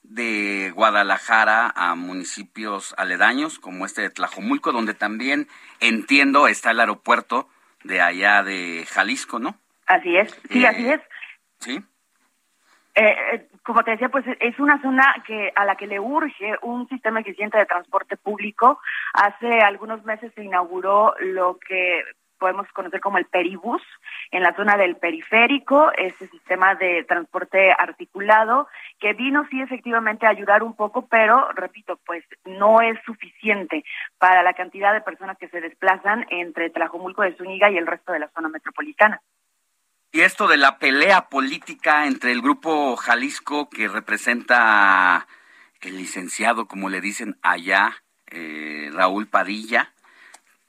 de 0.09 0.71
Guadalajara 0.71 1.71
a 1.75 1.95
municipios 1.95 2.93
aledaños 2.97 3.59
como 3.59 3.85
este 3.85 4.01
de 4.01 4.09
Tlajomulco, 4.09 4.71
donde 4.71 4.93
también 4.93 5.47
entiendo 5.79 6.47
está 6.47 6.71
el 6.71 6.79
aeropuerto 6.79 7.47
de 7.83 8.01
allá 8.01 8.43
de 8.43 8.85
Jalisco, 8.89 9.39
¿no? 9.39 9.55
Así 9.85 10.15
es, 10.15 10.31
sí, 10.49 10.65
así 10.65 10.87
Eh, 10.87 10.93
es. 10.93 11.01
Sí. 11.59 11.83
Eh, 12.95 13.15
eh, 13.33 13.47
como 13.63 13.83
te 13.83 13.91
decía, 13.91 14.09
pues 14.09 14.25
es 14.39 14.57
una 14.59 14.81
zona 14.81 15.23
que 15.27 15.51
a 15.55 15.65
la 15.65 15.75
que 15.75 15.87
le 15.87 15.99
urge 15.99 16.55
un 16.61 16.87
sistema 16.87 17.19
eficiente 17.19 17.57
de 17.57 17.65
transporte 17.65 18.15
público. 18.15 18.79
Hace 19.13 19.59
algunos 19.59 20.03
meses 20.05 20.31
se 20.33 20.43
inauguró 20.43 21.13
lo 21.19 21.57
que 21.59 22.03
podemos 22.37 22.67
conocer 22.73 22.99
como 22.99 23.17
el 23.17 23.25
peribús 23.25 23.81
en 24.31 24.43
la 24.43 24.55
zona 24.55 24.77
del 24.77 24.95
periférico, 24.95 25.91
ese 25.93 26.27
sistema 26.27 26.75
de 26.75 27.03
transporte 27.03 27.71
articulado 27.71 28.67
que 28.99 29.13
vino 29.13 29.45
sí 29.49 29.61
efectivamente 29.61 30.25
a 30.25 30.29
ayudar 30.29 30.63
un 30.63 30.75
poco, 30.75 31.07
pero 31.07 31.51
repito, 31.53 31.99
pues 32.05 32.23
no 32.45 32.81
es 32.81 32.99
suficiente 33.05 33.83
para 34.17 34.43
la 34.43 34.53
cantidad 34.53 34.93
de 34.93 35.01
personas 35.01 35.37
que 35.37 35.49
se 35.49 35.61
desplazan 35.61 36.25
entre 36.29 36.69
Tlajomulco 36.69 37.21
de 37.23 37.35
Zúñiga 37.35 37.69
y 37.69 37.77
el 37.77 37.87
resto 37.87 38.11
de 38.11 38.19
la 38.19 38.29
zona 38.29 38.49
metropolitana. 38.49 39.21
Y 40.11 40.21
esto 40.21 40.47
de 40.47 40.57
la 40.57 40.79
pelea 40.79 41.27
política 41.27 42.05
entre 42.05 42.31
el 42.31 42.41
grupo 42.41 42.95
Jalisco 42.95 43.69
que 43.69 43.89
representa 43.89 45.27
el 45.81 45.97
licenciado, 45.97 46.67
como 46.67 46.89
le 46.89 47.01
dicen 47.01 47.37
allá, 47.41 48.01
eh, 48.27 48.89
Raúl 48.93 49.27
Padilla, 49.27 49.91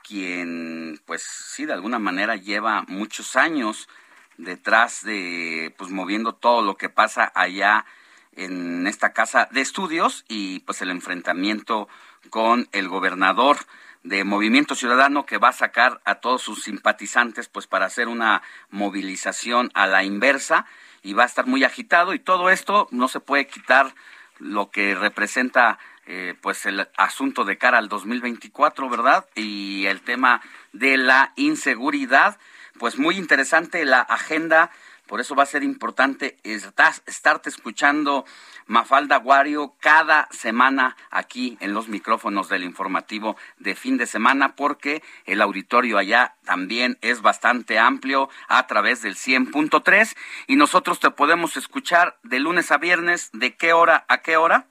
quien, 0.06 1.00
pues 1.04 1.22
sí, 1.22 1.66
de 1.66 1.72
alguna 1.72 1.98
manera 1.98 2.36
lleva 2.36 2.84
muchos 2.86 3.34
años 3.36 3.88
detrás 4.36 5.02
de, 5.02 5.74
pues 5.76 5.90
moviendo 5.90 6.34
todo 6.34 6.62
lo 6.62 6.76
que 6.76 6.88
pasa 6.88 7.32
allá 7.34 7.86
en 8.32 8.86
esta 8.86 9.12
casa 9.12 9.48
de 9.50 9.62
estudios 9.62 10.24
y 10.28 10.60
pues 10.60 10.82
el 10.82 10.90
enfrentamiento 10.90 11.88
con 12.30 12.68
el 12.72 12.88
gobernador 12.88 13.56
de 14.02 14.22
Movimiento 14.24 14.74
Ciudadano 14.74 15.26
que 15.26 15.38
va 15.38 15.48
a 15.48 15.52
sacar 15.52 16.00
a 16.04 16.16
todos 16.16 16.42
sus 16.42 16.62
simpatizantes 16.62 17.48
pues 17.48 17.66
para 17.66 17.86
hacer 17.86 18.08
una 18.08 18.42
movilización 18.70 19.70
a 19.74 19.86
la 19.86 20.04
inversa 20.04 20.66
y 21.02 21.14
va 21.14 21.24
a 21.24 21.26
estar 21.26 21.46
muy 21.46 21.64
agitado 21.64 22.14
y 22.14 22.20
todo 22.20 22.50
esto 22.50 22.86
no 22.92 23.08
se 23.08 23.20
puede 23.20 23.46
quitar 23.48 23.94
lo 24.38 24.70
que 24.70 24.94
representa 24.94 25.78
eh, 26.06 26.34
pues 26.40 26.66
el 26.66 26.88
asunto 26.96 27.44
de 27.44 27.58
cara 27.58 27.78
al 27.78 27.88
2024, 27.88 28.88
¿verdad? 28.88 29.26
Y 29.34 29.86
el 29.86 30.00
tema 30.00 30.40
de 30.72 30.96
la 30.96 31.32
inseguridad, 31.36 32.38
pues 32.78 32.98
muy 32.98 33.16
interesante 33.16 33.84
la 33.84 34.00
agenda, 34.00 34.70
por 35.06 35.20
eso 35.20 35.34
va 35.34 35.44
a 35.44 35.46
ser 35.46 35.62
importante 35.62 36.36
estarte 36.44 37.48
escuchando 37.48 38.24
Mafalda 38.66 39.18
Guario 39.18 39.76
cada 39.80 40.28
semana 40.32 40.96
aquí 41.10 41.56
en 41.60 41.74
los 41.74 41.88
micrófonos 41.88 42.48
del 42.48 42.64
informativo 42.64 43.36
de 43.58 43.76
fin 43.76 43.96
de 43.96 44.06
semana 44.06 44.56
porque 44.56 45.04
el 45.24 45.42
auditorio 45.42 45.98
allá 45.98 46.34
también 46.44 46.98
es 47.02 47.22
bastante 47.22 47.78
amplio 47.78 48.28
a 48.48 48.66
través 48.66 49.02
del 49.02 49.14
100.3 49.14 50.16
y 50.48 50.56
nosotros 50.56 50.98
te 50.98 51.10
podemos 51.10 51.56
escuchar 51.56 52.18
de 52.24 52.40
lunes 52.40 52.72
a 52.72 52.78
viernes 52.78 53.30
de 53.32 53.56
qué 53.56 53.72
hora 53.72 54.04
a 54.08 54.18
qué 54.18 54.36
hora. 54.36 54.66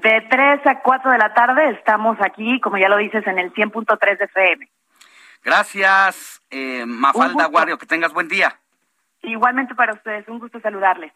De 0.00 0.26
3 0.28 0.66
a 0.66 0.80
4 0.80 1.10
de 1.12 1.18
la 1.18 1.34
tarde 1.34 1.70
estamos 1.70 2.16
aquí, 2.20 2.60
como 2.60 2.78
ya 2.78 2.88
lo 2.88 2.96
dices, 2.96 3.24
en 3.26 3.38
el 3.38 3.52
100.3 3.52 4.18
de 4.18 4.24
FM. 4.24 4.68
Gracias, 5.44 6.42
eh, 6.50 6.84
Mafalda 6.86 7.46
Guario, 7.46 7.78
que 7.78 7.86
tengas 7.86 8.12
buen 8.12 8.28
día. 8.28 8.58
Igualmente 9.22 9.74
para 9.74 9.92
ustedes, 9.92 10.26
un 10.28 10.38
gusto 10.38 10.58
saludarles. 10.60 11.12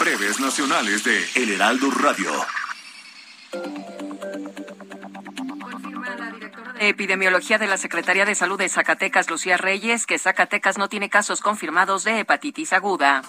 Breves 0.00 0.40
nacionales 0.40 1.04
de 1.04 1.42
El 1.42 1.52
Heraldo 1.52 1.90
Radio. 1.90 2.30
de 6.78 6.88
epidemiología 6.90 7.58
de 7.58 7.66
la 7.66 7.78
Secretaría 7.78 8.24
de 8.26 8.34
Salud 8.34 8.58
de 8.58 8.68
Zacatecas, 8.68 9.30
Lucía 9.30 9.56
Reyes, 9.56 10.06
que 10.06 10.18
Zacatecas 10.18 10.76
no 10.76 10.88
tiene 10.88 11.08
casos 11.08 11.40
confirmados 11.40 12.04
de 12.04 12.20
hepatitis 12.20 12.72
aguda. 12.72 13.22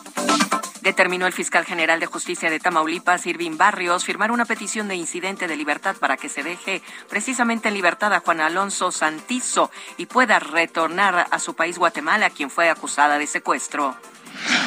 Determinó 0.88 1.28
el 1.28 1.34
fiscal 1.34 1.66
general 1.66 2.00
de 2.00 2.06
justicia 2.06 2.50
de 2.50 2.62
Tamaulipas, 2.62 3.26
Irving 3.26 3.58
Barrios, 3.58 4.06
firmar 4.06 4.32
una 4.32 4.46
petición 4.46 4.88
de 4.88 4.96
incidente 4.96 5.46
de 5.46 5.58
libertad 5.58 5.98
para 5.98 6.16
que 6.16 6.30
se 6.30 6.44
deje 6.44 6.82
precisamente 7.10 7.68
en 7.68 7.74
libertad 7.74 8.14
a 8.14 8.22
Juan 8.22 8.40
Alonso 8.40 8.94
Santizo 8.94 9.70
y 9.98 10.06
pueda 10.06 10.40
retornar 10.40 11.28
a 11.30 11.40
su 11.40 11.56
país 11.56 11.78
Guatemala, 11.78 12.30
quien 12.30 12.50
fue 12.50 12.70
acusada 12.70 13.20
de 13.20 13.28
secuestro. 13.28 13.98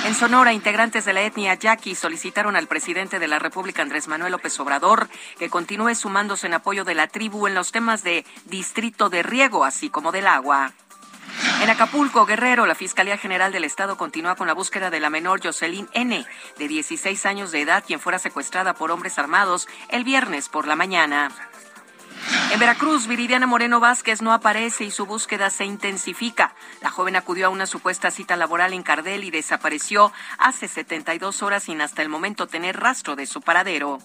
En 0.05 0.14
Sonora, 0.14 0.52
integrantes 0.52 1.06
de 1.06 1.14
la 1.14 1.22
etnia 1.22 1.55
yaqui 1.55 1.94
solicitaron 1.94 2.55
al 2.55 2.68
presidente 2.68 3.18
de 3.18 3.26
la 3.26 3.38
República, 3.38 3.80
Andrés 3.80 4.06
Manuel 4.06 4.32
López 4.32 4.60
Obrador, 4.60 5.09
que 5.38 5.48
continúe 5.48 5.94
sumándose 5.94 6.48
en 6.48 6.52
apoyo 6.52 6.84
de 6.84 6.97
la 6.97 7.06
tribu 7.06 7.47
en 7.47 7.55
los 7.55 7.72
temas 7.72 8.02
de 8.02 8.26
distrito 8.44 9.09
de 9.09 9.22
riego, 9.22 9.64
así 9.64 9.88
como 9.88 10.12
del 10.12 10.26
agua. 10.26 10.74
En 11.62 11.69
Acapulco, 11.69 12.27
Guerrero, 12.27 12.67
la 12.67 12.75
Fiscalía 12.75 13.19
General 13.19 13.53
del 13.53 13.65
Estado 13.65 13.97
continúa 13.97 14.35
con 14.35 14.47
la 14.47 14.55
búsqueda 14.55 14.91
de 14.91 15.01
la 15.01 15.11
menor 15.11 15.43
Jocelyn 15.43 15.89
N., 15.93 16.27
de 16.59 16.69
16 16.69 17.27
años 17.27 17.53
de 17.53 17.61
edad, 17.61 17.85
quien 17.87 18.01
fuera 18.01 18.19
secuestrada 18.19 18.75
por 18.75 18.91
hombres 18.91 19.19
armados 19.19 19.69
el 19.89 20.05
viernes 20.05 20.49
por 20.49 20.67
la 20.67 20.77
mañana. 20.77 21.31
En 22.53 22.59
Veracruz, 22.59 23.07
Viridiana 23.07 23.47
Moreno 23.47 23.81
Vázquez 23.81 24.23
no 24.23 24.33
aparece 24.33 24.85
y 24.85 24.91
su 24.91 25.07
búsqueda 25.07 25.51
se 25.51 25.65
intensifica. 25.65 26.55
La 26.81 26.91
joven 26.91 27.17
acudió 27.17 27.47
a 27.47 27.51
una 27.51 27.67
supuesta 27.67 28.11
cita 28.11 28.37
laboral 28.37 28.73
en 28.73 28.83
Cardel 28.83 29.25
y 29.25 29.31
desapareció 29.31 30.12
hace 30.39 30.69
72 30.69 31.43
horas 31.43 31.65
sin 31.65 31.81
hasta 31.81 32.03
el 32.03 32.09
momento 32.09 32.47
tener 32.47 32.81
rastro 32.81 33.17
de 33.17 33.27
su 33.27 33.41
paradero. 33.41 33.99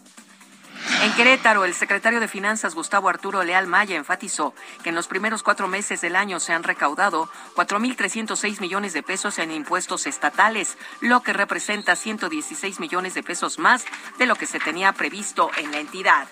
En 1.02 1.14
Querétaro, 1.14 1.66
el 1.66 1.74
secretario 1.74 2.20
de 2.20 2.28
Finanzas, 2.28 2.76
Gustavo 2.76 3.10
Arturo 3.10 3.44
Leal 3.44 3.68
Maya, 3.68 3.96
enfatizó 3.96 4.54
que 4.84 4.90
en 4.90 4.96
los 4.96 5.08
primeros 5.08 5.44
cuatro 5.44 5.68
meses 5.68 6.02
del 6.02 6.16
año 6.16 6.40
se 6.40 6.54
han 6.54 6.64
recaudado 6.64 7.30
4.306 7.56 8.60
millones 8.60 8.94
de 8.94 9.04
pesos 9.04 9.38
en 9.40 9.52
impuestos 9.52 10.08
estatales, 10.08 10.78
lo 11.02 11.22
que 11.22 11.34
representa 11.34 11.96
116 11.96 12.80
millones 12.80 13.14
de 13.14 13.24
pesos 13.24 13.60
más 13.60 13.86
de 14.18 14.26
lo 14.26 14.36
que 14.36 14.48
se 14.48 14.60
tenía 14.60 14.94
previsto 14.94 15.50
en 15.58 15.72
la 15.72 15.80
entidad. 15.80 16.28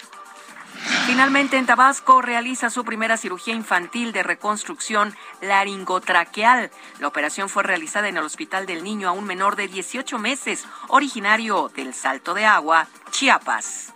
Finalmente, 1.05 1.57
en 1.57 1.65
Tabasco 1.65 2.21
realiza 2.21 2.69
su 2.69 2.83
primera 2.83 3.17
cirugía 3.17 3.53
infantil 3.53 4.11
de 4.11 4.23
reconstrucción 4.23 5.15
laringotraqueal. 5.41 6.71
La 6.99 7.07
operación 7.07 7.49
fue 7.49 7.63
realizada 7.63 8.07
en 8.07 8.17
el 8.17 8.23
Hospital 8.23 8.65
del 8.65 8.83
Niño 8.83 9.09
a 9.09 9.11
un 9.11 9.25
menor 9.25 9.55
de 9.55 9.67
18 9.67 10.17
meses, 10.17 10.65
originario 10.87 11.69
del 11.75 11.93
Salto 11.93 12.33
de 12.33 12.45
Agua, 12.45 12.87
Chiapas. 13.11 13.92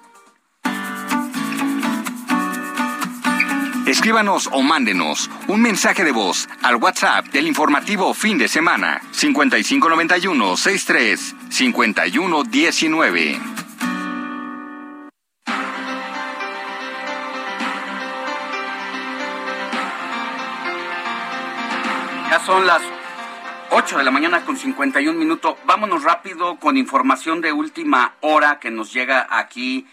Escríbanos 3.88 4.50
o 4.52 4.62
mándenos 4.62 5.30
un 5.48 5.62
mensaje 5.62 6.04
de 6.04 6.12
voz 6.12 6.50
al 6.62 6.76
WhatsApp 6.76 7.28
del 7.28 7.48
informativo 7.48 8.14
fin 8.14 8.38
de 8.38 8.50
semana 8.50 9.00
5591 9.12 10.58
63 10.58 11.36
5119. 11.50 13.40
Ya 22.30 22.40
son 22.46 22.68
las 22.68 22.82
8 23.72 24.00
de 24.00 24.04
la 24.04 24.12
mañana 24.12 24.44
con 24.44 24.58
51 24.58 25.18
minutos. 25.18 25.56
Vámonos 25.66 26.04
rápido 26.04 26.58
con 26.58 26.76
información 26.76 27.40
de 27.40 27.54
última 27.54 28.16
hora 28.20 28.60
que 28.60 28.70
nos 28.70 28.92
llega 28.92 29.28
aquí 29.30 29.88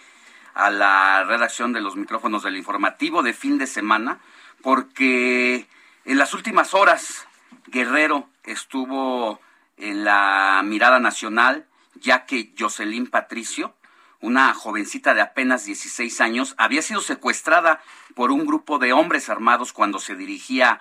a 0.54 0.70
la 0.70 1.24
redacción 1.24 1.72
de 1.72 1.80
los 1.80 1.96
micrófonos 1.96 2.44
del 2.44 2.56
informativo 2.56 3.22
de 3.22 3.34
fin 3.34 3.58
de 3.58 3.66
semana, 3.66 4.18
porque 4.62 5.68
en 6.04 6.18
las 6.18 6.32
últimas 6.32 6.74
horas 6.74 7.26
Guerrero 7.66 8.28
estuvo 8.44 9.40
en 9.76 10.04
la 10.04 10.62
mirada 10.64 11.00
nacional, 11.00 11.66
ya 11.94 12.24
que 12.26 12.52
Jocelyn 12.58 13.08
Patricio, 13.08 13.74
una 14.20 14.54
jovencita 14.54 15.12
de 15.12 15.20
apenas 15.20 15.64
16 15.64 16.20
años, 16.20 16.54
había 16.56 16.82
sido 16.82 17.00
secuestrada 17.00 17.80
por 18.14 18.30
un 18.30 18.46
grupo 18.46 18.78
de 18.78 18.92
hombres 18.92 19.28
armados 19.28 19.72
cuando 19.72 19.98
se 19.98 20.14
dirigía 20.14 20.80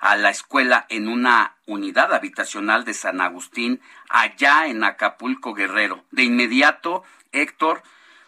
a 0.00 0.16
la 0.16 0.30
escuela 0.30 0.86
en 0.88 1.08
una 1.08 1.56
unidad 1.66 2.14
habitacional 2.14 2.84
de 2.84 2.94
San 2.94 3.20
Agustín, 3.20 3.80
allá 4.08 4.66
en 4.66 4.82
Acapulco 4.82 5.52
Guerrero. 5.52 6.04
De 6.10 6.22
inmediato, 6.22 7.04
Héctor, 7.32 7.82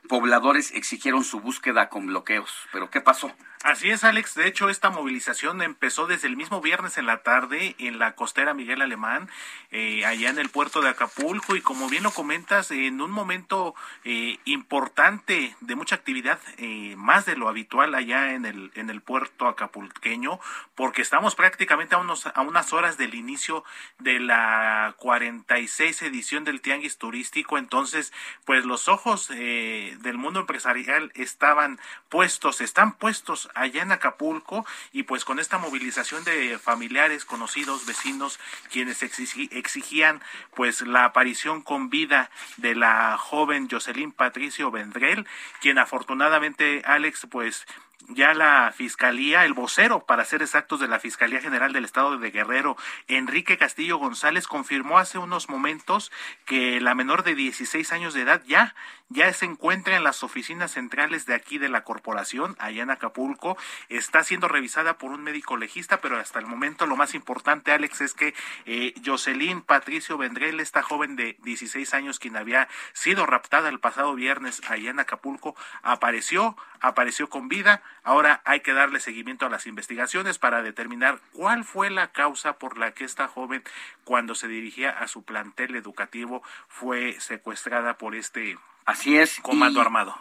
pobladores 0.09 0.73
exigieron 0.73 1.25
su 1.25 1.41
búsqueda 1.41 1.89
con 1.89 2.07
bloqueos. 2.07 2.51
¿Pero 2.73 2.91
qué 2.91 3.01
pasó? 3.01 3.33
Así 3.63 3.91
es, 3.91 4.03
Alex. 4.03 4.35
De 4.35 4.49
hecho, 4.49 4.69
esta 4.71 4.91
movilización 4.91 5.63
empezó 5.63 6.09
desde 6.09 6.27
el 6.27 6.37
mismo 6.37 6.61
viernes 6.61 6.99
en 6.99 7.07
la 7.07 7.23
tarde 7.23 7.77
en 7.79 8.01
la 8.01 8.17
costera 8.17 8.55
Miguel 8.55 8.83
Alemán, 8.83 9.31
eh, 9.71 10.05
allá 10.05 10.31
en 10.31 10.39
el 10.41 10.49
puerto 10.49 10.81
de 10.81 10.89
Acapulco. 10.89 11.55
Y 11.55 11.61
como 11.61 11.89
bien 11.89 12.03
lo 12.03 12.11
comentas, 12.11 12.73
en 12.73 13.01
un 13.01 13.13
momento 13.13 13.77
eh, 14.03 14.39
importante 14.47 15.55
de 15.61 15.77
mucha 15.77 15.95
actividad, 15.95 16.41
eh, 16.59 16.97
más 16.97 17.25
de 17.25 17.37
lo 17.37 17.49
habitual 17.49 17.95
allá 17.95 18.33
en 18.33 18.47
el, 18.47 18.73
en 18.75 18.91
el 18.91 19.01
puerto 19.01 19.47
acapulqueño, 19.47 20.41
porque 20.75 21.03
estamos 21.03 21.37
prácticamente 21.37 21.95
a, 21.95 21.99
unos, 21.99 22.27
a 22.27 22.41
unas 22.41 22.73
horas 22.73 22.99
del 22.99 23.15
inicio 23.15 23.63
de 24.01 24.19
la 24.19 24.97
46 24.99 26.03
edición 26.03 26.43
del 26.43 26.63
Tianguis 26.63 26.99
Turístico. 26.99 27.59
Entonces, 27.59 28.13
pues 28.45 28.65
los 28.65 28.89
ojos 28.89 29.29
del 29.29 30.19
mundo 30.19 30.41
empresarial 30.41 31.13
estaban 31.15 31.79
puestos, 32.09 32.61
están 32.61 32.95
puestos 32.95 33.52
allá 33.55 33.83
en 33.83 33.93
Acapulco 33.93 34.67
y 34.93 35.05
pues 35.05 35.25
con 35.25 35.39
esta 35.39 35.59
movilización 35.59 36.25
de 36.25 36.59
familiares, 36.59 37.25
conocidos, 37.25 37.87
vecinos, 37.87 38.39
quienes 38.71 39.03
exigían 39.03 40.23
pues 40.55 40.83
la 40.83 41.05
aparición 41.05 41.63
con 41.63 41.91
vida 41.91 42.31
de 42.57 42.75
la 42.75 43.17
joven 43.19 43.69
Jocelyn 43.71 44.13
Patricio 44.13 44.71
Vendrell, 44.71 45.27
quien 45.61 45.79
afortunadamente 45.79 46.83
Alex 46.85 47.27
pues 47.31 47.67
ya 48.09 48.35
la 48.35 48.73
Fiscalía, 48.75 49.45
el 49.45 49.55
vocero, 49.55 50.05
para 50.07 50.25
ser 50.25 50.43
exactos, 50.43 50.81
de 50.81 50.89
la 50.89 50.99
Fiscalía 50.99 51.41
General 51.41 51.73
del 51.73 51.85
Estado 51.85 52.19
de 52.19 52.31
Guerrero, 52.31 52.77
Enrique 53.09 53.59
Castillo 53.59 53.99
González, 53.99 54.47
confirmó 54.47 54.99
hace 54.99 55.19
unos 55.19 55.49
momentos 55.49 56.11
que 56.45 56.81
la 56.81 56.95
menor 56.95 57.23
de 57.23 57.35
16 57.35 57.93
años 57.93 58.15
de 58.15 58.23
edad 58.23 58.43
ya, 58.47 58.75
ya 59.09 59.33
se 59.33 59.45
encuentra 59.45 59.97
en 59.97 60.05
las 60.05 60.23
oficinas 60.23 60.73
centrales 60.73 61.27
de 61.27 61.35
aquí 61.35 61.59
de 61.59 61.69
la 61.69 61.85
corporación, 61.85 62.57
allá 62.59 62.83
en 62.83 62.91
Acapulco. 62.91 63.57
Está 63.89 64.25
siendo 64.25 64.49
revisada 64.49 64.99
por 64.99 65.11
un 65.11 65.23
médico 65.23 65.57
legista, 65.57 66.01
pero 66.01 66.19
hasta 66.19 66.39
el 66.39 66.47
momento 66.47 66.87
lo 66.87 66.97
más 66.97 67.15
importante, 67.15 67.73
Alex, 67.73 68.01
es 68.01 68.15
que 68.15 68.35
eh, 68.67 68.95
Jocelyn 69.05 69.63
Patricio 69.63 70.19
Vendrell, 70.19 70.61
esta 70.61 70.83
joven 70.83 71.17
de 71.17 71.37
16 71.43 71.95
años, 71.95 72.19
quien 72.19 72.37
había 72.37 72.69
sido 72.93 73.27
raptada 73.27 73.69
el 73.69 73.81
pasado 73.81 74.15
viernes 74.15 74.61
allá 74.69 74.91
en 74.91 75.01
Acapulco, 75.01 75.55
apareció, 75.83 76.57
apareció 76.81 77.29
con 77.29 77.49
vida 77.49 77.83
ahora 78.03 78.43
hay 78.45 78.61
que 78.61 78.73
darle 78.73 79.01
seguimiento 79.01 79.47
a 79.47 79.51
las 79.51 79.67
investigaciones 79.67 80.39
para 80.39 80.63
determinar 80.63 81.21
cuál 81.33 81.65
fue 81.65 81.91
la 81.91 82.13
causa 82.13 82.59
por 82.59 82.79
la 82.79 82.93
que 82.93 83.05
esta 83.05 83.29
joven, 83.29 83.63
cuando 84.05 84.35
se 84.35 84.49
dirigía 84.49 84.91
a 84.91 85.09
su 85.09 85.25
plantel 85.25 85.77
educativo, 85.77 86.43
fue 86.69 87.21
secuestrada 87.21 87.99
por 87.99 88.15
este 88.15 88.59
Así 88.85 89.17
es. 89.17 89.41
comando 89.41 89.81
armado. 89.81 90.17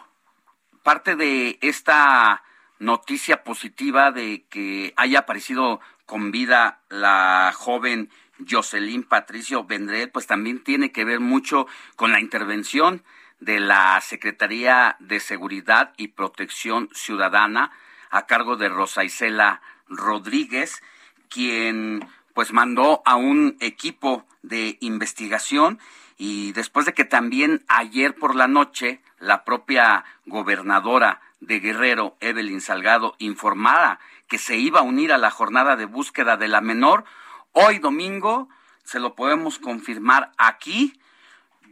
Parte 0.82 1.16
de 1.16 1.58
esta 1.62 2.42
noticia 2.78 3.44
positiva 3.44 4.10
de 4.10 4.44
que 4.50 4.92
haya 4.96 5.20
aparecido 5.20 5.80
con 6.06 6.32
vida 6.32 6.80
la 6.88 7.52
joven 7.54 8.10
Jocelyn 8.48 9.04
Patricio 9.04 9.64
Vendrell, 9.64 10.10
pues 10.10 10.26
también 10.26 10.62
tiene 10.62 10.90
que 10.90 11.04
ver 11.04 11.20
mucho 11.20 11.66
con 11.96 12.12
la 12.12 12.20
intervención 12.20 13.04
de 13.42 13.58
la 13.58 14.00
Secretaría 14.00 14.94
de 15.00 15.18
Seguridad 15.18 15.94
y 15.96 16.08
Protección 16.08 16.88
Ciudadana 16.94 17.72
a 18.10 18.26
cargo 18.26 18.56
de 18.56 18.68
Rosa 18.68 19.02
Isela 19.02 19.60
Rodríguez, 19.88 20.80
quien 21.28 22.08
pues 22.34 22.52
mandó 22.52 23.02
a 23.04 23.16
un 23.16 23.56
equipo 23.58 24.24
de 24.42 24.78
investigación 24.80 25.80
y 26.18 26.52
después 26.52 26.86
de 26.86 26.94
que 26.94 27.04
también 27.04 27.64
ayer 27.66 28.14
por 28.14 28.36
la 28.36 28.46
noche 28.46 29.02
la 29.18 29.42
propia 29.42 30.04
gobernadora 30.24 31.20
de 31.40 31.58
Guerrero, 31.58 32.16
Evelyn 32.20 32.60
Salgado, 32.60 33.16
informara 33.18 33.98
que 34.28 34.38
se 34.38 34.56
iba 34.56 34.80
a 34.80 34.84
unir 34.84 35.12
a 35.12 35.18
la 35.18 35.32
jornada 35.32 35.74
de 35.74 35.86
búsqueda 35.86 36.36
de 36.36 36.46
la 36.46 36.60
menor, 36.60 37.04
hoy 37.50 37.80
domingo 37.80 38.48
se 38.84 39.00
lo 39.00 39.16
podemos 39.16 39.58
confirmar 39.58 40.30
aquí. 40.38 41.00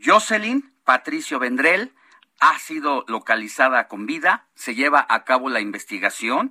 Jocelyn 0.04 0.69
Patricio 0.84 1.38
Vendrell 1.38 1.92
ha 2.40 2.58
sido 2.58 3.04
localizada 3.06 3.86
con 3.88 4.06
vida, 4.06 4.46
se 4.54 4.74
lleva 4.74 5.06
a 5.08 5.24
cabo 5.24 5.50
la 5.50 5.60
investigación 5.60 6.50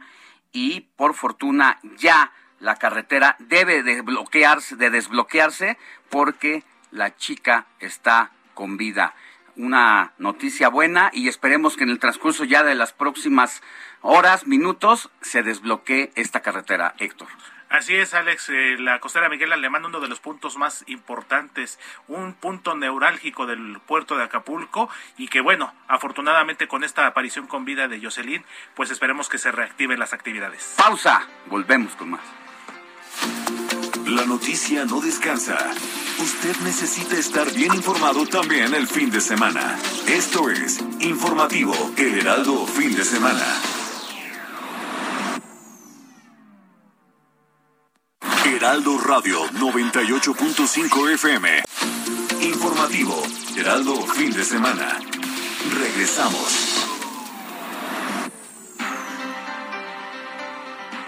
y 0.51 0.81
por 0.95 1.13
fortuna 1.15 1.79
ya 1.97 2.31
la 2.59 2.75
carretera 2.75 3.35
debe 3.39 3.83
de 3.83 4.01
bloquearse, 4.01 4.75
de 4.75 4.89
desbloquearse 4.89 5.77
porque 6.09 6.63
la 6.91 7.15
chica 7.15 7.67
está 7.79 8.31
con 8.53 8.77
vida. 8.77 9.15
Una 9.55 10.13
noticia 10.17 10.69
buena 10.69 11.09
y 11.13 11.27
esperemos 11.27 11.75
que 11.75 11.83
en 11.83 11.89
el 11.89 11.99
transcurso 11.99 12.43
ya 12.43 12.63
de 12.63 12.75
las 12.75 12.93
próximas 12.93 13.61
horas, 14.01 14.47
minutos, 14.47 15.09
se 15.21 15.43
desbloquee 15.43 16.11
esta 16.15 16.41
carretera, 16.41 16.93
Héctor. 16.97 17.27
Así 17.69 17.95
es, 17.95 18.13
Alex. 18.13 18.49
Eh, 18.49 18.77
la 18.79 18.99
costera 18.99 19.29
Miguel 19.29 19.53
Alemán, 19.53 19.85
uno 19.85 19.99
de 19.99 20.07
los 20.07 20.19
puntos 20.19 20.57
más 20.57 20.83
importantes, 20.87 21.79
un 22.07 22.33
punto 22.33 22.75
neurálgico 22.75 23.45
del 23.45 23.79
puerto 23.85 24.17
de 24.17 24.23
Acapulco 24.23 24.89
y 25.17 25.27
que, 25.27 25.41
bueno, 25.41 25.73
afortunadamente 25.87 26.67
con 26.67 26.83
esta 26.83 27.05
aparición 27.05 27.47
con 27.47 27.65
vida 27.65 27.87
de 27.87 28.01
Jocelyn, 28.01 28.43
pues 28.75 28.89
esperemos 28.89 29.29
que 29.29 29.37
se 29.37 29.51
reactiven 29.51 29.99
las 29.99 30.13
actividades. 30.13 30.73
Pausa. 30.77 31.27
Volvemos 31.45 31.95
con 31.95 32.11
más. 32.11 32.21
La 34.05 34.25
noticia 34.25 34.85
no 34.85 35.01
descansa. 35.01 35.57
Usted 36.19 36.55
necesita 36.63 37.15
estar 37.15 37.51
bien 37.53 37.73
informado 37.75 38.25
también 38.25 38.73
el 38.73 38.87
fin 38.87 39.11
de 39.11 39.21
semana. 39.21 39.77
Esto 40.07 40.49
es 40.49 40.79
Informativo 40.99 41.73
El 41.95 42.19
Heraldo 42.19 42.65
Fin 42.65 42.95
de 42.95 43.05
Semana. 43.05 43.45
Heraldo 48.45 48.97
Radio 48.97 49.45
98.5 49.51 51.13
FM. 51.13 51.63
Informativo 52.41 53.21
Heraldo 53.57 53.95
Fin 54.07 54.31
de 54.31 54.43
Semana. 54.43 54.97
Regresamos. 55.77 56.85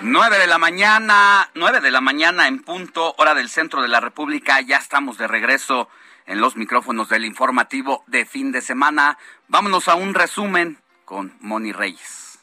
9 0.01 0.39
de 0.39 0.47
la 0.47 0.57
mañana, 0.57 1.49
9 1.55 1.79
de 1.79 1.91
la 1.91 2.01
mañana 2.01 2.47
en 2.47 2.59
punto, 2.59 3.15
hora 3.17 3.33
del 3.33 3.49
centro 3.49 3.81
de 3.81 3.87
la 3.87 4.01
República. 4.01 4.59
Ya 4.61 4.77
estamos 4.77 5.17
de 5.17 5.27
regreso 5.27 5.89
en 6.25 6.41
los 6.41 6.57
micrófonos 6.57 7.09
del 7.09 7.25
informativo 7.25 8.03
de 8.07 8.25
fin 8.25 8.51
de 8.51 8.61
semana. 8.61 9.17
Vámonos 9.47 9.87
a 9.87 9.95
un 9.95 10.13
resumen 10.13 10.79
con 11.05 11.37
Moni 11.39 11.71
Reyes. 11.71 12.39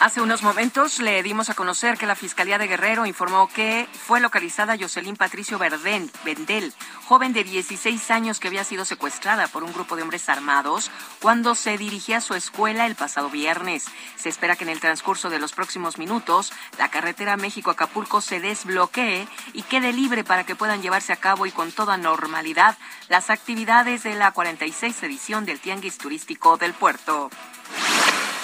Hace 0.00 0.20
unos 0.20 0.44
momentos 0.44 1.00
le 1.00 1.20
dimos 1.24 1.50
a 1.50 1.54
conocer 1.54 1.98
que 1.98 2.06
la 2.06 2.14
Fiscalía 2.14 2.56
de 2.56 2.68
Guerrero 2.68 3.04
informó 3.04 3.48
que 3.48 3.88
fue 3.92 4.20
localizada 4.20 4.76
Jocelyn 4.78 5.16
Patricio 5.16 5.58
Verdén, 5.58 6.08
Vendel, 6.24 6.72
joven 7.06 7.32
de 7.32 7.42
16 7.42 8.08
años 8.12 8.38
que 8.38 8.46
había 8.46 8.62
sido 8.62 8.84
secuestrada 8.84 9.48
por 9.48 9.64
un 9.64 9.72
grupo 9.72 9.96
de 9.96 10.02
hombres 10.02 10.28
armados 10.28 10.92
cuando 11.20 11.56
se 11.56 11.76
dirigía 11.76 12.18
a 12.18 12.20
su 12.20 12.34
escuela 12.34 12.86
el 12.86 12.94
pasado 12.94 13.28
viernes. 13.28 13.86
Se 14.14 14.28
espera 14.28 14.54
que 14.54 14.62
en 14.62 14.70
el 14.70 14.78
transcurso 14.78 15.30
de 15.30 15.40
los 15.40 15.52
próximos 15.52 15.98
minutos 15.98 16.52
la 16.78 16.90
carretera 16.90 17.36
México-Acapulco 17.36 18.20
se 18.20 18.38
desbloquee 18.38 19.26
y 19.52 19.62
quede 19.62 19.92
libre 19.92 20.22
para 20.22 20.44
que 20.44 20.54
puedan 20.54 20.80
llevarse 20.80 21.12
a 21.12 21.16
cabo 21.16 21.44
y 21.46 21.50
con 21.50 21.72
toda 21.72 21.96
normalidad 21.96 22.78
las 23.08 23.30
actividades 23.30 24.04
de 24.04 24.14
la 24.14 24.30
46 24.30 25.02
edición 25.02 25.44
del 25.44 25.58
Tianguis 25.58 25.98
Turístico 25.98 26.56
del 26.56 26.72
Puerto. 26.72 27.30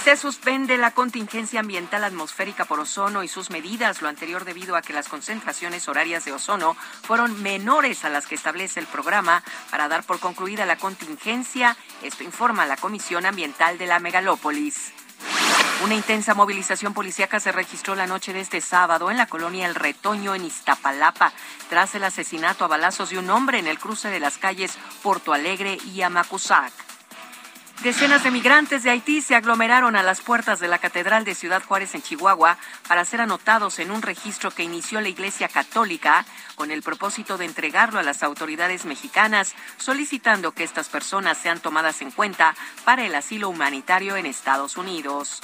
Se 0.04 0.18
suspende 0.18 0.76
la 0.76 0.90
contingencia 0.90 1.60
ambiental 1.60 2.04
atmosférica 2.04 2.66
por 2.66 2.78
ozono 2.78 3.22
y 3.22 3.28
sus 3.28 3.48
medidas, 3.48 4.02
lo 4.02 4.08
anterior 4.10 4.44
debido 4.44 4.76
a 4.76 4.82
que 4.82 4.92
las 4.92 5.08
concentraciones 5.08 5.88
horarias 5.88 6.26
de 6.26 6.32
ozono 6.32 6.76
fueron 7.04 7.42
menores 7.42 8.04
a 8.04 8.10
las 8.10 8.26
que 8.26 8.34
establece 8.34 8.80
el 8.80 8.86
programa 8.86 9.42
para 9.70 9.88
dar 9.88 10.04
por 10.04 10.20
concluida 10.20 10.66
la 10.66 10.76
contingencia. 10.76 11.78
Esto 12.02 12.22
informa 12.22 12.66
la 12.66 12.76
Comisión 12.76 13.24
Ambiental 13.24 13.78
de 13.78 13.86
la 13.86 13.98
Megalópolis. 13.98 14.92
Una 15.82 15.94
intensa 15.94 16.34
movilización 16.34 16.92
policíaca 16.92 17.40
se 17.40 17.50
registró 17.50 17.94
la 17.94 18.06
noche 18.06 18.34
de 18.34 18.40
este 18.40 18.60
sábado 18.60 19.10
en 19.10 19.16
la 19.16 19.26
colonia 19.26 19.66
El 19.66 19.74
Retoño 19.74 20.34
en 20.34 20.44
Iztapalapa, 20.44 21.32
tras 21.70 21.94
el 21.94 22.04
asesinato 22.04 22.66
a 22.66 22.68
balazos 22.68 23.08
de 23.08 23.18
un 23.18 23.30
hombre 23.30 23.58
en 23.58 23.66
el 23.66 23.78
cruce 23.78 24.10
de 24.10 24.20
las 24.20 24.36
calles 24.36 24.76
Porto 25.02 25.32
Alegre 25.32 25.78
y 25.94 26.02
Amacuzac. 26.02 26.93
Decenas 27.82 28.22
de 28.24 28.30
migrantes 28.30 28.82
de 28.82 28.90
Haití 28.90 29.20
se 29.20 29.34
aglomeraron 29.34 29.94
a 29.94 30.02
las 30.02 30.22
puertas 30.22 30.58
de 30.58 30.68
la 30.68 30.78
Catedral 30.78 31.24
de 31.24 31.34
Ciudad 31.34 31.62
Juárez 31.62 31.94
en 31.94 32.02
Chihuahua 32.02 32.56
para 32.88 33.04
ser 33.04 33.20
anotados 33.20 33.78
en 33.78 33.90
un 33.90 34.00
registro 34.00 34.50
que 34.50 34.62
inició 34.62 35.02
la 35.02 35.08
Iglesia 35.08 35.48
Católica 35.48 36.24
con 36.54 36.70
el 36.70 36.82
propósito 36.82 37.36
de 37.36 37.44
entregarlo 37.44 37.98
a 37.98 38.02
las 38.02 38.22
autoridades 38.22 38.86
mexicanas, 38.86 39.54
solicitando 39.76 40.52
que 40.52 40.64
estas 40.64 40.88
personas 40.88 41.36
sean 41.36 41.60
tomadas 41.60 42.00
en 42.00 42.10
cuenta 42.10 42.54
para 42.84 43.04
el 43.04 43.14
asilo 43.14 43.50
humanitario 43.50 44.16
en 44.16 44.24
Estados 44.24 44.78
Unidos. 44.78 45.42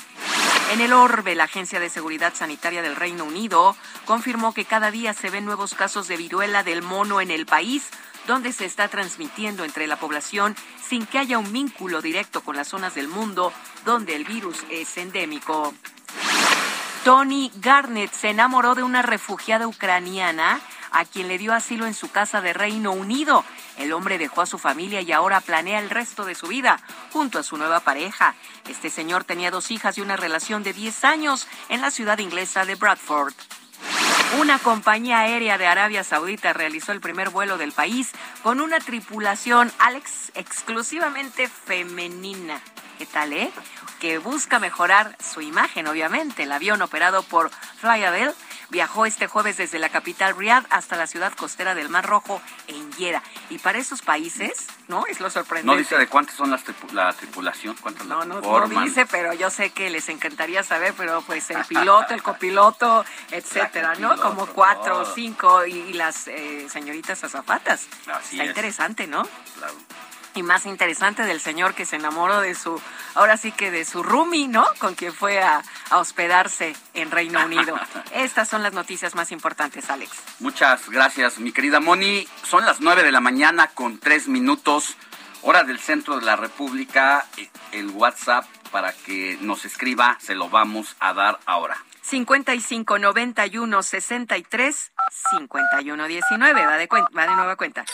En 0.72 0.80
el 0.80 0.92
orbe, 0.92 1.34
la 1.34 1.44
Agencia 1.44 1.80
de 1.80 1.90
Seguridad 1.90 2.32
Sanitaria 2.34 2.80
del 2.80 2.96
Reino 2.96 3.24
Unido 3.24 3.76
confirmó 4.06 4.54
que 4.54 4.64
cada 4.64 4.90
día 4.92 5.12
se 5.14 5.28
ven 5.28 5.44
nuevos 5.44 5.74
casos 5.74 6.06
de 6.06 6.16
viruela 6.16 6.62
del 6.62 6.80
mono 6.80 7.20
en 7.20 7.32
el 7.32 7.44
país, 7.44 7.90
donde 8.26 8.52
se 8.52 8.64
está 8.64 8.88
transmitiendo 8.88 9.64
entre 9.64 9.86
la 9.86 9.96
población 9.96 10.56
sin 10.82 11.06
que 11.06 11.18
haya 11.18 11.38
un 11.38 11.52
vínculo 11.52 12.02
directo 12.02 12.42
con 12.42 12.56
las 12.56 12.68
zonas 12.68 12.94
del 12.94 13.08
mundo 13.08 13.52
donde 13.84 14.16
el 14.16 14.24
virus 14.24 14.58
es 14.70 14.96
endémico. 14.96 15.74
Tony 17.04 17.50
Garnett 17.56 18.12
se 18.12 18.28
enamoró 18.28 18.74
de 18.74 18.82
una 18.82 19.00
refugiada 19.00 19.66
ucraniana 19.66 20.60
a 20.92 21.04
quien 21.04 21.28
le 21.28 21.38
dio 21.38 21.54
asilo 21.54 21.86
en 21.86 21.94
su 21.94 22.10
casa 22.10 22.40
de 22.40 22.52
Reino 22.52 22.92
Unido. 22.92 23.44
El 23.78 23.92
hombre 23.92 24.18
dejó 24.18 24.42
a 24.42 24.46
su 24.46 24.58
familia 24.58 25.00
y 25.00 25.12
ahora 25.12 25.40
planea 25.40 25.78
el 25.78 25.88
resto 25.88 26.24
de 26.24 26.34
su 26.34 26.48
vida 26.48 26.80
junto 27.12 27.38
a 27.38 27.42
su 27.42 27.56
nueva 27.56 27.80
pareja. 27.80 28.34
Este 28.68 28.90
señor 28.90 29.24
tenía 29.24 29.50
dos 29.50 29.70
hijas 29.70 29.96
y 29.98 30.00
una 30.00 30.16
relación 30.16 30.62
de 30.62 30.72
10 30.72 31.04
años 31.04 31.46
en 31.68 31.80
la 31.80 31.90
ciudad 31.90 32.18
inglesa 32.18 32.64
de 32.64 32.74
Bradford. 32.74 33.34
Una 34.38 34.60
compañía 34.60 35.20
aérea 35.20 35.58
de 35.58 35.66
Arabia 35.66 36.04
Saudita 36.04 36.52
realizó 36.52 36.92
el 36.92 37.00
primer 37.00 37.30
vuelo 37.30 37.58
del 37.58 37.72
país 37.72 38.12
con 38.44 38.60
una 38.60 38.78
tripulación, 38.78 39.72
Alex, 39.78 40.30
exclusivamente 40.34 41.48
femenina. 41.48 42.60
¿Qué 42.96 43.06
tal, 43.06 43.32
eh? 43.32 43.50
Que 43.98 44.18
busca 44.18 44.60
mejorar 44.60 45.16
su 45.18 45.40
imagen, 45.40 45.88
obviamente. 45.88 46.44
El 46.44 46.52
avión 46.52 46.80
operado 46.80 47.24
por 47.24 47.50
Flyabel 47.50 48.32
viajó 48.70 49.06
este 49.06 49.26
jueves 49.26 49.56
desde 49.56 49.78
la 49.78 49.88
capital 49.88 50.36
Riyadh 50.36 50.66
hasta 50.70 50.96
la 50.96 51.06
ciudad 51.06 51.32
costera 51.34 51.74
del 51.74 51.88
Mar 51.88 52.06
Rojo 52.06 52.40
en 52.68 52.92
Jeddah. 52.92 53.22
Y 53.50 53.58
para 53.58 53.78
esos 53.78 54.02
países, 54.02 54.66
¿no? 54.88 55.06
Es 55.06 55.20
lo 55.20 55.30
sorprendente. 55.30 55.72
No 55.72 55.76
dice 55.78 55.96
de 55.98 56.06
cuántas 56.06 56.36
son 56.36 56.50
las 56.50 56.62
tripu 56.64 56.86
la 56.92 57.12
tripulación, 57.12 57.76
cuántas 57.80 58.06
no, 58.06 58.24
no, 58.24 58.36
no 58.36 58.42
forman. 58.42 58.84
dice, 58.84 59.06
pero 59.06 59.32
yo 59.34 59.50
sé 59.50 59.70
que 59.70 59.90
les 59.90 60.08
encantaría 60.08 60.62
saber, 60.62 60.94
pero 60.96 61.22
pues 61.22 61.50
el 61.50 61.64
piloto, 61.64 62.14
el 62.14 62.22
copiloto, 62.22 63.04
etcétera, 63.30 63.94
¿no? 63.96 64.16
Como 64.16 64.46
cuatro 64.46 65.00
o 65.00 65.04
cinco 65.14 65.66
y, 65.66 65.72
y 65.72 65.92
las 65.94 66.28
eh, 66.28 66.66
señoritas 66.70 67.22
azafatas. 67.24 67.86
Así 68.12 68.36
Está 68.36 68.44
es. 68.44 68.48
interesante, 68.50 69.06
¿no? 69.06 69.26
Claro. 69.58 69.74
Y 70.34 70.42
más 70.42 70.64
interesante 70.66 71.24
del 71.24 71.40
señor 71.40 71.74
que 71.74 71.84
se 71.84 71.96
enamoró 71.96 72.40
de 72.40 72.54
su, 72.54 72.80
ahora 73.14 73.36
sí 73.36 73.50
que 73.52 73.70
de 73.70 73.84
su 73.84 74.02
roomie, 74.02 74.46
¿no? 74.48 74.64
Con 74.78 74.94
quien 74.94 75.12
fue 75.12 75.42
a, 75.42 75.62
a 75.90 75.98
hospedarse 75.98 76.76
en 76.94 77.10
Reino 77.10 77.44
Unido. 77.44 77.78
Estas 78.12 78.48
son 78.48 78.62
las 78.62 78.72
noticias 78.72 79.14
más 79.14 79.32
importantes, 79.32 79.90
Alex. 79.90 80.12
Muchas 80.38 80.88
gracias, 80.88 81.38
mi 81.38 81.52
querida 81.52 81.80
Moni. 81.80 82.28
Son 82.44 82.64
las 82.64 82.80
nueve 82.80 83.02
de 83.02 83.12
la 83.12 83.20
mañana 83.20 83.68
con 83.68 83.98
tres 83.98 84.28
minutos. 84.28 84.96
hora 85.42 85.64
del 85.64 85.78
centro 85.78 86.18
de 86.18 86.26
la 86.26 86.36
República, 86.36 87.26
eh, 87.36 87.48
el 87.72 87.88
WhatsApp 87.90 88.44
para 88.70 88.92
que 88.92 89.38
nos 89.40 89.64
escriba, 89.64 90.16
se 90.20 90.34
lo 90.34 90.48
vamos 90.48 90.96
a 91.00 91.12
dar 91.12 91.40
ahora. 91.46 91.76
55 92.02 92.98
91 92.98 93.82
63 93.82 94.92
51 95.30 96.06
19. 96.06 96.66
Va 96.66 96.76
de, 96.76 96.88
va 97.16 97.26
de 97.26 97.36
nueva 97.36 97.56
cuenta. 97.56 97.84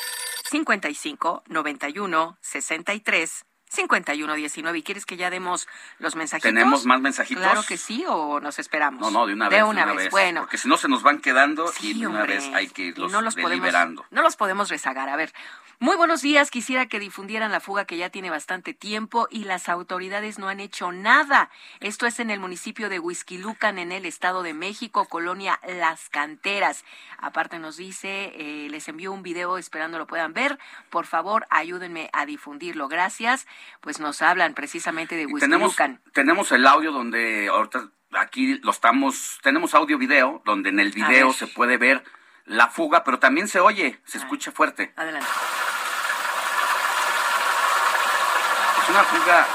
55 0.50 1.42
91 1.48 2.36
63 2.40 3.55
5119. 3.76 4.78
¿Y 4.78 4.82
quieres 4.82 5.06
que 5.06 5.16
ya 5.16 5.30
demos 5.30 5.68
los 5.98 6.16
mensajitos? 6.16 6.48
¿Tenemos 6.50 6.84
más 6.84 7.00
mensajitos? 7.00 7.42
Claro 7.42 7.62
que 7.62 7.76
sí, 7.76 8.04
o 8.08 8.40
nos 8.40 8.58
esperamos. 8.58 9.00
No, 9.00 9.10
no, 9.10 9.26
de 9.26 9.34
una 9.34 9.48
vez. 9.48 9.58
De 9.58 9.64
una, 9.64 9.92
vez. 9.92 10.10
Bueno. 10.10 10.40
Porque 10.40 10.58
si 10.58 10.68
no 10.68 10.76
se 10.76 10.88
nos 10.88 11.02
van 11.02 11.20
quedando 11.20 11.72
y 11.80 11.94
de 11.98 12.06
una 12.06 12.24
vez 12.24 12.44
hay 12.54 12.68
que 12.68 12.82
irlos 12.82 13.12
no 13.12 13.20
los 13.20 13.34
deliberando. 13.34 14.02
Podemos, 14.02 14.12
no 14.12 14.22
los 14.22 14.36
podemos 14.36 14.68
rezagar. 14.68 15.08
A 15.08 15.16
ver, 15.16 15.32
muy 15.78 15.96
buenos 15.96 16.22
días. 16.22 16.50
Quisiera 16.50 16.86
que 16.86 16.98
difundieran 16.98 17.52
la 17.52 17.60
fuga 17.60 17.84
que 17.84 17.98
ya 17.98 18.08
tiene 18.08 18.30
bastante 18.30 18.72
tiempo 18.72 19.28
y 19.30 19.44
las 19.44 19.68
autoridades 19.68 20.38
no 20.38 20.48
han 20.48 20.58
hecho 20.60 20.90
nada. 20.90 21.50
Esto 21.80 22.06
es 22.06 22.18
en 22.18 22.30
el 22.30 22.40
municipio 22.40 22.88
de 22.88 22.98
Huizquilucan, 22.98 23.78
en 23.78 23.92
el 23.92 24.06
Estado 24.06 24.42
de 24.42 24.54
México, 24.54 25.04
colonia 25.04 25.60
Las 25.66 26.08
Canteras. 26.08 26.84
Aparte 27.18 27.58
nos 27.58 27.76
dice, 27.76 28.32
eh, 28.36 28.68
les 28.70 28.88
envío 28.88 29.12
un 29.12 29.22
video 29.22 29.58
esperando 29.58 29.98
lo 29.98 30.06
puedan 30.06 30.32
ver. 30.32 30.58
Por 30.88 31.04
favor, 31.04 31.46
ayúdenme 31.50 32.08
a 32.14 32.24
difundirlo. 32.24 32.88
Gracias. 32.88 33.46
Pues 33.80 34.00
nos 34.00 34.22
hablan 34.22 34.54
precisamente 34.54 35.16
de 35.16 35.26
Huizquilucan. 35.26 35.96
Tenemos, 35.96 36.12
tenemos 36.12 36.52
el 36.52 36.66
audio 36.66 36.92
donde 36.92 37.48
ahorita 37.48 37.88
aquí 38.12 38.58
lo 38.62 38.70
estamos, 38.70 39.38
tenemos 39.42 39.74
audio 39.74 39.98
video, 39.98 40.42
donde 40.44 40.70
en 40.70 40.80
el 40.80 40.92
video 40.92 41.32
se 41.32 41.46
puede 41.46 41.76
ver 41.76 42.02
la 42.44 42.68
fuga, 42.68 43.04
pero 43.04 43.18
también 43.18 43.48
se 43.48 43.60
oye, 43.60 44.00
se 44.04 44.18
escucha 44.18 44.52
fuerte. 44.52 44.92
Adelante. 44.96 45.26
Es 48.82 48.90
una 48.90 49.02
fuga, 49.02 49.46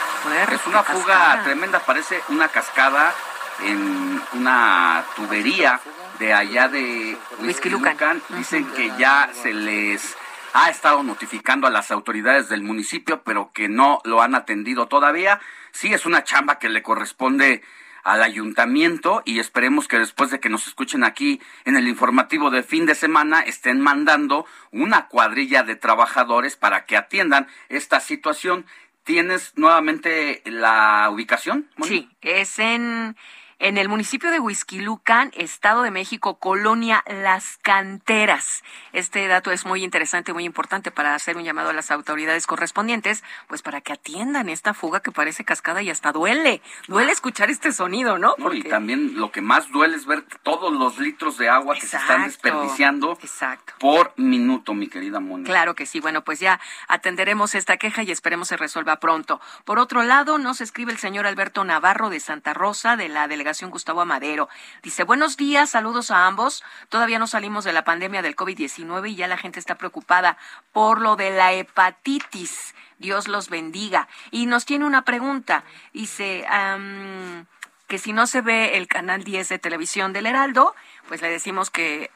es 0.53 0.67
una 0.67 0.83
fuga 0.83 1.43
tremenda, 1.43 1.79
parece 1.79 2.21
una 2.29 2.49
cascada 2.49 3.13
en 3.61 4.21
una 4.33 5.05
tubería 5.15 5.79
de 6.19 6.33
allá 6.33 6.67
de 6.67 7.17
Huizquilucan. 7.39 8.21
Dicen 8.29 8.65
que 8.73 8.91
ya 8.97 9.29
se 9.33 9.53
les 9.53 10.17
ha 10.53 10.69
estado 10.69 11.03
notificando 11.03 11.67
a 11.67 11.71
las 11.71 11.91
autoridades 11.91 12.49
del 12.49 12.63
municipio, 12.63 13.23
pero 13.23 13.51
que 13.53 13.69
no 13.69 14.01
lo 14.03 14.21
han 14.21 14.35
atendido 14.35 14.87
todavía. 14.87 15.39
Sí, 15.71 15.93
es 15.93 16.05
una 16.05 16.23
chamba 16.23 16.59
que 16.59 16.69
le 16.69 16.83
corresponde 16.83 17.61
al 18.03 18.23
ayuntamiento 18.23 19.21
y 19.25 19.39
esperemos 19.39 19.87
que 19.87 19.99
después 19.99 20.31
de 20.31 20.39
que 20.39 20.49
nos 20.49 20.67
escuchen 20.67 21.03
aquí 21.03 21.39
en 21.65 21.77
el 21.77 21.87
informativo 21.87 22.49
de 22.49 22.63
fin 22.63 22.85
de 22.85 22.95
semana 22.95 23.41
estén 23.41 23.79
mandando 23.79 24.45
una 24.71 25.07
cuadrilla 25.07 25.63
de 25.63 25.75
trabajadores 25.75 26.55
para 26.55 26.85
que 26.85 26.97
atiendan 26.97 27.47
esta 27.69 27.99
situación. 27.99 28.65
¿Tienes 29.03 29.53
nuevamente 29.55 30.41
la 30.45 31.09
ubicación? 31.11 31.69
Sí, 31.83 32.09
es 32.21 32.59
en 32.59 33.15
en 33.61 33.77
el 33.77 33.89
municipio 33.89 34.31
de 34.31 34.39
Huizquilucan, 34.39 35.31
Estado 35.35 35.83
de 35.83 35.91
México, 35.91 36.39
colonia 36.39 37.03
Las 37.05 37.59
Canteras. 37.61 38.63
Este 38.91 39.27
dato 39.27 39.51
es 39.51 39.67
muy 39.67 39.83
interesante, 39.83 40.33
muy 40.33 40.45
importante 40.45 40.89
para 40.89 41.13
hacer 41.13 41.37
un 41.37 41.43
llamado 41.43 41.69
a 41.69 41.73
las 41.73 41.91
autoridades 41.91 42.47
correspondientes, 42.47 43.23
pues 43.47 43.61
para 43.61 43.79
que 43.81 43.93
atiendan 43.93 44.49
esta 44.49 44.73
fuga 44.73 45.01
que 45.01 45.11
parece 45.11 45.45
cascada 45.45 45.83
y 45.83 45.91
hasta 45.91 46.11
duele. 46.11 46.63
Duele 46.87 47.11
escuchar 47.11 47.51
este 47.51 47.71
sonido, 47.71 48.17
¿no? 48.17 48.33
Y 48.51 48.63
también 48.63 49.19
lo 49.19 49.31
que 49.31 49.41
más 49.41 49.69
duele 49.71 49.95
es 49.95 50.07
ver 50.07 50.23
todos 50.41 50.73
los 50.73 50.97
litros 50.97 51.37
de 51.37 51.49
agua 51.49 51.75
que 51.75 51.85
se 51.85 51.97
están 51.97 52.23
desperdiciando 52.23 53.15
por 53.79 54.11
minuto, 54.17 54.73
mi 54.73 54.87
querida 54.87 55.19
Mónica. 55.19 55.51
Claro 55.51 55.75
que 55.75 55.85
sí. 55.85 55.99
Bueno, 55.99 56.23
pues 56.23 56.39
ya 56.39 56.59
atenderemos 56.87 57.53
esta 57.53 57.77
queja 57.77 58.01
y 58.01 58.09
esperemos 58.09 58.47
se 58.47 58.57
resuelva 58.57 58.99
pronto. 58.99 59.39
Por 59.65 59.77
otro 59.77 60.01
lado, 60.01 60.39
nos 60.39 60.61
escribe 60.61 60.91
el 60.91 60.97
señor 60.97 61.27
Alberto 61.27 61.63
Navarro 61.63 62.09
de 62.09 62.19
Santa 62.19 62.55
Rosa, 62.55 62.97
de 62.97 63.07
la 63.07 63.27
delegación 63.27 63.50
Gustavo 63.69 64.01
Amadero. 64.01 64.49
Dice, 64.81 65.03
buenos 65.03 65.37
días, 65.37 65.69
saludos 65.69 66.11
a 66.11 66.25
ambos. 66.25 66.63
Todavía 66.89 67.19
no 67.19 67.27
salimos 67.27 67.63
de 67.63 67.73
la 67.73 67.83
pandemia 67.83 68.21
del 68.21 68.35
COVID-19 68.35 69.11
y 69.11 69.15
ya 69.15 69.27
la 69.27 69.37
gente 69.37 69.59
está 69.59 69.75
preocupada 69.75 70.37
por 70.71 71.01
lo 71.01 71.15
de 71.15 71.31
la 71.31 71.53
hepatitis. 71.53 72.73
Dios 72.97 73.27
los 73.27 73.49
bendiga. 73.49 74.07
Y 74.31 74.45
nos 74.45 74.65
tiene 74.65 74.85
una 74.85 75.03
pregunta. 75.03 75.63
Dice, 75.93 76.45
que 77.91 77.97
si 77.97 78.13
no 78.13 78.25
se 78.25 78.39
ve 78.39 78.77
el 78.77 78.87
canal 78.87 79.25
10 79.25 79.49
de 79.49 79.59
televisión 79.59 80.13
del 80.13 80.25
Heraldo, 80.25 80.73
pues 81.09 81.21
le 81.21 81.29
decimos 81.29 81.69
que 81.69 82.03
eh, 82.03 82.09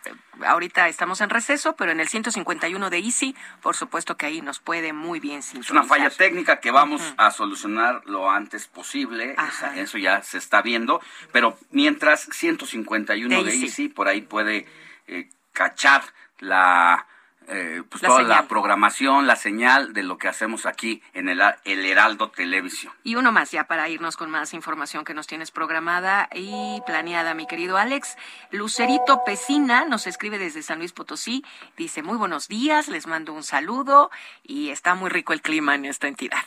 ahorita 0.45 0.88
estamos 0.88 1.19
en 1.19 1.30
receso, 1.30 1.76
pero 1.76 1.91
en 1.91 1.99
el 1.99 2.07
151 2.07 2.89
de 2.89 2.97
Easy, 2.99 3.35
por 3.61 3.76
supuesto 3.76 4.15
que 4.15 4.26
ahí 4.26 4.39
nos 4.39 4.60
puede 4.60 4.93
muy 4.93 5.19
bien 5.19 5.43
sintonizar. 5.43 5.76
Es 5.76 5.81
una 5.81 5.84
falla 5.84 6.10
técnica 6.10 6.61
que 6.61 6.72
vamos 6.72 7.02
a 7.18 7.30
solucionar 7.30 8.03
lo 8.06 8.31
antes 8.31 8.68
posible, 8.68 9.35
eso 9.76 9.97
ya 9.97 10.22
se 10.23 10.38
está 10.38 10.61
viendo, 10.61 11.02
pero 11.34 11.57
mientras 11.72 12.22
151 12.31 13.43
de, 13.43 13.53
Easy. 13.53 13.89
por 13.89 14.07
ahí 14.07 14.22
puede 14.22 14.68
eh, 15.07 15.27
cachar 15.52 16.03
la 16.39 17.06
eh, 17.47 17.84
pues 17.89 18.01
toda 18.01 18.23
la 18.23 18.47
programación, 18.47 19.27
la 19.27 19.35
señal 19.35 19.93
de 19.93 20.03
lo 20.03 20.17
que 20.17 20.27
hacemos 20.27 20.65
aquí 20.65 21.01
en 21.13 21.30
el, 21.30 21.41
el, 21.63 21.85
Heraldo 21.85 22.30
Televisión. 22.30 22.93
Y 23.03 23.15
uno 23.15 23.31
más 23.31 23.51
ya 23.51 23.65
para 23.65 23.88
irnos 23.89 24.17
con 24.17 24.31
más 24.31 24.53
información 24.53 25.05
que 25.05 25.13
nos 25.13 25.27
tienes 25.27 25.51
programada 25.51 26.27
y 26.34 26.81
planeada, 26.85 27.34
mi 27.34 27.47
querido 27.47 27.77
Alex. 27.77 28.17
Lucerito 28.51 29.23
Pesina 29.26 29.85
nos 29.85 30.07
escribe 30.07 30.38
desde 30.38 30.63
San 30.63 30.80
Luis 30.80 30.93
Potosí, 30.93 31.43
dice 31.77 32.03
muy 32.03 32.17
buenos 32.17 32.47
días, 32.47 32.88
les 32.88 33.07
mando 33.07 33.34
un 33.34 33.43
saludo 33.43 34.09
y 34.43 34.69
está 34.69 34.95
muy 34.95 35.09
rico 35.09 35.34
el 35.34 35.41
clima 35.41 35.76
en 35.76 35.85
esta 35.85 36.07
entidad. 36.07 36.43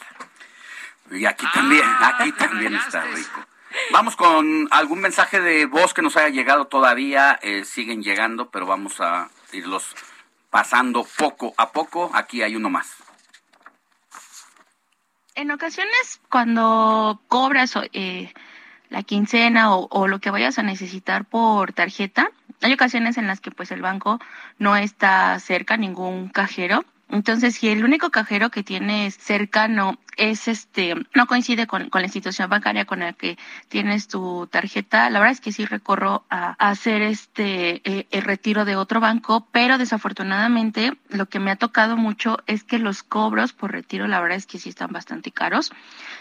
Y 1.11 1.25
aquí 1.25 1.47
también, 1.55 1.85
aquí 2.01 2.33
también 2.33 2.75
está 2.75 3.03
rico. 3.03 3.47
Vamos 3.93 4.17
con 4.17 4.69
algún 4.71 5.01
mensaje 5.01 5.41
de 5.41 5.67
voz 5.67 5.95
que 5.95 6.03
nos 6.03 6.17
haya 6.17 6.29
llegado 6.29 6.67
todavía, 6.67 7.39
eh, 7.43 7.65
siguen 7.65 8.03
llegando, 8.03 8.51
pero 8.51 8.67
vamos 8.67 9.01
a 9.01 9.29
irlos 9.53 9.95
pasando 10.51 11.07
poco 11.19 11.55
a 11.57 11.71
poco. 11.73 12.11
Aquí 12.15 12.43
hay 12.43 12.57
uno 12.57 12.71
más. 12.71 12.95
En 15.35 15.51
ocasiones, 15.53 16.21
cuando 16.31 17.23
cobras 17.29 17.75
eh, 17.93 18.33
la 18.89 19.05
quincena 19.05 19.75
o, 19.77 20.09
lo 20.09 20.19
que 20.19 20.31
vayas 20.31 20.59
a 20.59 20.65
necesitar 20.65 21.27
por 21.27 21.73
tarjeta, 21.73 22.31
hay 22.61 22.73
ocasiones 22.73 23.19
en 23.19 23.29
las 23.29 23.41
que 23.41 23.53
pues 23.53 23.71
el 23.71 23.81
banco 23.81 24.19
no 24.59 24.77
está 24.77 25.39
cerca, 25.39 25.77
ningún 25.77 26.29
cajero. 26.29 26.85
Entonces, 27.09 27.55
si 27.55 27.69
el 27.69 27.85
único 27.85 28.11
cajero 28.11 28.51
que 28.51 28.65
tienes 28.65 29.17
cercano 29.17 29.99
es 30.19 30.49
este, 30.49 30.95
no 31.15 31.27
coincide 31.27 31.67
con, 31.67 31.89
con, 31.89 32.03
la 32.03 32.07
institución 32.07 32.51
bancaria 32.51 32.85
con 32.85 33.01
la 33.01 33.13
que 33.13 33.39
tienes 33.69 34.09
tu 34.09 34.47
tarjeta, 34.49 35.09
la 35.11 35.19
verdad 35.21 35.33
es 35.33 35.41
que 35.41 35.53
sí 35.53 35.65
recorro 35.65 36.25
a, 36.29 36.57
hacer 36.59 37.03
este 37.03 37.81
eh, 37.85 38.07
el 38.11 38.23
retiro 38.23 38.65
de 38.65 38.77
otro 38.77 39.01
banco, 39.01 39.49
pero 39.53 39.79
desafortunadamente 39.79 40.93
lo 41.09 41.27
que 41.27 41.41
me 41.41 41.51
ha 41.51 41.57
tocado 41.57 41.97
mucho 41.97 42.39
es 42.47 42.65
que 42.65 42.79
los 42.79 43.03
cobros 43.03 43.53
por 43.53 43.73
retiro, 43.73 44.07
la 44.07 44.21
verdad 44.21 44.37
es 44.37 44.47
que 44.47 44.59
sí 44.59 44.69
están 44.69 44.93
bastante 44.93 45.31
caros. 45.31 45.73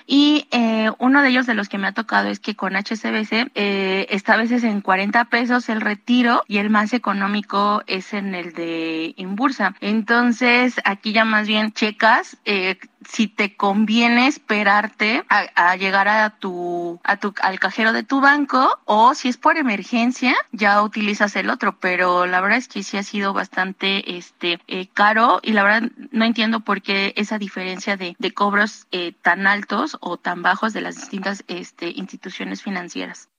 Y 0.05 0.47
eh, 0.51 0.89
uno 0.99 1.21
de 1.21 1.29
ellos 1.29 1.45
de 1.45 1.53
los 1.53 1.67
que 1.67 1.77
me 1.77 1.87
ha 1.87 1.91
tocado 1.91 2.29
es 2.29 2.39
que 2.39 2.55
con 2.55 2.75
HSBC 2.75 3.51
eh, 3.55 4.07
está 4.09 4.33
a 4.33 4.37
veces 4.37 4.63
en 4.63 4.81
40 4.81 5.25
pesos 5.25 5.67
el 5.69 5.81
retiro 5.81 6.43
y 6.47 6.59
el 6.59 6.69
más 6.69 6.93
económico 6.93 7.83
es 7.87 8.13
en 8.13 8.33
el 8.33 8.53
de 8.53 9.13
Inbursa. 9.17 9.75
Entonces, 9.81 10.79
aquí 10.85 11.11
ya 11.11 11.25
más 11.25 11.47
bien 11.47 11.73
checas 11.73 12.37
eh, 12.45 12.77
si 13.07 13.27
te 13.27 13.55
conviene 13.55 14.27
esperarte 14.27 15.23
a, 15.29 15.75
llegar 15.77 16.07
a 16.07 16.29
tu, 16.31 16.99
a 17.03 17.17
tu, 17.17 17.33
al 17.41 17.59
cajero 17.59 17.93
de 17.93 18.03
tu 18.03 18.19
banco 18.21 18.79
o 18.85 19.13
si 19.15 19.29
es 19.29 19.37
por 19.37 19.57
emergencia, 19.57 20.35
ya 20.51 20.81
utilizas 20.81 21.35
el 21.35 21.49
otro. 21.49 21.77
Pero 21.79 22.25
la 22.25 22.41
verdad 22.41 22.57
es 22.57 22.67
que 22.67 22.83
sí 22.83 22.97
ha 22.97 23.03
sido 23.03 23.33
bastante 23.33 24.17
este 24.17 24.59
eh, 24.67 24.87
caro 24.93 25.39
y 25.41 25.53
la 25.53 25.63
verdad 25.63 25.89
no 26.11 26.25
entiendo 26.25 26.59
por 26.59 26.81
qué 26.81 27.13
esa 27.15 27.37
diferencia 27.37 27.95
de, 27.97 28.15
de 28.19 28.33
cobros 28.33 28.87
eh, 28.91 29.13
tan 29.21 29.47
altos 29.47 29.97
o 30.01 30.17
tan 30.17 30.41
bajos 30.41 30.73
de 30.73 30.81
las 30.81 30.95
distintas 30.95 31.43
este, 31.47 31.89
instituciones 31.89 32.61
financieras. 32.61 33.29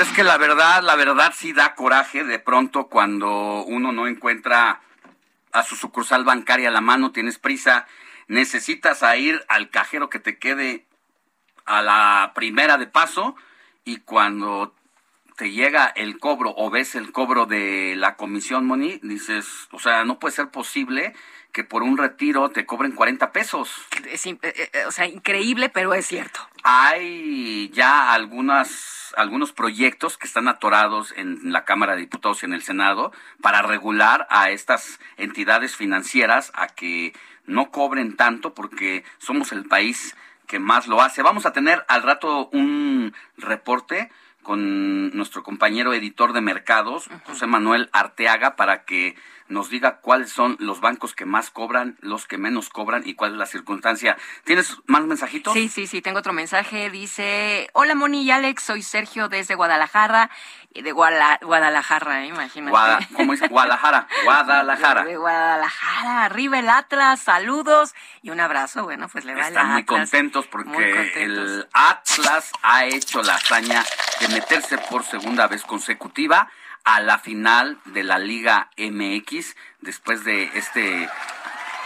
Es 0.00 0.08
que 0.08 0.24
la 0.24 0.36
verdad, 0.36 0.82
la 0.82 0.94
verdad 0.94 1.32
sí 1.34 1.54
da 1.54 1.74
coraje 1.74 2.22
de 2.22 2.38
pronto 2.38 2.88
cuando 2.88 3.64
uno 3.64 3.92
no 3.92 4.06
encuentra 4.06 4.80
a 5.52 5.62
su 5.62 5.74
sucursal 5.74 6.24
bancaria 6.24 6.68
a 6.68 6.72
la 6.72 6.82
mano, 6.82 7.12
tienes 7.12 7.38
prisa, 7.38 7.86
necesitas 8.28 9.02
ir 9.16 9.44
al 9.48 9.70
cajero 9.70 10.10
que 10.10 10.18
te 10.18 10.38
quede 10.38 10.86
a 11.64 11.82
la 11.82 12.32
primera 12.34 12.76
de 12.78 12.86
paso 12.86 13.36
y 13.84 13.98
cuando 13.98 14.74
te 15.36 15.50
llega 15.50 15.86
el 15.86 16.18
cobro 16.18 16.54
o 16.56 16.70
ves 16.70 16.94
el 16.94 17.12
cobro 17.12 17.46
de 17.46 17.94
la 17.96 18.16
comisión, 18.16 18.66
Moni, 18.66 18.98
dices, 19.02 19.68
o 19.70 19.78
sea, 19.78 20.04
no 20.04 20.18
puede 20.18 20.34
ser 20.34 20.48
posible 20.48 21.14
que 21.52 21.64
por 21.64 21.82
un 21.82 21.96
retiro 21.96 22.50
te 22.50 22.66
cobren 22.66 22.92
40 22.92 23.32
pesos. 23.32 23.70
Es, 24.10 24.26
eh, 24.26 24.38
eh, 24.42 24.84
o 24.86 24.92
sea, 24.92 25.06
increíble, 25.06 25.68
pero 25.68 25.94
es 25.94 26.06
cierto. 26.06 26.40
Hay 26.62 27.70
ya 27.70 28.12
algunas, 28.12 29.14
algunos 29.16 29.52
proyectos 29.52 30.18
que 30.18 30.26
están 30.26 30.48
atorados 30.48 31.14
en 31.16 31.52
la 31.52 31.64
Cámara 31.64 31.94
de 31.94 32.02
Diputados 32.02 32.42
y 32.42 32.46
en 32.46 32.52
el 32.52 32.62
Senado 32.62 33.12
para 33.40 33.62
regular 33.62 34.26
a 34.30 34.50
estas 34.50 35.00
entidades 35.16 35.76
financieras 35.76 36.50
a 36.54 36.66
que 36.66 37.14
no 37.46 37.70
cobren 37.70 38.16
tanto 38.16 38.54
porque 38.54 39.04
somos 39.18 39.52
el 39.52 39.64
país 39.64 40.16
que 40.46 40.58
más 40.58 40.86
lo 40.86 41.02
hace. 41.02 41.22
Vamos 41.22 41.46
a 41.46 41.52
tener 41.52 41.84
al 41.88 42.02
rato 42.02 42.48
un 42.52 43.14
reporte 43.36 44.10
con 44.42 45.10
nuestro 45.16 45.42
compañero 45.42 45.92
editor 45.92 46.32
de 46.32 46.40
mercados, 46.40 47.08
José 47.24 47.48
Manuel 47.48 47.90
Arteaga, 47.92 48.54
para 48.54 48.84
que 48.84 49.16
nos 49.48 49.70
diga 49.70 50.00
cuáles 50.00 50.30
son 50.30 50.56
los 50.58 50.80
bancos 50.80 51.14
que 51.14 51.24
más 51.24 51.50
cobran, 51.50 51.96
los 52.00 52.26
que 52.26 52.38
menos 52.38 52.68
cobran 52.68 53.02
y 53.04 53.14
cuál 53.14 53.32
es 53.32 53.38
la 53.38 53.46
circunstancia. 53.46 54.16
¿Tienes 54.44 54.76
más 54.86 55.02
mensajitos? 55.02 55.52
Sí, 55.52 55.68
sí, 55.68 55.86
sí, 55.86 56.02
tengo 56.02 56.18
otro 56.18 56.32
mensaje. 56.32 56.90
Dice, 56.90 57.68
hola 57.72 57.94
Moni 57.94 58.22
y 58.22 58.30
Alex, 58.30 58.62
soy 58.62 58.82
Sergio 58.82 59.28
desde 59.28 59.54
Guadalajara. 59.54 60.30
De 60.74 60.92
Guadalajara, 60.92 62.24
¿eh? 62.24 62.28
imagínate. 62.28 63.06
¿Cómo 63.14 63.32
es? 63.32 63.48
Guadalajara, 63.48 64.06
Guadalajara. 64.24 65.04
De 65.04 65.16
Guadalajara, 65.16 66.24
arriba 66.24 66.58
el 66.58 66.68
Atlas, 66.68 67.20
saludos 67.20 67.94
y 68.22 68.30
un 68.30 68.40
abrazo. 68.40 68.84
Bueno, 68.84 69.08
pues 69.08 69.24
le 69.24 69.34
va 69.34 69.48
Están 69.48 69.72
muy 69.72 69.84
contentos 69.84 70.46
porque 70.46 71.12
el 71.14 71.66
Atlas 71.72 72.52
ha 72.62 72.84
hecho 72.84 73.22
la 73.22 73.36
hazaña 73.36 73.84
de 74.20 74.28
meterse 74.28 74.78
por 74.78 75.04
segunda 75.04 75.46
vez 75.46 75.62
consecutiva 75.62 76.50
a 76.86 77.00
la 77.00 77.18
final 77.18 77.78
de 77.86 78.04
la 78.04 78.18
Liga 78.18 78.70
MX 78.78 79.56
después 79.80 80.24
de 80.24 80.44
este 80.54 81.08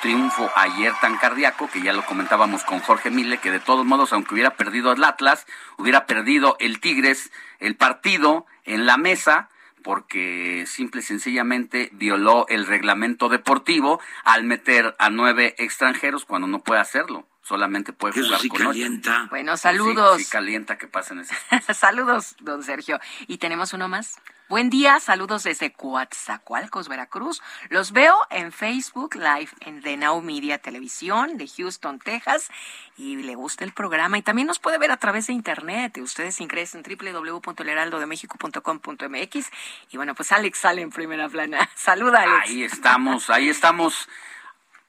triunfo 0.02 0.50
ayer 0.54 0.92
tan 1.00 1.16
cardíaco 1.16 1.68
que 1.70 1.80
ya 1.80 1.94
lo 1.94 2.04
comentábamos 2.04 2.64
con 2.64 2.80
Jorge 2.80 3.10
Mille 3.10 3.38
que 3.38 3.50
de 3.50 3.60
todos 3.60 3.84
modos 3.86 4.12
aunque 4.12 4.34
hubiera 4.34 4.56
perdido 4.56 4.92
el 4.92 5.02
Atlas 5.02 5.46
hubiera 5.78 6.06
perdido 6.06 6.56
el 6.60 6.80
Tigres 6.80 7.32
el 7.60 7.76
partido 7.76 8.44
en 8.64 8.84
la 8.84 8.98
mesa 8.98 9.48
porque 9.82 10.64
simple 10.66 11.00
y 11.00 11.04
sencillamente 11.04 11.88
violó 11.92 12.46
el 12.48 12.66
reglamento 12.66 13.30
deportivo 13.30 14.00
al 14.24 14.44
meter 14.44 14.94
a 14.98 15.08
nueve 15.08 15.54
extranjeros 15.56 16.26
cuando 16.26 16.46
no 16.46 16.60
puede 16.60 16.80
hacerlo 16.80 17.26
solamente 17.50 17.92
puede 17.92 18.22
jugar 18.22 18.40
con 18.46 18.60
calienta. 18.60 19.26
Bueno, 19.28 19.56
saludos. 19.56 20.18
Sí, 20.18 20.26
calienta 20.30 20.78
que 20.78 20.86
pasen 20.86 21.18
esas 21.18 21.36
saludos, 21.76 22.36
don 22.38 22.62
Sergio. 22.62 23.00
¿Y 23.26 23.38
tenemos 23.38 23.72
uno 23.72 23.88
más? 23.88 24.20
Buen 24.48 24.70
día, 24.70 25.00
saludos 25.00 25.42
desde 25.42 25.72
Coatzacoalcos, 25.72 26.88
Veracruz. 26.88 27.42
Los 27.68 27.90
veo 27.90 28.14
en 28.30 28.52
Facebook 28.52 29.16
Live 29.16 29.48
en 29.62 29.82
The 29.82 29.96
Now 29.96 30.22
Media 30.22 30.58
Televisión 30.58 31.38
de 31.38 31.48
Houston, 31.48 31.98
Texas. 31.98 32.50
Y 32.96 33.16
le 33.16 33.34
gusta 33.34 33.64
el 33.64 33.72
programa. 33.72 34.16
Y 34.16 34.22
también 34.22 34.46
nos 34.46 34.60
puede 34.60 34.78
ver 34.78 34.92
a 34.92 34.98
través 34.98 35.26
de 35.26 35.32
internet. 35.32 35.98
Ustedes 35.98 36.40
ingresan 36.40 36.84
www.elheraldodemexico.com.mx. 36.84 39.50
Y 39.90 39.96
bueno, 39.96 40.14
pues 40.14 40.30
Alex 40.30 40.56
sale 40.56 40.82
en 40.82 40.90
primera 40.90 41.28
plana. 41.28 41.68
Saluda, 41.74 42.22
Alex. 42.22 42.48
Ahí 42.48 42.62
estamos, 42.62 43.28
ahí 43.28 43.48
estamos 43.48 44.08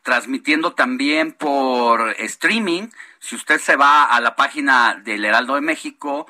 transmitiendo 0.03 0.73
también 0.73 1.33
por 1.33 2.15
streaming. 2.19 2.87
Si 3.19 3.35
usted 3.35 3.59
se 3.59 3.75
va 3.75 4.05
a 4.05 4.19
la 4.19 4.35
página 4.35 4.95
del 4.95 5.25
Heraldo 5.25 5.55
de 5.55 5.61
México, 5.61 6.27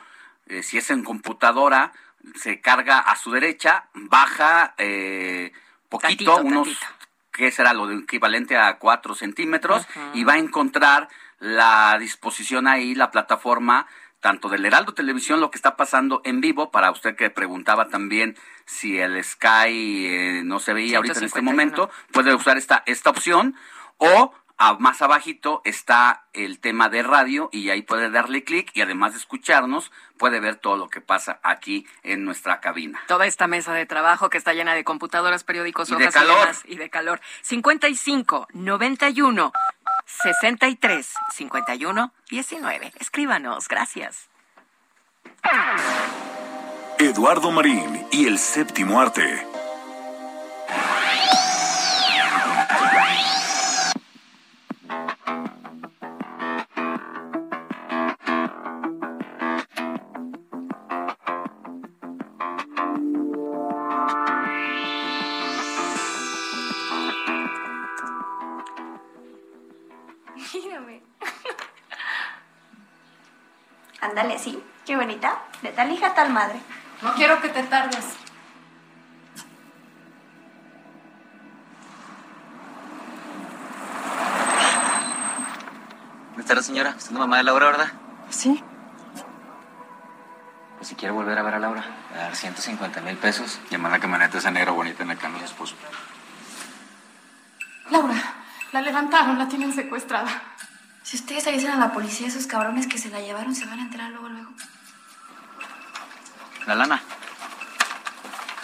eh, 0.47 0.63
si 0.63 0.77
es 0.77 0.89
en 0.89 1.03
computadora, 1.03 1.93
se 2.35 2.61
carga 2.61 2.99
a 2.99 3.15
su 3.15 3.31
derecha, 3.31 3.85
baja 3.93 4.73
eh, 4.77 5.51
poquito, 5.89 6.37
unos, 6.37 6.67
que 7.31 7.51
será 7.51 7.73
lo 7.73 7.89
equivalente 7.91 8.57
a 8.57 8.77
cuatro 8.77 9.15
centímetros, 9.15 9.87
y 10.13 10.23
va 10.23 10.33
a 10.33 10.39
encontrar 10.39 11.07
la 11.39 11.97
disposición 11.99 12.67
ahí, 12.67 12.93
la 12.93 13.09
plataforma, 13.09 13.87
tanto 14.21 14.47
del 14.47 14.65
Heraldo 14.65 14.93
Televisión, 14.93 15.41
lo 15.41 15.51
que 15.51 15.57
está 15.57 15.75
pasando 15.75 16.21
en 16.23 16.39
vivo, 16.39 16.71
para 16.71 16.91
usted 16.91 17.15
que 17.15 17.29
preguntaba 17.29 17.89
también 17.89 18.37
si 18.65 18.97
el 18.99 19.21
Sky 19.23 20.05
eh, 20.07 20.41
no 20.45 20.59
se 20.59 20.73
veía 20.73 20.97
ahorita 20.97 21.19
en 21.19 21.25
este 21.25 21.41
momento, 21.41 21.89
puede 22.13 22.33
usar 22.33 22.57
esta, 22.57 22.83
esta 22.85 23.09
opción, 23.09 23.55
o 23.97 24.33
más 24.79 25.01
abajito 25.01 25.61
está 25.65 26.25
el 26.33 26.59
tema 26.59 26.89
de 26.89 27.01
radio 27.01 27.49
y 27.51 27.69
ahí 27.69 27.81
puede 27.81 28.09
darle 28.09 28.43
clic 28.43 28.71
y 28.75 28.81
además 28.81 29.13
de 29.13 29.17
escucharnos 29.17 29.91
puede 30.17 30.39
ver 30.39 30.55
todo 30.55 30.77
lo 30.77 30.87
que 30.87 31.01
pasa 31.01 31.39
aquí 31.41 31.87
en 32.03 32.25
nuestra 32.25 32.59
cabina. 32.59 33.01
Toda 33.07 33.25
esta 33.25 33.47
mesa 33.47 33.73
de 33.73 33.87
trabajo 33.87 34.29
que 34.29 34.37
está 34.37 34.53
llena 34.53 34.75
de 34.75 34.83
computadoras, 34.83 35.43
periódicos, 35.43 35.89
y 35.89 35.95
hojas 35.95 36.13
de 36.13 36.19
calor. 36.19 36.49
Y, 36.65 36.75
de 36.75 36.89
calor. 36.89 37.21
55 37.41 38.47
91 38.53 39.51
63 40.05 41.13
51 41.31 42.13
19. 42.29 42.93
Escríbanos, 42.99 43.67
gracias. 43.67 44.29
Eduardo 46.99 47.51
Marín 47.51 48.05
y 48.11 48.27
el 48.27 48.37
séptimo 48.37 49.01
arte. 49.01 49.45
Ándale, 74.01 74.39
sí. 74.39 74.61
Qué 74.85 74.95
bonita. 74.95 75.43
De 75.61 75.69
tal 75.69 75.91
hija, 75.91 76.13
tal 76.13 76.31
madre. 76.31 76.59
No 77.01 77.13
quiero 77.13 77.39
que 77.39 77.49
te 77.49 77.63
tardes. 77.63 78.05
¿Dónde 86.29 86.41
está 86.41 86.55
la 86.55 86.61
señora? 86.63 86.89
¿Usted 86.89 87.05
es 87.05 87.11
la 87.11 87.19
mamá 87.19 87.37
de 87.37 87.43
Laura, 87.43 87.67
verdad? 87.67 87.91
Sí. 88.29 88.63
Pues 90.77 90.87
si 90.87 90.95
quiere 90.95 91.13
volver 91.13 91.37
a 91.37 91.43
ver 91.43 91.53
a 91.53 91.59
Laura, 91.59 91.85
a 92.15 92.17
dar 92.17 92.35
150 92.35 93.01
mil 93.01 93.17
pesos. 93.17 93.59
Llamar 93.69 93.93
a 93.93 93.99
que 93.99 94.07
manete 94.07 94.39
esa 94.39 94.49
negra 94.49 94.71
bonita 94.71 95.03
en 95.03 95.09
la 95.09 95.15
cama 95.15 95.35
de 95.35 95.45
su 95.45 95.53
esposo. 95.53 95.75
Laura, 97.91 98.15
la 98.71 98.81
levantaron, 98.81 99.37
la 99.37 99.47
tienen 99.47 99.71
secuestrada. 99.73 100.29
Si 101.03 101.17
ustedes 101.17 101.47
avisen 101.47 101.71
a 101.71 101.77
la 101.77 101.91
policía, 101.91 102.27
esos 102.27 102.47
cabrones 102.47 102.87
que 102.87 102.97
se 102.97 103.09
la 103.09 103.19
llevaron 103.19 103.55
se 103.55 103.65
van 103.65 103.79
a 103.79 103.81
enterar 103.81 104.11
luego, 104.11 104.29
luego. 104.29 104.51
La 106.67 106.75
lana. 106.75 107.01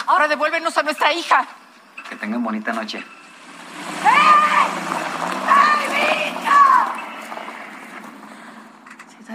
Ahora 0.06 0.28
devuélvenos 0.28 0.76
a 0.78 0.82
nuestra 0.82 1.12
hija. 1.12 1.46
Que 2.08 2.16
tengan 2.16 2.42
bonita 2.42 2.72
noche. 2.72 3.04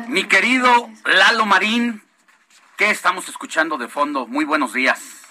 Mi 0.08 0.24
querido 0.24 0.90
Lalo 1.06 1.46
Marín, 1.46 2.02
¿qué 2.78 2.90
estamos 2.90 3.30
escuchando 3.30 3.78
de 3.78 3.88
fondo? 3.88 4.26
Muy 4.26 4.46
buenos 4.46 4.74
días. 4.74 5.28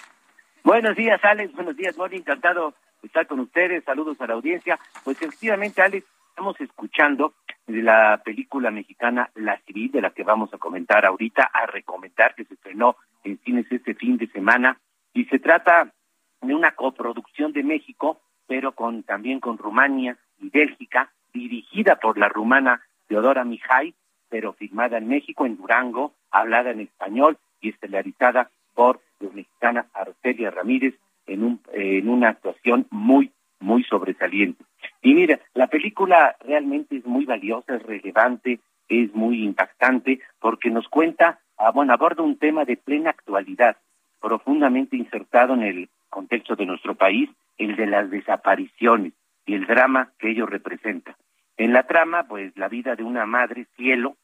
Buenos 0.63 0.95
días, 0.95 1.19
Alex. 1.23 1.53
Buenos 1.53 1.75
días, 1.75 1.97
Mori. 1.97 2.17
Encantado 2.17 2.73
de 3.01 3.07
estar 3.07 3.27
con 3.27 3.41
ustedes. 3.41 3.83
Saludos 3.83 4.15
a 4.21 4.27
la 4.27 4.35
audiencia. 4.35 4.79
Pues 5.03 5.21
efectivamente, 5.21 5.81
Alex, 5.81 6.05
estamos 6.33 6.59
escuchando 6.59 7.35
de 7.67 7.83
la 7.83 8.19
película 8.25 8.71
mexicana 8.71 9.29
La 9.35 9.59
Civil, 9.67 9.91
de 9.91 10.01
la 10.01 10.09
que 10.09 10.23
vamos 10.23 10.51
a 10.51 10.57
comentar 10.57 11.05
ahorita, 11.05 11.43
a 11.53 11.67
recomendar 11.67 12.33
que 12.33 12.43
se 12.45 12.55
estrenó 12.55 12.95
en 13.23 13.37
cines 13.45 13.71
este 13.71 13.93
fin 13.93 14.17
de 14.17 14.27
semana. 14.29 14.79
Y 15.13 15.25
se 15.25 15.37
trata 15.37 15.93
de 16.41 16.55
una 16.55 16.71
coproducción 16.71 17.53
de 17.53 17.61
México, 17.61 18.19
pero 18.47 18.71
con 18.71 19.03
también 19.03 19.39
con 19.39 19.59
Rumania 19.59 20.17
y 20.39 20.49
Bélgica, 20.49 21.13
dirigida 21.31 21.97
por 21.97 22.17
la 22.17 22.29
rumana 22.29 22.81
Teodora 23.07 23.43
Mijay, 23.43 23.93
pero 24.27 24.53
filmada 24.53 24.97
en 24.97 25.07
México, 25.07 25.45
en 25.45 25.55
Durango, 25.55 26.15
hablada 26.31 26.71
en 26.71 26.79
español 26.79 27.37
y 27.61 27.69
estelarizada 27.69 28.49
por 28.73 29.01
la 29.19 29.29
mexicana 29.29 29.85
Arcelia 29.93 30.49
Ramírez 30.49 30.95
en, 31.27 31.43
un, 31.43 31.61
en 31.73 32.09
una 32.09 32.29
actuación 32.29 32.87
muy, 32.89 33.31
muy 33.63 33.83
sobresaliente. 33.83 34.63
Y 35.01 35.15
mira, 35.15 35.39
la 35.53 35.67
película 35.67 36.35
realmente 36.41 36.97
es 36.97 37.05
muy 37.05 37.25
valiosa, 37.25 37.75
es 37.75 37.83
relevante, 37.83 38.59
es 38.89 39.13
muy 39.15 39.43
impactante, 39.43 40.19
porque 40.39 40.69
nos 40.69 40.87
cuenta, 40.89 41.39
ah, 41.57 41.71
bueno, 41.71 41.93
aborda 41.93 42.21
un 42.23 42.37
tema 42.37 42.65
de 42.65 42.77
plena 42.77 43.09
actualidad, 43.09 43.77
profundamente 44.21 44.97
insertado 44.97 45.53
en 45.53 45.63
el 45.63 45.89
contexto 46.09 46.55
de 46.55 46.65
nuestro 46.65 46.95
país, 46.95 47.29
el 47.57 47.75
de 47.75 47.87
las 47.87 48.09
desapariciones 48.09 49.13
y 49.45 49.55
el 49.55 49.65
drama 49.65 50.11
que 50.19 50.31
ello 50.31 50.45
representa. 50.45 51.17
En 51.57 51.73
la 51.73 51.83
trama, 51.83 52.27
pues 52.27 52.55
la 52.57 52.67
vida 52.67 52.95
de 52.95 53.03
una 53.03 53.25
madre 53.25 53.67
cielo 53.75 54.15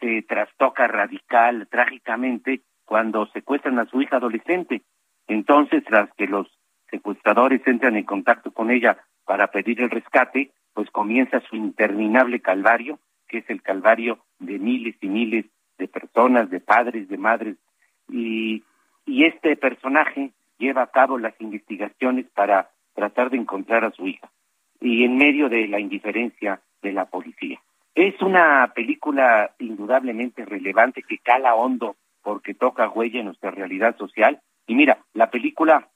se 0.00 0.22
trastoca 0.22 0.86
radical, 0.86 1.68
trágicamente, 1.70 2.62
cuando 2.84 3.26
secuestran 3.26 3.78
a 3.78 3.86
su 3.86 4.00
hija 4.00 4.16
adolescente. 4.16 4.82
Entonces, 5.26 5.84
tras 5.84 6.12
que 6.14 6.26
los 6.26 6.46
secuestradores 6.90 7.66
entran 7.66 7.96
en 7.96 8.04
contacto 8.04 8.52
con 8.52 8.70
ella 8.70 8.98
para 9.24 9.48
pedir 9.48 9.80
el 9.80 9.90
rescate, 9.90 10.50
pues 10.74 10.90
comienza 10.90 11.40
su 11.40 11.56
interminable 11.56 12.40
calvario, 12.40 12.98
que 13.28 13.38
es 13.38 13.50
el 13.50 13.62
calvario 13.62 14.18
de 14.38 14.58
miles 14.58 14.96
y 15.00 15.08
miles 15.08 15.44
de 15.78 15.88
personas, 15.88 16.50
de 16.50 16.60
padres, 16.60 17.08
de 17.08 17.18
madres, 17.18 17.56
y, 18.08 18.64
y 19.06 19.24
este 19.24 19.56
personaje 19.56 20.32
lleva 20.58 20.82
a 20.82 20.90
cabo 20.90 21.18
las 21.18 21.38
investigaciones 21.40 22.26
para 22.34 22.70
tratar 22.94 23.30
de 23.30 23.36
encontrar 23.36 23.84
a 23.84 23.92
su 23.92 24.06
hija, 24.06 24.30
y 24.80 25.04
en 25.04 25.16
medio 25.16 25.48
de 25.48 25.68
la 25.68 25.78
indiferencia 25.78 26.60
de 26.82 26.92
la 26.92 27.04
policía. 27.04 27.60
Es 27.94 28.20
una 28.22 28.72
película 28.74 29.50
indudablemente 29.58 30.44
relevante 30.44 31.02
que 31.02 31.18
cala 31.18 31.54
hondo 31.54 31.96
porque 32.22 32.54
toca 32.54 32.88
huella 32.88 33.20
en 33.20 33.26
nuestra 33.26 33.50
realidad 33.50 33.96
social. 33.96 34.40
Y 34.66 34.74
mira, 34.74 34.98
la 35.14 35.30
película 35.30 35.88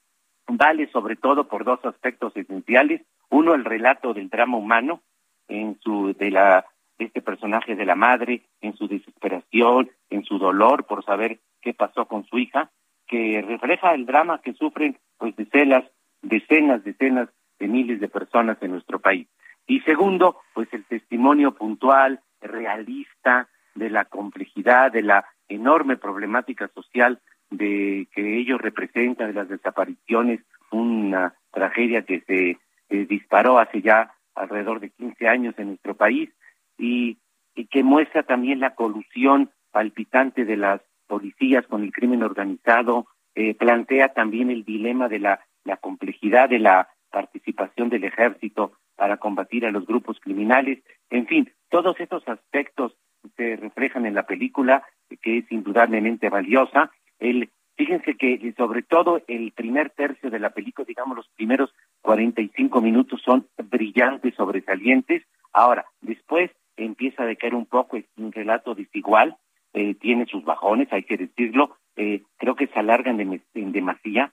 vale 0.57 0.89
sobre 0.91 1.17
todo 1.17 1.49
por 1.49 1.65
dos 1.65 1.85
aspectos 1.85 2.37
esenciales. 2.37 3.03
Uno, 3.31 3.55
el 3.55 3.65
relato 3.65 4.15
del 4.15 4.29
drama 4.29 4.57
humano 4.57 5.03
en 5.49 5.79
su 5.81 6.15
de 6.15 6.31
la 6.31 6.67
este 6.99 7.21
personaje 7.21 7.75
de 7.75 7.85
la 7.85 7.97
madre, 7.97 8.43
en 8.61 8.77
su 8.77 8.87
desesperación, 8.87 9.91
en 10.11 10.25
su 10.25 10.39
dolor 10.39 10.85
por 10.87 11.05
saber 11.05 11.41
qué 11.61 11.75
pasó 11.75 12.07
con 12.07 12.25
su 12.27 12.39
hija, 12.39 12.71
que 13.09 13.43
refleja 13.43 13.95
el 13.95 14.07
drama 14.07 14.41
que 14.41 14.53
sufren 14.55 14.99
pues 15.19 15.35
decenas, 15.37 15.85
decenas, 16.21 16.85
decenas 16.85 17.29
de 17.59 17.69
miles 17.69 18.01
de 18.01 18.09
personas 18.09 18.59
en 18.61 18.73
nuestro 18.73 19.01
país. 19.01 19.27
Y 19.67 19.81
segundo, 19.81 20.39
pues 20.55 20.69
el 20.73 20.85
testimonio 20.85 21.55
puntual, 21.55 22.21
realista 22.41 23.49
de 23.75 23.91
la 23.91 24.05
complejidad, 24.05 24.93
de 24.93 25.03
la 25.03 25.25
enorme 25.49 25.97
problemática 25.97 26.69
social 26.75 27.21
de 27.53 28.09
que 28.15 28.39
ellos 28.39 28.61
representan, 28.61 29.29
de 29.29 29.35
las 29.35 29.49
desapariciones, 29.49 30.41
una 30.71 31.35
tragedia 31.53 32.03
que 32.03 32.21
se 32.21 32.59
eh, 32.89 33.07
disparó 33.07 33.59
hace 33.59 33.83
ya 33.83 34.15
alrededor 34.35 34.81
de 34.81 34.91
15 34.91 35.29
años 35.29 35.55
en 35.59 35.69
nuestro 35.69 35.95
país 35.95 36.31
y, 36.79 37.19
y 37.55 37.67
que 37.67 37.83
muestra 37.83 38.23
también 38.23 38.61
la 38.61 38.75
colusión 38.75 39.51
palpitante 39.71 40.45
de 40.45 40.57
las 40.57 40.81
policías 41.07 41.67
con 41.67 41.83
el 41.83 41.93
crimen 41.93 42.23
organizado, 42.23 43.07
eh, 43.35 43.55
plantea 43.55 44.15
también 44.15 44.51
el 44.51 44.65
dilema 44.65 45.09
de 45.09 45.19
la, 45.19 45.41
la 45.65 45.77
complejidad 45.77 46.49
de 46.49 46.59
la 46.59 46.89
participación 47.11 47.91
del 47.91 48.05
ejército 48.05 48.73
para 48.97 49.19
combatir 49.19 49.67
a 49.67 49.71
los 49.71 49.87
grupos 49.87 50.19
criminales. 50.21 50.83
En 51.11 51.27
fin, 51.27 51.53
todos 51.69 51.99
estos 52.01 52.27
aspectos 52.29 52.97
se 53.37 53.57
reflejan 53.57 54.07
en 54.07 54.15
la 54.15 54.25
película, 54.25 54.85
que 55.21 55.39
es 55.39 55.53
indudablemente 55.53 56.29
valiosa. 56.29 56.91
El, 57.23 57.51
fíjense 57.77 58.17
que 58.17 58.53
sobre 58.57 58.83
todo 58.83 59.23
el 59.29 59.53
primer 59.53 59.91
tercio 59.91 60.29
de 60.29 60.41
la 60.41 60.51
película, 60.51 60.85
digamos 60.85 61.17
los 61.17 61.29
primeros 61.29 61.73
45 62.01 62.81
minutos 62.81 63.23
son 63.25 63.47
brillantes, 63.71 64.35
sobresalientes. 64.35 65.23
Ahora, 65.53 65.87
después 66.01 66.51
empieza 66.77 67.23
a 67.23 67.27
decaer 67.27 67.55
un 67.55 67.67
poco, 67.67 67.97
es 67.97 68.07
un 68.17 68.33
relato 68.33 68.75
desigual, 68.75 69.37
eh, 69.73 69.95
tiene 69.95 70.27
sus 70.27 70.45
bajones, 70.45 70.93
hay 70.93 71.05
que 71.05 71.17
decirlo. 71.17 71.77
Eh, 71.95 72.23
creo 72.39 72.57
que 72.57 72.67
se 72.67 72.79
alargan 72.81 73.21
en 73.21 73.73
demasía, 73.73 74.33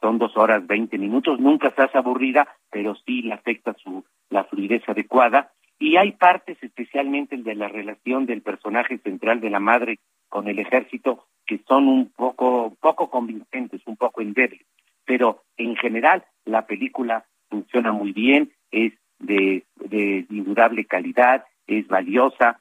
son 0.00 0.18
dos 0.18 0.36
horas 0.36 0.64
veinte 0.64 0.96
minutos, 0.96 1.40
nunca 1.40 1.68
estás 1.68 1.92
aburrida, 1.96 2.46
pero 2.70 2.94
sí 3.04 3.22
le 3.22 3.34
afecta 3.34 3.74
su 3.82 4.04
la 4.30 4.44
fluidez 4.44 4.88
adecuada. 4.88 5.50
Y 5.78 5.96
hay 5.96 6.12
partes, 6.12 6.58
especialmente 6.62 7.36
el 7.36 7.44
de 7.44 7.54
la 7.54 7.68
relación 7.68 8.26
del 8.26 8.42
personaje 8.42 8.98
central 8.98 9.40
de 9.40 9.50
la 9.50 9.60
madre 9.60 9.98
con 10.28 10.48
el 10.48 10.58
ejército, 10.58 11.26
que 11.46 11.60
son 11.66 11.88
un 11.88 12.10
poco, 12.10 12.76
poco 12.80 13.10
convincentes, 13.10 13.80
un 13.86 13.96
poco 13.96 14.20
endebles. 14.20 14.66
Pero 15.04 15.44
en 15.56 15.76
general 15.76 16.24
la 16.44 16.66
película 16.66 17.24
funciona 17.48 17.92
muy 17.92 18.12
bien, 18.12 18.52
es 18.70 18.92
de, 19.18 19.64
de 19.76 20.26
indudable 20.28 20.84
calidad, 20.84 21.44
es 21.66 21.86
valiosa, 21.86 22.60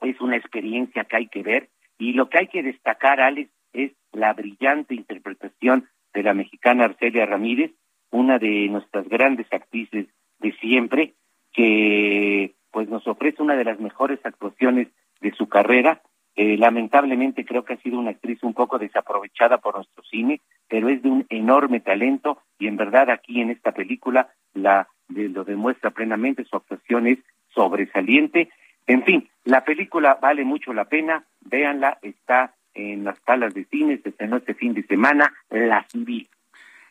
es 0.00 0.20
una 0.20 0.36
experiencia 0.36 1.04
que 1.04 1.16
hay 1.16 1.28
que 1.28 1.42
ver. 1.42 1.68
Y 1.98 2.12
lo 2.12 2.28
que 2.28 2.38
hay 2.38 2.46
que 2.48 2.62
destacar, 2.62 3.20
Alex, 3.20 3.50
es 3.72 3.92
la 4.12 4.32
brillante 4.32 4.94
interpretación 4.94 5.88
de 6.12 6.22
la 6.22 6.34
mexicana 6.34 6.84
Arcelia 6.84 7.26
Ramírez, 7.26 7.72
una 8.10 8.38
de 8.38 8.68
nuestras 8.68 9.08
grandes 9.08 9.46
actrices 9.52 10.06
de 10.38 10.52
siempre, 10.60 11.14
que 11.52 12.54
pues 12.70 12.88
nos 12.88 13.06
ofrece 13.06 13.42
una 13.42 13.56
de 13.56 13.64
las 13.64 13.80
mejores 13.80 14.20
actuaciones 14.24 14.88
de 15.20 15.32
su 15.32 15.48
carrera. 15.48 16.02
Eh, 16.36 16.56
lamentablemente 16.56 17.44
creo 17.44 17.64
que 17.64 17.74
ha 17.74 17.82
sido 17.82 17.98
una 17.98 18.10
actriz 18.10 18.42
un 18.42 18.54
poco 18.54 18.78
desaprovechada 18.78 19.58
por 19.58 19.74
nuestro 19.74 20.04
cine, 20.04 20.40
pero 20.68 20.88
es 20.88 21.02
de 21.02 21.10
un 21.10 21.26
enorme 21.28 21.80
talento 21.80 22.38
y 22.58 22.68
en 22.68 22.76
verdad 22.76 23.10
aquí 23.10 23.40
en 23.40 23.50
esta 23.50 23.72
película 23.72 24.30
la 24.54 24.88
de, 25.08 25.28
lo 25.28 25.44
demuestra 25.44 25.90
plenamente, 25.90 26.44
su 26.44 26.56
actuación 26.56 27.08
es 27.08 27.18
sobresaliente. 27.52 28.50
En 28.86 29.04
fin, 29.04 29.28
la 29.44 29.64
película 29.64 30.18
vale 30.20 30.44
mucho 30.44 30.72
la 30.72 30.84
pena, 30.84 31.24
véanla, 31.40 31.98
está 32.02 32.54
en 32.74 33.04
las 33.04 33.18
salas 33.26 33.52
de 33.52 33.64
cine, 33.64 34.00
se 34.02 34.10
estrenó 34.10 34.36
este 34.36 34.54
fin 34.54 34.74
de 34.74 34.84
semana, 34.84 35.34
La 35.50 35.84
Civil. 35.88 36.28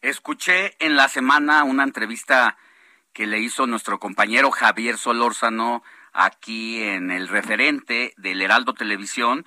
Escuché 0.02 0.73
en 0.80 0.95
la 0.95 1.07
semana 1.07 1.64
una 1.64 1.84
entrevista 1.84 2.57
que 3.19 3.27
le 3.27 3.41
hizo 3.41 3.67
nuestro 3.67 3.99
compañero 3.99 4.49
Javier 4.49 4.97
Solórzano 4.97 5.83
aquí 6.13 6.81
en 6.81 7.11
el 7.11 7.27
referente 7.27 8.13
del 8.15 8.41
Heraldo 8.41 8.73
Televisión. 8.73 9.45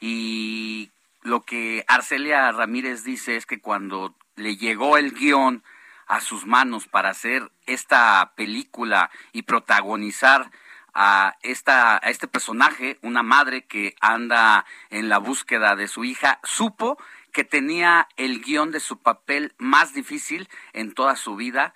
Y 0.00 0.90
lo 1.22 1.42
que 1.42 1.84
Arcelia 1.86 2.50
Ramírez 2.50 3.04
dice 3.04 3.36
es 3.36 3.46
que 3.46 3.60
cuando 3.60 4.16
le 4.34 4.56
llegó 4.56 4.98
el 4.98 5.12
guion 5.12 5.62
a 6.08 6.20
sus 6.20 6.46
manos 6.46 6.88
para 6.88 7.10
hacer 7.10 7.52
esta 7.66 8.32
película 8.34 9.08
y 9.32 9.42
protagonizar 9.42 10.50
a 10.92 11.36
esta 11.42 11.98
a 11.98 12.10
este 12.10 12.26
personaje, 12.26 12.98
una 13.02 13.22
madre 13.22 13.66
que 13.66 13.94
anda 14.00 14.66
en 14.90 15.08
la 15.08 15.18
búsqueda 15.18 15.76
de 15.76 15.86
su 15.86 16.02
hija, 16.02 16.40
supo 16.42 16.98
que 17.32 17.44
tenía 17.44 18.08
el 18.16 18.40
guion 18.42 18.72
de 18.72 18.80
su 18.80 18.98
papel 18.98 19.54
más 19.58 19.94
difícil 19.94 20.48
en 20.72 20.92
toda 20.92 21.14
su 21.14 21.36
vida, 21.36 21.72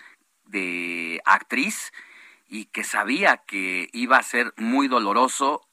de 0.46 1.20
actriz 1.24 1.92
y 2.48 2.66
que 2.66 2.84
sabía 2.84 3.38
que 3.38 3.88
iba 3.92 4.18
a 4.18 4.22
ser 4.22 4.52
muy 4.56 4.88
doloroso 4.88 5.66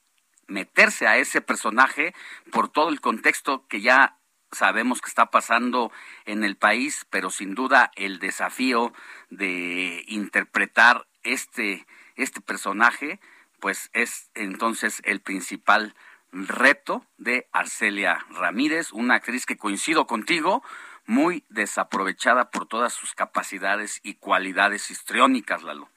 meterse 0.47 1.07
a 1.07 1.17
ese 1.17 1.41
personaje 1.41 2.13
por 2.51 2.69
todo 2.69 2.89
el 2.89 3.01
contexto 3.01 3.67
que 3.67 3.81
ya 3.81 4.17
sabemos 4.51 5.01
que 5.01 5.09
está 5.09 5.27
pasando 5.27 5.91
en 6.25 6.43
el 6.43 6.55
país, 6.55 7.05
pero 7.09 7.29
sin 7.29 7.55
duda 7.55 7.91
el 7.95 8.19
desafío 8.19 8.93
de 9.29 10.03
interpretar 10.07 11.07
este, 11.23 11.87
este 12.15 12.41
personaje, 12.41 13.19
pues 13.59 13.89
es 13.93 14.29
entonces 14.35 15.01
el 15.05 15.21
principal 15.21 15.95
reto 16.31 17.05
de 17.17 17.47
Arcelia 17.51 18.25
Ramírez, 18.29 18.91
una 18.91 19.15
actriz 19.15 19.45
que 19.45 19.57
coincido 19.57 20.07
contigo, 20.07 20.63
muy 21.05 21.43
desaprovechada 21.49 22.49
por 22.49 22.67
todas 22.67 22.93
sus 22.93 23.13
capacidades 23.13 23.99
y 24.03 24.15
cualidades 24.15 24.89
histriónicas, 24.89 25.63
Lalo. 25.63 25.89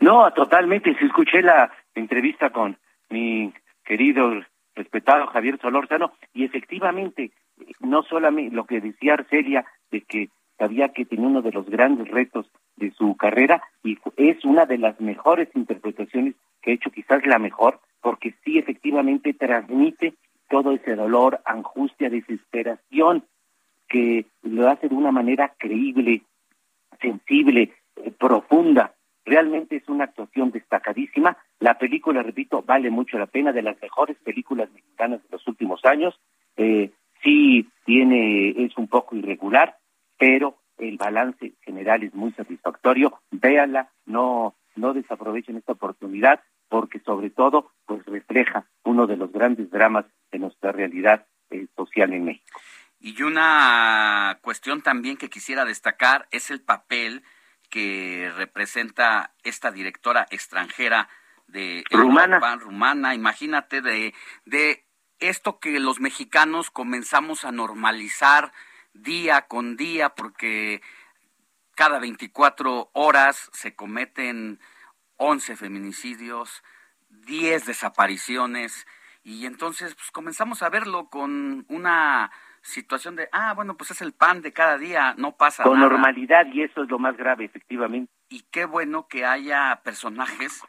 No, 0.00 0.30
totalmente. 0.32 0.94
Si 0.98 1.04
escuché 1.04 1.42
la 1.42 1.72
entrevista 1.94 2.50
con 2.50 2.78
mi 3.08 3.52
querido, 3.84 4.42
respetado 4.74 5.26
Javier 5.28 5.58
Solórzano, 5.60 6.12
y 6.32 6.44
efectivamente, 6.44 7.32
no 7.80 8.02
solamente 8.02 8.54
lo 8.54 8.64
que 8.64 8.80
decía 8.80 9.14
Arcelia, 9.14 9.64
de 9.90 10.02
que 10.02 10.28
sabía 10.58 10.90
que 10.90 11.04
tenía 11.04 11.26
uno 11.26 11.42
de 11.42 11.52
los 11.52 11.68
grandes 11.68 12.08
retos 12.08 12.50
de 12.76 12.92
su 12.92 13.16
carrera, 13.16 13.62
y 13.82 13.98
es 14.16 14.44
una 14.44 14.66
de 14.66 14.78
las 14.78 15.00
mejores 15.00 15.48
interpretaciones 15.54 16.34
que 16.62 16.72
ha 16.72 16.74
hecho, 16.74 16.90
quizás 16.90 17.26
la 17.26 17.38
mejor, 17.38 17.80
porque 18.00 18.34
sí 18.44 18.58
efectivamente 18.58 19.34
transmite 19.34 20.14
todo 20.48 20.72
ese 20.72 20.94
dolor, 20.94 21.40
angustia, 21.44 22.08
desesperación 22.08 23.24
que 23.88 24.26
lo 24.42 24.68
hace 24.68 24.88
de 24.88 24.94
una 24.94 25.12
manera 25.12 25.54
creíble, 25.58 26.22
sensible, 27.00 27.72
eh, 27.96 28.10
profunda. 28.10 28.94
Realmente 29.24 29.76
es 29.76 29.88
una 29.88 30.04
actuación 30.04 30.50
destacadísima. 30.50 31.36
La 31.58 31.78
película, 31.78 32.22
repito, 32.22 32.62
vale 32.62 32.90
mucho 32.90 33.18
la 33.18 33.26
pena, 33.26 33.52
de 33.52 33.62
las 33.62 33.80
mejores 33.80 34.16
películas 34.18 34.70
mexicanas 34.72 35.22
de 35.22 35.28
los 35.30 35.46
últimos 35.46 35.84
años. 35.84 36.18
Eh, 36.56 36.90
sí 37.22 37.68
tiene, 37.84 38.50
es 38.64 38.76
un 38.76 38.88
poco 38.88 39.16
irregular, 39.16 39.76
pero 40.18 40.56
el 40.78 40.96
balance 40.96 41.52
general 41.62 42.02
es 42.02 42.14
muy 42.14 42.32
satisfactorio. 42.32 43.18
Véanla, 43.30 43.90
no, 44.06 44.54
no 44.76 44.94
desaprovechen 44.94 45.56
esta 45.56 45.72
oportunidad, 45.72 46.40
porque 46.68 47.00
sobre 47.00 47.30
todo, 47.30 47.72
pues 47.86 48.04
refleja 48.06 48.66
uno 48.84 49.06
de 49.06 49.16
los 49.16 49.32
grandes 49.32 49.70
dramas 49.70 50.06
de 50.30 50.38
nuestra 50.38 50.72
realidad 50.72 51.26
eh, 51.50 51.66
social 51.76 52.12
en 52.12 52.24
México. 52.24 52.60
Y 53.00 53.22
una 53.22 54.38
cuestión 54.42 54.82
también 54.82 55.16
que 55.16 55.30
quisiera 55.30 55.64
destacar 55.64 56.28
es 56.30 56.50
el 56.50 56.60
papel 56.60 57.24
que 57.70 58.32
representa 58.36 59.32
esta 59.44 59.70
directora 59.70 60.26
extranjera 60.30 61.08
de 61.46 61.84
rumana. 61.90 62.38
rumana. 62.56 63.14
Imagínate 63.14 63.80
de, 63.80 64.14
de 64.44 64.84
esto 65.20 65.58
que 65.60 65.78
los 65.80 66.00
mexicanos 66.00 66.70
comenzamos 66.70 67.44
a 67.44 67.52
normalizar 67.52 68.52
día 68.92 69.42
con 69.42 69.76
día, 69.76 70.10
porque 70.10 70.82
cada 71.74 71.98
24 71.98 72.90
horas 72.92 73.50
se 73.52 73.74
cometen 73.74 74.60
11 75.16 75.56
feminicidios, 75.56 76.62
10 77.08 77.66
desapariciones, 77.66 78.86
y 79.22 79.46
entonces 79.46 79.94
pues, 79.94 80.10
comenzamos 80.10 80.62
a 80.62 80.70
verlo 80.70 81.08
con 81.08 81.66
una 81.68 82.30
situación 82.68 83.16
de, 83.16 83.28
ah, 83.32 83.52
bueno, 83.54 83.76
pues 83.76 83.90
es 83.90 84.00
el 84.02 84.12
pan 84.12 84.42
de 84.42 84.52
cada 84.52 84.78
día, 84.78 85.14
no 85.16 85.32
pasa 85.36 85.62
Con 85.64 85.78
nada. 85.80 85.90
normalidad, 85.90 86.46
y 86.52 86.62
eso 86.62 86.82
es 86.82 86.88
lo 86.90 86.98
más 86.98 87.16
grave, 87.16 87.44
efectivamente. 87.46 88.12
Y 88.28 88.42
qué 88.50 88.64
bueno 88.66 89.08
que 89.08 89.24
haya 89.24 89.80
personajes 89.82 90.62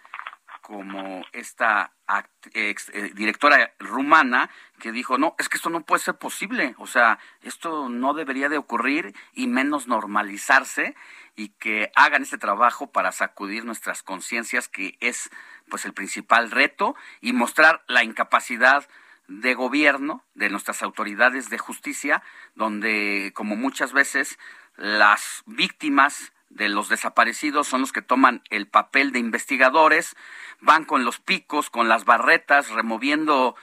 como 0.62 1.24
esta 1.32 1.94
act- 2.08 2.52
ex- 2.54 2.90
eh, 2.94 3.12
directora 3.16 3.74
rumana 3.80 4.50
que 4.80 4.92
dijo, 4.92 5.18
no, 5.18 5.36
es 5.40 5.50
que 5.50 5.58
esto 5.58 5.70
no 5.70 5.82
puede 5.82 6.02
ser 6.02 6.16
posible, 6.18 6.76
o 6.78 6.86
sea, 6.86 7.18
esto 7.42 7.90
no 7.90 8.14
debería 8.14 8.50
de 8.50 8.58
ocurrir 8.58 9.16
y 9.34 9.48
menos 9.48 9.88
normalizarse 9.88 10.96
y 11.36 11.50
que 11.50 11.92
hagan 11.96 12.22
este 12.24 12.38
trabajo 12.38 12.92
para 12.92 13.12
sacudir 13.12 13.66
nuestras 13.66 14.04
conciencias, 14.04 14.68
que 14.68 14.98
es 15.00 15.30
pues 15.70 15.86
el 15.86 15.94
principal 15.94 16.52
reto 16.52 16.96
y 17.22 17.34
mostrar 17.34 17.84
la 17.88 18.04
incapacidad 18.04 18.88
de 19.30 19.54
gobierno 19.54 20.26
de 20.34 20.50
nuestras 20.50 20.82
autoridades 20.82 21.50
de 21.50 21.60
justicia, 21.60 22.24
donde 22.56 23.32
como 23.36 23.56
muchas 23.56 23.94
veces 23.94 24.38
las 24.76 25.44
víctimas 25.46 26.34
de 26.50 26.68
los 26.68 26.90
desaparecidos 26.90 27.68
son 27.68 27.82
los 27.82 27.92
que 27.92 28.02
toman 28.02 28.42
el 28.50 28.68
papel 28.68 29.12
de 29.12 29.20
investigadores, 29.20 30.16
van 30.62 30.84
con 30.84 31.06
los 31.06 31.20
picos, 31.20 31.70
con 31.70 31.88
las 31.88 32.06
barretas, 32.06 32.72
removiendo 32.72 33.56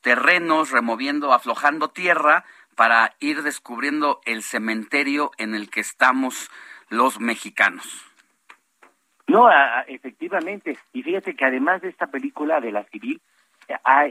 terrenos, 0.00 0.70
removiendo, 0.70 1.34
aflojando 1.34 1.90
tierra 1.90 2.44
para 2.74 3.14
ir 3.20 3.42
descubriendo 3.42 4.20
el 4.24 4.42
cementerio 4.42 5.32
en 5.36 5.54
el 5.54 5.68
que 5.70 5.80
estamos 5.80 6.50
los 6.88 7.20
mexicanos. 7.20 8.04
No, 9.26 9.46
a- 9.46 9.82
efectivamente. 9.82 10.78
Y 10.92 11.02
fíjate 11.02 11.36
que 11.36 11.44
además 11.44 11.82
de 11.82 11.90
esta 11.90 12.06
película 12.06 12.60
de 12.60 12.72
la 12.72 12.84
civil, 12.84 13.20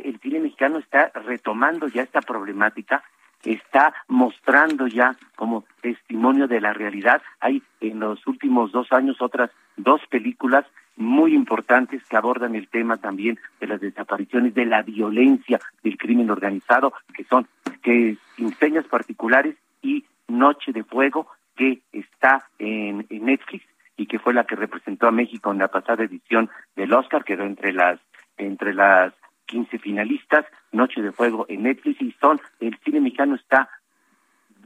el 0.04 0.20
cine 0.20 0.40
mexicano 0.40 0.80
está 0.80 1.12
retomando 1.14 1.88
ya 1.88 2.04
esta 2.04 2.22
problemática, 2.22 3.04
está 3.44 3.94
mostrando 4.08 4.88
ya 4.88 5.16
como 5.36 5.66
testimonio 5.82 6.48
de 6.48 6.62
la 6.62 6.74
realidad. 6.74 7.22
Hay 7.40 7.62
en 7.82 8.00
los 8.00 8.26
últimos 8.28 8.72
dos 8.72 8.92
años 8.92 9.22
otras 9.22 9.52
dos 9.76 10.02
películas 10.10 10.66
muy 10.96 11.34
importantes 11.34 12.04
que 12.08 12.18
abordan 12.18 12.56
el 12.56 12.68
tema 12.68 12.98
también 12.98 13.40
de 13.60 13.68
las 13.68 13.82
desapariciones, 13.82 14.54
de 14.54 14.66
la 14.66 14.84
violencia, 14.84 15.60
del 15.84 15.98
crimen 15.98 16.30
organizado, 16.30 16.94
que 17.14 17.24
son 17.24 17.48
que 17.82 18.18
Inseñas 18.38 18.86
Particulares 18.86 19.56
y 19.82 20.06
Noche 20.28 20.72
de 20.72 20.84
Fuego, 20.84 21.28
que 21.56 21.82
está 21.92 22.48
en, 22.60 23.06
en 23.10 23.26
Netflix 23.26 23.66
y 23.98 24.06
que 24.06 24.20
fue 24.20 24.34
la 24.34 24.46
que 24.46 24.56
representó 24.56 25.08
a 25.08 25.12
México 25.12 25.52
en 25.52 25.60
la 25.60 25.68
pasada 25.68 26.04
edición 26.04 26.50
del 26.76 26.94
Oscar, 26.94 27.24
quedó 27.24 27.44
entre 27.44 27.74
las 27.74 28.00
entre 28.38 28.74
las 28.74 29.14
15 29.54 29.78
finalistas, 29.78 30.48
Noche 30.72 31.00
de 31.04 31.12
Fuego 31.12 31.46
en 31.48 31.62
Netflix 31.62 32.02
y 32.02 32.12
son 32.20 32.42
el 32.60 32.76
cine 32.84 33.00
mexicano 33.00 33.36
está 33.36 33.70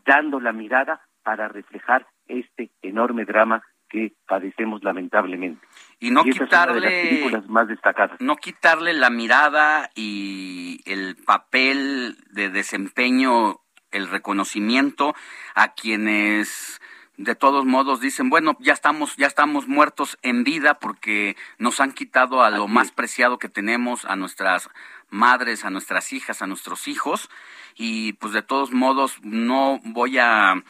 dando 0.05 0.39
la 0.39 0.53
mirada 0.53 1.01
para 1.23 1.49
reflejar 1.49 2.07
este 2.29 2.71
enorme 2.81 3.25
drama 3.25 3.61
que 3.89 4.13
padecemos 4.25 4.81
lamentablemente. 4.85 5.67
Y 5.99 6.11
no 6.11 6.23
de 6.23 6.29
las 6.29 6.39
quitarle 6.39 6.89
películas 7.03 7.49
más 7.49 7.67
destacadas. 7.67 8.21
no 8.21 8.37
quitarle 8.37 8.93
la 8.93 9.09
mirada 9.09 9.89
y 9.93 10.79
el 10.85 11.17
papel 11.17 12.15
de 12.31 12.49
desempeño, 12.49 13.57
el 13.91 14.07
reconocimiento 14.07 15.15
a 15.53 15.73
quienes 15.73 16.79
de 17.17 17.35
todos 17.35 17.65
modos 17.65 17.99
dicen, 17.99 18.29
bueno, 18.29 18.55
ya 18.59 18.73
estamos 18.73 19.15
ya 19.17 19.27
estamos 19.27 19.67
muertos 19.67 20.17
en 20.21 20.43
vida 20.43 20.79
porque 20.79 21.35
nos 21.57 21.79
han 21.79 21.91
quitado 21.91 22.43
a 22.43 22.51
lo 22.51 22.67
más 22.67 22.91
preciado 22.91 23.39
que 23.39 23.49
tenemos, 23.49 24.05
a 24.05 24.15
nuestras 24.15 24.69
madres, 25.09 25.65
a 25.65 25.69
nuestras 25.69 26.13
hijas, 26.13 26.41
a 26.41 26.47
nuestros 26.47 26.87
hijos. 26.87 27.29
Y 27.75 28.13
pues 28.13 28.33
de 28.33 28.43
todos 28.43 28.71
modos 28.71 29.19
no 29.23 29.79
voy 29.83 30.19
a 30.19 30.63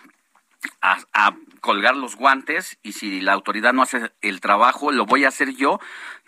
a, 0.81 0.97
a 1.13 1.35
colgar 1.61 1.95
los 1.95 2.15
guantes 2.15 2.79
y 2.81 2.93
si 2.93 3.21
la 3.21 3.33
autoridad 3.33 3.73
no 3.73 3.81
hace 3.81 4.11
el 4.21 4.41
trabajo, 4.41 4.91
lo 4.91 5.05
voy 5.05 5.25
a 5.25 5.29
hacer 5.29 5.55
yo, 5.55 5.79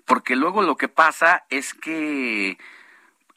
porque 0.06 0.36
luego 0.36 0.62
lo 0.62 0.76
que 0.76 0.88
pasa 0.88 1.46
es 1.50 1.74
que 1.74 2.58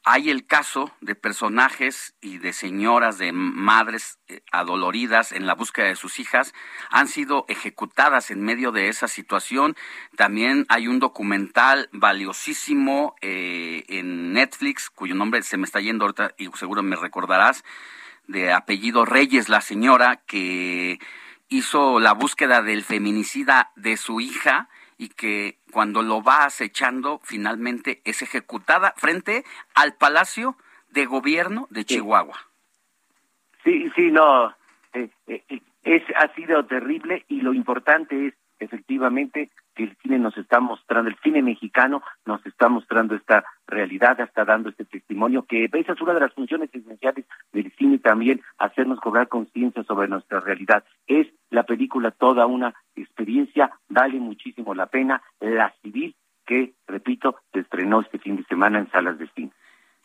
hay 0.05 0.31
el 0.31 0.47
caso 0.47 0.91
de 1.01 1.15
personajes 1.15 2.15
y 2.21 2.39
de 2.39 2.53
señoras, 2.53 3.19
de 3.19 3.33
madres 3.33 4.19
eh, 4.27 4.43
adoloridas 4.51 5.31
en 5.31 5.47
la 5.47 5.55
búsqueda 5.55 5.87
de 5.87 5.97
sus 5.97 6.19
hijas, 6.19 6.55
han 6.91 7.07
sido 7.07 7.45
ejecutadas 7.49 8.31
en 8.31 8.43
medio 8.43 8.73
de 8.73 8.89
esa 8.89 9.07
situación. 9.07 9.77
También 10.17 10.67
hay 10.69 10.89
un 10.89 10.99
documental 10.99 11.89
valiosísimo 11.93 13.15
eh, 13.21 13.85
en 13.89 14.33
Netflix, 14.33 14.91
cuyo 14.91 15.15
nombre 15.15 15.43
se 15.43 15.57
me 15.57 15.65
está 15.65 15.81
yendo 15.81 16.05
ahorita 16.05 16.35
y 16.37 16.49
seguro 16.55 16.83
me 16.83 16.97
recordarás, 16.97 17.65
de 18.27 18.53
apellido 18.53 19.05
Reyes, 19.05 19.49
la 19.49 19.61
señora 19.61 20.23
que 20.27 20.99
hizo 21.49 22.01
la 22.01 22.13
búsqueda 22.13 22.63
del 22.63 22.83
feminicida 22.83 23.71
de 23.77 23.97
su 23.97 24.21
hija 24.21 24.69
y 24.99 25.09
que 25.09 25.59
cuando 25.71 26.03
lo 26.03 26.23
va 26.23 26.45
acechando 26.45 27.21
finalmente 27.25 28.01
es 28.05 28.23
ejecutada 28.23 28.95
frente 28.97 29.45
al 29.75 29.95
Palacio 29.95 30.57
de 30.91 31.07
Gobierno 31.07 31.67
de 31.71 31.85
Chihuahua. 31.85 32.39
Sí, 33.65 33.91
sí, 33.95 34.11
no, 34.11 34.51
eh, 34.93 35.09
eh, 35.27 35.43
eh, 35.49 35.61
es 35.85 36.03
ha 36.17 36.33
sido 36.35 36.65
terrible 36.67 37.25
y 37.29 37.41
lo 37.41 37.55
importante 37.55 38.29
es 38.29 38.35
efectivamente 38.59 39.51
que 39.75 39.85
el 39.85 39.97
cine 40.03 40.19
nos 40.19 40.37
está 40.37 40.61
mostrando, 40.61 41.11
el 41.11 41.19
cine 41.23 41.43
mexicano 41.43 42.03
nos 42.27 42.45
está 42.47 42.69
mostrando 42.69 43.15
esta 43.15 43.45
realidad, 43.67 44.21
está 44.21 44.45
dando 44.45 44.71
este 44.71 44.85
testimonio, 44.85 45.45
que 45.45 45.69
esa 45.73 45.93
es 45.93 46.01
una 46.01 46.15
de 46.15 46.21
las 46.21 46.33
funciones 46.35 46.71
esenciales 46.73 47.27
del 47.53 47.73
cine 47.77 47.99
también, 47.99 48.43
hacernos 48.59 49.01
cobrar 49.01 49.29
conciencia 49.29 49.83
sobre 49.85 50.09
nuestra 50.09 50.41
realidad. 50.41 50.85
Es 51.07 51.27
la 51.51 51.65
película 51.65 52.11
toda 52.11 52.47
una 52.47 52.75
experiencia, 52.97 53.71
vale 53.89 54.19
muchísimo 54.19 54.75
la 54.75 54.87
pena, 54.87 55.23
La 55.41 55.75
Civil, 55.83 56.15
que, 56.47 56.75
repito, 56.87 57.37
se 57.53 57.61
estrenó 57.61 58.01
este 58.01 58.19
fin 58.19 58.37
de 58.37 58.45
semana 58.45 58.79
en 58.79 58.91
salas 58.91 59.19
de 59.19 59.29
cine. 59.35 59.53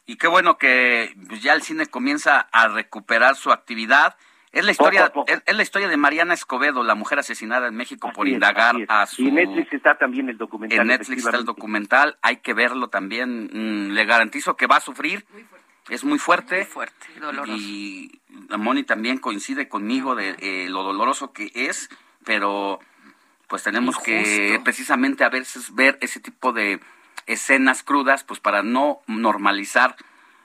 Y 0.06 0.16
qué 0.16 0.28
bueno 0.28 0.58
que 0.58 1.14
ya 1.42 1.54
el 1.54 1.62
cine 1.62 1.88
comienza 1.88 2.40
a 2.40 2.70
recuperar 2.70 3.36
su 3.36 3.52
actividad. 3.52 4.16
Es 4.52 4.66
la 4.66 4.72
historia, 4.72 5.08
Poco 5.08 5.22
a 5.22 5.26
poco. 5.26 5.32
es, 5.32 5.44
es 5.46 5.56
la 5.56 5.64
historia 5.64 5.88
de 5.88 5.98
Mariana 5.98 6.34
Escobedo, 6.34 6.84
la 6.84 6.96
mujer 6.96 7.20
asesinada 7.20 7.68
en 7.68 7.76
México 7.76 8.12
por 8.14 8.28
es, 8.28 8.34
indagar 8.34 8.76
a 8.88 9.06
su 9.06 9.24
Y 9.24 9.28
en 9.28 9.36
Netflix 9.36 9.74
está 9.74 9.98
también 9.98 10.30
el 10.30 10.38
documental. 10.38 10.80
En 10.80 10.88
Netflix 10.88 11.26
está 11.26 11.38
el 11.38 11.46
documental, 11.46 12.18
hay 12.22 12.38
que 12.38 12.54
verlo 12.54 12.88
también. 12.90 13.50
Mm, 13.52 13.94
le 13.94 14.06
garantizo 14.06 14.56
que 14.56 14.68
va 14.68 14.78
a 14.78 14.82
sufrir. 14.82 15.26
Es 15.90 16.04
muy 16.04 16.20
fuerte. 16.20 16.66
fuerte, 16.66 17.08
doloroso. 17.20 17.54
Y 17.56 18.20
Moni 18.58 18.84
también 18.84 19.20
coincide 19.20 19.70
conmigo 19.70 20.16
de 20.16 20.36
eh, 20.40 20.68
lo 20.70 20.84
doloroso 20.84 21.32
que 21.32 21.52
es, 21.54 21.90
pero 22.26 22.80
pues 23.48 23.64
tenemos 23.64 23.98
que 24.00 24.60
precisamente 24.64 25.24
a 25.24 25.30
veces 25.30 25.74
ver 25.74 25.98
ese 26.02 26.20
tipo 26.20 26.52
de 26.52 26.82
escenas 27.26 27.84
crudas, 27.84 28.24
pues 28.24 28.40
para 28.40 28.64
no 28.64 29.00
normalizar 29.08 29.96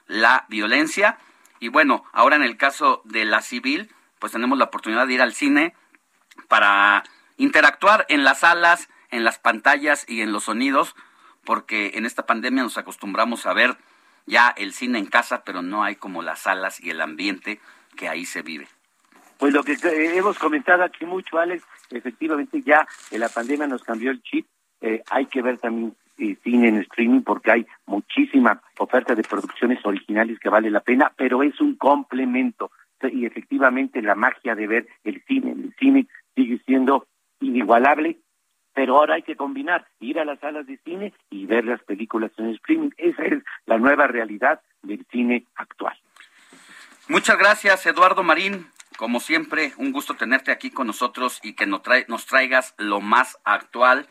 la 0.06 0.44
violencia. 0.48 1.18
Y 1.62 1.68
bueno, 1.68 2.04
ahora 2.10 2.34
en 2.34 2.42
el 2.42 2.56
caso 2.56 3.02
de 3.04 3.24
la 3.24 3.40
civil, 3.40 3.88
pues 4.18 4.32
tenemos 4.32 4.58
la 4.58 4.64
oportunidad 4.64 5.06
de 5.06 5.14
ir 5.14 5.22
al 5.22 5.32
cine 5.32 5.76
para 6.48 7.04
interactuar 7.36 8.04
en 8.08 8.24
las 8.24 8.40
salas, 8.40 8.88
en 9.12 9.22
las 9.22 9.38
pantallas 9.38 10.04
y 10.08 10.22
en 10.22 10.32
los 10.32 10.42
sonidos, 10.42 10.96
porque 11.44 11.92
en 11.94 12.04
esta 12.04 12.26
pandemia 12.26 12.64
nos 12.64 12.78
acostumbramos 12.78 13.46
a 13.46 13.52
ver 13.52 13.76
ya 14.26 14.52
el 14.56 14.72
cine 14.72 14.98
en 14.98 15.06
casa, 15.06 15.44
pero 15.44 15.62
no 15.62 15.84
hay 15.84 15.94
como 15.94 16.20
las 16.20 16.40
salas 16.40 16.80
y 16.80 16.90
el 16.90 17.00
ambiente 17.00 17.60
que 17.96 18.08
ahí 18.08 18.26
se 18.26 18.42
vive. 18.42 18.66
Pues 19.38 19.54
lo 19.54 19.62
que 19.62 19.74
eh, 19.74 20.16
hemos 20.16 20.40
comentado 20.40 20.82
aquí 20.82 21.06
mucho, 21.06 21.38
Alex, 21.38 21.62
efectivamente 21.90 22.60
ya 22.62 22.88
la 23.12 23.28
pandemia 23.28 23.68
nos 23.68 23.84
cambió 23.84 24.10
el 24.10 24.20
chip. 24.24 24.48
Eh, 24.80 25.04
hay 25.10 25.26
que 25.26 25.42
ver 25.42 25.58
también 25.58 25.94
eh, 26.22 26.36
cine 26.44 26.68
en 26.68 26.76
streaming 26.78 27.22
porque 27.22 27.50
hay 27.50 27.66
muchísima 27.86 28.62
oferta 28.78 29.16
de 29.16 29.24
producciones 29.24 29.84
originales 29.84 30.38
que 30.38 30.48
vale 30.48 30.70
la 30.70 30.80
pena, 30.80 31.12
pero 31.16 31.42
es 31.42 31.60
un 31.60 31.74
complemento. 31.74 32.70
Y 33.02 33.26
efectivamente 33.26 34.00
la 34.00 34.14
magia 34.14 34.54
de 34.54 34.68
ver 34.68 34.86
el 35.02 35.20
cine, 35.26 35.50
el 35.50 35.74
cine 35.80 36.06
sigue 36.36 36.60
siendo 36.64 37.08
inigualable, 37.40 38.18
pero 38.72 38.98
ahora 38.98 39.16
hay 39.16 39.22
que 39.22 39.34
combinar, 39.34 39.88
ir 39.98 40.20
a 40.20 40.24
las 40.24 40.38
salas 40.38 40.64
de 40.66 40.78
cine 40.84 41.12
y 41.28 41.46
ver 41.46 41.64
las 41.64 41.82
películas 41.82 42.30
en 42.38 42.50
streaming. 42.50 42.90
Esa 42.96 43.24
es 43.24 43.42
la 43.66 43.78
nueva 43.78 44.06
realidad 44.06 44.60
del 44.82 45.04
cine 45.10 45.44
actual. 45.56 45.98
Muchas 47.08 47.36
gracias, 47.36 47.84
Eduardo 47.86 48.22
Marín. 48.22 48.68
Como 48.96 49.18
siempre, 49.18 49.72
un 49.76 49.90
gusto 49.90 50.14
tenerte 50.14 50.52
aquí 50.52 50.70
con 50.70 50.86
nosotros 50.86 51.40
y 51.42 51.54
que 51.54 51.66
nos, 51.66 51.82
traigas 52.26 52.74
lo 52.78 53.00
más 53.00 53.38
actual, 53.44 54.06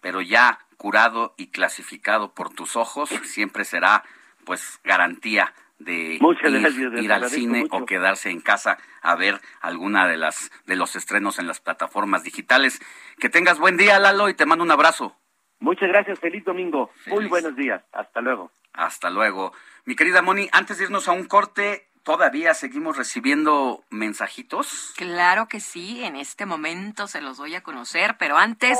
pero 0.00 0.20
ya 0.20 0.60
curado 0.78 1.34
y 1.36 1.48
clasificado 1.48 2.32
por 2.32 2.54
tus 2.54 2.76
ojos. 2.76 3.10
Siempre 3.24 3.66
será, 3.66 4.04
pues, 4.46 4.80
garantía 4.82 5.52
de 5.78 6.18
Muchas 6.20 6.50
ir, 6.50 6.60
gracias, 6.60 6.92
les 6.92 7.04
ir 7.04 7.12
al 7.12 7.28
cine 7.28 7.60
mucho. 7.60 7.76
o 7.76 7.86
quedarse 7.86 8.30
en 8.30 8.40
casa 8.40 8.78
a 9.02 9.14
ver 9.14 9.40
alguna 9.60 10.08
de 10.08 10.16
las 10.16 10.50
de 10.66 10.76
los 10.76 10.96
estrenos 10.96 11.38
en 11.38 11.46
las 11.46 11.60
plataformas 11.60 12.22
digitales. 12.24 12.80
Que 13.18 13.28
tengas 13.28 13.58
buen 13.58 13.76
día, 13.76 13.98
Lalo, 13.98 14.28
y 14.28 14.34
te 14.34 14.46
mando 14.46 14.64
un 14.64 14.70
abrazo. 14.70 15.16
Muchas 15.60 15.88
gracias, 15.88 16.18
feliz 16.20 16.44
domingo. 16.44 16.90
Muy 17.06 17.26
buenos 17.26 17.56
días. 17.56 17.82
Hasta 17.92 18.20
luego. 18.20 18.52
Hasta 18.72 19.10
luego. 19.10 19.52
Mi 19.84 19.96
querida 19.96 20.22
Moni, 20.22 20.48
antes 20.52 20.78
de 20.78 20.84
irnos 20.84 21.08
a 21.08 21.12
un 21.12 21.24
corte, 21.26 21.87
todavía 22.08 22.54
seguimos 22.54 22.96
recibiendo 22.96 23.84
mensajitos. 23.90 24.94
Claro 24.96 25.46
que 25.46 25.60
sí, 25.60 26.02
en 26.02 26.16
este 26.16 26.46
momento 26.46 27.06
se 27.06 27.20
los 27.20 27.36
voy 27.36 27.54
a 27.54 27.62
conocer, 27.62 28.16
pero 28.18 28.38
antes 28.38 28.78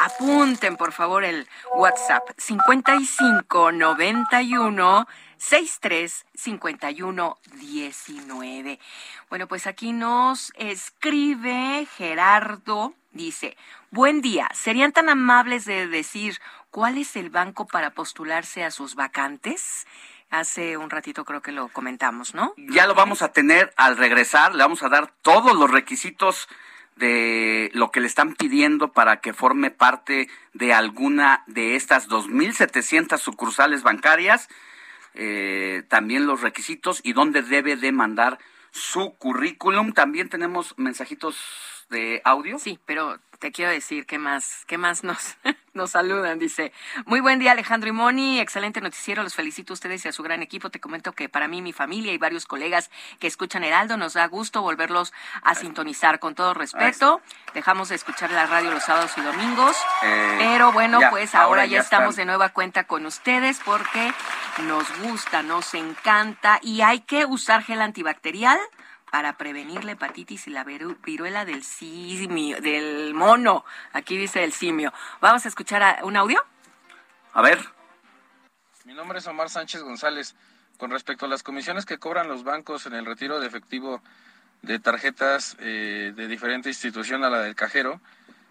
apunten 0.00 0.78
por 0.78 0.92
favor 0.92 1.22
el 1.22 1.46
WhatsApp 1.74 2.22
55 2.38 3.72
91 3.72 5.06
63 5.36 6.24
51 6.32 7.38
19. 7.60 8.78
Bueno, 9.28 9.46
pues 9.46 9.66
aquí 9.66 9.92
nos 9.92 10.50
escribe 10.56 11.86
Gerardo, 11.98 12.94
dice, 13.12 13.58
buen 13.90 14.22
día, 14.22 14.48
¿serían 14.54 14.92
tan 14.92 15.10
amables 15.10 15.66
de 15.66 15.86
decir 15.86 16.40
cuál 16.70 16.96
es 16.96 17.14
el 17.16 17.28
banco 17.28 17.66
para 17.66 17.90
postularse 17.90 18.64
a 18.64 18.70
sus 18.70 18.94
vacantes? 18.94 19.86
Hace 20.30 20.76
un 20.76 20.90
ratito 20.90 21.24
creo 21.24 21.42
que 21.42 21.52
lo 21.52 21.68
comentamos, 21.68 22.34
¿no? 22.34 22.54
Ya 22.56 22.86
lo 22.86 22.94
vamos 22.94 23.20
a 23.22 23.32
tener 23.32 23.72
al 23.76 23.96
regresar, 23.96 24.54
le 24.54 24.62
vamos 24.62 24.82
a 24.82 24.88
dar 24.88 25.12
todos 25.22 25.56
los 25.56 25.70
requisitos 25.70 26.48
de 26.96 27.70
lo 27.74 27.90
que 27.90 28.00
le 28.00 28.06
están 28.06 28.34
pidiendo 28.34 28.92
para 28.92 29.20
que 29.20 29.32
forme 29.32 29.70
parte 29.70 30.28
de 30.52 30.72
alguna 30.72 31.42
de 31.46 31.74
estas 31.74 32.08
2.700 32.08 33.18
sucursales 33.18 33.82
bancarias, 33.82 34.48
eh, 35.14 35.82
también 35.88 36.26
los 36.26 36.42
requisitos 36.42 37.00
y 37.02 37.12
dónde 37.12 37.42
debe 37.42 37.76
de 37.76 37.90
mandar 37.90 38.38
su 38.70 39.14
currículum. 39.16 39.92
También 39.92 40.28
tenemos 40.28 40.74
mensajitos 40.76 41.36
de 41.88 42.22
audio. 42.24 42.58
Sí, 42.58 42.78
pero 42.86 43.18
te 43.40 43.50
quiero 43.50 43.72
decir 43.72 44.06
qué 44.06 44.18
más, 44.18 44.64
qué 44.66 44.78
más 44.78 45.02
nos, 45.02 45.36
nos 45.72 45.90
saludan. 45.92 46.38
Dice, 46.38 46.72
muy 47.06 47.20
buen 47.20 47.38
día 47.38 47.52
Alejandro 47.52 47.88
y 47.88 47.92
Moni, 47.92 48.40
excelente 48.40 48.80
noticiero, 48.80 49.22
los 49.22 49.34
felicito 49.34 49.72
a 49.72 49.74
ustedes 49.74 50.04
y 50.04 50.08
a 50.08 50.12
su 50.12 50.22
gran 50.22 50.42
equipo. 50.42 50.70
Te 50.70 50.80
comento 50.80 51.12
que 51.12 51.28
para 51.28 51.48
mí, 51.48 51.62
mi 51.62 51.72
familia 51.72 52.12
y 52.12 52.18
varios 52.18 52.46
colegas 52.46 52.90
que 53.18 53.26
escuchan 53.26 53.64
Heraldo, 53.64 53.96
nos 53.96 54.14
da 54.14 54.26
gusto 54.26 54.62
volverlos 54.62 55.12
a 55.42 55.54
sintonizar 55.54 56.18
con 56.18 56.34
todo 56.34 56.54
respeto. 56.54 57.20
Dejamos 57.54 57.88
de 57.90 57.94
escuchar 57.96 58.30
la 58.30 58.46
radio 58.46 58.70
los 58.70 58.84
sábados 58.84 59.12
y 59.16 59.20
domingos, 59.20 59.76
Eh, 60.02 60.36
pero 60.38 60.72
bueno, 60.72 61.00
ya, 61.00 61.10
pues 61.10 61.34
ahora, 61.34 61.46
ahora 61.46 61.66
ya, 61.66 61.72
ya 61.72 61.80
estamos 61.80 62.16
de 62.16 62.24
nueva 62.24 62.50
cuenta 62.50 62.84
con 62.84 63.06
ustedes 63.06 63.60
porque 63.64 64.12
nos 64.62 64.86
gusta, 65.00 65.42
nos 65.42 65.74
encanta 65.74 66.58
y 66.62 66.80
hay 66.80 67.00
que 67.00 67.24
usar 67.24 67.62
gel 67.62 67.82
antibacterial 67.82 68.58
para 69.10 69.36
prevenir 69.36 69.84
la 69.84 69.92
hepatitis 69.92 70.46
y 70.46 70.50
la 70.50 70.64
viru- 70.64 70.96
viruela 71.02 71.44
del 71.44 71.64
simio, 71.64 72.60
del 72.60 73.12
mono. 73.14 73.64
Aquí 73.92 74.16
dice 74.16 74.44
el 74.44 74.52
simio. 74.52 74.92
Vamos 75.20 75.44
a 75.44 75.48
escuchar 75.48 75.82
a- 75.82 75.98
un 76.04 76.16
audio. 76.16 76.44
A 77.32 77.42
ver. 77.42 77.58
Mi 78.84 78.94
nombre 78.94 79.18
es 79.18 79.26
Omar 79.26 79.50
Sánchez 79.50 79.82
González. 79.82 80.34
Con 80.78 80.90
respecto 80.90 81.26
a 81.26 81.28
las 81.28 81.42
comisiones 81.42 81.84
que 81.84 81.98
cobran 81.98 82.28
los 82.28 82.42
bancos 82.44 82.86
en 82.86 82.94
el 82.94 83.04
retiro 83.04 83.38
de 83.38 83.46
efectivo 83.46 84.02
de 84.62 84.78
tarjetas 84.78 85.56
eh, 85.60 86.12
de 86.16 86.26
diferente 86.28 86.68
institución 86.70 87.22
a 87.24 87.30
la 87.30 87.40
del 87.40 87.54
cajero, 87.54 88.00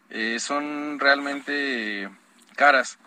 eh, 0.09 0.39
son 0.39 0.99
realmente 0.99 2.09
caras. 2.55 2.99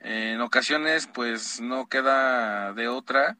en 0.00 0.40
ocasiones, 0.42 1.06
pues 1.06 1.60
no 1.60 1.86
queda 1.88 2.72
de 2.74 2.86
otra, 2.86 3.36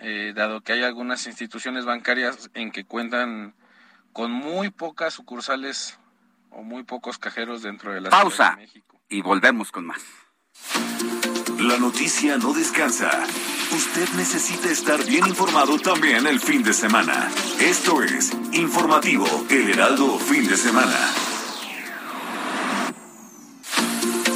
eh, 0.00 0.32
dado 0.34 0.60
que 0.60 0.72
hay 0.72 0.82
algunas 0.82 1.26
instituciones 1.26 1.84
bancarias 1.84 2.50
en 2.54 2.70
que 2.70 2.84
cuentan 2.84 3.54
con 4.12 4.30
muy 4.32 4.70
pocas 4.70 5.14
sucursales 5.14 5.98
o 6.50 6.62
muy 6.62 6.82
pocos 6.84 7.18
cajeros 7.18 7.62
dentro 7.62 7.92
de 7.92 8.00
la 8.00 8.10
Ciudad 8.10 8.22
de 8.22 8.28
Pausa 8.28 8.56
México. 8.56 9.00
y 9.08 9.22
volvemos 9.22 9.70
con 9.70 9.86
más. 9.86 10.00
La 11.58 11.76
noticia 11.78 12.36
no 12.38 12.52
descansa. 12.52 13.10
Usted 13.72 14.08
necesita 14.16 14.70
estar 14.70 15.04
bien 15.04 15.26
informado 15.26 15.78
también 15.78 16.26
el 16.26 16.40
fin 16.40 16.62
de 16.62 16.72
semana. 16.72 17.28
Esto 17.60 18.02
es 18.02 18.32
Informativo 18.52 19.26
El 19.50 19.70
Heraldo 19.70 20.18
Fin 20.18 20.46
de 20.46 20.56
Semana. 20.56 20.96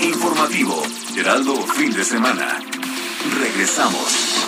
Informativo 0.00 0.82
Heraldo 1.16 1.56
Fin 1.68 1.92
de 1.92 2.04
Semana. 2.04 2.58
Regresamos. 3.38 4.41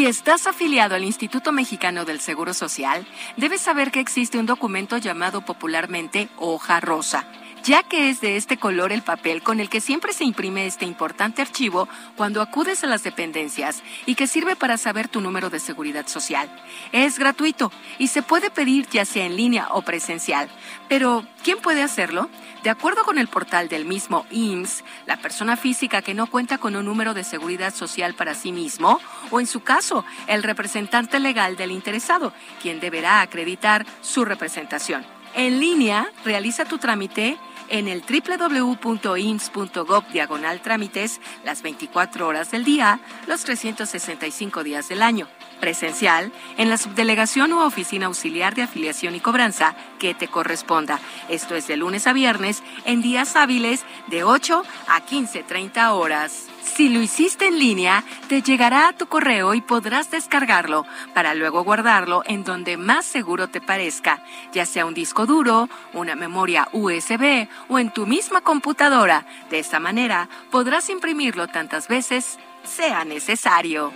Si 0.00 0.06
estás 0.06 0.46
afiliado 0.46 0.94
al 0.94 1.04
Instituto 1.04 1.52
Mexicano 1.52 2.06
del 2.06 2.20
Seguro 2.20 2.54
Social, 2.54 3.06
debes 3.36 3.60
saber 3.60 3.90
que 3.90 4.00
existe 4.00 4.38
un 4.38 4.46
documento 4.46 4.96
llamado 4.96 5.42
popularmente 5.42 6.30
hoja 6.38 6.80
rosa, 6.80 7.26
ya 7.64 7.82
que 7.82 8.10
es 8.10 8.20
de 8.20 8.36
este 8.36 8.56
color 8.56 8.92
el 8.92 9.02
papel 9.02 9.42
con 9.42 9.60
el 9.60 9.68
que 9.68 9.80
siempre 9.80 10.12
se 10.12 10.24
imprime 10.24 10.66
este 10.66 10.86
importante 10.86 11.42
archivo 11.42 11.88
cuando 12.16 12.40
acudes 12.42 12.82
a 12.84 12.86
las 12.86 13.02
dependencias 13.02 13.82
y 14.06 14.14
que 14.14 14.26
sirve 14.26 14.56
para 14.56 14.78
saber 14.78 15.08
tu 15.08 15.20
número 15.20 15.50
de 15.50 15.60
seguridad 15.60 16.06
social. 16.06 16.50
Es 16.92 17.18
gratuito 17.18 17.72
y 17.98 18.08
se 18.08 18.22
puede 18.22 18.50
pedir 18.50 18.88
ya 18.88 19.04
sea 19.04 19.26
en 19.26 19.36
línea 19.36 19.68
o 19.70 19.82
presencial. 19.82 20.48
Pero, 20.88 21.26
¿quién 21.42 21.58
puede 21.58 21.82
hacerlo? 21.82 22.28
De 22.62 22.70
acuerdo 22.70 23.04
con 23.04 23.18
el 23.18 23.28
portal 23.28 23.68
del 23.68 23.84
mismo 23.84 24.26
IMSS, 24.30 24.84
la 25.06 25.16
persona 25.16 25.56
física 25.56 26.02
que 26.02 26.14
no 26.14 26.26
cuenta 26.26 26.58
con 26.58 26.76
un 26.76 26.84
número 26.84 27.14
de 27.14 27.24
seguridad 27.24 27.74
social 27.74 28.14
para 28.14 28.34
sí 28.34 28.52
mismo, 28.52 29.00
o 29.30 29.40
en 29.40 29.46
su 29.46 29.60
caso, 29.60 30.04
el 30.26 30.42
representante 30.42 31.20
legal 31.20 31.56
del 31.56 31.70
interesado, 31.70 32.32
quien 32.60 32.80
deberá 32.80 33.22
acreditar 33.22 33.86
su 34.02 34.24
representación. 34.24 35.06
En 35.34 35.60
línea, 35.60 36.10
realiza 36.24 36.64
tu 36.64 36.78
trámite 36.78 37.38
en 37.70 37.88
el 37.88 38.02
www.ins.gov 38.02 40.04
diagonal 40.12 40.60
trámites 40.60 41.20
las 41.44 41.62
24 41.62 42.26
horas 42.26 42.50
del 42.50 42.64
día, 42.64 43.00
los 43.26 43.44
365 43.44 44.62
días 44.62 44.88
del 44.88 45.02
año. 45.02 45.28
Presencial 45.60 46.32
en 46.58 46.68
la 46.68 46.76
subdelegación 46.76 47.52
u 47.52 47.60
oficina 47.60 48.06
auxiliar 48.06 48.54
de 48.54 48.62
afiliación 48.62 49.14
y 49.14 49.20
cobranza 49.20 49.74
que 49.98 50.14
te 50.14 50.28
corresponda. 50.28 51.00
Esto 51.28 51.54
es 51.54 51.66
de 51.66 51.76
lunes 51.76 52.06
a 52.06 52.12
viernes 52.12 52.62
en 52.84 53.02
días 53.02 53.36
hábiles 53.36 53.84
de 54.08 54.24
8 54.24 54.62
a 54.88 55.06
15.30 55.06 55.92
horas. 55.92 56.49
Si 56.62 56.88
lo 56.88 57.00
hiciste 57.00 57.46
en 57.46 57.58
línea, 57.58 58.04
te 58.28 58.42
llegará 58.42 58.88
a 58.88 58.92
tu 58.92 59.06
correo 59.06 59.54
y 59.54 59.60
podrás 59.60 60.10
descargarlo 60.10 60.86
para 61.14 61.34
luego 61.34 61.64
guardarlo 61.64 62.22
en 62.26 62.44
donde 62.44 62.76
más 62.76 63.04
seguro 63.04 63.48
te 63.48 63.60
parezca, 63.60 64.22
ya 64.52 64.66
sea 64.66 64.86
un 64.86 64.94
disco 64.94 65.26
duro, 65.26 65.68
una 65.92 66.14
memoria 66.14 66.68
USB 66.72 67.48
o 67.68 67.78
en 67.78 67.90
tu 67.90 68.06
misma 68.06 68.40
computadora. 68.40 69.26
De 69.50 69.58
esta 69.58 69.80
manera 69.80 70.28
podrás 70.50 70.88
imprimirlo 70.90 71.48
tantas 71.48 71.88
veces 71.88 72.38
sea 72.64 73.04
necesario. 73.04 73.92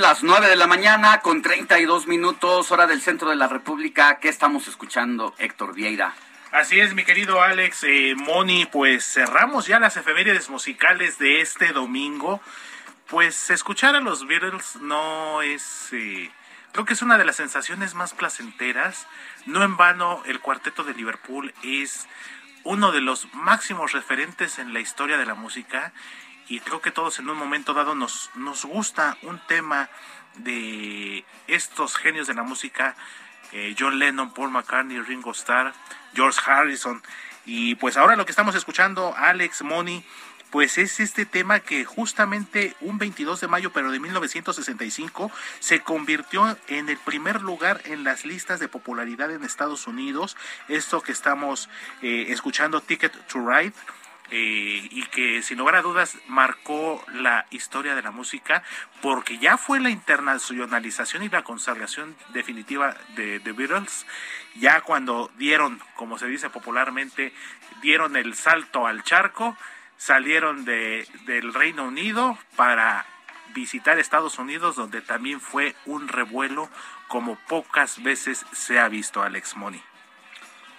Las 0.00 0.22
9 0.22 0.48
de 0.48 0.56
la 0.56 0.66
mañana 0.66 1.20
con 1.20 1.42
32 1.42 2.06
minutos, 2.06 2.70
hora 2.70 2.86
del 2.86 3.00
centro 3.00 3.30
de 3.30 3.36
la 3.36 3.48
República. 3.48 4.18
¿Qué 4.20 4.28
estamos 4.28 4.68
escuchando, 4.68 5.34
Héctor 5.38 5.74
Vieira? 5.74 6.14
Así 6.52 6.78
es, 6.78 6.94
mi 6.94 7.04
querido 7.04 7.42
Alex, 7.42 7.84
eh, 7.84 8.14
Moni, 8.16 8.66
pues 8.66 9.04
cerramos 9.04 9.66
ya 9.66 9.80
las 9.80 9.96
efemérides 9.96 10.50
musicales 10.50 11.18
de 11.18 11.40
este 11.40 11.72
domingo. 11.72 12.40
Pues 13.08 13.50
escuchar 13.50 13.96
a 13.96 14.00
los 14.00 14.26
Beatles 14.26 14.76
no 14.76 15.42
es, 15.42 15.88
eh, 15.92 16.30
creo 16.72 16.84
que 16.84 16.94
es 16.94 17.02
una 17.02 17.18
de 17.18 17.24
las 17.24 17.36
sensaciones 17.36 17.94
más 17.94 18.14
placenteras. 18.14 19.06
No 19.46 19.64
en 19.64 19.76
vano, 19.76 20.22
el 20.26 20.38
cuarteto 20.40 20.84
de 20.84 20.94
Liverpool 20.94 21.52
es 21.64 22.06
uno 22.62 22.92
de 22.92 23.00
los 23.00 23.32
máximos 23.34 23.92
referentes 23.92 24.58
en 24.58 24.72
la 24.72 24.80
historia 24.80 25.18
de 25.18 25.26
la 25.26 25.34
música 25.34 25.92
y 26.48 26.60
creo 26.60 26.80
que 26.80 26.90
todos 26.90 27.18
en 27.18 27.28
un 27.28 27.36
momento 27.36 27.74
dado 27.74 27.94
nos, 27.94 28.30
nos 28.34 28.64
gusta 28.64 29.16
un 29.22 29.38
tema 29.46 29.90
de 30.36 31.24
estos 31.46 31.96
genios 31.96 32.26
de 32.26 32.34
la 32.34 32.42
música 32.42 32.96
eh, 33.52 33.74
John 33.78 33.98
Lennon, 33.98 34.32
Paul 34.32 34.50
McCartney, 34.50 35.00
Ringo 35.00 35.32
Starr, 35.32 35.72
George 36.14 36.40
Harrison. 36.44 37.02
Y 37.46 37.76
pues 37.76 37.96
ahora 37.96 38.16
lo 38.16 38.26
que 38.26 38.32
estamos 38.32 38.54
escuchando, 38.54 39.14
Alex 39.16 39.62
Money, 39.62 40.04
pues 40.50 40.78
es 40.78 41.00
este 41.00 41.26
tema 41.26 41.60
que 41.60 41.84
justamente 41.84 42.74
un 42.80 42.98
22 42.98 43.40
de 43.40 43.48
mayo, 43.48 43.72
pero 43.72 43.90
de 43.90 44.00
1965, 44.00 45.30
se 45.60 45.80
convirtió 45.80 46.56
en 46.68 46.88
el 46.88 46.98
primer 46.98 47.42
lugar 47.42 47.80
en 47.84 48.04
las 48.04 48.24
listas 48.24 48.60
de 48.60 48.68
popularidad 48.68 49.30
en 49.30 49.44
Estados 49.44 49.86
Unidos. 49.86 50.36
Esto 50.68 51.02
que 51.02 51.12
estamos 51.12 51.68
eh, 52.02 52.26
escuchando, 52.28 52.80
Ticket 52.80 53.12
to 53.28 53.46
Ride. 53.46 53.74
Eh, 54.30 54.88
y 54.90 55.02
que 55.06 55.42
sin 55.42 55.58
lugar 55.58 55.76
a 55.76 55.82
dudas 55.82 56.18
marcó 56.26 57.04
la 57.12 57.46
historia 57.50 57.94
de 57.94 58.02
la 58.02 58.10
música 58.10 58.62
porque 59.00 59.38
ya 59.38 59.56
fue 59.56 59.80
la 59.80 59.90
internacionalización 59.90 61.22
y 61.22 61.28
la 61.28 61.42
consagración 61.42 62.16
definitiva 62.32 62.96
de 63.16 63.40
The 63.40 63.52
Beatles 63.52 64.06
ya 64.56 64.82
cuando 64.82 65.30
dieron 65.38 65.80
como 65.96 66.18
se 66.18 66.26
dice 66.26 66.50
popularmente 66.50 67.32
dieron 67.80 68.16
el 68.16 68.34
salto 68.34 68.86
al 68.86 69.02
charco 69.02 69.56
salieron 69.98 70.64
de, 70.64 71.06
del 71.26 71.52
Reino 71.52 71.84
Unido 71.84 72.38
para 72.56 73.04
visitar 73.54 73.98
Estados 73.98 74.38
Unidos, 74.38 74.76
donde 74.76 75.02
también 75.02 75.40
fue 75.40 75.74
un 75.84 76.08
revuelo 76.08 76.70
como 77.08 77.36
pocas 77.48 78.02
veces 78.02 78.46
se 78.52 78.78
ha 78.78 78.88
visto, 78.88 79.22
Alex 79.22 79.56
Money. 79.56 79.82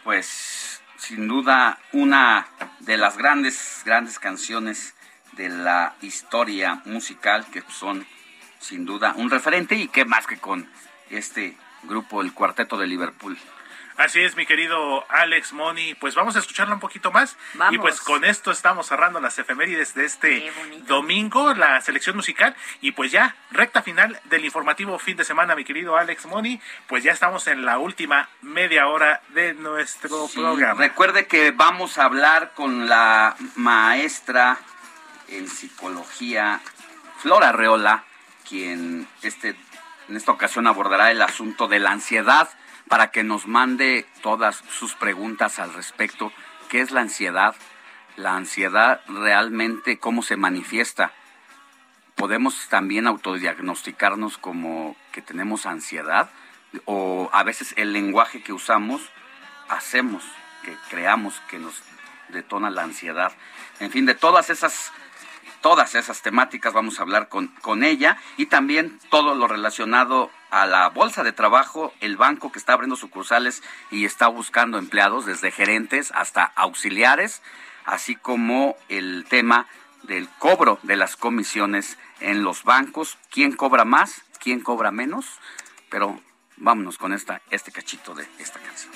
Pues 0.03 0.78
sin 0.99 1.27
duda 1.27 1.79
una 1.93 2.47
de 2.81 2.97
las 2.97 3.17
grandes, 3.17 3.81
grandes 3.85 4.19
canciones 4.19 4.93
de 5.31 5.49
la 5.49 5.95
historia 6.01 6.81
musical 6.85 7.45
que 7.51 7.63
son 7.69 8.05
sin 8.59 8.85
duda 8.85 9.13
un 9.15 9.29
referente 9.29 9.75
y 9.75 9.87
qué 9.87 10.05
más 10.05 10.27
que 10.27 10.37
con 10.37 10.69
este 11.09 11.57
grupo, 11.83 12.21
el 12.21 12.33
Cuarteto 12.33 12.77
de 12.77 12.87
Liverpool. 12.87 13.37
Así 13.99 14.21
es, 14.21 14.37
mi 14.37 14.45
querido 14.45 15.05
Alex 15.09 15.51
Money. 15.51 15.93
Pues 15.95 16.15
vamos 16.15 16.37
a 16.37 16.39
escucharla 16.39 16.73
un 16.73 16.79
poquito 16.79 17.11
más. 17.11 17.35
Vamos. 17.55 17.75
Y 17.75 17.77
pues 17.79 17.99
con 17.99 18.23
esto 18.23 18.49
estamos 18.49 18.87
cerrando 18.87 19.19
las 19.19 19.37
efemérides 19.39 19.93
de 19.93 20.05
este 20.05 20.49
domingo, 20.87 21.53
la 21.53 21.81
selección 21.81 22.15
musical. 22.15 22.55
Y 22.79 22.93
pues 22.93 23.11
ya, 23.11 23.35
recta 23.51 23.81
final 23.81 24.17
del 24.23 24.45
informativo 24.45 24.97
fin 24.99 25.17
de 25.17 25.25
semana, 25.25 25.53
mi 25.53 25.65
querido 25.65 25.97
Alex 25.97 26.27
Money. 26.27 26.61
Pues 26.87 27.03
ya 27.03 27.11
estamos 27.11 27.45
en 27.47 27.65
la 27.65 27.77
última 27.77 28.29
media 28.41 28.87
hora 28.87 29.21
de 29.33 29.53
nuestro 29.53 30.29
Sí, 30.29 30.39
programa. 30.39 30.79
Recuerde 30.79 31.27
que 31.27 31.51
vamos 31.51 31.97
a 31.97 32.05
hablar 32.05 32.53
con 32.55 32.87
la 32.87 33.35
maestra 33.55 34.59
en 35.27 35.49
psicología, 35.49 36.61
Flora 37.17 37.51
Reola, 37.51 38.05
quien 38.47 39.09
este, 39.23 39.57
en 40.07 40.15
esta 40.15 40.31
ocasión 40.31 40.67
abordará 40.67 41.11
el 41.11 41.21
asunto 41.21 41.67
de 41.67 41.79
la 41.79 41.91
ansiedad 41.91 42.47
para 42.89 43.11
que 43.11 43.23
nos 43.23 43.47
mande 43.47 44.05
todas 44.21 44.61
sus 44.69 44.95
preguntas 44.95 45.59
al 45.59 45.73
respecto. 45.73 46.33
¿Qué 46.67 46.81
es 46.81 46.91
la 46.91 46.99
ansiedad? 46.99 47.55
La 48.17 48.35
ansiedad 48.35 48.99
realmente, 49.07 49.97
¿cómo 49.97 50.21
se 50.21 50.35
manifiesta? 50.35 51.13
podemos 52.19 52.67
también 52.67 53.07
autodiagnosticarnos 53.07 54.37
como 54.37 54.97
que 55.13 55.21
tenemos 55.21 55.65
ansiedad 55.65 56.29
o 56.83 57.29
a 57.31 57.43
veces 57.43 57.73
el 57.77 57.93
lenguaje 57.93 58.43
que 58.43 58.51
usamos 58.51 59.01
hacemos 59.69 60.21
que 60.63 60.75
creamos 60.89 61.41
que 61.49 61.59
nos 61.59 61.81
detona 62.27 62.71
la 62.71 62.83
ansiedad. 62.83 63.31
En 63.79 63.89
fin, 63.89 64.05
de 64.05 64.15
todas 64.15 64.49
esas 64.49 64.91
todas 65.61 65.95
esas 65.95 66.21
temáticas 66.21 66.73
vamos 66.73 66.99
a 66.99 67.03
hablar 67.03 67.29
con, 67.29 67.47
con 67.61 67.83
ella 67.83 68.17
y 68.37 68.47
también 68.47 68.99
todo 69.09 69.35
lo 69.35 69.47
relacionado 69.47 70.31
a 70.51 70.65
la 70.65 70.89
bolsa 70.89 71.23
de 71.23 71.31
trabajo, 71.31 71.93
el 71.99 72.17
banco 72.17 72.51
que 72.51 72.59
está 72.59 72.73
abriendo 72.73 72.95
sucursales 72.95 73.61
y 73.91 74.05
está 74.05 74.27
buscando 74.27 74.77
empleados 74.77 75.25
desde 75.25 75.51
gerentes 75.51 76.11
hasta 76.15 76.43
auxiliares, 76.43 77.41
así 77.85 78.15
como 78.15 78.75
el 78.87 79.25
tema 79.29 79.67
del 80.03 80.29
cobro 80.39 80.79
de 80.83 80.95
las 80.95 81.15
comisiones 81.15 81.97
en 82.19 82.43
los 82.43 82.63
bancos, 82.63 83.17
quién 83.29 83.51
cobra 83.53 83.85
más, 83.85 84.21
quién 84.39 84.61
cobra 84.61 84.91
menos, 84.91 85.25
pero 85.89 86.19
vámonos 86.57 86.97
con 86.97 87.13
esta 87.13 87.41
este 87.51 87.71
cachito 87.71 88.15
de 88.15 88.27
esta 88.39 88.59
canción. 88.59 88.91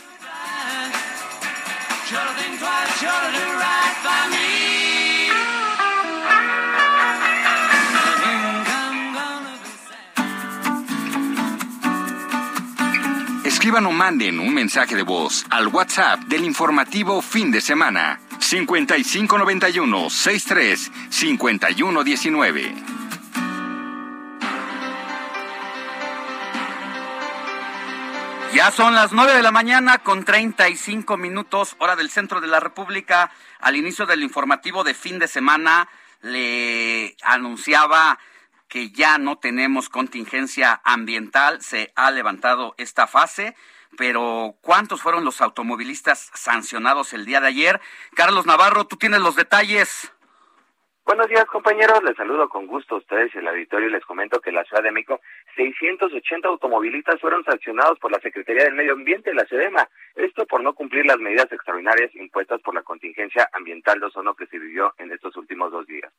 Escriban 13.64 13.86
o 13.86 13.92
manden 13.92 14.42
un 14.42 14.54
mensaje 14.54 14.94
de 14.94 15.04
voz 15.04 15.46
al 15.50 15.70
WhatsApp 15.70 16.20
del 16.24 16.44
informativo 16.44 17.22
fin 17.22 17.50
de 17.50 17.62
semana 17.62 18.20
5591 18.38 20.10
63 20.10 20.92
5119. 21.10 22.76
Ya 28.54 28.70
son 28.72 28.96
las 28.96 29.14
9 29.14 29.32
de 29.32 29.42
la 29.42 29.52
mañana 29.52 30.00
con 30.00 30.26
35 30.26 31.16
minutos, 31.16 31.78
hora 31.80 31.96
del 31.96 32.10
centro 32.10 32.42
de 32.42 32.48
la 32.48 32.60
República. 32.60 33.32
Al 33.62 33.78
inicio 33.78 34.06
del 34.06 34.24
informativo 34.24 34.84
de 34.84 34.94
fin 34.94 35.20
de 35.20 35.30
semana 35.30 35.88
le 36.22 37.16
anunciaba 37.24 38.20
que 38.74 38.90
ya 38.90 39.20
no 39.20 39.38
tenemos 39.38 39.88
contingencia 39.88 40.82
ambiental, 40.84 41.62
se 41.62 41.94
ha 41.96 42.10
levantado 42.10 42.74
esta 42.80 43.06
fase, 43.06 43.56
pero 44.00 44.56
¿cuántos 44.62 45.00
fueron 45.00 45.24
los 45.26 45.42
automovilistas 45.42 46.32
sancionados 46.34 47.14
el 47.14 47.24
día 47.24 47.40
de 47.40 47.50
ayer? 47.50 47.82
Carlos 48.16 48.48
Navarro, 48.48 48.86
tú 48.86 48.98
tienes 48.98 49.22
los 49.22 49.36
detalles. 49.36 50.12
Buenos 51.06 51.28
días, 51.28 51.46
compañeros. 51.46 52.02
Les 52.04 52.16
saludo 52.18 52.50
con 52.50 52.66
gusto 52.66 52.96
a 52.96 52.98
ustedes 52.98 53.36
el 53.36 53.48
auditorio. 53.48 53.90
y 53.90 53.92
Les 53.92 54.06
comento 54.06 54.42
que 54.42 54.52
la 54.52 54.64
Ciudad 54.64 54.82
de 54.82 54.92
México 54.92 55.22
680 55.56 56.48
automovilistas 56.48 57.20
fueron 57.20 57.44
sancionados 57.44 58.00
por 58.00 58.12
la 58.12 58.20
Secretaría 58.20 58.64
del 58.64 58.74
Medio 58.74 58.94
Ambiente, 58.94 59.34
la 59.34 59.46
SEDEMA. 59.46 59.88
Esto 60.16 60.46
por 60.46 60.64
no 60.64 60.74
cumplir 60.74 61.06
las 61.06 61.18
medidas 61.18 61.52
extraordinarias 61.52 62.14
impuestas 62.16 62.62
por 62.62 62.74
la 62.74 62.84
contingencia 62.84 63.48
ambiental 63.54 64.00
de 64.00 64.08
ozono 64.08 64.36
que 64.36 64.48
se 64.48 64.60
vivió 64.60 64.94
en 64.98 65.12
estos 65.12 65.36
últimos 65.38 65.72
dos 65.72 65.86
días. 65.88 66.12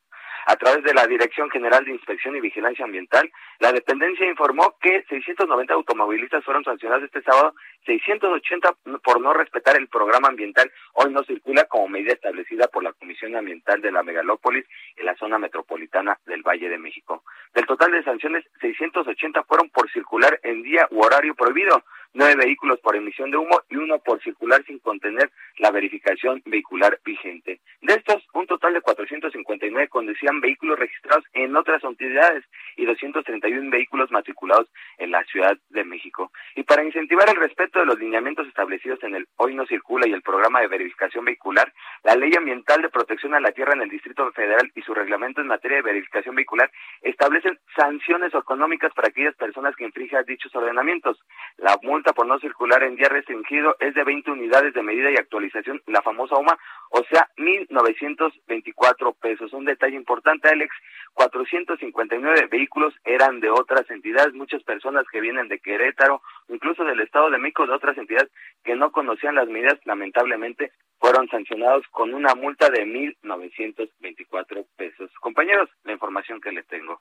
A 0.47 0.57
través 0.57 0.85
de 0.85 0.95
la 0.95 1.07
Dirección 1.07 1.51
General 1.51 1.85
de 1.85 1.93
Inspección 1.93 2.37
y 2.37 2.41
Vigilancia 2.41 2.85
Ambiental, 2.85 3.31
la 3.61 3.73
dependencia 3.73 4.27
informó 4.29 4.77
que 4.81 5.05
690 5.09 5.73
automovilistas 5.75 6.45
fueron 6.45 6.65
sancionados 6.65 7.05
este 7.05 7.23
sábado, 7.23 7.55
680 7.85 8.77
por 9.03 9.21
no 9.21 9.33
respetar 9.33 9.77
el 9.77 9.89
programa 9.89 10.29
ambiental 10.29 10.71
Hoy 10.95 11.13
no 11.13 11.25
circula 11.25 11.65
como 11.65 11.89
medida 11.89 12.13
establecida 12.13 12.69
por 12.69 12.85
la 12.85 12.93
Comisión 12.93 13.35
Ambiental 13.35 13.81
de 13.81 13.91
la 13.91 14.03
Megalópolis 14.03 14.65
en 14.97 15.07
la 15.07 15.17
zona 15.17 15.39
metropolitana 15.39 16.19
del 16.27 16.43
Valle 16.43 16.69
de 16.69 16.79
México. 16.79 17.25
Del 17.53 17.67
total 17.67 17.93
de 17.93 18.05
sanciones, 18.05 18.45
680 18.61 19.43
fueron 19.45 19.71
por 19.71 19.91
circular 19.91 20.39
en 20.43 20.63
día 20.63 20.87
u 20.91 21.03
horario 21.03 21.35
prohibido, 21.35 21.83
nueve 22.15 22.37
vehículos 22.37 22.81
por 22.81 22.97
emisión 22.97 23.31
de 23.31 23.37
humo 23.37 23.61
y 23.69 23.77
uno 23.77 23.99
por 23.99 24.23
circular 24.23 24.65
sin 24.65 24.79
contener 24.79 25.31
la 25.59 25.71
verificación 25.71 26.43
vehicular 26.47 26.99
vigente. 27.05 27.61
De 27.83 27.95
estos, 27.95 28.27
un 28.33 28.47
total 28.47 28.75
de 28.75 28.81
459 28.81 29.89
conducían 29.89 30.41
vehículos 30.41 30.79
registrados 30.79 31.25
en 31.35 31.55
otras 31.55 31.83
entidades 31.85 32.45
y 32.77 32.87
231 32.87 33.71
vehículos 33.71 34.11
matriculados 34.11 34.69
en 34.99 35.11
la 35.11 35.23
Ciudad 35.25 35.57
de 35.69 35.85
México. 35.85 36.33
Y 36.55 36.63
para 36.63 36.85
incentivar 36.85 37.29
el 37.29 37.37
respeto 37.37 37.81
de 37.81 37.87
los 37.87 37.99
lineamientos 37.99 38.47
establecidos 38.49 39.03
en 39.03 39.17
el 39.17 39.29
Hoy 39.37 39.55
no 39.55 39.67
circula 39.67 40.07
y 40.09 40.13
el 40.13 40.23
programa 40.23 40.61
de 40.61 40.69
verificación 40.69 41.25
vehicular, 41.25 41.73
la 42.05 42.17
Ley 42.17 42.33
Ambiental 42.37 42.81
de 42.83 42.89
Protección 42.89 43.35
a 43.35 43.41
la 43.41 43.53
Tierra 43.53 43.75
en 43.75 43.83
el 43.83 43.89
Distrito 43.89 44.31
Federal 44.33 44.71
y 44.75 44.83
su 44.83 44.95
reglamento 44.95 45.41
en 45.41 45.49
materia 45.49 45.79
de 45.79 45.83
verificación 45.83 46.35
vehicular 46.35 46.71
establecen 47.03 47.59
sanciones 47.77 48.33
económicas 48.35 48.93
para 48.95 49.09
aquellas 49.09 49.35
personas 49.35 49.75
que 49.77 49.85
infrinjan 49.85 50.25
dichos 50.25 50.55
ordenamientos. 50.55 51.19
La 51.57 51.77
multa 51.83 52.04
por 52.13 52.27
no 52.27 52.39
circular 52.39 52.83
en 52.83 52.97
día 52.97 53.09
restringido 53.09 53.77
es 53.81 53.95
de 53.95 54.05
20 54.05 54.31
unidades 54.31 54.75
de 54.75 54.83
medida 54.83 55.11
y 55.11 55.17
actualización, 55.17 55.83
la 55.87 56.03
famosa 56.03 56.37
UMA, 56.37 56.59
o 56.91 57.03
sea, 57.11 57.29
1.924 57.37 59.17
pesos. 59.21 59.53
Un 59.53 59.65
detalle 59.65 59.97
importante, 59.97 60.49
Alex, 60.49 60.75
459 61.15 62.49
vehículos 62.51 62.95
eran 63.05 63.41
de 63.41 63.51
otras 63.51 63.89
entidades, 63.91 64.35
muchas 64.35 64.63
personas 64.63 65.05
que 65.11 65.21
vienen 65.21 65.49
de 65.49 65.61
Querétaro, 65.61 66.23
incluso 66.49 66.85
del 66.85 67.01
Estado 67.01 67.31
de 67.31 67.39
México, 67.39 67.67
de 67.67 67.73
otras 67.73 67.97
entidades 67.97 68.31
que 68.63 68.77
no 68.77 68.93
conocían 68.93 69.37
las 69.37 69.49
medidas, 69.49 69.79
lamentablemente 69.85 70.73
fueron 70.99 71.29
sancionados 71.29 71.85
con 71.91 72.15
una 72.15 72.35
multa 72.35 72.71
de 72.71 72.85
1.924 72.87 74.67
pesos. 74.77 75.11
Compañeros, 75.21 75.69
la 75.85 75.93
información 75.93 76.41
que 76.41 76.53
les 76.53 76.67
tengo. 76.67 77.01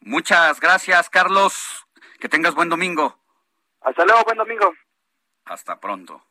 Muchas 0.00 0.60
gracias, 0.60 1.10
Carlos. 1.10 1.86
Que 2.18 2.28
tengas 2.28 2.54
buen 2.54 2.68
domingo. 2.68 3.18
Hasta 3.82 4.04
luego, 4.04 4.24
buen 4.24 4.38
domingo. 4.38 4.74
Hasta 5.46 5.80
pronto. 5.80 6.22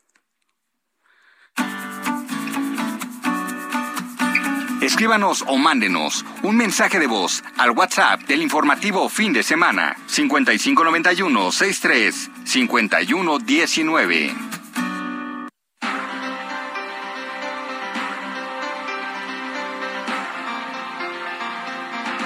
Escríbanos 4.82 5.44
o 5.46 5.58
mándenos 5.58 6.26
un 6.42 6.56
mensaje 6.56 7.00
de 7.00 7.08
voz 7.08 7.44
al 7.58 7.72
WhatsApp 7.72 8.22
del 8.22 8.42
informativo 8.42 9.10
fin 9.10 9.34
de 9.34 9.44
semana 9.44 9.98
5591 10.08 11.52
63 11.52 12.32
5119. 12.46 14.36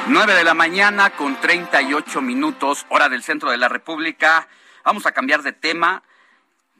9 0.06 0.36
de 0.36 0.44
la 0.44 0.54
mañana 0.54 1.10
con 1.12 1.40
38 1.40 2.22
minutos, 2.22 2.86
hora 2.90 3.10
del 3.10 3.24
centro 3.24 3.50
de 3.50 3.58
la 3.58 3.68
República. 3.68 4.48
Vamos 4.84 5.05
a 5.05 5.14
cambiar 5.14 5.43
de 5.43 5.53
tema. 5.53 6.03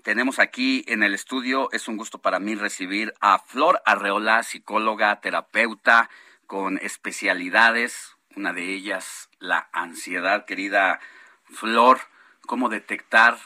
Tenemos 0.04 0.40
aquí 0.40 0.84
en 0.88 1.04
el 1.04 1.14
estudio, 1.14 1.70
es 1.72 1.88
un 1.88 1.96
gusto 1.96 2.18
para 2.18 2.40
mí 2.40 2.54
recibir 2.56 3.14
a 3.22 3.40
Flor 3.40 3.82
Arreola, 3.86 4.44
psicóloga, 4.44 5.22
terapeuta 5.22 6.10
con 6.46 6.78
especialidades, 6.80 8.18
una 8.36 8.52
de 8.52 8.74
ellas 8.74 9.30
la 9.40 9.70
ansiedad. 9.72 10.44
Querida 10.44 11.00
Flor, 11.46 12.02
¿cómo 12.46 12.68
detectar 12.68 13.38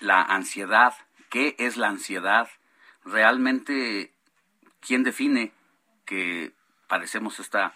la 0.00 0.22
ansiedad? 0.22 0.94
¿Qué 1.28 1.54
es 1.58 1.76
la 1.76 1.88
ansiedad? 1.88 2.48
¿Realmente 3.04 4.14
quién 4.80 5.02
define 5.02 5.52
que 6.06 6.54
padecemos 6.88 7.38
esta 7.38 7.74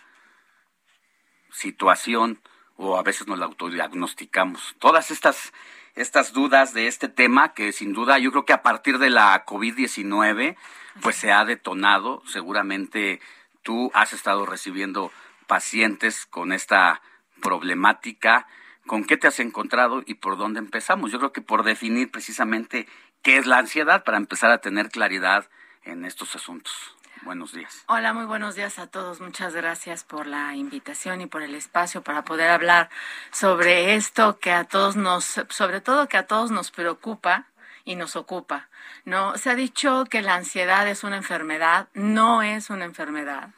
situación 1.51 2.40
o 2.76 2.96
a 2.96 3.02
veces 3.02 3.26
nos 3.26 3.38
la 3.38 3.44
autodiagnosticamos. 3.44 4.74
Todas 4.78 5.10
estas, 5.10 5.52
estas 5.95 6.33
dudas 6.33 6.75
de 6.75 6.89
este 6.89 7.09
tema 7.09 7.55
que 7.55 7.73
sin 7.73 7.93
duda 7.93 8.19
yo 8.19 8.31
creo 8.31 8.45
que 8.45 8.53
a 8.53 8.62
partir 8.62 8.99
de 8.99 9.11
la 9.11 9.45
COVID-19 9.45 10.57
pues 11.01 11.16
se 11.16 11.33
ha 11.33 11.45
detonado. 11.45 12.23
Seguramente 12.27 13.21
tú 13.62 13.91
has 13.95 14.12
estado 14.12 14.47
recibiendo 14.47 15.12
pacientes 15.47 16.27
con 16.27 16.53
esta 16.53 17.01
problemática. 17.41 18.47
¿Con 18.87 19.05
qué 19.05 19.16
te 19.16 19.27
has 19.27 19.41
encontrado 19.41 20.03
y 20.05 20.15
por 20.15 20.37
dónde 20.37 20.59
empezamos? 20.59 21.11
Yo 21.11 21.19
creo 21.19 21.33
que 21.33 21.41
por 21.41 21.62
definir 21.62 22.11
precisamente 22.11 22.87
qué 23.23 23.39
es 23.39 23.47
la 23.47 23.59
ansiedad 23.59 24.05
para 24.05 24.19
empezar 24.19 24.51
a 24.51 24.59
tener 24.59 24.91
claridad 24.91 25.49
en 25.85 26.05
estos 26.05 26.37
asuntos. 26.37 26.95
Buenos 27.24 27.52
días. 27.52 27.84
Hola, 27.86 28.12
muy 28.12 28.26
buenos 28.26 28.55
días 28.55 28.78
a 28.78 28.86
todos. 28.86 29.20
Muchas 29.20 29.55
gracias 29.55 30.05
por 30.05 30.26
la 30.26 30.55
invitación 30.55 31.22
y 31.22 31.26
por 31.26 31.42
el 31.42 31.55
espacio 31.55 32.02
para 32.02 32.22
poder 32.22 32.51
hablar 32.51 32.90
sobre 33.32 33.94
esto 33.94 34.38
que 34.38 34.52
a 34.52 34.64
todos 34.64 34.96
nos, 34.96 35.40
sobre 35.48 35.80
todo 35.80 36.06
que 36.06 36.18
a 36.18 36.26
todos 36.26 36.51
nos 36.51 36.70
preocupa 36.70 37.46
y 37.86 37.96
nos 37.96 38.16
ocupa. 38.16 38.68
No, 39.06 39.38
se 39.38 39.51
ha 39.51 39.55
dicho 39.55 40.05
que 40.10 40.20
la 40.20 40.34
ansiedad 40.34 40.86
es 40.86 41.02
una 41.02 41.16
enfermedad, 41.16 41.88
no 41.94 42.42
es 42.42 42.68
una 42.68 42.84
enfermedad. 42.84 43.48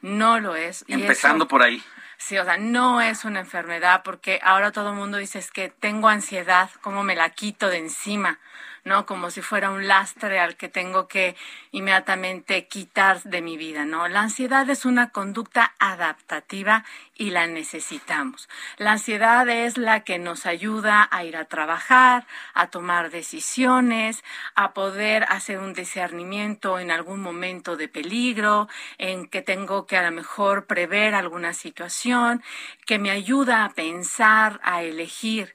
No 0.00 0.40
lo 0.40 0.56
es. 0.56 0.84
Y 0.88 0.94
Empezando 0.94 1.46
por 1.46 1.62
ahí. 1.62 1.82
Sí, 2.16 2.38
o 2.38 2.44
sea, 2.44 2.56
no 2.56 3.00
es 3.00 3.24
una 3.24 3.40
enfermedad 3.40 4.02
porque 4.04 4.40
ahora 4.42 4.72
todo 4.72 4.90
el 4.90 4.96
mundo 4.96 5.18
dice 5.18 5.38
es 5.38 5.50
que 5.50 5.68
tengo 5.68 6.08
ansiedad, 6.08 6.70
¿cómo 6.80 7.02
me 7.02 7.16
la 7.16 7.30
quito 7.30 7.68
de 7.68 7.78
encima? 7.78 8.38
¿No? 8.84 9.06
Como 9.06 9.30
si 9.30 9.42
fuera 9.42 9.70
un 9.70 9.86
lastre 9.86 10.40
al 10.40 10.56
que 10.56 10.68
tengo 10.68 11.08
que 11.08 11.36
inmediatamente 11.70 12.66
quitar 12.66 13.22
de 13.22 13.42
mi 13.42 13.56
vida, 13.56 13.84
¿no? 13.84 14.08
La 14.08 14.20
ansiedad 14.20 14.68
es 14.68 14.84
una 14.84 15.10
conducta 15.10 15.74
adaptativa 15.78 16.84
y 17.22 17.30
la 17.30 17.46
necesitamos. 17.46 18.48
La 18.78 18.92
ansiedad 18.92 19.48
es 19.48 19.78
la 19.78 20.00
que 20.00 20.18
nos 20.18 20.44
ayuda 20.44 21.08
a 21.08 21.22
ir 21.22 21.36
a 21.36 21.44
trabajar, 21.44 22.26
a 22.52 22.66
tomar 22.66 23.12
decisiones, 23.12 24.24
a 24.56 24.72
poder 24.72 25.22
hacer 25.28 25.60
un 25.60 25.72
discernimiento 25.72 26.80
en 26.80 26.90
algún 26.90 27.20
momento 27.20 27.76
de 27.76 27.86
peligro, 27.86 28.68
en 28.98 29.28
que 29.28 29.40
tengo 29.40 29.86
que 29.86 29.96
a 29.96 30.02
lo 30.02 30.10
mejor 30.10 30.66
prever 30.66 31.14
alguna 31.14 31.54
situación, 31.54 32.42
que 32.86 32.98
me 32.98 33.12
ayuda 33.12 33.64
a 33.64 33.70
pensar, 33.70 34.58
a 34.64 34.82
elegir. 34.82 35.54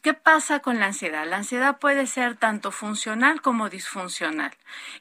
¿Qué 0.00 0.14
pasa 0.14 0.60
con 0.60 0.80
la 0.80 0.86
ansiedad? 0.86 1.26
La 1.26 1.36
ansiedad 1.36 1.78
puede 1.78 2.06
ser 2.06 2.36
tanto 2.36 2.70
funcional 2.70 3.42
como 3.42 3.68
disfuncional. 3.68 4.52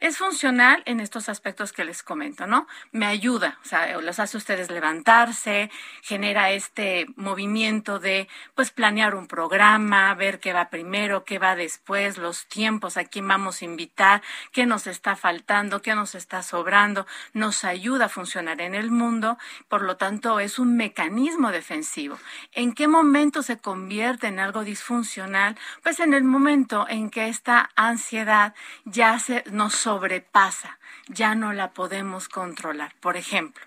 Es 0.01 0.17
funcional 0.17 0.83
en 0.85 0.99
estos 0.99 1.29
aspectos 1.29 1.71
que 1.71 1.85
les 1.85 2.03
comento, 2.03 2.47
¿no? 2.47 2.67
Me 2.91 3.05
ayuda, 3.05 3.59
o 3.63 3.65
sea, 3.65 3.97
los 4.01 4.19
hace 4.19 4.35
ustedes 4.35 4.69
levantarse, 4.69 5.71
genera 6.01 6.51
este 6.51 7.07
movimiento 7.15 7.99
de 7.99 8.27
pues 8.55 8.71
planear 8.71 9.15
un 9.15 9.27
programa, 9.27 10.13
ver 10.15 10.39
qué 10.39 10.53
va 10.53 10.69
primero, 10.69 11.23
qué 11.23 11.39
va 11.39 11.55
después, 11.55 12.17
los 12.17 12.47
tiempos, 12.47 12.97
a 12.97 13.05
quién 13.05 13.27
vamos 13.27 13.61
a 13.61 13.65
invitar, 13.65 14.21
qué 14.51 14.65
nos 14.65 14.87
está 14.87 15.15
faltando, 15.15 15.81
qué 15.81 15.95
nos 15.95 16.15
está 16.15 16.43
sobrando, 16.43 17.05
nos 17.33 17.63
ayuda 17.63 18.05
a 18.05 18.09
funcionar 18.09 18.61
en 18.61 18.75
el 18.75 18.91
mundo, 18.91 19.37
por 19.67 19.81
lo 19.81 19.97
tanto 19.97 20.39
es 20.39 20.59
un 20.59 20.75
mecanismo 20.75 21.51
defensivo. 21.51 22.17
¿En 22.51 22.73
qué 22.73 22.87
momento 22.87 23.43
se 23.43 23.57
convierte 23.57 24.27
en 24.27 24.39
algo 24.39 24.63
disfuncional? 24.63 25.57
Pues 25.83 25.99
en 25.99 26.13
el 26.13 26.23
momento 26.23 26.85
en 26.89 27.09
que 27.09 27.27
esta 27.27 27.69
ansiedad 27.75 28.53
ya 28.85 29.19
se 29.19 29.43
nos 29.51 29.75
sobrepasa, 29.75 30.79
ya 31.07 31.35
no 31.35 31.53
la 31.53 31.71
podemos 31.71 32.27
controlar. 32.29 32.93
Por 32.99 33.17
ejemplo, 33.17 33.65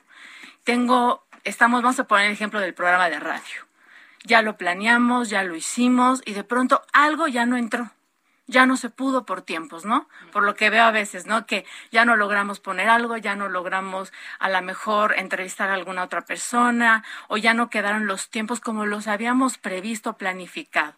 tengo 0.64 1.23
estamos, 1.44 1.82
vamos 1.82 2.00
a 2.00 2.04
poner 2.04 2.26
el 2.26 2.32
ejemplo 2.32 2.60
del 2.60 2.74
programa 2.74 3.08
de 3.08 3.20
radio. 3.20 3.66
Ya 4.24 4.42
lo 4.42 4.56
planeamos, 4.56 5.28
ya 5.28 5.44
lo 5.44 5.54
hicimos 5.54 6.22
y 6.24 6.32
de 6.32 6.44
pronto 6.44 6.82
algo 6.92 7.28
ya 7.28 7.46
no 7.46 7.56
entró. 7.56 7.90
Ya 8.46 8.66
no 8.66 8.76
se 8.76 8.90
pudo 8.90 9.24
por 9.24 9.40
tiempos, 9.40 9.86
¿no? 9.86 10.06
Por 10.30 10.42
lo 10.42 10.54
que 10.54 10.68
veo 10.68 10.84
a 10.84 10.90
veces, 10.90 11.26
¿no? 11.26 11.46
Que 11.46 11.64
ya 11.90 12.04
no 12.04 12.16
logramos 12.16 12.60
poner 12.60 12.90
algo, 12.90 13.16
ya 13.16 13.36
no 13.36 13.48
logramos 13.48 14.12
a 14.38 14.50
lo 14.50 14.60
mejor 14.60 15.14
entrevistar 15.16 15.70
a 15.70 15.74
alguna 15.74 16.02
otra 16.02 16.22
persona 16.22 17.04
o 17.28 17.38
ya 17.38 17.54
no 17.54 17.70
quedaron 17.70 18.06
los 18.06 18.28
tiempos 18.28 18.60
como 18.60 18.84
los 18.84 19.08
habíamos 19.08 19.56
previsto, 19.56 20.18
planificado. 20.18 20.94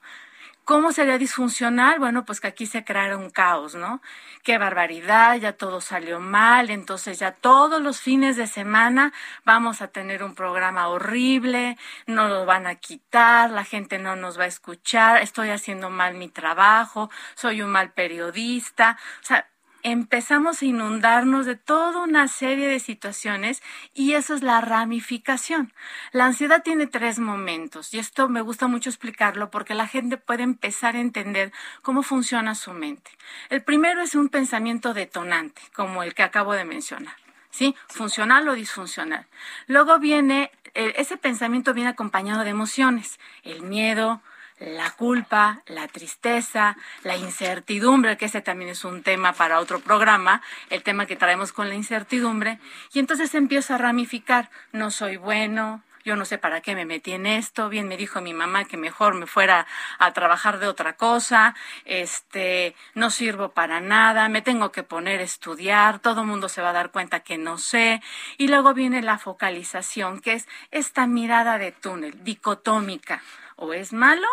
¿Cómo 0.67 0.91
sería 0.91 1.17
disfuncional? 1.17 2.01
Bueno, 2.01 2.25
pues 2.25 2.41
que 2.41 2.49
aquí 2.49 2.67
se 2.67 2.85
creara 2.85 3.17
un 3.17 3.31
caos, 3.31 3.77
¿no? 3.77 4.03
Qué 4.43 4.59
barbaridad, 4.59 5.37
ya 5.37 5.53
todo 5.53 5.81
salió 5.81 6.19
mal, 6.19 6.71
entonces 6.71 7.21
ya 7.21 7.31
todos 7.31 7.81
los 7.81 8.01
fines 8.01 8.37
de 8.37 8.49
semana 8.49 9.13
vamos 9.45 9.81
a 9.81 9.87
tener 9.87 10.25
un 10.25 10.35
programa 10.35 10.89
horrible, 10.89 11.79
no 12.09 12.27
lo 12.27 12.47
van 12.47 12.67
a 12.67 12.75
quitar, 12.75 13.51
la 13.51 13.63
gente 13.63 14.01
no 14.01 14.17
nos 14.17 14.41
va 14.41 14.45
a 14.45 14.49
escuchar, 14.49 15.23
estoy 15.23 15.51
haciendo 15.51 15.89
mal 15.89 16.15
mi 16.15 16.29
trabajo, 16.29 17.11
soy 17.37 17.63
un 17.63 17.71
mal 17.71 17.93
periodista, 17.93 18.99
o 19.23 19.25
sea, 19.25 19.49
empezamos 19.93 20.63
a 20.63 20.65
inundarnos 20.65 21.47
de 21.47 21.55
toda 21.55 22.01
una 22.03 22.27
serie 22.27 22.67
de 22.67 22.81
situaciones 22.81 23.63
y 23.95 24.15
eso 24.15 24.35
es 24.35 24.43
la 24.43 24.61
ramificación. 24.61 25.73
La 26.11 26.25
ansiedad 26.25 26.65
tiene 26.65 26.89
tres 26.89 27.21
momentos 27.21 27.95
y 27.95 28.01
esto 28.01 28.29
me 28.29 28.41
gusta 28.41 28.67
mucho 28.67 28.91
explicarlo 28.91 29.49
porque 29.49 29.75
la 29.75 29.87
gente 29.87 30.17
puede 30.17 30.43
empezar 30.43 30.97
a 30.97 31.01
entender 31.01 31.53
cómo 31.83 32.03
funciona 32.03 32.57
su 32.57 32.73
mente. 32.73 33.13
El 33.49 33.63
primero 33.63 34.03
es 34.03 34.17
un 34.17 34.29
pensamiento 34.29 34.93
detonante, 34.93 35.63
como 35.73 36.03
el 36.03 36.15
que 36.15 36.25
acabo 36.25 36.55
de 36.55 36.65
mencionar. 36.65 37.15
¿Sí? 37.51 37.77
Funcional 37.87 38.47
o 38.49 38.55
disfuncional. 38.55 39.27
Luego 39.69 40.01
viene, 40.01 40.51
eh, 40.75 40.95
ese 40.97 41.17
pensamiento 41.17 41.73
viene 41.75 41.91
acompañado 41.91 42.43
de 42.43 42.51
emociones, 42.51 43.21
el 43.45 43.63
miedo, 43.63 44.21
la 44.59 44.91
culpa, 44.93 45.63
la 45.67 45.87
tristeza, 45.89 46.77
la 47.03 47.17
incertidumbre, 47.17 48.17
que 48.17 48.27
ese 48.27 48.41
también 48.41 48.71
es 48.71 48.85
un 48.85 49.03
tema 49.03 49.33
para 49.33 49.61
otro 49.61 49.81
programa, 49.81 50.43
el 50.71 50.83
tema 50.83 51.07
que 51.07 51.17
traemos 51.17 51.53
con 51.53 51.69
la 51.69 51.75
incertidumbre, 51.75 52.59
y 52.93 52.99
entonces 52.99 53.35
empieza 53.35 53.75
a 53.75 53.79
ramificar, 53.79 54.51
no 54.73 54.91
soy 54.91 55.17
bueno, 55.17 55.83
yo 56.07 56.15
no 56.15 56.25
sé 56.25 56.39
para 56.39 56.61
qué 56.61 56.77
me 56.77 56.87
metí 56.87 57.13
en 57.13 57.27
esto, 57.27 57.69
bien 57.69 57.89
me 57.89 57.97
dijo 57.97 58.21
mi 58.21 58.33
mamá 58.33 58.65
que 58.65 58.77
mejor 58.77 59.15
me 59.15 59.27
fuera 59.27 59.67
a 59.99 60.13
trabajar 60.13 60.61
de 60.61 60.69
otra 60.69 60.93
cosa, 60.93 61.57
este, 61.85 62.77
no 62.95 63.11
sirvo 63.11 63.51
para 63.51 63.81
nada, 63.81 64.29
me 64.29 64.41
tengo 64.41 64.71
que 64.71 64.85
poner 64.85 65.19
a 65.19 65.25
estudiar, 65.25 65.99
todo 65.99 66.21
el 66.21 66.29
mundo 66.29 66.49
se 66.49 66.63
va 66.63 66.71
a 66.71 66.75
dar 66.75 66.93
cuenta 66.93 67.21
que 67.21 67.39
no 67.39 67.59
sé, 67.59 68.01
y 68.39 68.47
luego 68.47 68.73
viene 68.73 69.03
la 69.03 69.19
focalización, 69.19 70.21
que 70.21 70.35
es 70.35 70.49
esta 70.71 71.09
mirada 71.09 71.59
de 71.59 71.73
túnel, 71.73 72.23
dicotómica, 72.23 73.21
o 73.57 73.73
es 73.73 73.93
malo 73.93 74.29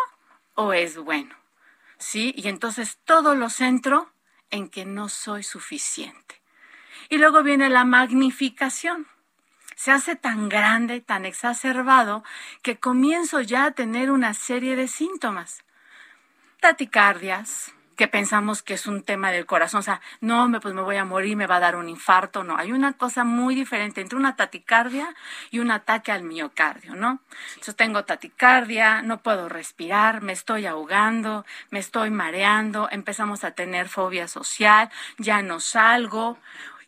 o 0.54 0.72
es 0.72 0.96
bueno. 0.96 1.34
¿Sí? 1.98 2.34
Y 2.36 2.48
entonces 2.48 2.98
todo 3.04 3.34
lo 3.34 3.50
centro 3.50 4.10
en 4.50 4.68
que 4.68 4.84
no 4.84 5.08
soy 5.08 5.42
suficiente. 5.42 6.40
Y 7.08 7.18
luego 7.18 7.42
viene 7.42 7.68
la 7.68 7.84
magnificación. 7.84 9.06
Se 9.76 9.90
hace 9.90 10.16
tan 10.16 10.48
grande, 10.48 11.00
tan 11.00 11.24
exacerbado, 11.24 12.22
que 12.62 12.78
comienzo 12.78 13.40
ya 13.40 13.66
a 13.66 13.70
tener 13.72 14.10
una 14.10 14.34
serie 14.34 14.76
de 14.76 14.88
síntomas. 14.88 15.64
Taticardias, 16.60 17.73
que 17.94 18.08
pensamos 18.08 18.62
que 18.62 18.74
es 18.74 18.86
un 18.86 19.02
tema 19.02 19.30
del 19.30 19.46
corazón, 19.46 19.80
o 19.80 19.82
sea, 19.82 20.00
no, 20.20 20.48
me, 20.48 20.60
pues 20.60 20.74
me 20.74 20.82
voy 20.82 20.96
a 20.96 21.04
morir, 21.04 21.36
me 21.36 21.46
va 21.46 21.56
a 21.56 21.60
dar 21.60 21.76
un 21.76 21.88
infarto, 21.88 22.44
no, 22.44 22.56
hay 22.56 22.72
una 22.72 22.92
cosa 22.94 23.24
muy 23.24 23.54
diferente 23.54 24.00
entre 24.00 24.18
una 24.18 24.36
taticardia 24.36 25.14
y 25.50 25.58
un 25.58 25.70
ataque 25.70 26.12
al 26.12 26.22
miocardio, 26.22 26.94
¿no? 26.94 27.20
Yo 27.64 27.74
tengo 27.74 28.04
taticardia, 28.04 29.02
no 29.02 29.22
puedo 29.22 29.48
respirar, 29.48 30.22
me 30.22 30.32
estoy 30.32 30.66
ahogando, 30.66 31.44
me 31.70 31.78
estoy 31.78 32.10
mareando, 32.10 32.88
empezamos 32.90 33.44
a 33.44 33.52
tener 33.52 33.88
fobia 33.88 34.28
social, 34.28 34.90
ya 35.18 35.42
no 35.42 35.60
salgo, 35.60 36.38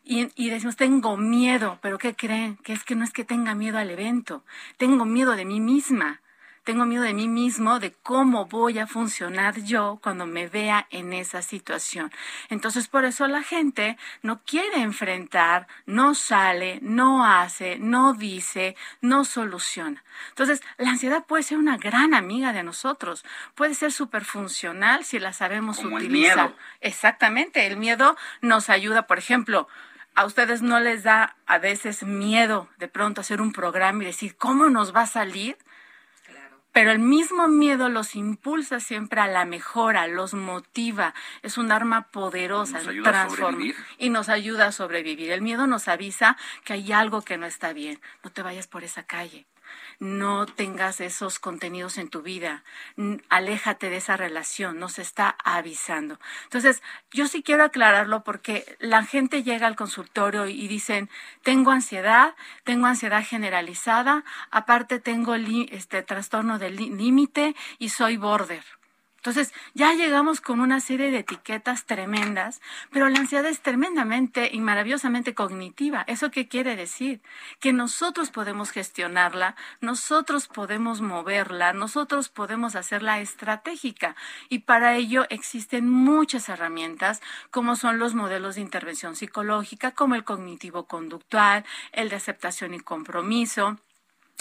y, 0.05 0.31
y 0.37 0.51
decimos, 0.51 0.77
tengo 0.77 1.17
miedo, 1.17 1.79
pero 1.83 1.99
¿qué 1.99 2.15
creen? 2.15 2.57
Que 2.59 2.73
es 2.73 2.85
que 2.85 2.95
no 2.95 3.05
es 3.05 3.13
que 3.13 3.25
tenga 3.25 3.55
miedo 3.55 3.79
al 3.79 3.91
evento, 3.91 4.45
tengo 4.77 5.05
miedo 5.05 5.33
de 5.33 5.45
mí 5.45 5.61
misma 5.61 6.21
tengo 6.67 6.85
miedo 6.85 7.05
de 7.05 7.15
mí 7.15 7.29
mismo, 7.29 7.79
de 7.79 7.93
cómo 8.03 8.47
voy 8.47 8.81
a 8.81 8.89
funcionar 8.89 9.61
yo 9.63 10.01
cuando 10.03 10.27
me 10.27 10.49
vea 10.49 10.89
en 10.91 11.13
esa 11.13 11.41
situación. 11.41 12.11
Entonces, 12.51 12.89
por 12.89 13.05
eso 13.05 13.29
la 13.29 13.45
gente 13.45 13.97
no 14.23 14.43
quiere 14.43 14.83
enfrentar, 14.83 15.69
no 15.87 16.17
sale, 16.17 16.81
no 16.83 17.25
hace, 17.25 17.79
no 17.79 18.15
dice, 18.15 18.75
no 19.01 19.25
soluciona. 19.25 20.03
Entonces, 20.31 20.61
la 20.77 20.91
ansiedad 20.91 21.25
puede 21.25 21.45
ser 21.45 21.59
una 21.59 21.77
gran 21.77 22.15
amiga 22.15 22.53
de 22.53 22.65
nosotros, 22.65 23.25
puede 23.55 23.75
ser 23.75 23.93
súper 23.93 24.25
funcional 24.25 25.05
si 25.05 25.21
la 25.21 25.33
sabemos 25.33 25.77
Como 25.77 25.99
el 25.99 26.07
utilizar. 26.07 26.37
miedo. 26.49 26.57
Exactamente, 26.81 27.69
el 27.69 27.77
miedo 27.77 28.17
nos 28.41 28.71
ayuda, 28.71 29.07
por 29.07 29.19
ejemplo, 29.19 29.69
a 30.17 30.25
ustedes 30.25 30.63
no 30.63 30.81
les 30.81 31.05
da 31.05 31.37
a 31.47 31.59
veces 31.59 32.03
miedo 32.03 32.69
de 32.79 32.89
pronto 32.89 33.21
hacer 33.21 33.41
un 33.41 33.53
programa 33.53 34.03
y 34.03 34.07
decir, 34.07 34.35
¿cómo 34.37 34.69
nos 34.69 34.93
va 34.93 35.03
a 35.03 35.07
salir? 35.07 35.57
Pero 36.77 36.91
el 36.91 36.99
mismo 36.99 37.49
miedo 37.49 37.89
los 37.89 38.15
impulsa 38.17 38.81
siempre 38.81 39.23
a 39.23 39.27
la 39.27 39.47
mejora, 39.47 40.07
los 40.09 40.35
motiva. 40.35 41.15
Es 41.41 41.57
un 41.57 41.73
arma 41.73 42.09
poderosa, 42.09 42.77
Nos 42.81 42.89
ayuda 42.89 43.11
transforma 43.13 43.65
y 43.97 44.11
nos 44.11 44.29
ayuda 44.29 44.67
a 44.67 44.73
sobrevivir. 44.73 45.31
El 45.31 45.41
miedo 45.41 45.67
nos 45.67 45.89
avisa 45.89 46.37
que 46.65 46.75
hay 46.75 46.93
algo 46.93 47.23
que 47.23 47.39
no 47.39 47.47
está 47.47 47.73
bien. 47.73 47.99
No 48.23 48.29
te 48.29 48.43
vayas 48.43 48.67
por 48.67 48.85
esa 48.85 49.05
calle. 49.05 49.47
No 49.99 50.45
tengas 50.47 51.01
esos 51.01 51.39
contenidos 51.39 51.97
en 51.97 52.09
tu 52.11 52.21
vida. 52.23 52.65
Aléjate 53.31 53.89
de 53.89 53.97
esa 53.97 54.17
relación. 54.17 54.79
Nos 54.79 54.99
está 54.99 55.37
avisando. 55.43 56.19
Entonces, 56.45 56.83
yo 57.13 57.27
sí 57.29 57.43
quiero 57.43 57.65
aclararlo 57.65 58.23
porque 58.23 58.77
la 58.79 59.05
gente 59.05 59.43
llega 59.43 59.67
al 59.67 59.77
consultorio 59.77 60.47
y 60.49 60.69
dicen, 60.69 61.09
tengo 61.43 61.71
ansiedad, 61.71 62.35
tengo 62.65 62.87
ansiedad 62.87 63.25
generalizada, 63.25 64.25
aparte 64.51 64.99
tengo 65.01 65.35
este 65.35 66.03
trastorno 66.03 66.59
del 66.59 66.77
lí- 66.77 66.91
límite 66.91 67.55
y 67.79 67.89
soy 67.89 68.17
border. 68.17 68.65
Entonces, 69.27 69.53
ya 69.75 69.93
llegamos 69.93 70.41
con 70.41 70.61
una 70.61 70.79
serie 70.79 71.11
de 71.11 71.19
etiquetas 71.19 71.85
tremendas, 71.85 72.61
pero 72.93 73.09
la 73.09 73.19
ansiedad 73.19 73.45
es 73.47 73.61
tremendamente 73.61 74.51
y 74.53 74.61
maravillosamente 74.61 75.35
cognitiva. 75.35 76.05
¿Eso 76.07 76.31
qué 76.31 76.47
quiere 76.47 76.77
decir? 76.77 77.21
Que 77.59 77.73
nosotros 77.73 78.31
podemos 78.31 78.71
gestionarla, 78.71 79.57
nosotros 79.81 80.47
podemos 80.47 81.01
moverla, 81.01 81.73
nosotros 81.73 82.29
podemos 82.29 82.77
hacerla 82.77 83.19
estratégica. 83.19 84.15
Y 84.49 84.61
para 84.61 84.95
ello 84.95 85.27
existen 85.29 85.91
muchas 85.91 86.49
herramientas, 86.49 87.21
como 87.51 87.75
son 87.75 87.99
los 87.99 88.15
modelos 88.15 88.55
de 88.55 88.61
intervención 88.61 89.17
psicológica, 89.17 89.91
como 89.91 90.15
el 90.15 90.23
cognitivo-conductual, 90.23 91.65
el 91.91 92.11
de 92.11 92.17
aceptación 92.17 92.75
y 92.75 92.79
compromiso 92.79 93.77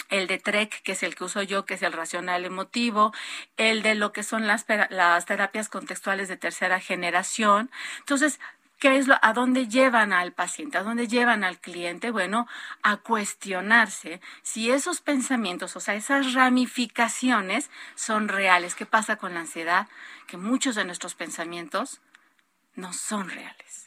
el 0.08 0.26
de 0.26 0.38
TREC, 0.38 0.82
que 0.82 0.92
es 0.92 1.02
el 1.02 1.14
que 1.14 1.24
uso 1.24 1.42
yo, 1.42 1.64
que 1.64 1.74
es 1.74 1.82
el 1.82 1.92
racional 1.92 2.44
emotivo, 2.44 3.12
el 3.56 3.82
de 3.82 3.94
lo 3.94 4.12
que 4.12 4.22
son 4.22 4.46
las, 4.46 4.66
las 4.90 5.26
terapias 5.26 5.68
contextuales 5.68 6.28
de 6.28 6.36
tercera 6.36 6.80
generación. 6.80 7.70
Entonces, 7.98 8.38
¿qué 8.78 8.96
es 8.96 9.08
lo, 9.08 9.18
a 9.22 9.32
dónde 9.32 9.68
llevan 9.68 10.12
al 10.12 10.32
paciente? 10.32 10.78
¿A 10.78 10.82
dónde 10.82 11.08
llevan 11.08 11.44
al 11.44 11.58
cliente? 11.58 12.10
Bueno, 12.10 12.46
a 12.82 12.98
cuestionarse 12.98 14.20
si 14.42 14.70
esos 14.70 15.00
pensamientos, 15.00 15.76
o 15.76 15.80
sea, 15.80 15.94
esas 15.94 16.34
ramificaciones 16.34 17.70
son 17.94 18.28
reales. 18.28 18.74
¿Qué 18.74 18.86
pasa 18.86 19.16
con 19.16 19.34
la 19.34 19.40
ansiedad? 19.40 19.88
Que 20.26 20.36
muchos 20.36 20.76
de 20.76 20.84
nuestros 20.84 21.14
pensamientos 21.14 22.00
no 22.74 22.92
son 22.92 23.28
reales. 23.30 23.85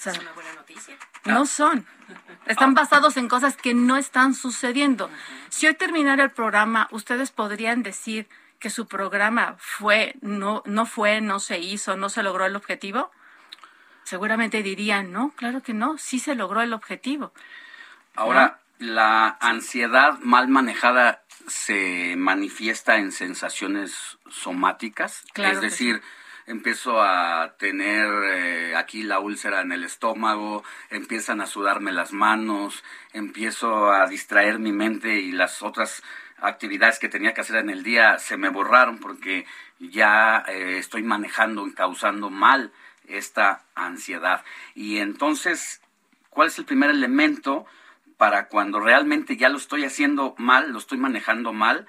Esa 0.00 0.12
es 0.12 0.18
una 0.18 0.32
buena 0.32 0.54
noticia. 0.54 0.96
No 1.26 1.44
son. 1.44 1.86
Están 2.46 2.72
basados 2.72 3.18
en 3.18 3.28
cosas 3.28 3.58
que 3.58 3.74
no 3.74 3.98
están 3.98 4.32
sucediendo. 4.32 5.10
Si 5.50 5.66
hoy 5.66 5.74
terminara 5.74 6.24
el 6.24 6.30
programa, 6.30 6.88
ustedes 6.90 7.32
podrían 7.32 7.82
decir 7.82 8.26
que 8.58 8.70
su 8.70 8.88
programa 8.88 9.56
fue, 9.58 10.14
no, 10.22 10.62
no 10.64 10.86
fue, 10.86 11.20
no 11.20 11.38
se 11.38 11.58
hizo, 11.58 11.98
no 11.98 12.08
se 12.08 12.22
logró 12.22 12.46
el 12.46 12.56
objetivo. 12.56 13.10
Seguramente 14.04 14.62
dirían, 14.62 15.12
no, 15.12 15.32
claro 15.36 15.62
que 15.62 15.74
no, 15.74 15.98
sí 15.98 16.18
se 16.18 16.34
logró 16.34 16.62
el 16.62 16.72
objetivo. 16.72 17.34
Ahora, 18.16 18.58
la 18.78 19.36
ansiedad 19.38 20.18
mal 20.20 20.48
manejada 20.48 21.24
se 21.46 22.14
manifiesta 22.16 22.96
en 22.96 23.12
sensaciones 23.12 24.16
somáticas, 24.30 25.24
Claro 25.34 25.56
es 25.56 25.60
decir, 25.60 26.02
empiezo 26.50 27.00
a 27.00 27.54
tener 27.58 28.08
eh, 28.24 28.74
aquí 28.76 29.04
la 29.04 29.20
úlcera 29.20 29.60
en 29.60 29.70
el 29.70 29.84
estómago, 29.84 30.64
empiezan 30.90 31.40
a 31.40 31.46
sudarme 31.46 31.92
las 31.92 32.12
manos, 32.12 32.82
empiezo 33.12 33.92
a 33.92 34.08
distraer 34.08 34.58
mi 34.58 34.72
mente 34.72 35.20
y 35.20 35.30
las 35.30 35.62
otras 35.62 36.02
actividades 36.38 36.98
que 36.98 37.08
tenía 37.08 37.34
que 37.34 37.42
hacer 37.42 37.56
en 37.56 37.70
el 37.70 37.84
día 37.84 38.18
se 38.18 38.36
me 38.36 38.48
borraron 38.48 38.98
porque 38.98 39.46
ya 39.78 40.44
eh, 40.48 40.78
estoy 40.78 41.04
manejando 41.04 41.66
y 41.68 41.72
causando 41.72 42.30
mal 42.30 42.72
esta 43.06 43.62
ansiedad. 43.76 44.44
Y 44.74 44.98
entonces, 44.98 45.80
¿cuál 46.30 46.48
es 46.48 46.58
el 46.58 46.64
primer 46.64 46.90
elemento 46.90 47.64
para 48.16 48.48
cuando 48.48 48.80
realmente 48.80 49.36
ya 49.36 49.48
lo 49.48 49.56
estoy 49.56 49.84
haciendo 49.84 50.34
mal, 50.36 50.72
lo 50.72 50.78
estoy 50.78 50.98
manejando 50.98 51.52
mal? 51.52 51.86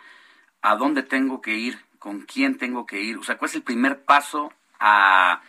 ¿A 0.62 0.76
dónde 0.76 1.02
tengo 1.02 1.42
que 1.42 1.56
ir? 1.56 1.80
¿Con 2.02 2.22
quién 2.22 2.58
tengo 2.58 2.88
que 2.88 3.00
ir? 3.00 3.20
O 3.20 3.24
sea, 3.24 3.38
¿cuál 3.38 3.50
es 3.50 3.56
el 3.58 3.62
primer 3.62 4.04
paso 4.04 4.52
a, 4.80 5.40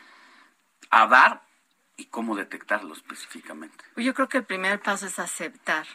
a 0.91 1.07
dar 1.07 1.41
y 1.97 2.05
cómo 2.09 2.37
detectarlo 2.37 2.93
específicamente? 2.93 3.83
Pues 3.95 4.05
Yo 4.05 4.13
creo 4.13 4.29
que 4.29 4.37
el 4.37 4.45
primer 4.45 4.79
paso 4.83 5.07
es 5.07 5.19
aceptar 5.19 5.87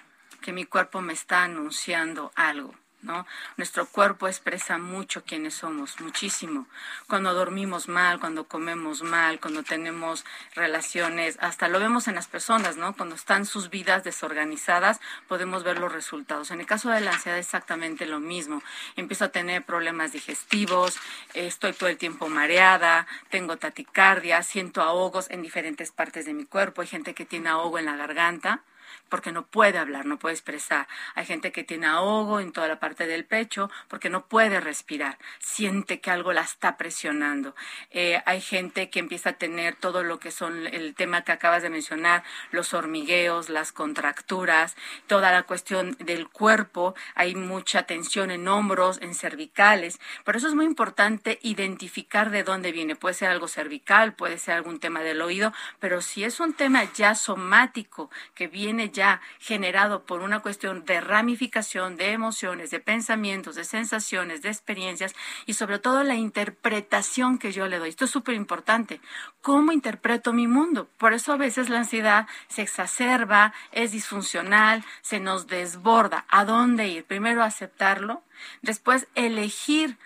que 0.42 0.54
mi 0.54 0.66
cuerpo 0.66 1.00
me 1.00 1.14
está 1.14 1.44
anunciando 1.44 2.32
algo. 2.34 2.74
¿No? 3.08 3.26
Nuestro 3.56 3.88
cuerpo 3.88 4.28
expresa 4.28 4.78
mucho 4.78 5.24
quiénes 5.24 5.54
somos, 5.54 6.02
muchísimo. 6.02 6.68
Cuando 7.08 7.34
dormimos 7.34 7.88
mal, 7.88 8.20
cuando 8.20 8.50
comemos 8.50 9.02
mal, 9.02 9.40
cuando 9.40 9.64
tenemos 9.64 10.26
relaciones, 10.56 11.38
hasta 11.40 11.70
lo 11.70 11.80
vemos 11.80 12.10
en 12.10 12.16
las 12.16 12.28
personas, 12.28 12.76
¿no? 12.76 12.94
Cuando 12.98 13.16
están 13.16 13.46
sus 13.46 13.70
vidas 13.70 14.04
desorganizadas, 14.04 15.00
podemos 15.30 15.64
ver 15.64 15.80
los 15.80 15.94
resultados. 15.94 16.52
En 16.52 16.60
el 16.60 16.66
caso 16.66 16.90
de 16.90 17.00
la 17.00 17.14
ansiedad, 17.14 17.40
exactamente 17.40 18.06
lo 18.06 18.20
mismo. 18.20 18.62
Empiezo 18.98 19.24
a 19.24 19.30
tener 19.30 19.64
problemas 19.64 20.12
digestivos, 20.12 20.98
estoy 21.34 21.72
todo 21.72 21.90
el 21.90 21.98
tiempo 21.98 22.28
mareada, 22.28 23.08
tengo 23.30 23.56
taticardia, 23.56 24.44
siento 24.44 24.82
ahogos 24.82 25.30
en 25.30 25.42
diferentes 25.42 25.92
partes 25.92 26.26
de 26.26 26.34
mi 26.34 26.44
cuerpo. 26.44 26.82
Hay 26.82 26.88
gente 26.88 27.14
que 27.14 27.26
tiene 27.26 27.48
ahogo 27.48 27.80
en 27.80 27.86
la 27.86 27.96
garganta 27.96 28.64
porque 29.10 29.32
no 29.32 29.46
puede 29.46 29.78
hablar, 29.78 30.06
no 30.06 30.20
puede 30.20 30.36
expresar. 30.36 30.88
Hay 31.16 31.26
gente 31.26 31.52
que 31.52 31.64
tiene 31.64 31.88
ahogo 31.88 32.40
en 32.40 32.52
toda 32.52 32.68
la 32.68 32.80
parte 32.80 33.08
del 33.08 33.26
pecho 33.26 33.70
porque 33.88 34.10
no 34.10 34.28
puede 34.28 34.60
respirar, 34.60 35.18
siente 35.40 36.00
que 36.00 36.12
algo 36.12 36.34
la 36.34 36.42
está 36.42 36.78
presionando. 36.78 37.56
Eh, 37.92 38.22
hay 38.26 38.42
gente 38.42 38.90
que 38.90 39.00
empieza 39.00 39.32
a 39.32 39.34
tener 39.34 39.76
todo 39.76 40.04
lo 40.04 40.20
que 40.20 40.32
son 40.32 40.68
el 40.68 40.96
tema 40.96 41.24
que 41.24 41.32
acabas 41.32 41.64
de 41.64 41.70
mencionar, 41.70 42.24
los 42.52 42.74
hormigueos, 42.74 43.50
las 43.50 43.72
contracturas, 43.72 44.76
toda 45.08 45.32
la 45.32 45.44
cuestión 45.44 45.96
del 46.00 46.30
cuerpo. 46.30 46.96
Hay 47.16 47.36
mucha 47.36 47.84
tensión 47.84 48.32
en 48.32 48.48
hombros, 48.48 49.00
en 49.02 49.14
cervicales. 49.14 50.00
Por 50.24 50.36
eso 50.36 50.48
es 50.48 50.54
muy 50.54 50.66
importante 50.66 51.40
identificar 51.42 52.30
de 52.30 52.44
dónde 52.44 52.72
viene. 52.72 52.96
Puede 52.96 53.16
ser 53.16 53.30
algo 53.30 53.48
cervical, 53.48 54.14
puede 54.14 54.38
ser 54.38 54.56
algún 54.56 54.80
tema 54.80 55.02
del 55.02 55.22
oído, 55.22 55.54
pero 55.80 56.02
si 56.02 56.24
es 56.24 56.40
un 56.40 56.54
tema 56.54 56.84
ya 56.94 57.16
somático 57.16 58.10
que 58.34 58.48
viene 58.48 58.77
ya 58.86 59.22
generado 59.40 60.06
por 60.06 60.22
una 60.22 60.40
cuestión 60.40 60.86
de 60.86 61.02
ramificación 61.02 61.98
de 61.98 62.12
emociones, 62.12 62.72
de 62.72 62.80
pensamientos, 62.80 63.56
de 63.56 63.64
sensaciones, 63.64 64.42
de 64.42 64.50
experiencias 64.50 65.14
y 65.46 65.54
sobre 65.54 65.80
todo 65.80 66.04
la 66.04 66.16
interpretación 66.16 67.38
que 67.38 67.52
yo 67.52 67.68
le 67.68 67.80
doy. 67.80 67.90
Esto 67.90 68.06
es 68.06 68.12
súper 68.12 68.36
importante. 68.36 69.02
¿Cómo 69.42 69.72
interpreto 69.72 70.34
mi 70.34 70.48
mundo? 70.48 70.88
Por 70.98 71.14
eso 71.14 71.34
a 71.34 71.38
veces 71.38 71.70
la 71.70 71.80
ansiedad 71.80 72.28
se 72.48 72.62
exacerba, 72.62 73.54
es 73.72 73.92
disfuncional, 73.92 74.84
se 75.02 75.20
nos 75.20 75.48
desborda. 75.48 76.26
¿A 76.30 76.46
dónde 76.46 76.88
ir? 76.88 77.06
Primero 77.06 77.44
aceptarlo, 77.44 78.24
después 78.62 79.08
elegir 79.16 79.98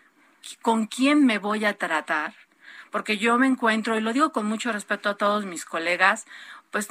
con 0.62 0.88
quién 0.88 1.26
me 1.26 1.38
voy 1.38 1.66
a 1.66 1.78
tratar 1.78 2.34
porque 2.92 3.18
yo 3.18 3.40
me 3.40 3.48
encuentro, 3.48 3.98
y 3.98 4.02
lo 4.02 4.14
digo 4.14 4.32
con 4.32 4.46
mucho 4.46 4.72
respeto 4.72 5.10
a 5.10 5.16
todos 5.16 5.46
mis 5.46 5.66
colegas, 5.66 6.28
pues 6.72 6.88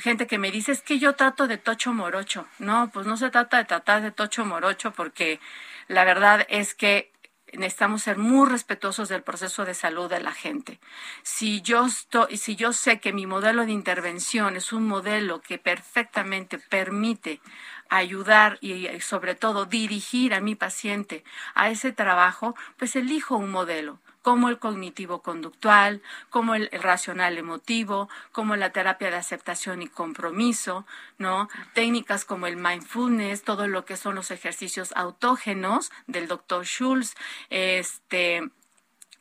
gente 0.00 0.26
que 0.26 0.38
me 0.38 0.50
dice 0.50 0.72
es 0.72 0.82
que 0.82 0.98
yo 0.98 1.14
trato 1.14 1.46
de 1.46 1.56
tocho 1.56 1.94
morocho. 1.94 2.46
No, 2.58 2.90
pues 2.92 3.06
no 3.06 3.16
se 3.16 3.30
trata 3.30 3.58
de 3.58 3.64
tratar 3.64 4.02
de 4.02 4.10
tocho 4.10 4.44
morocho 4.44 4.92
porque 4.92 5.40
la 5.88 6.04
verdad 6.04 6.46
es 6.48 6.74
que 6.74 7.12
necesitamos 7.52 8.02
ser 8.02 8.16
muy 8.16 8.48
respetuosos 8.48 9.08
del 9.08 9.22
proceso 9.22 9.64
de 9.64 9.74
salud 9.74 10.08
de 10.08 10.20
la 10.20 10.32
gente. 10.32 10.80
Si 11.22 11.62
yo 11.62 11.86
estoy, 11.86 12.36
si 12.36 12.56
yo 12.56 12.72
sé 12.72 13.00
que 13.00 13.12
mi 13.12 13.26
modelo 13.26 13.64
de 13.66 13.72
intervención 13.72 14.56
es 14.56 14.72
un 14.72 14.86
modelo 14.86 15.40
que 15.40 15.58
perfectamente 15.58 16.58
permite 16.58 17.40
ayudar 17.88 18.58
y 18.60 18.88
sobre 19.00 19.34
todo 19.34 19.64
dirigir 19.64 20.34
a 20.34 20.40
mi 20.40 20.54
paciente 20.54 21.24
a 21.54 21.70
ese 21.70 21.92
trabajo, 21.92 22.54
pues 22.76 22.94
elijo 22.96 23.36
un 23.36 23.50
modelo 23.50 24.00
como 24.22 24.48
el 24.48 24.58
cognitivo 24.58 25.22
conductual, 25.22 26.02
como 26.28 26.54
el, 26.54 26.68
el 26.72 26.82
racional 26.82 27.38
emotivo, 27.38 28.08
como 28.32 28.56
la 28.56 28.70
terapia 28.70 29.10
de 29.10 29.16
aceptación 29.16 29.82
y 29.82 29.88
compromiso, 29.88 30.86
¿no? 31.18 31.48
Técnicas 31.74 32.24
como 32.24 32.46
el 32.46 32.56
mindfulness, 32.56 33.42
todo 33.42 33.66
lo 33.66 33.84
que 33.84 33.96
son 33.96 34.14
los 34.14 34.30
ejercicios 34.30 34.92
autógenos 34.96 35.90
del 36.06 36.28
doctor 36.28 36.64
Schulz, 36.64 37.14
este 37.50 38.50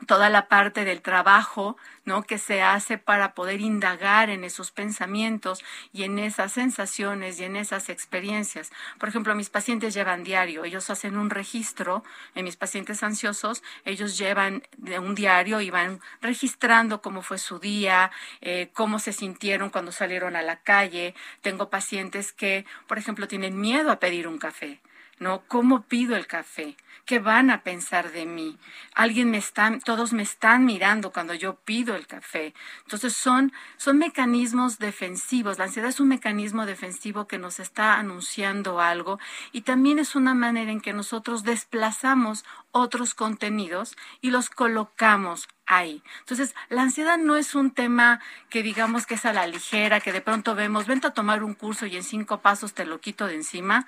toda 0.07 0.29
la 0.29 0.47
parte 0.47 0.85
del 0.85 1.01
trabajo, 1.01 1.77
¿no? 2.05 2.23
que 2.23 2.37
se 2.37 2.61
hace 2.61 2.97
para 2.97 3.33
poder 3.33 3.61
indagar 3.61 4.29
en 4.29 4.43
esos 4.43 4.71
pensamientos 4.71 5.63
y 5.91 6.03
en 6.03 6.19
esas 6.19 6.53
sensaciones 6.53 7.39
y 7.39 7.43
en 7.43 7.55
esas 7.55 7.89
experiencias. 7.89 8.71
Por 8.97 9.09
ejemplo, 9.09 9.35
mis 9.35 9.49
pacientes 9.49 9.93
llevan 9.93 10.23
diario, 10.23 10.63
ellos 10.63 10.89
hacen 10.89 11.17
un 11.17 11.29
registro, 11.29 12.03
en 12.35 12.45
mis 12.45 12.55
pacientes 12.55 13.03
ansiosos, 13.03 13.61
ellos 13.85 14.17
llevan 14.17 14.63
un 15.01 15.15
diario 15.15 15.61
y 15.61 15.69
van 15.69 15.99
registrando 16.21 17.01
cómo 17.01 17.21
fue 17.21 17.37
su 17.37 17.59
día, 17.59 18.11
eh, 18.41 18.69
cómo 18.73 18.99
se 18.99 19.13
sintieron 19.13 19.69
cuando 19.69 19.91
salieron 19.91 20.35
a 20.35 20.41
la 20.41 20.61
calle. 20.61 21.13
Tengo 21.41 21.69
pacientes 21.69 22.31
que, 22.31 22.65
por 22.87 22.97
ejemplo, 22.97 23.27
tienen 23.27 23.59
miedo 23.59 23.91
a 23.91 23.99
pedir 23.99 24.27
un 24.27 24.37
café. 24.37 24.79
¿No? 25.19 25.43
¿Cómo 25.47 25.83
pido 25.83 26.15
el 26.15 26.27
café? 26.27 26.75
¿Qué 27.05 27.19
van 27.19 27.49
a 27.49 27.63
pensar 27.63 28.11
de 28.11 28.25
mí? 28.25 28.57
Alguien 28.93 29.31
me 29.31 29.37
están, 29.37 29.81
todos 29.81 30.13
me 30.13 30.21
están 30.21 30.65
mirando 30.65 31.11
cuando 31.11 31.33
yo 31.33 31.55
pido 31.55 31.95
el 31.95 32.05
café. 32.05 32.53
Entonces 32.83 33.15
son, 33.15 33.51
son 33.77 33.97
mecanismos 33.97 34.77
defensivos. 34.77 35.57
La 35.57 35.65
ansiedad 35.65 35.89
es 35.89 35.99
un 35.99 36.07
mecanismo 36.07 36.65
defensivo 36.67 37.27
que 37.27 37.39
nos 37.39 37.59
está 37.59 37.95
anunciando 37.95 38.79
algo 38.79 39.19
y 39.51 39.61
también 39.61 39.97
es 39.97 40.15
una 40.15 40.35
manera 40.35 40.71
en 40.71 40.81
que 40.81 40.93
nosotros 40.93 41.43
desplazamos 41.43 42.45
otros 42.71 43.15
contenidos 43.15 43.95
y 44.21 44.29
los 44.29 44.49
colocamos 44.49 45.47
ahí. 45.65 46.03
Entonces, 46.19 46.55
la 46.69 46.83
ansiedad 46.83 47.17
no 47.17 47.37
es 47.37 47.55
un 47.55 47.71
tema 47.71 48.19
que 48.49 48.63
digamos 48.63 49.05
que 49.05 49.15
es 49.15 49.25
a 49.25 49.33
la 49.33 49.47
ligera, 49.47 49.99
que 49.99 50.11
de 50.11 50.21
pronto 50.21 50.55
vemos, 50.55 50.87
vente 50.87 51.07
a 51.07 51.13
tomar 51.13 51.43
un 51.43 51.53
curso 51.53 51.85
y 51.85 51.95
en 51.95 52.03
cinco 52.03 52.41
pasos 52.41 52.73
te 52.73 52.85
lo 52.85 52.99
quito 52.99 53.27
de 53.27 53.35
encima. 53.35 53.87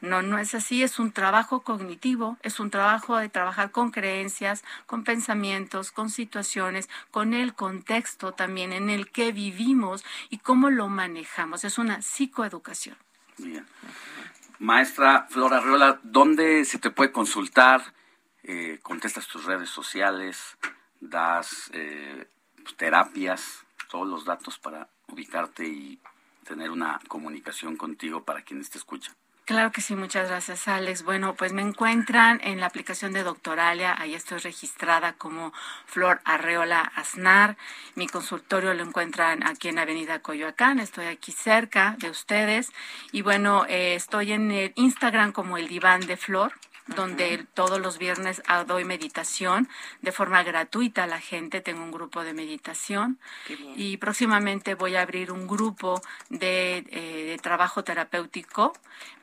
No, 0.00 0.22
no 0.22 0.38
es 0.38 0.54
así, 0.54 0.82
es 0.82 0.98
un 0.98 1.12
trabajo 1.12 1.60
cognitivo, 1.60 2.38
es 2.42 2.58
un 2.58 2.70
trabajo 2.70 3.18
de 3.18 3.28
trabajar 3.28 3.70
con 3.70 3.90
creencias, 3.90 4.64
con 4.86 5.04
pensamientos, 5.04 5.92
con 5.92 6.08
situaciones, 6.08 6.88
con 7.10 7.34
el 7.34 7.54
contexto 7.54 8.32
también 8.32 8.72
en 8.72 8.88
el 8.88 9.10
que 9.10 9.32
vivimos 9.32 10.04
y 10.30 10.38
cómo 10.38 10.70
lo 10.70 10.88
manejamos. 10.88 11.64
Es 11.64 11.76
una 11.78 12.00
psicoeducación. 12.00 12.96
Bien. 13.38 13.66
Maestra 14.58 15.26
Flora 15.30 15.58
Arreola, 15.58 16.00
¿dónde 16.02 16.64
se 16.64 16.78
te 16.78 16.90
puede 16.90 17.12
consultar? 17.12 17.94
Eh, 18.42 18.78
¿Contestas 18.82 19.26
tus 19.26 19.44
redes 19.44 19.70
sociales? 19.70 20.56
¿Das 21.00 21.70
eh, 21.72 22.28
pues, 22.62 22.76
terapias? 22.76 23.64
Todos 23.90 24.06
los 24.06 24.24
datos 24.24 24.58
para 24.58 24.88
ubicarte 25.08 25.66
y 25.66 25.98
tener 26.44 26.70
una 26.70 27.00
comunicación 27.08 27.76
contigo 27.76 28.24
para 28.24 28.42
quienes 28.42 28.70
te 28.70 28.78
escuchan. 28.78 29.14
Claro 29.50 29.72
que 29.72 29.80
sí, 29.80 29.96
muchas 29.96 30.28
gracias, 30.28 30.68
Alex. 30.68 31.02
Bueno, 31.02 31.34
pues 31.34 31.52
me 31.52 31.60
encuentran 31.60 32.40
en 32.44 32.60
la 32.60 32.66
aplicación 32.66 33.12
de 33.12 33.24
Doctoralia, 33.24 33.96
ahí 33.98 34.14
estoy 34.14 34.38
registrada 34.38 35.14
como 35.14 35.52
Flor 35.86 36.20
Arreola 36.24 36.82
Aznar. 36.94 37.56
Mi 37.96 38.06
consultorio 38.06 38.72
lo 38.74 38.84
encuentran 38.84 39.44
aquí 39.44 39.66
en 39.66 39.80
Avenida 39.80 40.20
Coyoacán, 40.20 40.78
estoy 40.78 41.06
aquí 41.06 41.32
cerca 41.32 41.96
de 41.98 42.10
ustedes. 42.10 42.70
Y 43.10 43.22
bueno, 43.22 43.66
eh, 43.66 43.96
estoy 43.96 44.30
en 44.34 44.52
el 44.52 44.72
Instagram 44.76 45.32
como 45.32 45.56
el 45.56 45.66
diván 45.66 46.06
de 46.06 46.16
Flor 46.16 46.52
donde 46.96 47.46
todos 47.54 47.80
los 47.80 47.98
viernes 47.98 48.42
ah, 48.46 48.64
doy 48.64 48.84
meditación 48.84 49.68
de 50.02 50.12
forma 50.12 50.42
gratuita 50.42 51.04
a 51.04 51.06
la 51.06 51.20
gente. 51.20 51.60
Tengo 51.60 51.82
un 51.82 51.90
grupo 51.90 52.24
de 52.24 52.34
meditación 52.34 53.18
y 53.76 53.96
próximamente 53.98 54.74
voy 54.74 54.96
a 54.96 55.02
abrir 55.02 55.30
un 55.30 55.46
grupo 55.46 56.00
de, 56.28 56.84
eh, 56.90 57.24
de 57.26 57.38
trabajo 57.38 57.84
terapéutico 57.84 58.72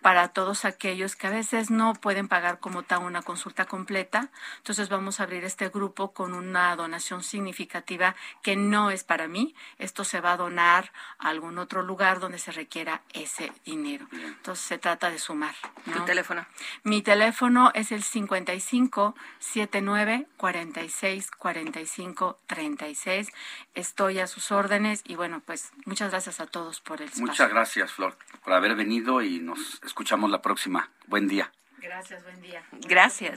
para 0.07 0.29
todos 0.29 0.63
aquellos 0.63 1.17
que 1.17 1.27
a 1.27 1.31
veces 1.31 1.69
no 1.69 1.91
pueden 1.93 2.29
pagar 2.29 2.59
como 2.59 2.83
tal 2.83 2.99
una 2.99 3.23
consulta 3.23 3.65
completa. 3.65 4.29
Entonces 4.59 4.87
vamos 4.87 5.19
a 5.19 5.23
abrir 5.23 5.43
este 5.43 5.67
grupo 5.67 6.13
con 6.13 6.33
una 6.33 6.73
donación 6.77 7.23
significativa 7.23 8.15
que 8.41 8.55
no 8.55 8.89
es 8.89 9.03
para 9.03 9.27
mí. 9.27 9.53
Esto 9.79 10.05
se 10.05 10.21
va 10.21 10.31
a 10.31 10.37
donar 10.37 10.93
a 11.19 11.27
algún 11.27 11.57
otro 11.57 11.81
lugar 11.81 12.21
donde 12.21 12.39
se 12.39 12.53
requiera 12.53 13.01
ese 13.11 13.51
dinero. 13.65 14.07
Entonces 14.13 14.63
se 14.65 14.77
trata 14.77 15.11
de 15.11 15.19
sumar. 15.19 15.55
¿Tu 15.83 15.99
teléfono? 16.05 16.45
Mi 16.83 17.01
teléfono 17.01 17.71
es 17.73 17.91
el 17.91 18.01
55 18.01 19.13
79 19.39 20.29
46 20.37 21.31
45 21.31 22.39
36. 22.47 23.27
Estoy 23.75 24.19
a 24.19 24.27
sus 24.27 24.53
órdenes 24.53 25.03
y 25.05 25.15
bueno, 25.15 25.41
pues 25.45 25.73
muchas 25.83 26.11
gracias 26.11 26.39
a 26.39 26.45
todos 26.45 26.79
por 26.79 27.01
el 27.01 27.09
espacio. 27.09 27.25
Muchas 27.25 27.49
gracias, 27.49 27.91
Flor, 27.91 28.17
por 28.41 28.53
haber 28.53 28.75
venido 28.77 29.21
y 29.21 29.41
nos 29.41 29.81
escuchamos 29.97 30.29
la 30.29 30.43
próxima. 30.43 30.91
Buen 31.07 31.27
día. 31.27 31.51
Gracias, 31.81 32.21
buen 32.21 32.39
día. 32.39 32.61
Gracias. 32.87 33.33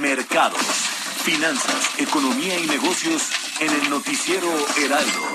Mercados, 0.00 0.62
finanzas, 1.24 2.00
economía 2.00 2.58
y 2.58 2.66
negocios 2.66 3.30
en 3.60 3.70
el 3.74 3.90
noticiero 3.90 4.48
Heraldo. 4.78 5.28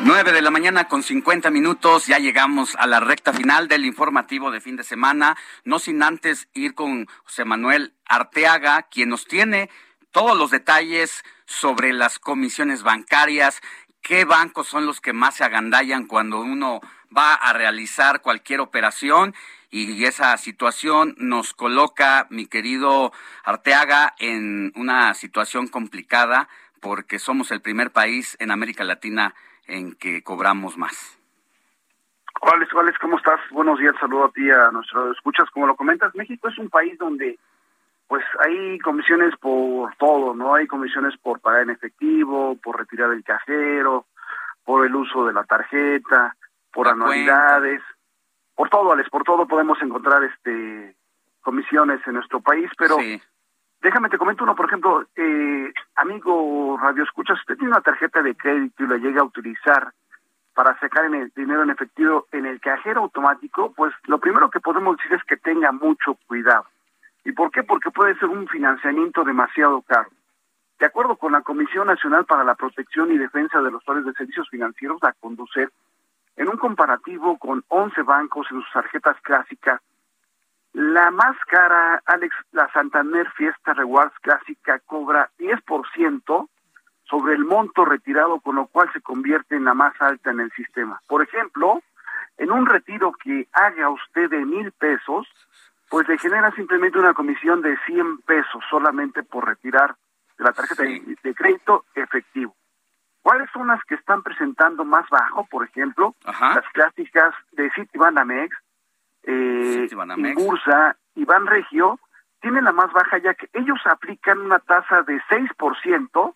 Nueve 0.00 0.32
de 0.32 0.40
la 0.40 0.50
mañana 0.50 0.88
con 0.88 1.02
50 1.02 1.50
minutos, 1.50 2.06
ya 2.06 2.18
llegamos 2.18 2.74
a 2.76 2.86
la 2.86 2.98
recta 2.98 3.34
final 3.34 3.68
del 3.68 3.84
informativo 3.84 4.50
de 4.50 4.62
fin 4.62 4.76
de 4.76 4.82
semana, 4.82 5.36
no 5.64 5.78
sin 5.78 6.02
antes 6.02 6.48
ir 6.54 6.74
con 6.74 7.06
José 7.24 7.44
Manuel 7.44 7.92
Arteaga, 8.06 8.84
quien 8.84 9.10
nos 9.10 9.26
tiene 9.26 9.68
todos 10.10 10.38
los 10.38 10.50
detalles 10.50 11.22
sobre 11.44 11.92
las 11.92 12.18
comisiones 12.18 12.82
bancarias, 12.82 13.60
qué 14.06 14.24
bancos 14.24 14.68
son 14.68 14.86
los 14.86 15.00
que 15.00 15.12
más 15.12 15.34
se 15.34 15.42
agandallan 15.42 16.06
cuando 16.06 16.40
uno 16.40 16.80
va 17.16 17.34
a 17.34 17.52
realizar 17.52 18.22
cualquier 18.22 18.60
operación 18.60 19.34
y 19.68 20.04
esa 20.04 20.36
situación 20.36 21.16
nos 21.18 21.52
coloca, 21.54 22.28
mi 22.30 22.46
querido 22.46 23.12
Arteaga, 23.42 24.14
en 24.20 24.72
una 24.76 25.12
situación 25.14 25.66
complicada 25.66 26.48
porque 26.80 27.18
somos 27.18 27.50
el 27.50 27.60
primer 27.60 27.90
país 27.90 28.36
en 28.38 28.52
América 28.52 28.84
Latina 28.84 29.34
en 29.66 29.96
que 29.96 30.22
cobramos 30.22 30.78
más. 30.78 31.18
Alex, 32.42 32.72
Alex, 32.78 32.98
¿cómo 33.00 33.16
estás? 33.16 33.40
Buenos 33.50 33.80
días, 33.80 33.96
saludo 33.98 34.26
a 34.26 34.30
ti, 34.30 34.48
a 34.48 34.70
nuestros 34.70 35.16
escuchas. 35.16 35.50
Como 35.50 35.66
lo 35.66 35.74
comentas, 35.74 36.14
México 36.14 36.48
es 36.48 36.58
un 36.58 36.70
país 36.70 36.96
donde 36.96 37.40
pues 38.08 38.24
hay 38.44 38.78
comisiones 38.78 39.36
por 39.36 39.94
todo, 39.96 40.34
¿no? 40.34 40.54
Hay 40.54 40.66
comisiones 40.66 41.16
por 41.18 41.40
pagar 41.40 41.62
en 41.62 41.70
efectivo, 41.70 42.56
por 42.62 42.78
retirar 42.78 43.12
el 43.12 43.24
cajero, 43.24 44.06
por 44.64 44.86
el 44.86 44.94
uso 44.94 45.26
de 45.26 45.32
la 45.32 45.44
tarjeta, 45.44 46.36
por 46.72 46.88
anualidades, 46.88 47.82
por 48.54 48.68
todo, 48.68 48.92
Alex, 48.92 49.10
por 49.10 49.24
todo 49.24 49.46
podemos 49.46 49.80
encontrar 49.82 50.22
este 50.24 50.94
comisiones 51.40 52.00
en 52.06 52.14
nuestro 52.14 52.40
país, 52.40 52.68
pero 52.76 52.96
déjame 53.80 54.08
te 54.08 54.18
comento 54.18 54.42
uno, 54.42 54.56
por 54.56 54.66
ejemplo, 54.66 55.06
eh, 55.14 55.72
amigo 55.94 56.76
Radio 56.80 57.04
Escuchas, 57.04 57.38
usted 57.38 57.54
tiene 57.54 57.70
una 57.70 57.80
tarjeta 57.80 58.20
de 58.20 58.34
crédito 58.34 58.82
y 58.82 58.88
la 58.88 58.96
llega 58.96 59.20
a 59.20 59.24
utilizar 59.24 59.92
para 60.54 60.76
sacar 60.80 61.04
en 61.04 61.14
el 61.14 61.32
dinero 61.36 61.62
en 61.62 61.70
efectivo 61.70 62.26
en 62.32 62.46
el 62.46 62.60
cajero 62.60 63.02
automático, 63.02 63.72
pues 63.76 63.92
lo 64.06 64.18
primero 64.18 64.50
que 64.50 64.58
podemos 64.58 64.96
decir 64.96 65.12
es 65.12 65.22
que 65.24 65.36
tenga 65.36 65.70
mucho 65.70 66.18
cuidado. 66.26 66.64
¿Y 67.26 67.32
por 67.32 67.50
qué? 67.50 67.64
Porque 67.64 67.90
puede 67.90 68.16
ser 68.20 68.28
un 68.28 68.46
financiamiento 68.46 69.24
demasiado 69.24 69.82
caro. 69.82 70.08
De 70.78 70.86
acuerdo 70.86 71.16
con 71.16 71.32
la 71.32 71.42
Comisión 71.42 71.88
Nacional 71.88 72.24
para 72.24 72.44
la 72.44 72.54
Protección 72.54 73.10
y 73.10 73.18
Defensa 73.18 73.60
de 73.60 73.72
los 73.72 73.82
Usuarios 73.82 74.06
de 74.06 74.12
Servicios 74.12 74.48
Financieros, 74.48 75.00
la 75.02 75.12
Conducef, 75.12 75.68
en 76.36 76.48
un 76.48 76.56
comparativo 76.56 77.36
con 77.36 77.64
11 77.66 78.00
bancos 78.02 78.46
en 78.52 78.60
sus 78.60 78.72
tarjetas 78.72 79.20
clásicas, 79.22 79.80
la 80.72 81.10
más 81.10 81.36
cara, 81.48 82.00
Alex, 82.06 82.32
la 82.52 82.70
Santander 82.72 83.28
Fiesta 83.32 83.74
Rewards 83.74 84.16
Clásica 84.20 84.78
cobra 84.86 85.28
10% 85.40 86.48
sobre 87.10 87.34
el 87.34 87.44
monto 87.44 87.84
retirado, 87.84 88.38
con 88.38 88.54
lo 88.54 88.68
cual 88.68 88.88
se 88.92 89.00
convierte 89.00 89.56
en 89.56 89.64
la 89.64 89.74
más 89.74 90.00
alta 90.00 90.30
en 90.30 90.38
el 90.38 90.52
sistema. 90.52 91.00
Por 91.08 91.24
ejemplo, 91.24 91.82
en 92.36 92.52
un 92.52 92.66
retiro 92.66 93.10
que 93.14 93.48
haga 93.52 93.90
usted 93.90 94.30
de 94.30 94.44
mil 94.44 94.70
pesos, 94.70 95.26
pues 95.88 96.08
le 96.08 96.18
genera 96.18 96.50
simplemente 96.52 96.98
una 96.98 97.14
comisión 97.14 97.62
de 97.62 97.76
100 97.86 98.18
pesos 98.18 98.62
solamente 98.70 99.22
por 99.22 99.46
retirar 99.46 99.94
de 100.38 100.44
la 100.44 100.52
tarjeta 100.52 100.82
de, 100.82 101.16
de 101.22 101.34
crédito 101.34 101.84
efectivo. 101.94 102.54
¿Cuáles 103.26 103.50
son 103.50 103.66
las 103.66 103.82
que 103.84 103.96
están 103.96 104.22
presentando 104.22 104.84
más 104.84 105.08
bajo? 105.10 105.44
Por 105.46 105.64
ejemplo, 105.64 106.14
las 106.24 106.64
clásicas 106.72 107.34
de 107.50 107.68
Citibanamex, 107.72 108.56
eh, 109.24 109.88
Bursa 110.36 110.96
y 111.16 111.24
Banregio 111.24 111.98
tienen 112.40 112.62
la 112.62 112.70
más 112.70 112.92
baja 112.92 113.18
ya 113.18 113.34
que 113.34 113.48
ellos 113.54 113.80
aplican 113.86 114.38
una 114.38 114.60
tasa 114.60 115.02
de 115.02 115.20
6% 115.28 116.34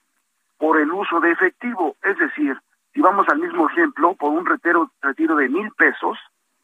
por 0.59 0.81
el 0.81 0.91
uso 0.91 1.20
de 1.20 1.31
efectivo, 1.31 1.95
es 2.03 2.19
decir, 2.19 2.61
Si 2.93 3.01
vamos 3.01 3.29
al 3.29 3.39
mismo 3.39 3.70
ejemplo, 3.70 4.15
por 4.15 4.33
un 4.33 4.45
retiro, 4.45 4.91
retiro 5.01 5.37
de 5.37 5.49
mil 5.49 5.70
pesos 5.75 6.19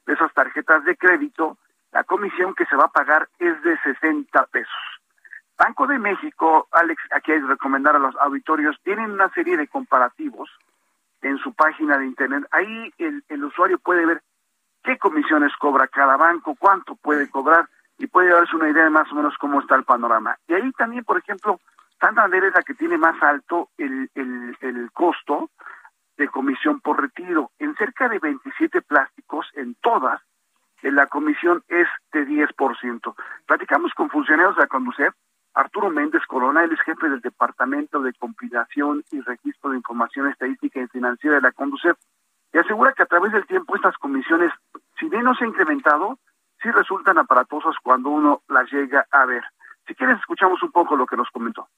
de 0.07 0.15
esas 0.15 0.35
tarjetas 0.35 0.85
de 0.85 0.97
crédito, 0.97 1.57
la 1.93 2.05
comisión 2.05 2.55
que 2.55 2.67
se 2.67 2.77
va 2.77 2.85
a 2.85 2.93
pagar 2.93 3.29
es 3.39 3.63
de 3.63 3.79
60 3.79 4.47
pesos. 4.47 4.73
Banco 5.59 5.87
de 5.87 5.99
México, 5.99 6.69
Alex, 6.71 7.03
aquí 7.13 7.33
hay 7.33 7.41
que 7.41 7.47
recomendar 7.47 7.97
a 7.97 7.99
los 7.99 8.15
auditorios, 8.17 8.77
tienen 8.83 9.11
una 9.11 9.31
serie 9.31 9.57
de 9.57 9.69
comparativos 9.69 10.51
en 11.23 11.39
su 11.39 11.55
página 11.55 11.97
de 11.99 12.07
internet. 12.07 12.47
Ahí 12.51 12.93
el, 12.99 13.25
el 13.29 13.45
usuario 13.45 13.79
puede 13.79 14.05
ver 14.05 14.23
qué 14.83 14.99
comisiones 14.99 15.53
cobra 15.57 15.89
cada 15.89 16.17
banco, 16.17 16.55
cuánto 16.59 16.95
puede 16.97 17.31
cobrar 17.31 17.69
y 17.99 18.07
puede 18.07 18.29
darse 18.29 18.55
una 18.55 18.69
idea 18.69 18.85
de 18.85 18.91
más 18.91 19.11
o 19.11 19.15
menos 19.15 19.35
cómo 19.39 19.61
está 19.61 19.75
el 19.75 19.85
panorama. 19.85 20.37
Y 20.47 20.55
ahí 20.55 20.71
también, 20.73 21.05
por 21.05 21.19
ejemplo, 21.19 21.61
Santander 21.99 22.45
es 22.45 22.55
la 22.55 22.63
que 22.63 22.75
tiene 22.75 22.99
más 22.99 23.21
alto 23.23 23.71
el, 23.79 24.11
el, 24.15 24.57
el 24.61 24.91
costo 24.93 25.51
de 26.17 26.29
comisión 26.29 26.81
por 26.81 27.01
retiro. 27.01 27.51
En 27.59 27.75
cerca 27.77 28.09
de 28.09 28.19
27 28.19 28.83
plásticos, 28.83 29.51
en 29.55 29.75
todas, 29.77 30.21
la 30.83 31.07
comisión 31.07 31.63
es 31.69 31.89
de 32.13 32.27
10%. 32.27 33.15
Platicamos 33.47 33.93
con 33.95 34.11
funcionarios 34.11 34.57
de 34.57 34.63
la 34.63 34.69
Conducef, 34.69 35.15
Arturo 35.55 35.91
Méndez 35.91 36.23
Corona, 36.27 36.65
él 36.65 36.73
es 36.73 36.81
jefe 36.81 37.09
del 37.09 37.21
Departamento 37.21 38.01
de 38.01 38.13
Compilación 38.13 39.05
y 39.11 39.21
Registro 39.21 39.71
de 39.71 39.79
Información 39.79 40.29
Estadística 40.29 40.81
y 40.81 40.87
Financiera 40.89 41.37
de 41.37 41.43
la 41.43 41.53
Conducef, 41.53 41.97
y 42.53 42.59
asegura 42.59 42.93
que 42.93 43.03
a 43.03 43.07
través 43.07 43.33
del 43.33 43.47
tiempo 43.47 43.75
estas 43.75 43.97
comisiones, 43.99 44.53
si 44.99 45.09
bien 45.09 45.25
no 45.25 45.35
se 45.35 45.45
ha 45.45 45.49
incrementado, 45.49 46.19
sí 46.63 46.71
resultan 46.71 47.19
aparatosas 47.19 47.75
cuando 47.83 48.11
uno 48.11 48.43
las 48.49 48.71
llega 48.71 49.07
a 49.11 49.25
ver. 49.27 49.45
Si 49.87 49.95
quieres, 49.95 50.19
escuchamos 50.19 50.63
un 50.63 50.73
poco 50.73 50.97
lo 50.97 51.07
que 51.07 51.17
nos 51.17 51.31
comentó. 51.31 51.69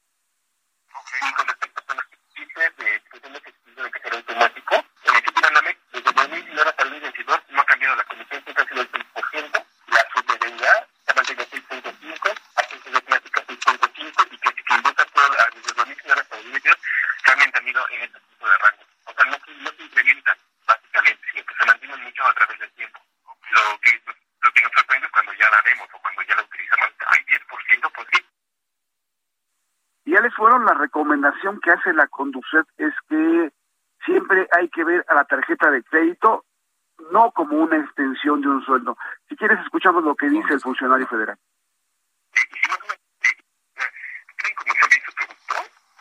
automático. 4.13 4.75
En 4.75 5.15
el 5.15 5.23
sitio 5.23 5.41
Banamex, 5.41 5.79
desde 5.93 6.11
2019 6.11 6.69
hasta 6.69 6.83
el 6.83 6.89
2022 6.89 7.39
no 7.49 7.61
ha 7.61 7.65
cambiado 7.65 7.95
la 7.95 8.03
comisión, 8.03 8.43
siempre 8.43 8.63
ha 8.63 8.67
sido 8.67 8.81
el 8.81 8.91
6%, 8.91 9.65
la 9.87 10.03
subdeuda 10.13 10.87
se 11.05 11.11
ha 11.11 11.15
mantenido 11.15 11.45
6.5, 11.45 12.41
agencias 12.55 12.93
de 12.93 13.01
plática 13.01 13.45
6.5 13.47 14.27
y 14.31 14.37
que 14.37 14.63
si 14.67 14.73
invitas 14.73 15.07
todo 15.13 15.25
desde 15.55 15.73
2019 16.59 16.75
hasta 16.75 16.75
el 16.75 16.75
2022 16.75 16.77
se 17.25 17.31
han 17.31 17.39
mantenido 17.39 17.81
en 17.89 18.01
este 18.01 18.19
tipo 18.19 18.45
de 18.49 18.57
rango. 18.57 18.83
O 19.05 19.13
sea, 19.13 19.25
no, 19.25 19.37
no 19.63 19.69
se 19.71 19.83
incrementan 19.83 20.37
básicamente, 20.67 21.21
sino 21.31 21.45
que 21.45 21.55
se 21.55 21.65
mantienen 21.65 22.03
mucho 22.03 22.25
a 22.25 22.33
través 22.33 22.59
del 22.59 22.71
tiempo. 22.73 22.99
Lo 23.51 23.79
que, 23.81 24.01
lo 24.41 24.51
que 24.53 24.61
nos 24.63 24.71
sorprende 24.73 25.07
es 25.07 25.11
cuando 25.13 25.33
ya 25.33 25.49
la 25.49 25.61
vemos 25.65 25.89
o 25.93 25.99
cuando 26.01 26.21
ya 26.23 26.35
la 26.35 26.43
utilizamos, 26.43 26.89
hay 27.07 27.23
10%, 27.23 27.91
pues 27.95 28.07
sí, 28.13 28.25
ya 30.05 30.21
les 30.21 30.33
fueron 30.35 30.65
la 30.65 30.73
recomendación 30.73 31.59
que 31.61 31.71
hace 31.71 31.93
la 31.93 32.07
Conducet 32.07 32.65
es 32.77 32.93
que 33.07 33.51
siempre 34.05 34.47
hay 34.51 34.69
que 34.69 34.83
ver 34.83 35.05
a 35.07 35.13
la 35.13 35.25
tarjeta 35.25 35.69
de 35.71 35.83
crédito 35.83 36.45
no 37.11 37.31
como 37.31 37.57
una 37.57 37.77
extensión 37.77 38.41
de 38.41 38.47
un 38.49 38.65
sueldo. 38.65 38.97
Si 39.29 39.35
quieres, 39.35 39.59
escuchamos 39.61 40.03
lo 40.03 40.15
que 40.15 40.27
dice 40.29 40.53
el 40.53 40.61
funcionario 40.61 41.07
federal. 41.07 41.37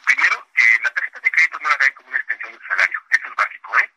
primero, 0.07 0.37
que 0.55 0.65
la 0.83 0.91
tarjeta 0.95 1.20
de 1.20 1.31
crédito 1.31 1.59
no 1.61 1.69
la 1.69 1.77
vean 1.78 1.93
como 1.95 2.09
una 2.09 2.19
extensión 2.19 2.53
del 2.53 2.62
salario. 2.69 2.99
Eso 3.11 3.28
es 3.28 3.35
básico, 3.37 3.78
¿eh? 3.78 3.91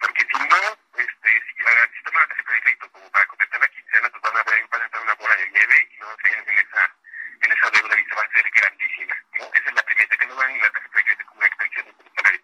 Porque 0.00 0.24
si 0.30 0.38
no, 0.38 0.56
este, 0.98 1.28
si, 1.28 1.52
ah, 1.66 1.88
si 1.94 2.02
toman 2.04 2.22
la 2.22 2.28
tarjeta 2.28 2.52
de 2.52 2.60
crédito 2.62 2.90
como 2.92 3.10
para 3.10 3.26
completar 3.26 3.60
la 3.60 3.68
quincena, 3.68 4.10
pues 4.10 4.22
van 4.22 4.36
a, 4.36 4.42
ver, 4.50 4.68
van 4.70 4.80
a 4.82 4.84
entrar 4.84 5.02
una 5.02 5.14
bola 5.14 5.36
de 5.36 5.50
nieve 5.50 5.88
y 5.92 5.96
no 6.00 6.06
se 6.22 6.28
en 6.38 6.58
esa, 6.58 6.82
en 7.42 7.52
esa 7.52 7.70
deuda 7.70 8.00
y 8.00 8.04
se 8.04 8.14
va 8.14 8.22
a 8.22 8.26
hacer 8.26 8.50
grandísima, 8.50 9.14
¿no? 9.38 9.44
Esa 9.54 9.68
es 9.68 9.74
la 9.74 9.82
primera, 9.82 10.16
que 10.16 10.26
no 10.26 10.36
vean 10.36 10.58
la 10.58 10.70
tarjeta 10.72 10.96
de 10.98 11.04
crédito 11.04 11.24
como 11.26 11.38
una 11.38 11.46
extensión 11.48 11.86
del 11.86 12.12
salario. 12.16 12.42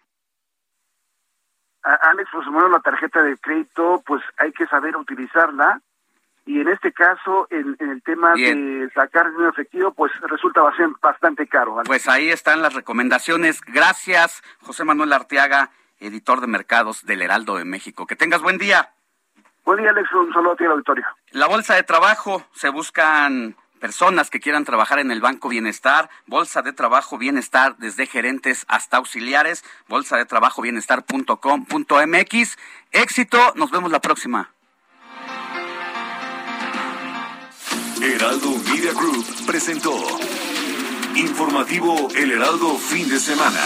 A- 1.83 1.95
Alex, 1.95 2.15
pues 2.15 2.23
bueno, 2.51 2.69
la 2.69 2.79
tarjeta 2.79 3.21
de 3.21 3.37
crédito, 3.37 4.03
pues 4.05 4.21
hay 4.37 4.51
que 4.51 4.67
saber 4.67 4.95
utilizarla. 4.97 5.81
Y 6.47 6.59
en 6.59 6.67
este 6.67 6.91
caso, 6.91 7.47
en, 7.49 7.75
en 7.79 7.89
el 7.89 8.03
tema 8.03 8.33
de 8.33 8.87
sacar 8.93 9.31
dinero 9.31 9.49
efectivo, 9.49 9.91
pues 9.93 10.11
resulta 10.21 10.61
bastante, 11.01 11.47
caro. 11.47 11.81
Pues 11.85 12.07
ahí 12.07 12.29
están 12.29 12.61
las 12.61 12.75
recomendaciones. 12.75 13.61
Gracias, 13.61 14.43
José 14.61 14.83
Manuel 14.83 15.13
Arteaga, 15.13 15.71
editor 15.99 16.41
de 16.41 16.47
mercados 16.47 17.03
del 17.05 17.23
Heraldo 17.23 17.55
de 17.57 17.65
México. 17.65 18.05
Que 18.05 18.15
tengas 18.15 18.43
buen 18.43 18.59
día. 18.59 18.91
Buen 19.63 19.79
día, 19.79 19.89
Alex. 19.89 20.13
Un 20.13 20.31
saludo 20.31 20.51
a 20.51 20.55
ti 20.55 20.65
al 20.65 20.71
auditorio. 20.73 21.05
La 21.31 21.47
bolsa 21.47 21.73
de 21.73 21.81
trabajo, 21.81 22.45
se 22.53 22.69
buscan 22.69 23.55
personas 23.85 24.31
que 24.31 24.39
quieran 24.39 24.65
trabajar 24.65 24.97
en 24.97 25.11
el 25.11 25.21
Banco 25.21 25.47
Bienestar, 25.47 26.09
bolsa 26.25 26.63
de 26.63 26.73
trabajo 26.73 27.19
bienestar 27.19 27.77
desde 27.77 28.07
gerentes 28.07 28.65
hasta 28.67 28.97
auxiliares, 28.97 29.63
bolsa 29.87 30.17
de 30.17 30.25
trabajo 30.25 30.63
bienestar.com.mx. 30.63 32.57
Éxito, 32.91 33.53
nos 33.53 33.69
vemos 33.69 33.91
la 33.91 34.01
próxima. 34.01 34.49
Heraldo 38.01 38.49
Media 38.73 38.91
Group 38.93 39.23
presentó 39.45 39.95
Informativo 41.15 42.07
El 42.15 42.31
Heraldo 42.31 42.79
Fin 42.79 43.07
de 43.07 43.19
Semana 43.19 43.61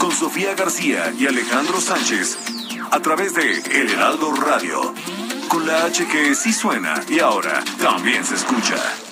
con 0.00 0.10
Sofía 0.10 0.56
García 0.56 1.12
y 1.16 1.28
Alejandro 1.28 1.80
Sánchez 1.80 2.36
a 2.90 2.98
través 2.98 3.34
de 3.34 3.60
El 3.80 3.90
Heraldo 3.92 4.34
Radio 4.34 4.92
con 5.46 5.64
la 5.64 5.84
H 5.84 6.04
que 6.08 6.34
sí 6.34 6.52
suena 6.52 7.00
y 7.08 7.20
ahora 7.20 7.62
también 7.78 8.24
se 8.24 8.34
escucha. 8.34 9.11